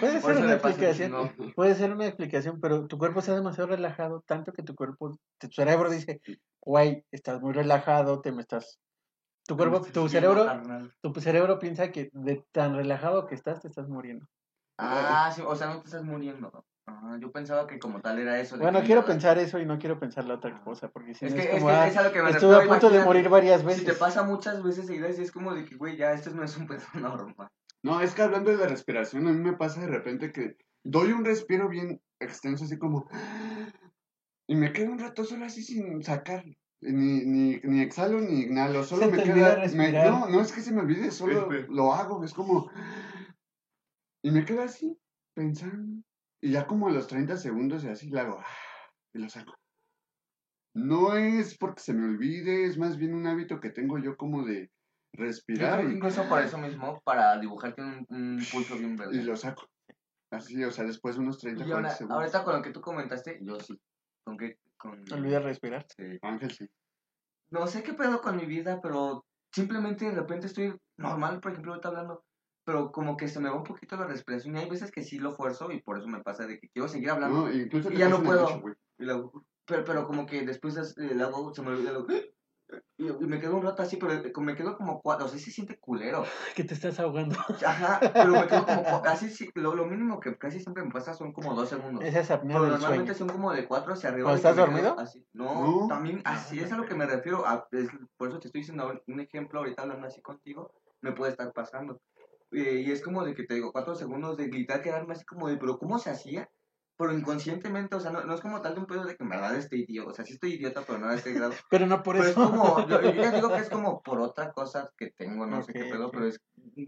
Puede 0.00 0.20
ser 0.20 0.36
una 0.38 0.52
explicación, 0.54 1.52
puede 1.54 1.74
ser 1.74 1.92
una 1.92 2.06
explicación, 2.06 2.60
pero 2.60 2.86
tu 2.86 2.98
cuerpo 2.98 3.20
está 3.20 3.34
demasiado 3.34 3.68
relajado, 3.70 4.22
tanto 4.26 4.52
que 4.52 4.62
tu 4.62 4.74
cuerpo, 4.74 5.18
tu 5.38 5.48
cerebro 5.48 5.90
dice, 5.90 6.20
güey, 6.60 7.04
estás 7.10 7.40
muy 7.40 7.52
relajado, 7.52 8.20
te 8.20 8.32
me 8.32 8.42
estás... 8.42 8.78
Tu 9.46 9.56
cuerpo, 9.56 9.80
tu 9.80 10.08
cerebro, 10.08 10.46
tu 11.00 11.14
cerebro 11.20 11.58
piensa 11.58 11.92
que 11.92 12.10
de 12.12 12.44
tan 12.52 12.74
relajado 12.74 13.26
que 13.26 13.34
estás, 13.36 13.60
te 13.60 13.68
estás 13.68 13.88
muriendo. 13.88 14.26
Ah, 14.78 15.30
sí, 15.34 15.42
o 15.46 15.54
sea, 15.54 15.68
no 15.68 15.80
te 15.80 15.86
estás 15.86 16.02
muriendo. 16.02 16.64
Ah, 16.88 17.16
yo 17.20 17.30
pensaba 17.32 17.66
que 17.66 17.78
como 17.78 18.00
tal 18.00 18.18
era 18.18 18.38
eso. 18.40 18.56
de 18.56 18.62
Bueno, 18.62 18.80
quiero 18.84 19.04
pensar 19.04 19.38
eso 19.38 19.58
y 19.58 19.66
no 19.66 19.78
quiero 19.78 19.98
pensar 19.98 20.24
la 20.24 20.34
otra 20.34 20.60
cosa, 20.62 20.88
porque 20.88 21.14
si 21.14 21.26
Es 21.26 21.32
no 21.32 21.36
que, 21.36 21.42
es 21.42 21.48
es, 21.48 21.54
como, 21.54 21.66
que 21.66 21.72
ah, 21.72 21.88
es 21.88 21.96
a 21.96 22.02
lo 22.02 22.12
que 22.12 22.22
me 22.22 22.30
estuve 22.30 22.56
a 22.56 22.66
punto 22.68 22.90
de 22.90 23.04
morir 23.04 23.28
varias 23.28 23.60
Si 23.60 23.66
te 23.66 23.72
veces. 23.74 23.98
pasa 23.98 24.22
muchas 24.22 24.62
veces 24.62 24.86
seguidas, 24.86 25.18
y 25.18 25.22
es 25.22 25.32
como 25.32 25.54
de 25.54 25.64
que, 25.64 25.76
güey, 25.76 25.96
ya, 25.96 26.12
esto 26.12 26.30
no 26.30 26.44
es 26.44 26.56
un 26.56 26.66
pedo 26.66 26.82
normal. 26.94 27.48
No, 27.86 28.00
es 28.00 28.14
que 28.16 28.22
hablando 28.22 28.50
de 28.50 28.56
la 28.56 28.66
respiración, 28.66 29.28
a 29.28 29.32
mí 29.32 29.38
me 29.38 29.52
pasa 29.52 29.80
de 29.80 29.86
repente 29.86 30.32
que 30.32 30.56
doy 30.82 31.12
un 31.12 31.24
respiro 31.24 31.68
bien 31.68 32.02
extenso, 32.18 32.64
así 32.64 32.78
como... 32.78 33.08
Y 34.48 34.56
me 34.56 34.72
quedo 34.72 34.90
un 34.90 34.98
rato 34.98 35.22
solo 35.22 35.44
así 35.44 35.62
sin 35.62 36.02
sacar. 36.02 36.44
Ni, 36.80 37.24
ni, 37.24 37.60
ni 37.62 37.80
exhalo 37.82 38.20
ni 38.20 38.42
inhalo, 38.42 38.82
solo 38.82 39.04
Se 39.04 39.12
me 39.12 39.22
queda... 39.22 39.64
me- 39.72 39.92
no, 39.92 40.28
no 40.28 40.40
es 40.40 40.50
que 40.50 40.62
se 40.62 40.72
me 40.74 40.80
olvide, 40.80 41.12
solo 41.12 41.48
lo 41.68 41.94
hago, 41.94 42.24
es 42.24 42.34
como... 42.34 42.68
Y 44.20 44.32
me 44.32 44.44
quedo 44.44 44.62
así, 44.62 44.98
pensando. 45.34 46.02
Y 46.40 46.50
ya 46.50 46.66
como 46.66 46.88
a 46.88 46.90
los 46.90 47.06
30 47.06 47.36
segundos 47.36 47.84
y 47.84 47.88
así 47.88 48.10
le 48.10 48.18
hago... 48.18 48.42
Y 49.14 49.20
lo 49.20 49.28
saco. 49.28 49.54
No 50.74 51.16
es 51.16 51.56
porque 51.56 51.82
se 51.82 51.94
me 51.94 52.04
olvide, 52.04 52.64
es 52.66 52.78
más 52.78 52.98
bien 52.98 53.14
un 53.14 53.28
hábito 53.28 53.60
que 53.60 53.70
tengo 53.70 53.98
yo 53.98 54.16
como 54.16 54.44
de 54.44 54.72
Yo 55.16 55.24
respirar 55.24 55.74
creo 55.78 55.86
que 55.88 55.92
y, 55.92 55.96
incluso 55.96 56.28
por 56.28 56.40
eso 56.40 56.58
mismo, 56.58 57.00
para 57.04 57.38
dibujarte 57.38 57.82
un, 57.82 58.06
un 58.10 58.38
pulso 58.50 58.76
bien 58.76 58.94
y 58.94 58.96
verde. 58.96 59.22
lo 59.24 59.36
saco. 59.36 59.66
Así, 60.30 60.62
o 60.64 60.70
sea, 60.70 60.84
después 60.84 61.14
de 61.16 61.22
unos 61.22 61.38
30, 61.38 61.64
Y 61.64 61.66
40 61.68 61.76
ahora, 61.88 61.96
segundos. 61.96 62.16
ahorita 62.18 62.44
con 62.44 62.56
lo 62.56 62.62
que 62.62 62.70
tú 62.70 62.80
comentaste, 62.80 63.38
yo 63.42 63.58
sí. 63.60 63.80
¿Con 64.24 64.36
qué? 64.36 64.58
Con... 64.76 65.00
Olvida 65.12 65.38
respirar. 65.40 65.86
Sí. 65.96 66.18
Ángel, 66.22 66.50
sí. 66.50 66.68
No 67.50 67.66
sé 67.68 67.82
qué 67.82 67.94
pedo 67.94 68.20
con 68.20 68.36
mi 68.36 68.44
vida, 68.44 68.80
pero 68.82 69.24
simplemente 69.52 70.04
de 70.06 70.10
repente 70.16 70.48
estoy 70.48 70.76
normal, 70.96 71.40
por 71.40 71.52
ejemplo, 71.52 71.72
ahorita 71.72 71.88
hablando, 71.88 72.24
pero 72.64 72.90
como 72.90 73.16
que 73.16 73.28
se 73.28 73.38
me 73.38 73.48
va 73.48 73.54
un 73.56 73.62
poquito 73.64 73.96
la 73.96 74.06
respiración 74.06 74.56
y 74.56 74.58
hay 74.58 74.68
veces 74.68 74.90
que 74.90 75.04
sí 75.04 75.18
lo 75.18 75.32
fuerzo 75.32 75.70
y 75.70 75.80
por 75.80 75.96
eso 75.98 76.08
me 76.08 76.22
pasa 76.22 76.46
de 76.46 76.58
que 76.58 76.68
quiero 76.70 76.88
seguir 76.88 77.10
hablando. 77.10 77.46
No, 77.46 77.52
incluso 77.52 77.92
Y 77.92 77.96
ya 77.98 78.08
no 78.08 78.22
puedo. 78.22 78.48
Y 78.98 79.04
luego, 79.04 79.44
pero, 79.64 79.84
pero 79.84 80.06
como 80.08 80.26
que 80.26 80.44
después 80.44 80.76
es- 80.76 80.98
eh, 80.98 81.16
hago, 81.22 81.54
se 81.54 81.62
me 81.62 81.68
olvida, 81.68 81.92
lo- 81.92 82.06
y, 82.98 83.06
y 83.06 83.26
me 83.26 83.38
quedo 83.38 83.56
un 83.56 83.62
rato 83.62 83.82
así, 83.82 83.96
pero 83.96 84.12
eh, 84.14 84.32
me 84.40 84.56
quedo 84.56 84.76
como 84.76 85.00
cuatro, 85.00 85.26
o 85.26 85.28
sea, 85.28 85.38
se 85.38 85.50
siente 85.50 85.78
culero. 85.78 86.24
Que 86.56 86.64
te 86.64 86.74
estás 86.74 86.98
ahogando. 86.98 87.36
Ajá, 87.64 88.00
pero 88.12 88.32
me 88.32 88.46
quedo 88.46 88.64
como, 88.64 88.82
cua- 88.82 89.02
así, 89.12 89.30
sí, 89.30 89.50
lo, 89.54 89.74
lo 89.74 89.86
mínimo 89.86 90.18
que 90.20 90.36
casi 90.36 90.60
siempre 90.60 90.82
me 90.82 90.90
pasa 90.90 91.14
son 91.14 91.32
como 91.32 91.54
dos 91.54 91.68
segundos. 91.68 92.04
Esa 92.04 92.20
es 92.20 92.30
apnea 92.30 92.56
Pero 92.56 92.62
del 92.64 92.72
normalmente 92.72 93.14
sueño. 93.14 93.30
son 93.30 93.36
como 93.40 93.52
de 93.52 93.66
cuatro 93.68 93.92
hacia 93.92 94.08
arriba. 94.10 94.30
¿Cuando 94.30 94.36
de 94.36 94.42
que 94.42 94.48
estás 94.48 94.66
dormido? 94.66 94.98
Así. 94.98 95.26
No, 95.32 95.80
No. 95.82 95.86
también 95.88 96.22
así 96.24 96.58
es 96.60 96.72
a 96.72 96.76
lo 96.76 96.86
que 96.86 96.94
me 96.94 97.06
refiero. 97.06 97.46
a- 97.46 97.66
es- 97.72 97.88
por 98.16 98.28
eso 98.28 98.38
te 98.40 98.48
estoy 98.48 98.62
diciendo 98.62 98.92
un 99.06 99.20
ejemplo 99.20 99.60
ahorita 99.60 99.82
hablando 99.82 100.06
así 100.06 100.20
contigo, 100.22 100.72
me 101.02 101.12
puede 101.12 101.32
estar 101.32 101.52
pasando. 101.52 102.00
Eh, 102.52 102.84
y 102.86 102.90
es 102.92 103.02
como 103.02 103.24
de 103.24 103.34
que 103.34 103.44
te 103.44 103.54
digo, 103.54 103.72
cuatro 103.72 103.94
segundos 103.94 104.36
de 104.36 104.46
gritar, 104.48 104.80
quedarme 104.80 105.12
así 105.14 105.24
como 105.24 105.48
de, 105.48 105.56
pero 105.56 105.78
¿cómo 105.78 105.98
se 105.98 106.10
hacía? 106.10 106.48
Pero 106.98 107.12
inconscientemente, 107.12 107.94
o 107.94 108.00
sea, 108.00 108.10
no, 108.10 108.24
no 108.24 108.34
es 108.34 108.40
como 108.40 108.62
tal 108.62 108.74
de 108.74 108.80
un 108.80 108.86
pedo 108.86 109.04
de 109.04 109.16
que 109.16 109.22
en 109.22 109.28
verdad 109.28 109.54
estoy 109.54 109.82
idiota. 109.82 110.10
O 110.10 110.14
sea, 110.14 110.24
sí 110.24 110.32
estoy 110.32 110.54
idiota, 110.54 110.82
pero 110.86 110.98
no 110.98 111.08
a 111.08 111.14
este 111.14 111.32
grado. 111.32 111.52
Pero 111.70 111.86
no 111.86 112.02
por 112.02 112.16
Pero 112.16 112.28
es 112.28 112.30
eso. 112.30 112.50
como, 112.50 112.88
yo, 112.88 113.02
yo 113.02 113.10
ya 113.12 113.32
digo 113.32 113.48
que 113.48 113.60
es 113.60 113.70
como 113.70 114.00
por 114.00 114.20
otra 114.20 114.52
cosa 114.52 114.90
que 114.96 115.10
tengo, 115.10 115.46
no 115.46 115.62
sé 115.62 115.72
qué 115.72 115.84
pedo, 115.84 116.10
pero 116.10 116.26
es, 116.26 116.40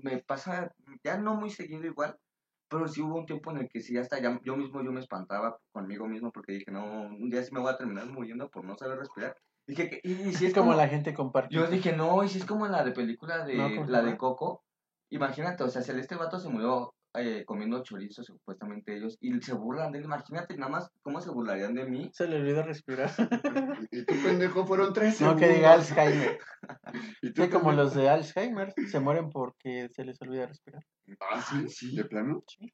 me 0.02 0.18
pasa 0.18 0.72
ya 1.04 1.18
no 1.18 1.34
muy 1.34 1.50
seguido 1.50 1.84
igual, 1.84 2.16
pero 2.68 2.88
sí 2.88 3.02
hubo 3.02 3.16
un 3.16 3.26
tiempo 3.26 3.50
en 3.50 3.58
el 3.58 3.68
que 3.68 3.80
sí 3.80 3.96
hasta 3.98 4.20
ya, 4.20 4.40
yo 4.44 4.56
mismo 4.56 4.82
yo 4.82 4.92
me 4.92 5.00
espantaba 5.00 5.58
conmigo 5.72 6.06
mismo 6.06 6.30
porque 6.32 6.52
dije, 6.52 6.70
no, 6.70 7.02
un 7.02 7.28
día 7.30 7.42
sí 7.42 7.52
me 7.52 7.60
voy 7.60 7.72
a 7.72 7.76
terminar 7.76 8.06
muriendo 8.06 8.48
por 8.50 8.64
no 8.64 8.76
saber 8.76 8.98
respirar. 8.98 9.36
Dije, 9.66 9.90
que, 9.90 10.00
y, 10.02 10.12
y 10.12 10.32
si 10.32 10.46
es 10.46 10.54
como 10.54 10.72
la 10.72 10.88
gente 10.88 11.12
comparte. 11.12 11.54
Yo 11.54 11.66
dije, 11.66 11.94
no, 11.94 12.24
y 12.24 12.28
si 12.28 12.38
es 12.38 12.46
como 12.46 12.64
en 12.64 12.72
la 12.72 12.84
de 12.84 12.92
película 12.92 13.44
de, 13.44 13.54
No, 13.54 13.68
¿cómo 13.74 13.86
se 13.86 13.92
la 13.92 14.02
de? 14.02 14.16
Coco, 14.16 14.64
imagínate, 15.10 15.64
o 15.64 15.68
sea, 15.68 15.82
si 15.82 15.92
este 15.92 16.16
vato 16.16 16.38
se 16.38 16.48
murió 16.48 16.94
eh, 17.14 17.44
comiendo 17.46 17.82
chorizo, 17.82 18.22
supuestamente 18.22 18.96
ellos, 18.96 19.16
y 19.20 19.40
se 19.40 19.54
burlan 19.54 19.92
de 19.92 19.98
él, 19.98 20.04
imagínate 20.04 20.56
nada 20.56 20.70
más 20.70 20.90
cómo 21.02 21.20
se 21.20 21.30
burlarían 21.30 21.74
de 21.74 21.86
mí. 21.86 22.10
Se 22.12 22.28
le 22.28 22.36
olvida 22.36 22.62
respirar. 22.62 23.10
Y 23.90 24.04
tú, 24.04 24.14
pendejo, 24.22 24.66
fueron 24.66 24.92
tres 24.92 25.20
no 25.20 25.36
que 25.36 25.48
diga 25.48 25.72
Alzheimer. 25.72 26.38
Y 27.22 27.32
tú, 27.32 27.44
Sí, 27.44 27.50
como 27.50 27.72
los 27.72 27.94
de 27.94 28.08
Alzheimer 28.08 28.74
se 28.90 29.00
mueren 29.00 29.30
porque 29.30 29.88
se 29.94 30.04
les 30.04 30.20
olvida 30.20 30.46
respirar. 30.46 30.84
Ah, 31.20 31.42
¿sí? 31.68 31.96
¿De 31.96 32.04
plano? 32.04 32.44
Sí. 32.46 32.72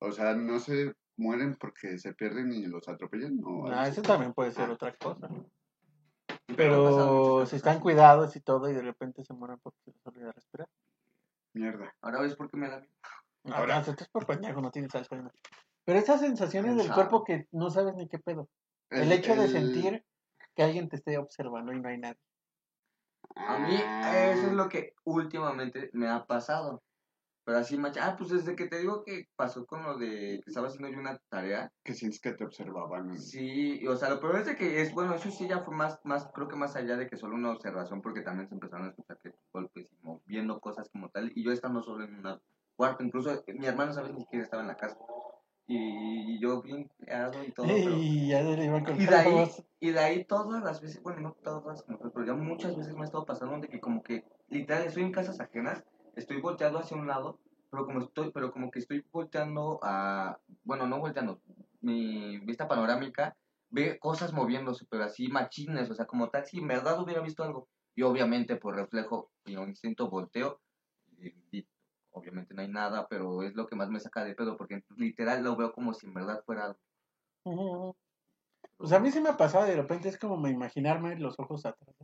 O 0.00 0.12
sea, 0.12 0.34
no 0.34 0.58
se 0.58 0.94
mueren 1.16 1.56
porque 1.56 1.98
se 1.98 2.14
pierden 2.14 2.52
y 2.52 2.66
los 2.66 2.88
atropellan. 2.88 3.38
¿o 3.44 3.66
algo 3.66 3.78
Ah, 3.78 3.88
eso 3.88 4.02
también 4.02 4.32
puede 4.32 4.52
ser 4.52 4.70
otra 4.70 4.94
cosa. 4.96 5.28
Pero 6.56 7.46
si 7.46 7.56
están 7.56 7.80
cuidados 7.80 8.36
y 8.36 8.40
todo 8.40 8.68
y 8.68 8.74
de 8.74 8.82
repente 8.82 9.24
se 9.24 9.34
mueren 9.34 9.58
porque 9.62 9.78
se 9.84 9.92
les 9.92 10.06
olvida 10.06 10.32
respirar. 10.32 10.68
Mierda. 11.52 11.94
Ahora 12.00 12.20
ves 12.20 12.36
por 12.36 12.50
qué 12.50 12.56
me 12.56 12.68
da 12.68 12.80
miedo. 12.80 12.92
Ahora- 13.44 13.76
Ahora, 13.76 13.82
tú 13.82 13.94
es 13.98 14.08
por 14.08 14.26
pendejo, 14.26 14.60
no 14.60 14.70
tienes 14.70 14.94
Alzheimer. 14.94 15.32
Pero 15.84 15.98
esas 15.98 16.20
sensaciones 16.20 16.76
del 16.76 16.92
cuerpo 16.92 17.24
que 17.24 17.48
no 17.52 17.70
sabes 17.70 17.94
ni 17.94 18.08
qué 18.08 18.18
pedo. 18.18 18.48
El, 18.90 19.10
hecho 19.12 19.34
de 19.34 19.48
sentir 19.48 20.04
que 20.54 20.62
alguien 20.62 20.88
te 20.88 20.96
esté 20.96 21.16
observando 21.16 21.72
y 21.72 21.80
no 21.80 21.88
hay 21.88 21.98
nadie. 21.98 22.20
A 23.36 23.58
mí 23.58 23.74
eso 23.74 24.48
es 24.48 24.52
lo 24.52 24.68
que 24.68 24.94
últimamente 25.04 25.90
me 25.92 26.08
ha 26.08 26.26
pasado. 26.26 26.82
Pero 27.44 27.58
así, 27.58 27.78
macha, 27.78 28.06
ah, 28.06 28.16
pues 28.16 28.30
desde 28.30 28.54
que 28.54 28.68
te 28.68 28.78
digo 28.78 29.02
que 29.02 29.26
pasó 29.34 29.66
con 29.66 29.82
lo 29.82 29.96
de 29.96 30.40
que 30.44 30.50
estaba 30.50 30.68
haciendo 30.68 30.88
yo 30.88 31.00
una 31.00 31.18
tarea, 31.30 31.72
Que 31.82 31.94
sientes 31.94 32.20
que 32.20 32.32
te 32.32 32.44
observaban. 32.44 33.18
sí, 33.18 33.80
y, 33.80 33.86
o 33.86 33.96
sea, 33.96 34.10
lo 34.10 34.20
peor 34.20 34.36
es 34.36 34.46
de 34.46 34.56
que 34.56 34.82
es, 34.82 34.92
bueno, 34.92 35.14
eso 35.14 35.30
sí 35.30 35.48
ya 35.48 35.60
fue 35.60 35.74
más, 35.74 35.98
más, 36.04 36.28
creo 36.34 36.48
que 36.48 36.56
más 36.56 36.76
allá 36.76 36.96
de 36.96 37.08
que 37.08 37.16
solo 37.16 37.34
una 37.34 37.50
observación, 37.50 38.02
porque 38.02 38.20
también 38.20 38.48
se 38.48 38.54
empezaron 38.54 38.86
a 38.86 38.90
escuchar 38.90 39.18
que 39.18 39.34
golpes 39.52 39.88
y 39.90 39.96
moviendo 40.02 40.60
cosas 40.60 40.90
como 40.90 41.08
tal, 41.08 41.32
y 41.34 41.42
yo 41.42 41.50
estando 41.50 41.82
solo 41.82 42.04
en 42.04 42.14
un 42.14 42.26
cuarto, 42.80 43.04
incluso 43.04 43.30
eh, 43.30 43.44
mi 43.52 43.66
hermano, 43.66 43.92
¿sabes? 43.92 44.10
Ni 44.14 44.22
siquiera 44.22 44.42
estaba 44.42 44.62
en 44.62 44.68
la 44.68 44.76
casa. 44.78 44.96
Y, 45.66 45.76
y 46.32 46.40
yo 46.40 46.62
bien 46.62 46.90
creado 46.98 47.44
y 47.44 47.52
todo, 47.52 47.66
pero... 47.66 47.76
Y 47.98 48.28
ya 48.28 48.40
le 48.40 48.64
Y 48.96 49.06
de 49.06 49.14
ahí, 49.14 49.50
y 49.80 49.90
de 49.90 50.00
ahí 50.00 50.24
todas 50.24 50.64
las 50.64 50.80
veces, 50.80 51.02
bueno, 51.02 51.20
no 51.20 51.36
todas, 51.44 51.84
pero 52.14 52.24
ya 52.24 52.32
muchas 52.32 52.74
veces 52.74 52.94
me 52.94 53.02
ha 53.02 53.04
estado 53.04 53.26
pasando 53.26 53.58
de 53.58 53.68
que 53.68 53.80
como 53.80 54.02
que 54.02 54.24
literal 54.48 54.84
estoy 54.84 55.02
en 55.02 55.12
casas 55.12 55.38
ajenas, 55.40 55.84
estoy 56.16 56.40
volteado 56.40 56.78
hacia 56.78 56.96
un 56.96 57.06
lado, 57.06 57.38
pero 57.70 57.84
como 57.84 58.00
estoy, 58.00 58.30
pero 58.32 58.50
como 58.50 58.70
que 58.70 58.78
estoy 58.78 59.04
volteando 59.12 59.78
a, 59.82 60.38
bueno, 60.64 60.86
no 60.86 61.00
volteando, 61.00 61.38
mi 61.82 62.38
vista 62.38 62.66
panorámica 62.66 63.36
ve 63.68 63.98
cosas 63.98 64.32
moviéndose, 64.32 64.86
pero 64.88 65.04
así 65.04 65.28
machines, 65.28 65.90
o 65.90 65.94
sea, 65.94 66.06
como 66.06 66.30
tal, 66.30 66.46
si 66.46 66.60
en 66.60 66.66
verdad 66.66 66.98
hubiera 66.98 67.20
visto 67.20 67.44
algo, 67.44 67.68
y 67.94 68.02
obviamente 68.04 68.56
por 68.56 68.74
reflejo 68.74 69.30
y 69.44 69.56
un 69.56 69.68
instinto 69.68 70.08
volteo, 70.08 70.62
y, 71.18 71.34
y 71.58 71.66
obviamente 72.12 72.54
no 72.54 72.62
hay 72.62 72.68
nada, 72.68 73.06
pero 73.08 73.42
es 73.42 73.54
lo 73.54 73.66
que 73.66 73.76
más 73.76 73.90
me 73.90 74.00
saca 74.00 74.24
de 74.24 74.34
pedo, 74.34 74.56
porque 74.56 74.82
literal 74.96 75.42
lo 75.42 75.56
veo 75.56 75.72
como 75.72 75.94
si 75.94 76.06
en 76.06 76.14
verdad 76.14 76.42
fuera 76.44 76.66
algo. 76.66 76.80
Ujú. 77.44 77.96
Pues 78.76 78.92
a 78.92 79.00
mí 79.00 79.10
sí 79.10 79.20
me 79.20 79.30
ha 79.30 79.36
pasado, 79.36 79.66
de 79.66 79.76
repente 79.76 80.08
es 80.08 80.18
como 80.18 80.36
me 80.36 80.50
imaginarme 80.50 81.18
los 81.18 81.38
ojos 81.38 81.66
atrás. 81.66 81.94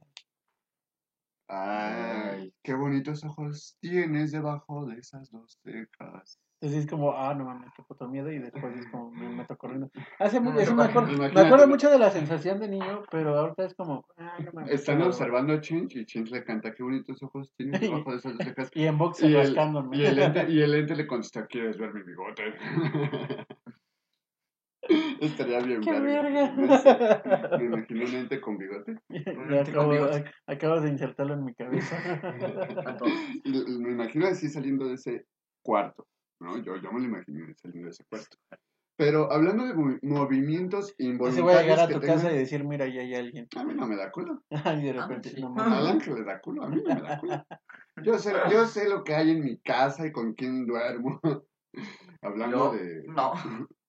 Ay, 1.48 2.52
qué 2.62 2.74
bonitos 2.74 3.24
ojos 3.24 3.76
tienes 3.80 4.32
debajo 4.32 4.86
de 4.86 4.98
esas 4.98 5.30
dos 5.30 5.58
cejas. 5.62 6.40
Entonces 6.60 6.84
es 6.86 6.90
como, 6.90 7.12
ah, 7.12 7.34
no 7.34 7.44
mames, 7.44 7.70
qué 7.76 7.82
puto 7.82 8.08
miedo, 8.08 8.32
y 8.32 8.38
después 8.38 8.74
es 8.78 8.86
como, 8.88 9.10
me 9.10 9.28
meto 9.28 9.56
corriendo. 9.58 9.90
Hace 10.18 10.40
mu- 10.40 10.52
Me 10.52 10.62
eso 10.62 10.74
me, 10.74 10.84
acuerdo, 10.84 11.12
me 11.18 11.26
acuerdo 11.40 11.68
mucho 11.68 11.90
de 11.90 11.98
la 11.98 12.10
sensación 12.10 12.58
de 12.58 12.68
niño, 12.68 13.02
pero 13.10 13.38
ahorita 13.38 13.66
es 13.66 13.74
como, 13.74 14.06
ah, 14.16 14.38
no 14.42 14.52
mames. 14.54 14.72
Están 14.72 14.96
pero- 14.96 15.08
observando 15.08 15.52
a 15.52 15.60
Chinch 15.60 15.94
y 15.96 16.06
Chinch 16.06 16.30
le 16.30 16.42
canta 16.44 16.74
qué 16.74 16.82
bonitos 16.82 17.22
ojos 17.22 17.52
tienes 17.56 17.80
debajo 17.82 18.10
de 18.10 18.16
esas 18.16 18.32
dos 18.38 18.46
cejas. 18.46 18.70
Y 18.74 18.86
en 18.86 18.96
box 18.96 19.22
Y 19.22 19.26
el, 19.26 19.34
rascándome. 19.34 19.98
y, 19.98 20.06
el 20.06 20.18
ente, 20.18 20.46
y 20.50 20.62
el 20.62 20.74
ente 20.74 20.96
le 20.96 21.06
contesta, 21.06 21.46
¿quieres 21.46 21.76
ver 21.78 21.92
mi 21.92 22.02
bigote? 22.02 22.42
Estaría 25.20 25.60
bien 25.60 25.80
¡Qué 25.80 25.92
verga. 26.00 26.54
verga! 26.56 27.56
Me 27.58 27.64
imagino 27.64 28.04
un 28.06 28.14
ente 28.14 28.40
con 28.40 28.58
bigote. 28.58 28.92
Un 29.08 29.48
Ya 29.50 29.58
ente 29.58 29.72
con 29.72 29.80
acabo- 29.86 29.90
bigote. 29.92 30.24
ac- 30.24 30.32
acabas 30.46 30.82
de 30.82 30.88
insertarlo 30.90 31.34
en 31.34 31.44
mi 31.44 31.54
cabeza. 31.54 31.96
Y 33.44 33.78
me 33.78 33.92
imagino 33.92 34.26
así 34.26 34.48
saliendo 34.48 34.86
de 34.88 34.94
ese 34.94 35.26
cuarto, 35.64 36.06
¿no? 36.40 36.58
Yo, 36.58 36.76
yo 36.76 36.92
me 36.92 37.00
lo 37.00 37.06
imagino 37.06 37.46
saliendo 37.56 37.86
de 37.86 37.90
ese 37.90 38.04
cuarto. 38.08 38.36
Pero 38.98 39.30
hablando 39.30 39.66
de 39.66 39.74
movi- 39.74 39.98
movimientos 40.02 40.86
Así 40.92 41.04
involuntarios 41.06 41.44
voy 41.44 41.54
a 41.54 41.62
llegar 41.62 41.80
a 41.80 41.86
tu 41.92 42.00
tengan- 42.00 42.16
casa 42.16 42.32
y 42.32 42.38
decir, 42.38 42.64
mira, 42.64 42.86
ya 42.86 43.02
hay 43.02 43.14
alguien. 43.14 43.46
A 43.54 43.62
mí 43.64 43.74
no 43.74 43.86
me 43.86 43.94
da 43.96 44.10
culo. 44.10 44.42
Y 44.50 44.56
de 44.82 44.90
Ah, 44.90 45.02
repente, 45.02 45.28
sí. 45.30 45.40
no 45.42 45.48
Al 45.48 45.54
mames. 45.54 45.90
ángel 45.90 46.14
le 46.14 46.24
da 46.24 46.40
culo, 46.40 46.62
a 46.64 46.68
mí 46.70 46.82
no 46.82 46.94
me 46.94 47.02
da 47.02 47.18
culo. 47.18 47.44
Yo 48.02 48.18
sé, 48.18 48.32
yo 48.50 48.66
sé 48.66 48.88
lo 48.88 49.04
que 49.04 49.14
hay 49.14 49.30
en 49.32 49.44
mi 49.44 49.58
casa 49.58 50.06
y 50.06 50.12
con 50.12 50.32
quién 50.34 50.66
duermo. 50.66 51.20
hablando 52.22 52.72
Yo, 52.72 52.78
de 52.78 53.02
no. 53.08 53.32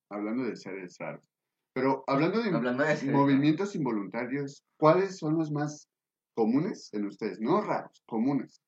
Hablando 0.09 0.43
de 0.43 0.55
seres 0.55 0.97
raros. 0.99 1.27
Pero 1.73 2.03
hablando 2.07 2.41
de 2.41 2.49
Hablando 2.49 2.83
de 2.83 3.11
movimientos 3.11 3.75
involuntarios, 3.75 4.63
¿cuáles 4.77 5.17
son 5.17 5.37
los 5.37 5.51
más 5.51 5.87
comunes 6.35 6.89
en 6.93 7.05
ustedes? 7.05 7.39
No 7.39 7.61
raros, 7.61 8.01
comunes. 8.07 8.61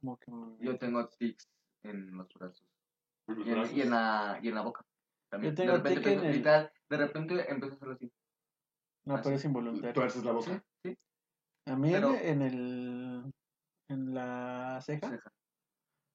Como 0.00 0.16
que 0.18 0.30
me- 0.32 0.56
Yo 0.64 0.78
tengo 0.78 1.06
tics 1.08 1.48
en 1.84 2.16
los 2.16 2.28
brazos. 2.34 2.66
En 3.28 3.36
los 3.36 3.46
Y 3.72 3.74
en, 3.74 3.78
y 3.78 3.80
en 3.82 3.90
la, 3.90 4.40
y 4.42 4.48
en 4.48 4.54
la 4.54 4.62
boca. 4.62 4.84
También. 5.30 5.52
Yo 5.54 5.56
tengo 5.62 5.72
de 5.72 5.78
repente, 5.78 6.00
tic 6.00 6.18
en 6.18 6.24
el- 6.26 6.32
literal, 6.36 6.72
de 6.88 6.96
repente 6.96 7.34
empiezo 7.50 7.74
a 7.74 7.76
hacerlo 7.76 7.94
así. 7.94 8.12
No, 9.04 9.20
pero 9.22 9.36
es 9.36 9.44
involuntario. 9.44 9.92
¿Tuerces 9.92 10.24
la 10.24 10.32
boca? 10.32 10.64
Sí, 10.84 10.96
A 11.66 11.76
mí 11.76 11.88
en- 11.88 11.94
Pero- 11.94 12.14
en 12.16 12.42
el 12.42 13.32
en 13.88 14.14
la 14.14 14.80
ceja 14.82 15.08
ceja. 15.10 15.32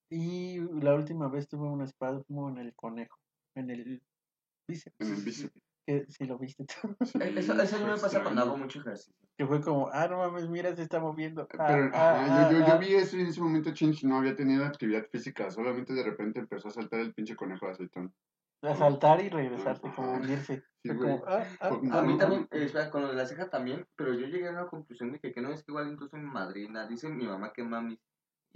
Y 0.09 0.59
la 0.81 0.93
última 0.95 1.27
vez 1.29 1.47
tuve 1.47 1.67
un 1.67 1.81
espasmo 1.81 2.49
en 2.49 2.57
el 2.57 2.73
conejo, 2.75 3.17
en 3.55 3.69
el 3.69 4.01
bíceps. 4.67 4.95
En 4.99 5.13
el 5.13 5.21
bíceps. 5.21 5.61
Que 5.87 6.05
si 6.09 6.25
lo 6.25 6.39
viste 6.39 6.65
tú. 6.65 6.95
Eh, 7.19 7.33
Eso, 7.37 7.53
eso 7.61 7.79
no 7.79 7.87
me 7.93 7.97
pasa 7.99 8.23
cuando 8.23 8.41
hago 8.41 8.57
mucho 8.57 8.79
ejercicio. 8.79 9.13
Que 9.37 9.45
fue 9.45 9.61
como, 9.61 9.87
ah, 9.91 10.07
no 10.07 10.17
mames, 10.17 10.49
mira, 10.49 10.75
se 10.75 10.81
está 10.81 10.99
moviendo. 10.99 11.47
Ah, 11.59 11.67
Pero 11.67 11.91
ah, 11.93 12.23
ajá, 12.23 12.51
yo, 12.51 12.57
yo, 12.57 12.65
ah, 12.65 12.69
yo 12.69 12.79
vi 12.79 12.95
eso 12.95 13.17
y 13.17 13.21
en 13.21 13.27
ese 13.27 13.39
momento 13.41 13.71
Chinch 13.71 14.03
no 14.03 14.17
había 14.17 14.35
tenido 14.35 14.65
actividad 14.65 15.05
física, 15.11 15.51
solamente 15.51 15.93
de 15.93 16.03
repente 16.03 16.39
empezó 16.39 16.69
a 16.69 16.71
saltar 16.71 17.01
el 17.01 17.13
pinche 17.13 17.35
conejo 17.35 17.67
de 17.67 17.71
aceitón. 17.73 18.15
ah, 18.63 18.71
a 18.71 18.75
saltar 18.75 19.21
y 19.21 19.29
regresarse, 19.29 19.85
Ajá. 19.87 19.95
como 19.95 20.13
hundirse. 20.13 20.63
Sí, 20.83 20.89
como, 20.95 21.23
ah, 21.27 21.43
ah, 21.59 21.69
ah, 21.91 21.99
A 21.99 22.01
mí 22.01 22.13
ah, 22.15 22.17
también, 22.17 22.47
eh, 22.51 22.63
espera, 22.65 22.89
con 22.89 23.03
lo 23.03 23.09
de 23.09 23.15
la 23.15 23.25
ceja 23.27 23.49
también, 23.49 23.85
pero 23.95 24.13
yo 24.13 24.25
llegué 24.27 24.47
a 24.47 24.51
una 24.51 24.67
conclusión 24.67 25.11
de 25.11 25.19
que, 25.19 25.33
que 25.33 25.41
no 25.41 25.51
es 25.51 25.63
que 25.63 25.71
igual 25.71 25.91
incluso 25.91 26.17
mi 26.17 26.25
madrina, 26.25 26.87
dice 26.87 27.09
mi 27.09 27.27
mamá 27.27 27.53
que 27.53 27.63
mami, 27.63 27.99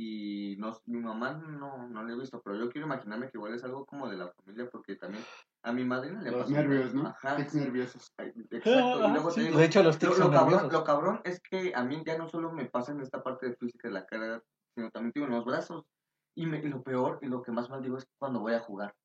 y 0.02 0.56
no, 0.60 0.80
mi 0.86 1.02
mamá 1.02 1.34
no, 1.34 1.90
no 1.90 2.04
le 2.06 2.14
he 2.14 2.18
visto, 2.18 2.42
pero 2.42 2.56
yo 2.56 2.70
quiero 2.70 2.88
imaginarme 2.88 3.26
que 3.30 3.38
igual 3.38 3.54
es 3.54 3.66
algo 3.66 3.86
como 3.86 4.08
de 4.08 4.16
la 4.16 4.32
familia, 4.32 4.70
porque 4.72 4.96
también 4.96 5.22
a 5.62 5.74
mi 5.74 5.84
madrina 5.84 6.22
le 6.22 6.32
Los 6.32 6.44
pasó. 6.44 6.54
nervios, 6.54 6.94
¿no? 6.94 7.08
Ajá, 7.08 7.36
Tics 7.36 7.54
nerviosos. 7.56 8.10
exacto, 8.18 9.08
y 9.08 9.12
luego 9.12 9.30
sí, 9.30 9.42
te 9.42 9.46
digo, 9.48 9.58
de 9.60 9.66
hecho, 9.66 9.84
los 9.84 9.96
lo, 9.96 10.00
tics 10.00 10.18
lo 10.18 10.24
son 10.24 10.32
cabrón, 10.32 10.52
nerviosos. 10.54 10.72
lo 10.72 10.84
cabrón 10.86 11.22
es 11.26 11.42
que 11.42 11.74
a 11.76 11.84
mí 11.84 12.02
ya 12.06 12.18
no 12.18 12.30
solo 12.30 12.54
me 12.54 12.64
pasa 12.64 12.94
en 12.94 13.02
esta 13.02 13.22
parte 13.22 13.50
de 13.50 13.56
física 13.58 13.90
de 13.90 13.94
la 13.94 14.06
cara, 14.06 14.42
sino 14.74 14.90
también 14.90 15.12
tengo 15.12 15.28
en 15.28 15.34
los 15.34 15.44
brazos. 15.44 15.84
Y, 16.34 16.46
me, 16.46 16.60
y 16.60 16.70
lo 16.70 16.82
peor 16.82 17.20
y 17.22 17.26
lo 17.26 17.42
que 17.42 17.52
más 17.52 17.70
mal 17.70 17.82
digo 17.84 17.98
es 17.98 18.08
cuando 18.18 18.40
voy 18.40 18.54
a 18.54 18.62
jugar. 18.62 18.96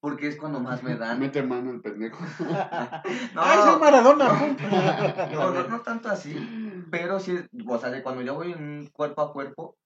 Porque 0.00 0.28
es 0.28 0.36
cuando 0.38 0.60
más 0.60 0.82
me 0.82 0.96
dan. 0.96 1.18
Mete 1.20 1.42
mano 1.42 1.72
el 1.72 1.82
pendejo. 1.82 2.24
No, 3.34 3.42
¡Ay, 3.42 3.58
soy 3.58 3.78
Maradona! 3.80 4.56
no, 5.30 5.50
no, 5.50 5.68
no 5.68 5.80
tanto 5.82 6.08
así, 6.08 6.34
pero 6.90 7.20
sí, 7.20 7.38
o 7.68 7.78
sea, 7.78 7.90
de 7.90 8.02
cuando 8.02 8.22
yo 8.22 8.34
voy 8.34 8.52
en 8.52 8.62
un 8.62 8.86
cuerpo 8.88 9.20
a 9.20 9.32
cuerpo, 9.34 9.76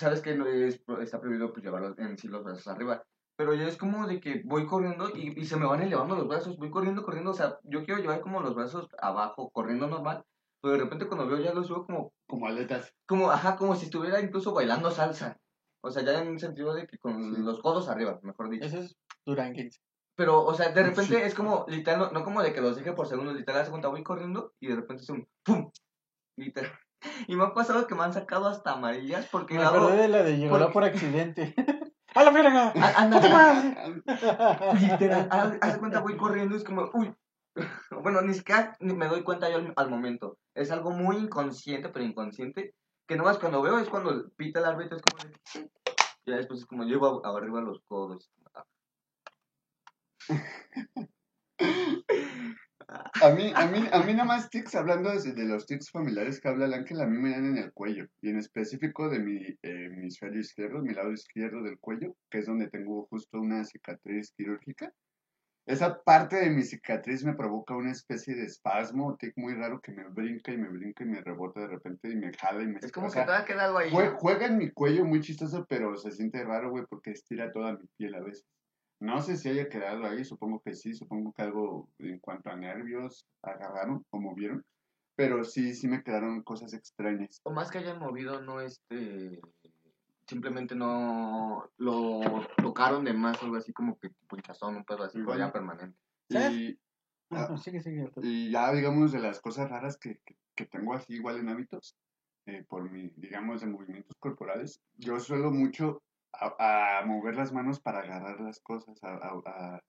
sabes 0.00 0.20
que 0.20 0.34
no 0.34 0.46
es, 0.46 0.82
está 1.00 1.20
prohibido 1.20 1.52
pues, 1.52 1.64
llevar 1.64 1.82
los- 1.82 1.98
en 1.98 2.18
sí 2.18 2.28
los 2.28 2.42
brazos 2.44 2.66
arriba. 2.68 3.02
Pero 3.36 3.54
yo 3.54 3.66
es 3.66 3.76
como 3.76 4.06
de 4.06 4.20
que 4.20 4.42
voy 4.44 4.66
corriendo 4.66 5.08
y, 5.16 5.38
y 5.40 5.44
se 5.46 5.56
me 5.56 5.64
van 5.66 5.80
elevando 5.82 6.14
los 6.16 6.28
brazos, 6.28 6.58
voy 6.58 6.70
corriendo, 6.70 7.02
corriendo, 7.04 7.30
o 7.30 7.34
sea, 7.34 7.58
yo 7.64 7.84
quiero 7.84 8.00
llevar 8.00 8.20
como 8.20 8.40
los 8.40 8.54
brazos 8.54 8.88
abajo, 9.00 9.50
corriendo 9.50 9.86
normal, 9.86 10.24
pero 10.60 10.74
de 10.74 10.80
repente 10.80 11.06
cuando 11.06 11.26
veo 11.26 11.38
ya 11.38 11.54
los 11.54 11.68
veo 11.70 11.86
como, 11.86 12.12
Como 12.28 12.46
aletas. 12.46 12.92
como, 13.06 13.30
ajá, 13.30 13.56
como 13.56 13.74
si 13.76 13.86
estuviera 13.86 14.20
incluso 14.20 14.52
bailando 14.52 14.90
salsa. 14.90 15.38
O 15.82 15.90
sea, 15.90 16.02
ya 16.02 16.20
en 16.20 16.28
un 16.28 16.38
sentido 16.38 16.74
de 16.74 16.86
que 16.86 16.98
con 16.98 17.34
Sí. 17.34 17.40
los 17.40 17.60
codos 17.62 17.88
arriba, 17.88 18.18
mejor 18.22 18.50
dicho. 18.50 18.66
Eso 18.66 18.78
es 18.80 18.98
duranguense. 19.24 19.80
Pero, 20.16 20.44
o 20.44 20.52
sea, 20.52 20.68
de 20.72 20.82
repente 20.82 21.14
Sí. 21.16 21.22
es 21.22 21.34
como, 21.34 21.64
literal, 21.68 21.98
no, 22.00 22.10
no 22.10 22.24
como 22.24 22.42
de 22.42 22.52
que 22.52 22.60
los 22.60 22.76
deje 22.76 22.92
por 22.92 23.06
segundos, 23.06 23.34
literal, 23.34 23.62
hace 23.62 23.70
cuenta, 23.70 23.88
voy 23.88 24.02
corriendo 24.02 24.52
y 24.60 24.66
de 24.68 24.76
repente 24.76 25.02
es 25.04 25.08
un 25.08 25.26
¡pum! 25.42 25.70
Literal. 26.36 26.72
Y 27.26 27.36
me 27.36 27.44
ha 27.44 27.54
pasado 27.54 27.86
que 27.86 27.94
me 27.94 28.02
han 28.02 28.12
sacado 28.12 28.48
hasta 28.48 28.72
amarillas 28.72 29.26
porque 29.30 29.54
Me 29.54 29.64
acordé 29.64 29.96
de 29.96 30.08
la 30.08 30.22
de 30.22 30.36
llegará 30.36 30.70
por 30.70 30.84
accidente. 30.84 31.54
¡A 32.14 32.24
la 32.24 32.30
verga! 32.30 32.72
anda, 32.96 33.20
Ah, 33.22 34.74
literal, 34.80 35.58
haz 35.60 35.78
cuenta, 35.78 36.00
voy 36.00 36.16
corriendo 36.16 36.54
y 36.54 36.58
es 36.58 36.64
como, 36.64 36.90
uy. 36.94 37.14
Bueno, 38.02 38.22
ni 38.22 38.34
siquiera 38.34 38.76
me 38.80 39.06
doy 39.06 39.22
cuenta 39.22 39.50
yo 39.50 39.56
al, 39.56 39.72
al 39.76 39.90
momento. 39.90 40.38
Es 40.54 40.70
algo 40.70 40.90
muy 40.90 41.16
inconsciente, 41.16 41.88
pero 41.88 42.04
inconsciente, 42.04 42.74
que 43.06 43.16
nomás 43.16 43.38
cuando 43.38 43.62
veo 43.62 43.78
es 43.78 43.88
cuando 43.88 44.28
pita 44.36 44.60
el 44.60 44.66
árbitro, 44.66 44.96
es 44.96 45.02
como 45.02 45.24
de... 45.24 45.70
Ya 46.26 46.36
después 46.36 46.60
es 46.60 46.66
como 46.66 46.84
llevo 46.84 47.24
arriba 47.24 47.60
los 47.60 47.80
codos. 47.88 48.30
A 53.22 53.30
mí, 53.30 53.52
a 53.54 53.66
mí, 53.66 53.86
a 53.92 54.02
mí 54.02 54.12
nada 54.12 54.24
más 54.24 54.50
tics, 54.50 54.74
hablando 54.74 55.10
de, 55.10 55.32
de 55.32 55.44
los 55.44 55.66
tics 55.66 55.90
familiares 55.90 56.40
que 56.40 56.48
habla 56.48 56.66
el 56.66 56.74
ángel, 56.74 57.00
a 57.00 57.06
mí 57.06 57.18
me 57.18 57.30
dan 57.30 57.46
en 57.46 57.58
el 57.58 57.72
cuello, 57.72 58.06
y 58.20 58.30
en 58.30 58.38
específico 58.38 59.08
de 59.08 59.18
mi 59.20 59.36
eh, 59.36 59.56
hemisferio 59.62 60.40
izquierdo, 60.40 60.80
mi 60.82 60.94
lado 60.94 61.12
izquierdo 61.12 61.62
del 61.62 61.78
cuello, 61.78 62.16
que 62.30 62.38
es 62.38 62.46
donde 62.46 62.68
tengo 62.68 63.06
justo 63.10 63.40
una 63.40 63.64
cicatriz 63.64 64.32
quirúrgica. 64.36 64.92
Esa 65.66 66.02
parte 66.02 66.36
de 66.36 66.50
mi 66.50 66.62
cicatriz 66.62 67.22
me 67.24 67.34
provoca 67.34 67.76
una 67.76 67.92
especie 67.92 68.34
de 68.34 68.44
espasmo, 68.46 69.16
tic 69.16 69.34
muy 69.36 69.54
raro 69.54 69.80
que 69.80 69.92
me 69.92 70.04
brinca 70.08 70.50
y 70.50 70.58
me 70.58 70.68
brinca 70.68 71.04
y 71.04 71.06
me 71.08 71.20
rebota 71.20 71.60
de 71.60 71.68
repente 71.68 72.10
y 72.10 72.16
me 72.16 72.32
jala 72.32 72.62
y 72.62 72.66
me... 72.66 72.78
Es 72.82 72.90
como 72.90 73.08
que 73.08 73.20
te 73.22 73.30
ha 73.30 73.44
quedado 73.44 73.78
ahí. 73.78 73.90
Jue- 73.90 74.16
Juega 74.18 74.46
en 74.46 74.56
mi 74.58 74.70
cuello 74.72 75.04
muy 75.04 75.20
chistoso, 75.20 75.64
pero 75.68 75.96
se 75.96 76.10
siente 76.10 76.42
raro, 76.42 76.70
güey, 76.70 76.84
porque 76.88 77.10
estira 77.12 77.52
toda 77.52 77.72
mi 77.74 77.86
piel 77.96 78.14
a 78.16 78.20
veces. 78.20 78.44
No 79.00 79.20
sé 79.22 79.36
si 79.36 79.48
haya 79.48 79.68
quedado 79.68 80.04
ahí, 80.04 80.24
supongo 80.24 80.60
que 80.60 80.74
sí, 80.74 80.94
supongo 80.94 81.32
que 81.32 81.42
algo 81.42 81.88
en 81.98 82.18
cuanto 82.18 82.50
a 82.50 82.56
nervios 82.56 83.26
agarraron 83.42 84.04
o 84.10 84.20
movieron, 84.20 84.64
pero 85.16 85.42
sí, 85.42 85.74
sí 85.74 85.88
me 85.88 86.02
quedaron 86.02 86.42
cosas 86.42 86.74
extrañas. 86.74 87.40
O 87.44 87.50
más 87.50 87.70
que 87.70 87.78
hayan 87.78 87.98
movido, 87.98 88.40
no 88.42 88.60
este. 88.60 89.40
Simplemente 90.26 90.76
no 90.76 91.68
lo 91.78 92.20
tocaron 92.58 93.04
de 93.04 93.14
más, 93.14 93.42
algo 93.42 93.56
así 93.56 93.72
como 93.72 93.98
que 93.98 94.10
punchazón, 94.28 94.76
un 94.76 94.84
pedo 94.84 95.02
así, 95.02 95.18
ya 95.36 95.50
permanente. 95.50 95.98
Y, 96.28 96.78
Ah, 97.32 97.56
sigue, 97.56 97.80
sigue. 97.80 98.10
y 98.22 98.50
ya, 98.50 98.72
digamos, 98.72 99.12
de 99.12 99.20
las 99.20 99.40
cosas 99.40 99.70
raras 99.70 99.96
que, 99.98 100.20
que, 100.26 100.36
que 100.56 100.66
tengo 100.66 100.94
así 100.94 101.14
igual 101.14 101.38
en 101.38 101.48
hábitos, 101.48 101.96
eh, 102.46 102.64
por 102.68 102.90
mi, 102.90 103.12
digamos, 103.16 103.60
de 103.60 103.68
movimientos 103.68 104.16
corporales, 104.18 104.80
yo 104.96 105.20
suelo 105.20 105.52
mucho 105.52 106.02
a, 106.32 106.98
a 107.00 107.06
mover 107.06 107.36
las 107.36 107.52
manos 107.52 107.80
para 107.80 108.00
agarrar 108.00 108.40
las 108.40 108.60
cosas, 108.60 109.02
a, 109.02 109.14
a- 109.14 109.42
a- 109.76 109.80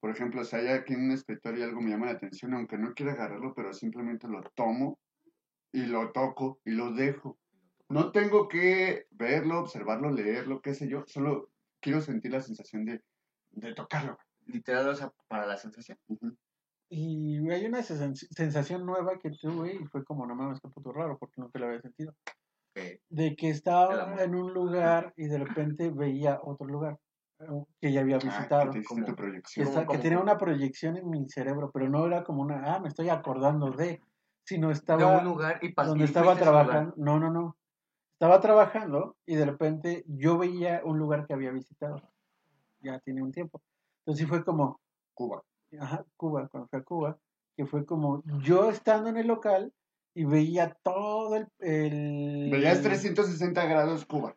por 0.00 0.10
ejemplo, 0.10 0.44
si 0.44 0.56
hay 0.56 0.68
aquí 0.68 0.94
en 0.94 1.04
un 1.04 1.10
escritorio 1.12 1.60
y 1.60 1.68
algo 1.68 1.80
me 1.82 1.90
llama 1.90 2.06
la 2.06 2.12
atención, 2.12 2.54
aunque 2.54 2.78
no 2.78 2.94
quiera 2.94 3.12
agarrarlo, 3.12 3.52
pero 3.54 3.72
simplemente 3.74 4.28
lo 4.28 4.42
tomo 4.54 4.98
y 5.72 5.86
lo 5.86 6.12
toco 6.12 6.60
y 6.64 6.72
lo 6.72 6.92
dejo. 6.92 7.38
No 7.88 8.12
tengo 8.12 8.48
que 8.48 9.06
verlo, 9.10 9.60
observarlo, 9.60 10.10
leerlo, 10.10 10.62
qué 10.62 10.74
sé 10.74 10.88
yo, 10.88 11.04
solo 11.06 11.50
quiero 11.80 12.00
sentir 12.00 12.32
la 12.32 12.40
sensación 12.40 12.84
de, 12.84 13.02
de 13.50 13.74
tocarlo. 13.74 14.16
Literal, 14.46 14.88
o 14.88 14.94
sea, 14.94 15.12
para 15.28 15.46
la 15.46 15.56
sensación. 15.56 15.98
Y 16.88 17.48
hay 17.50 17.66
una 17.66 17.80
sens- 17.80 18.26
sensación 18.30 18.84
nueva 18.84 19.18
que 19.18 19.30
tuve 19.30 19.74
y 19.74 19.86
fue 19.86 20.04
como, 20.04 20.26
no 20.26 20.34
mames, 20.34 20.60
qué 20.60 20.68
puto 20.68 20.92
raro, 20.92 21.18
porque 21.18 21.40
nunca 21.40 21.58
lo 21.58 21.66
había 21.66 21.80
sentido. 21.80 22.16
Que 22.80 23.00
De 23.08 23.36
que 23.36 23.50
estaba 23.50 24.22
en 24.22 24.34
un 24.34 24.52
lugar 24.52 25.12
y 25.16 25.26
de 25.26 25.38
repente 25.38 25.90
veía 25.90 26.40
otro 26.42 26.66
lugar 26.66 26.98
que 27.80 27.92
ya 27.92 28.00
había 28.02 28.16
Ah, 28.16 28.20
visitado. 28.22 28.70
que 28.70 28.82
como- 28.84 29.06
está- 29.06 29.86
tenía 30.02 30.18
una 30.20 30.36
proyección 30.36 30.96
en 30.96 31.08
mi 31.08 31.28
cerebro, 31.28 31.70
pero 31.72 31.88
no 31.88 32.06
era 32.06 32.22
como 32.24 32.42
una, 32.42 32.74
ah, 32.74 32.80
me 32.80 32.88
estoy 32.88 33.08
acordando 33.08 33.70
de, 33.70 34.00
sino 34.44 34.68
de 34.68 34.74
estaba 34.74 35.18
un 35.18 35.24
lugar 35.24 35.58
y 35.62 35.72
donde 35.72 36.04
estaba 36.04 36.36
trabajando. 36.36 36.94
No, 36.96 37.18
no, 37.18 37.30
no. 37.30 37.56
Estaba 38.12 38.40
trabajando 38.40 39.16
y 39.24 39.36
de 39.36 39.46
repente 39.46 40.04
yo 40.06 40.36
veía 40.36 40.82
un 40.84 40.98
lugar 40.98 41.26
que 41.26 41.32
había 41.32 41.50
visitado. 41.52 42.02
Ya 42.82 42.98
tiene 43.00 43.22
un 43.22 43.32
tiempo. 43.32 43.62
Entonces 44.04 44.28
fue 44.28 44.44
como, 44.44 44.78
Cuba. 45.14 45.42
ajá, 45.78 46.04
Cuba, 46.16 46.48
cuando 46.48 46.68
fui 46.68 46.78
a 46.78 46.82
Cuba, 46.82 47.18
que 47.56 47.64
fue 47.66 47.86
como 47.86 48.22
yo 48.42 48.68
estando 48.70 49.08
en 49.08 49.16
el 49.16 49.26
local 49.26 49.72
y 50.14 50.24
veía 50.24 50.76
todo 50.82 51.36
el... 51.36 51.46
el 51.60 52.50
Veías 52.50 52.82
360 52.82 53.64
grados 53.66 54.04
Cuba. 54.06 54.36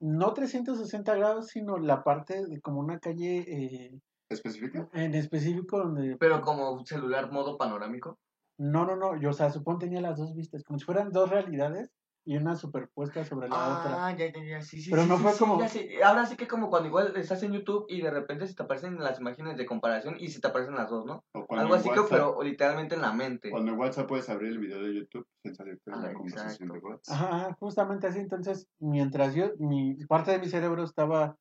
No 0.00 0.34
360 0.34 1.14
grados, 1.14 1.48
sino 1.48 1.78
la 1.78 2.04
parte 2.04 2.46
de 2.46 2.60
como 2.60 2.80
una 2.80 2.98
calle 2.98 3.44
eh, 3.46 4.00
¿Específica? 4.28 4.88
en 4.92 5.14
específico 5.14 5.78
donde... 5.78 6.16
Pero 6.18 6.40
como 6.42 6.84
celular 6.84 7.30
modo 7.32 7.56
panorámico. 7.56 8.18
No, 8.58 8.84
no, 8.84 8.96
no, 8.96 9.20
yo, 9.20 9.30
o 9.30 9.32
sea, 9.32 9.50
supongo 9.50 9.80
tenía 9.80 10.00
las 10.00 10.18
dos 10.18 10.34
vistas, 10.34 10.62
como 10.62 10.78
si 10.78 10.84
fueran 10.84 11.10
dos 11.10 11.30
realidades 11.30 11.90
y 12.26 12.36
una 12.38 12.56
superpuesta 12.56 13.22
sobre 13.24 13.48
la 13.48 13.56
otra. 13.78 14.06
Ah, 14.06 14.12
ya, 14.16 14.32
ya, 14.32 14.42
ya, 14.42 14.62
sí, 14.62 14.80
sí. 14.80 14.90
Pero 14.90 15.02
sí, 15.02 15.08
no 15.08 15.16
sí, 15.18 15.22
fue 15.22 15.32
sí, 15.32 15.38
como- 15.38 15.60
ya. 15.60 16.08
Ahora 16.08 16.24
sí 16.26 16.36
que 16.36 16.48
como 16.48 16.70
cuando 16.70 16.88
igual 16.88 17.14
estás 17.16 17.42
en 17.42 17.52
YouTube 17.52 17.84
y 17.88 18.00
de 18.00 18.10
repente 18.10 18.46
se 18.46 18.54
te 18.54 18.62
aparecen 18.62 18.98
las 18.98 19.20
imágenes 19.20 19.56
de 19.58 19.66
comparación 19.66 20.16
y 20.18 20.28
se 20.28 20.40
te 20.40 20.46
aparecen 20.48 20.74
las 20.74 20.88
dos, 20.88 21.04
¿no? 21.04 21.22
O 21.34 21.46
Algo 21.56 21.74
así 21.74 21.90
que, 21.90 22.00
pero 22.08 22.42
literalmente 22.42 22.94
en 22.94 23.02
la 23.02 23.12
mente. 23.12 23.50
Cuando 23.50 23.72
en 23.72 23.78
WhatsApp 23.78 24.08
puedes 24.08 24.28
abrir 24.30 24.52
el 24.52 24.58
video 24.58 24.82
de 24.82 24.94
YouTube 24.94 25.26
sin 25.42 25.54
salirte 25.54 25.90
de 25.90 25.96
Ah, 25.96 26.00
la 26.00 26.14
conversación 26.14 26.68
de. 26.70 26.78
WhatsApp. 26.78 27.14
Ajá, 27.14 27.56
justamente 27.60 28.06
así. 28.06 28.20
Entonces, 28.20 28.68
mientras 28.78 29.34
yo, 29.34 29.50
mi 29.58 29.94
parte 30.06 30.30
de 30.32 30.38
mi 30.38 30.48
cerebro 30.48 30.82
estaba, 30.82 31.36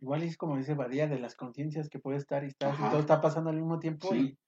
igual 0.00 0.22
es 0.22 0.36
como 0.38 0.56
dice 0.56 0.74
Badía, 0.74 1.06
de 1.06 1.18
las 1.18 1.34
conciencias 1.34 1.88
que 1.90 1.98
puede 1.98 2.16
estar 2.16 2.44
y 2.44 2.48
está, 2.48 2.70
y 2.70 2.88
todo 2.90 3.00
está 3.00 3.20
pasando 3.20 3.50
al 3.50 3.56
mismo 3.56 3.78
tiempo 3.78 4.08
Sí. 4.10 4.18
y 4.18 4.38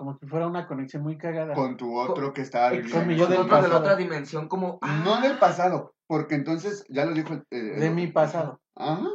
como 0.00 0.18
que 0.18 0.26
fuera 0.26 0.46
una 0.46 0.66
conexión 0.66 1.02
muy 1.02 1.18
cagada. 1.18 1.52
Con 1.52 1.76
tu 1.76 1.94
otro 1.94 2.32
que 2.32 2.40
estaba 2.40 2.70
Con 2.70 2.78
viviendo. 2.78 3.04
mi 3.06 3.16
yo 3.16 3.26
del 3.26 3.36
Nosotros 3.36 3.46
de 3.46 3.68
la 3.68 3.74
pasado. 3.74 3.80
otra 3.80 3.96
dimensión 3.96 4.48
como... 4.48 4.78
ah, 4.80 5.02
No 5.04 5.20
del 5.20 5.38
pasado, 5.38 5.94
porque 6.08 6.36
entonces 6.36 6.86
ya 6.88 7.04
lo 7.04 7.12
dijo. 7.12 7.34
eh, 7.50 7.56
de 7.60 7.86
el- 7.88 7.94
mi 7.94 8.06
pasado, 8.06 8.62
Ajá. 8.74 9.06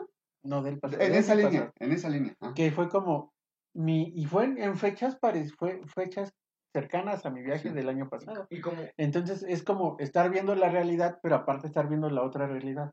no 0.44 0.62
del 0.62 0.80
pasado. 0.80 1.02
En 1.02 1.14
de 1.14 1.18
esa 1.18 1.34
mi 1.34 1.42
línea, 1.42 1.60
pasado. 1.62 1.74
en 1.80 1.92
esa 1.92 2.10
línea. 2.10 2.36
ajá. 2.40 2.54
Que 2.54 2.72
fue 2.72 2.88
como 2.88 3.34
mi, 3.74 4.14
y 4.16 4.26
fue 4.26 4.44
en, 4.44 4.60
en 4.62 4.78
fechas 4.78 5.16
pare, 5.18 5.50
fue 5.58 5.82
fechas 5.88 6.32
cercanas 6.72 7.26
a 7.26 7.32
mi 7.32 7.42
viaje 7.42 7.70
Sí. 7.70 7.74
del 7.74 7.90
año 7.90 8.08
pasado. 8.08 8.46
Y 8.52 8.62
como... 8.62 8.84
Entonces 8.98 9.42
es 9.42 9.64
como 9.64 9.96
estar 9.98 10.30
viendo 10.30 10.54
la 10.54 10.70
realidad, 10.70 11.18
pero 11.24 11.34
aparte 11.36 11.66
estar 11.66 11.88
viendo 11.90 12.12
la 12.12 12.22
otra 12.22 12.46
realidad. 12.46 12.92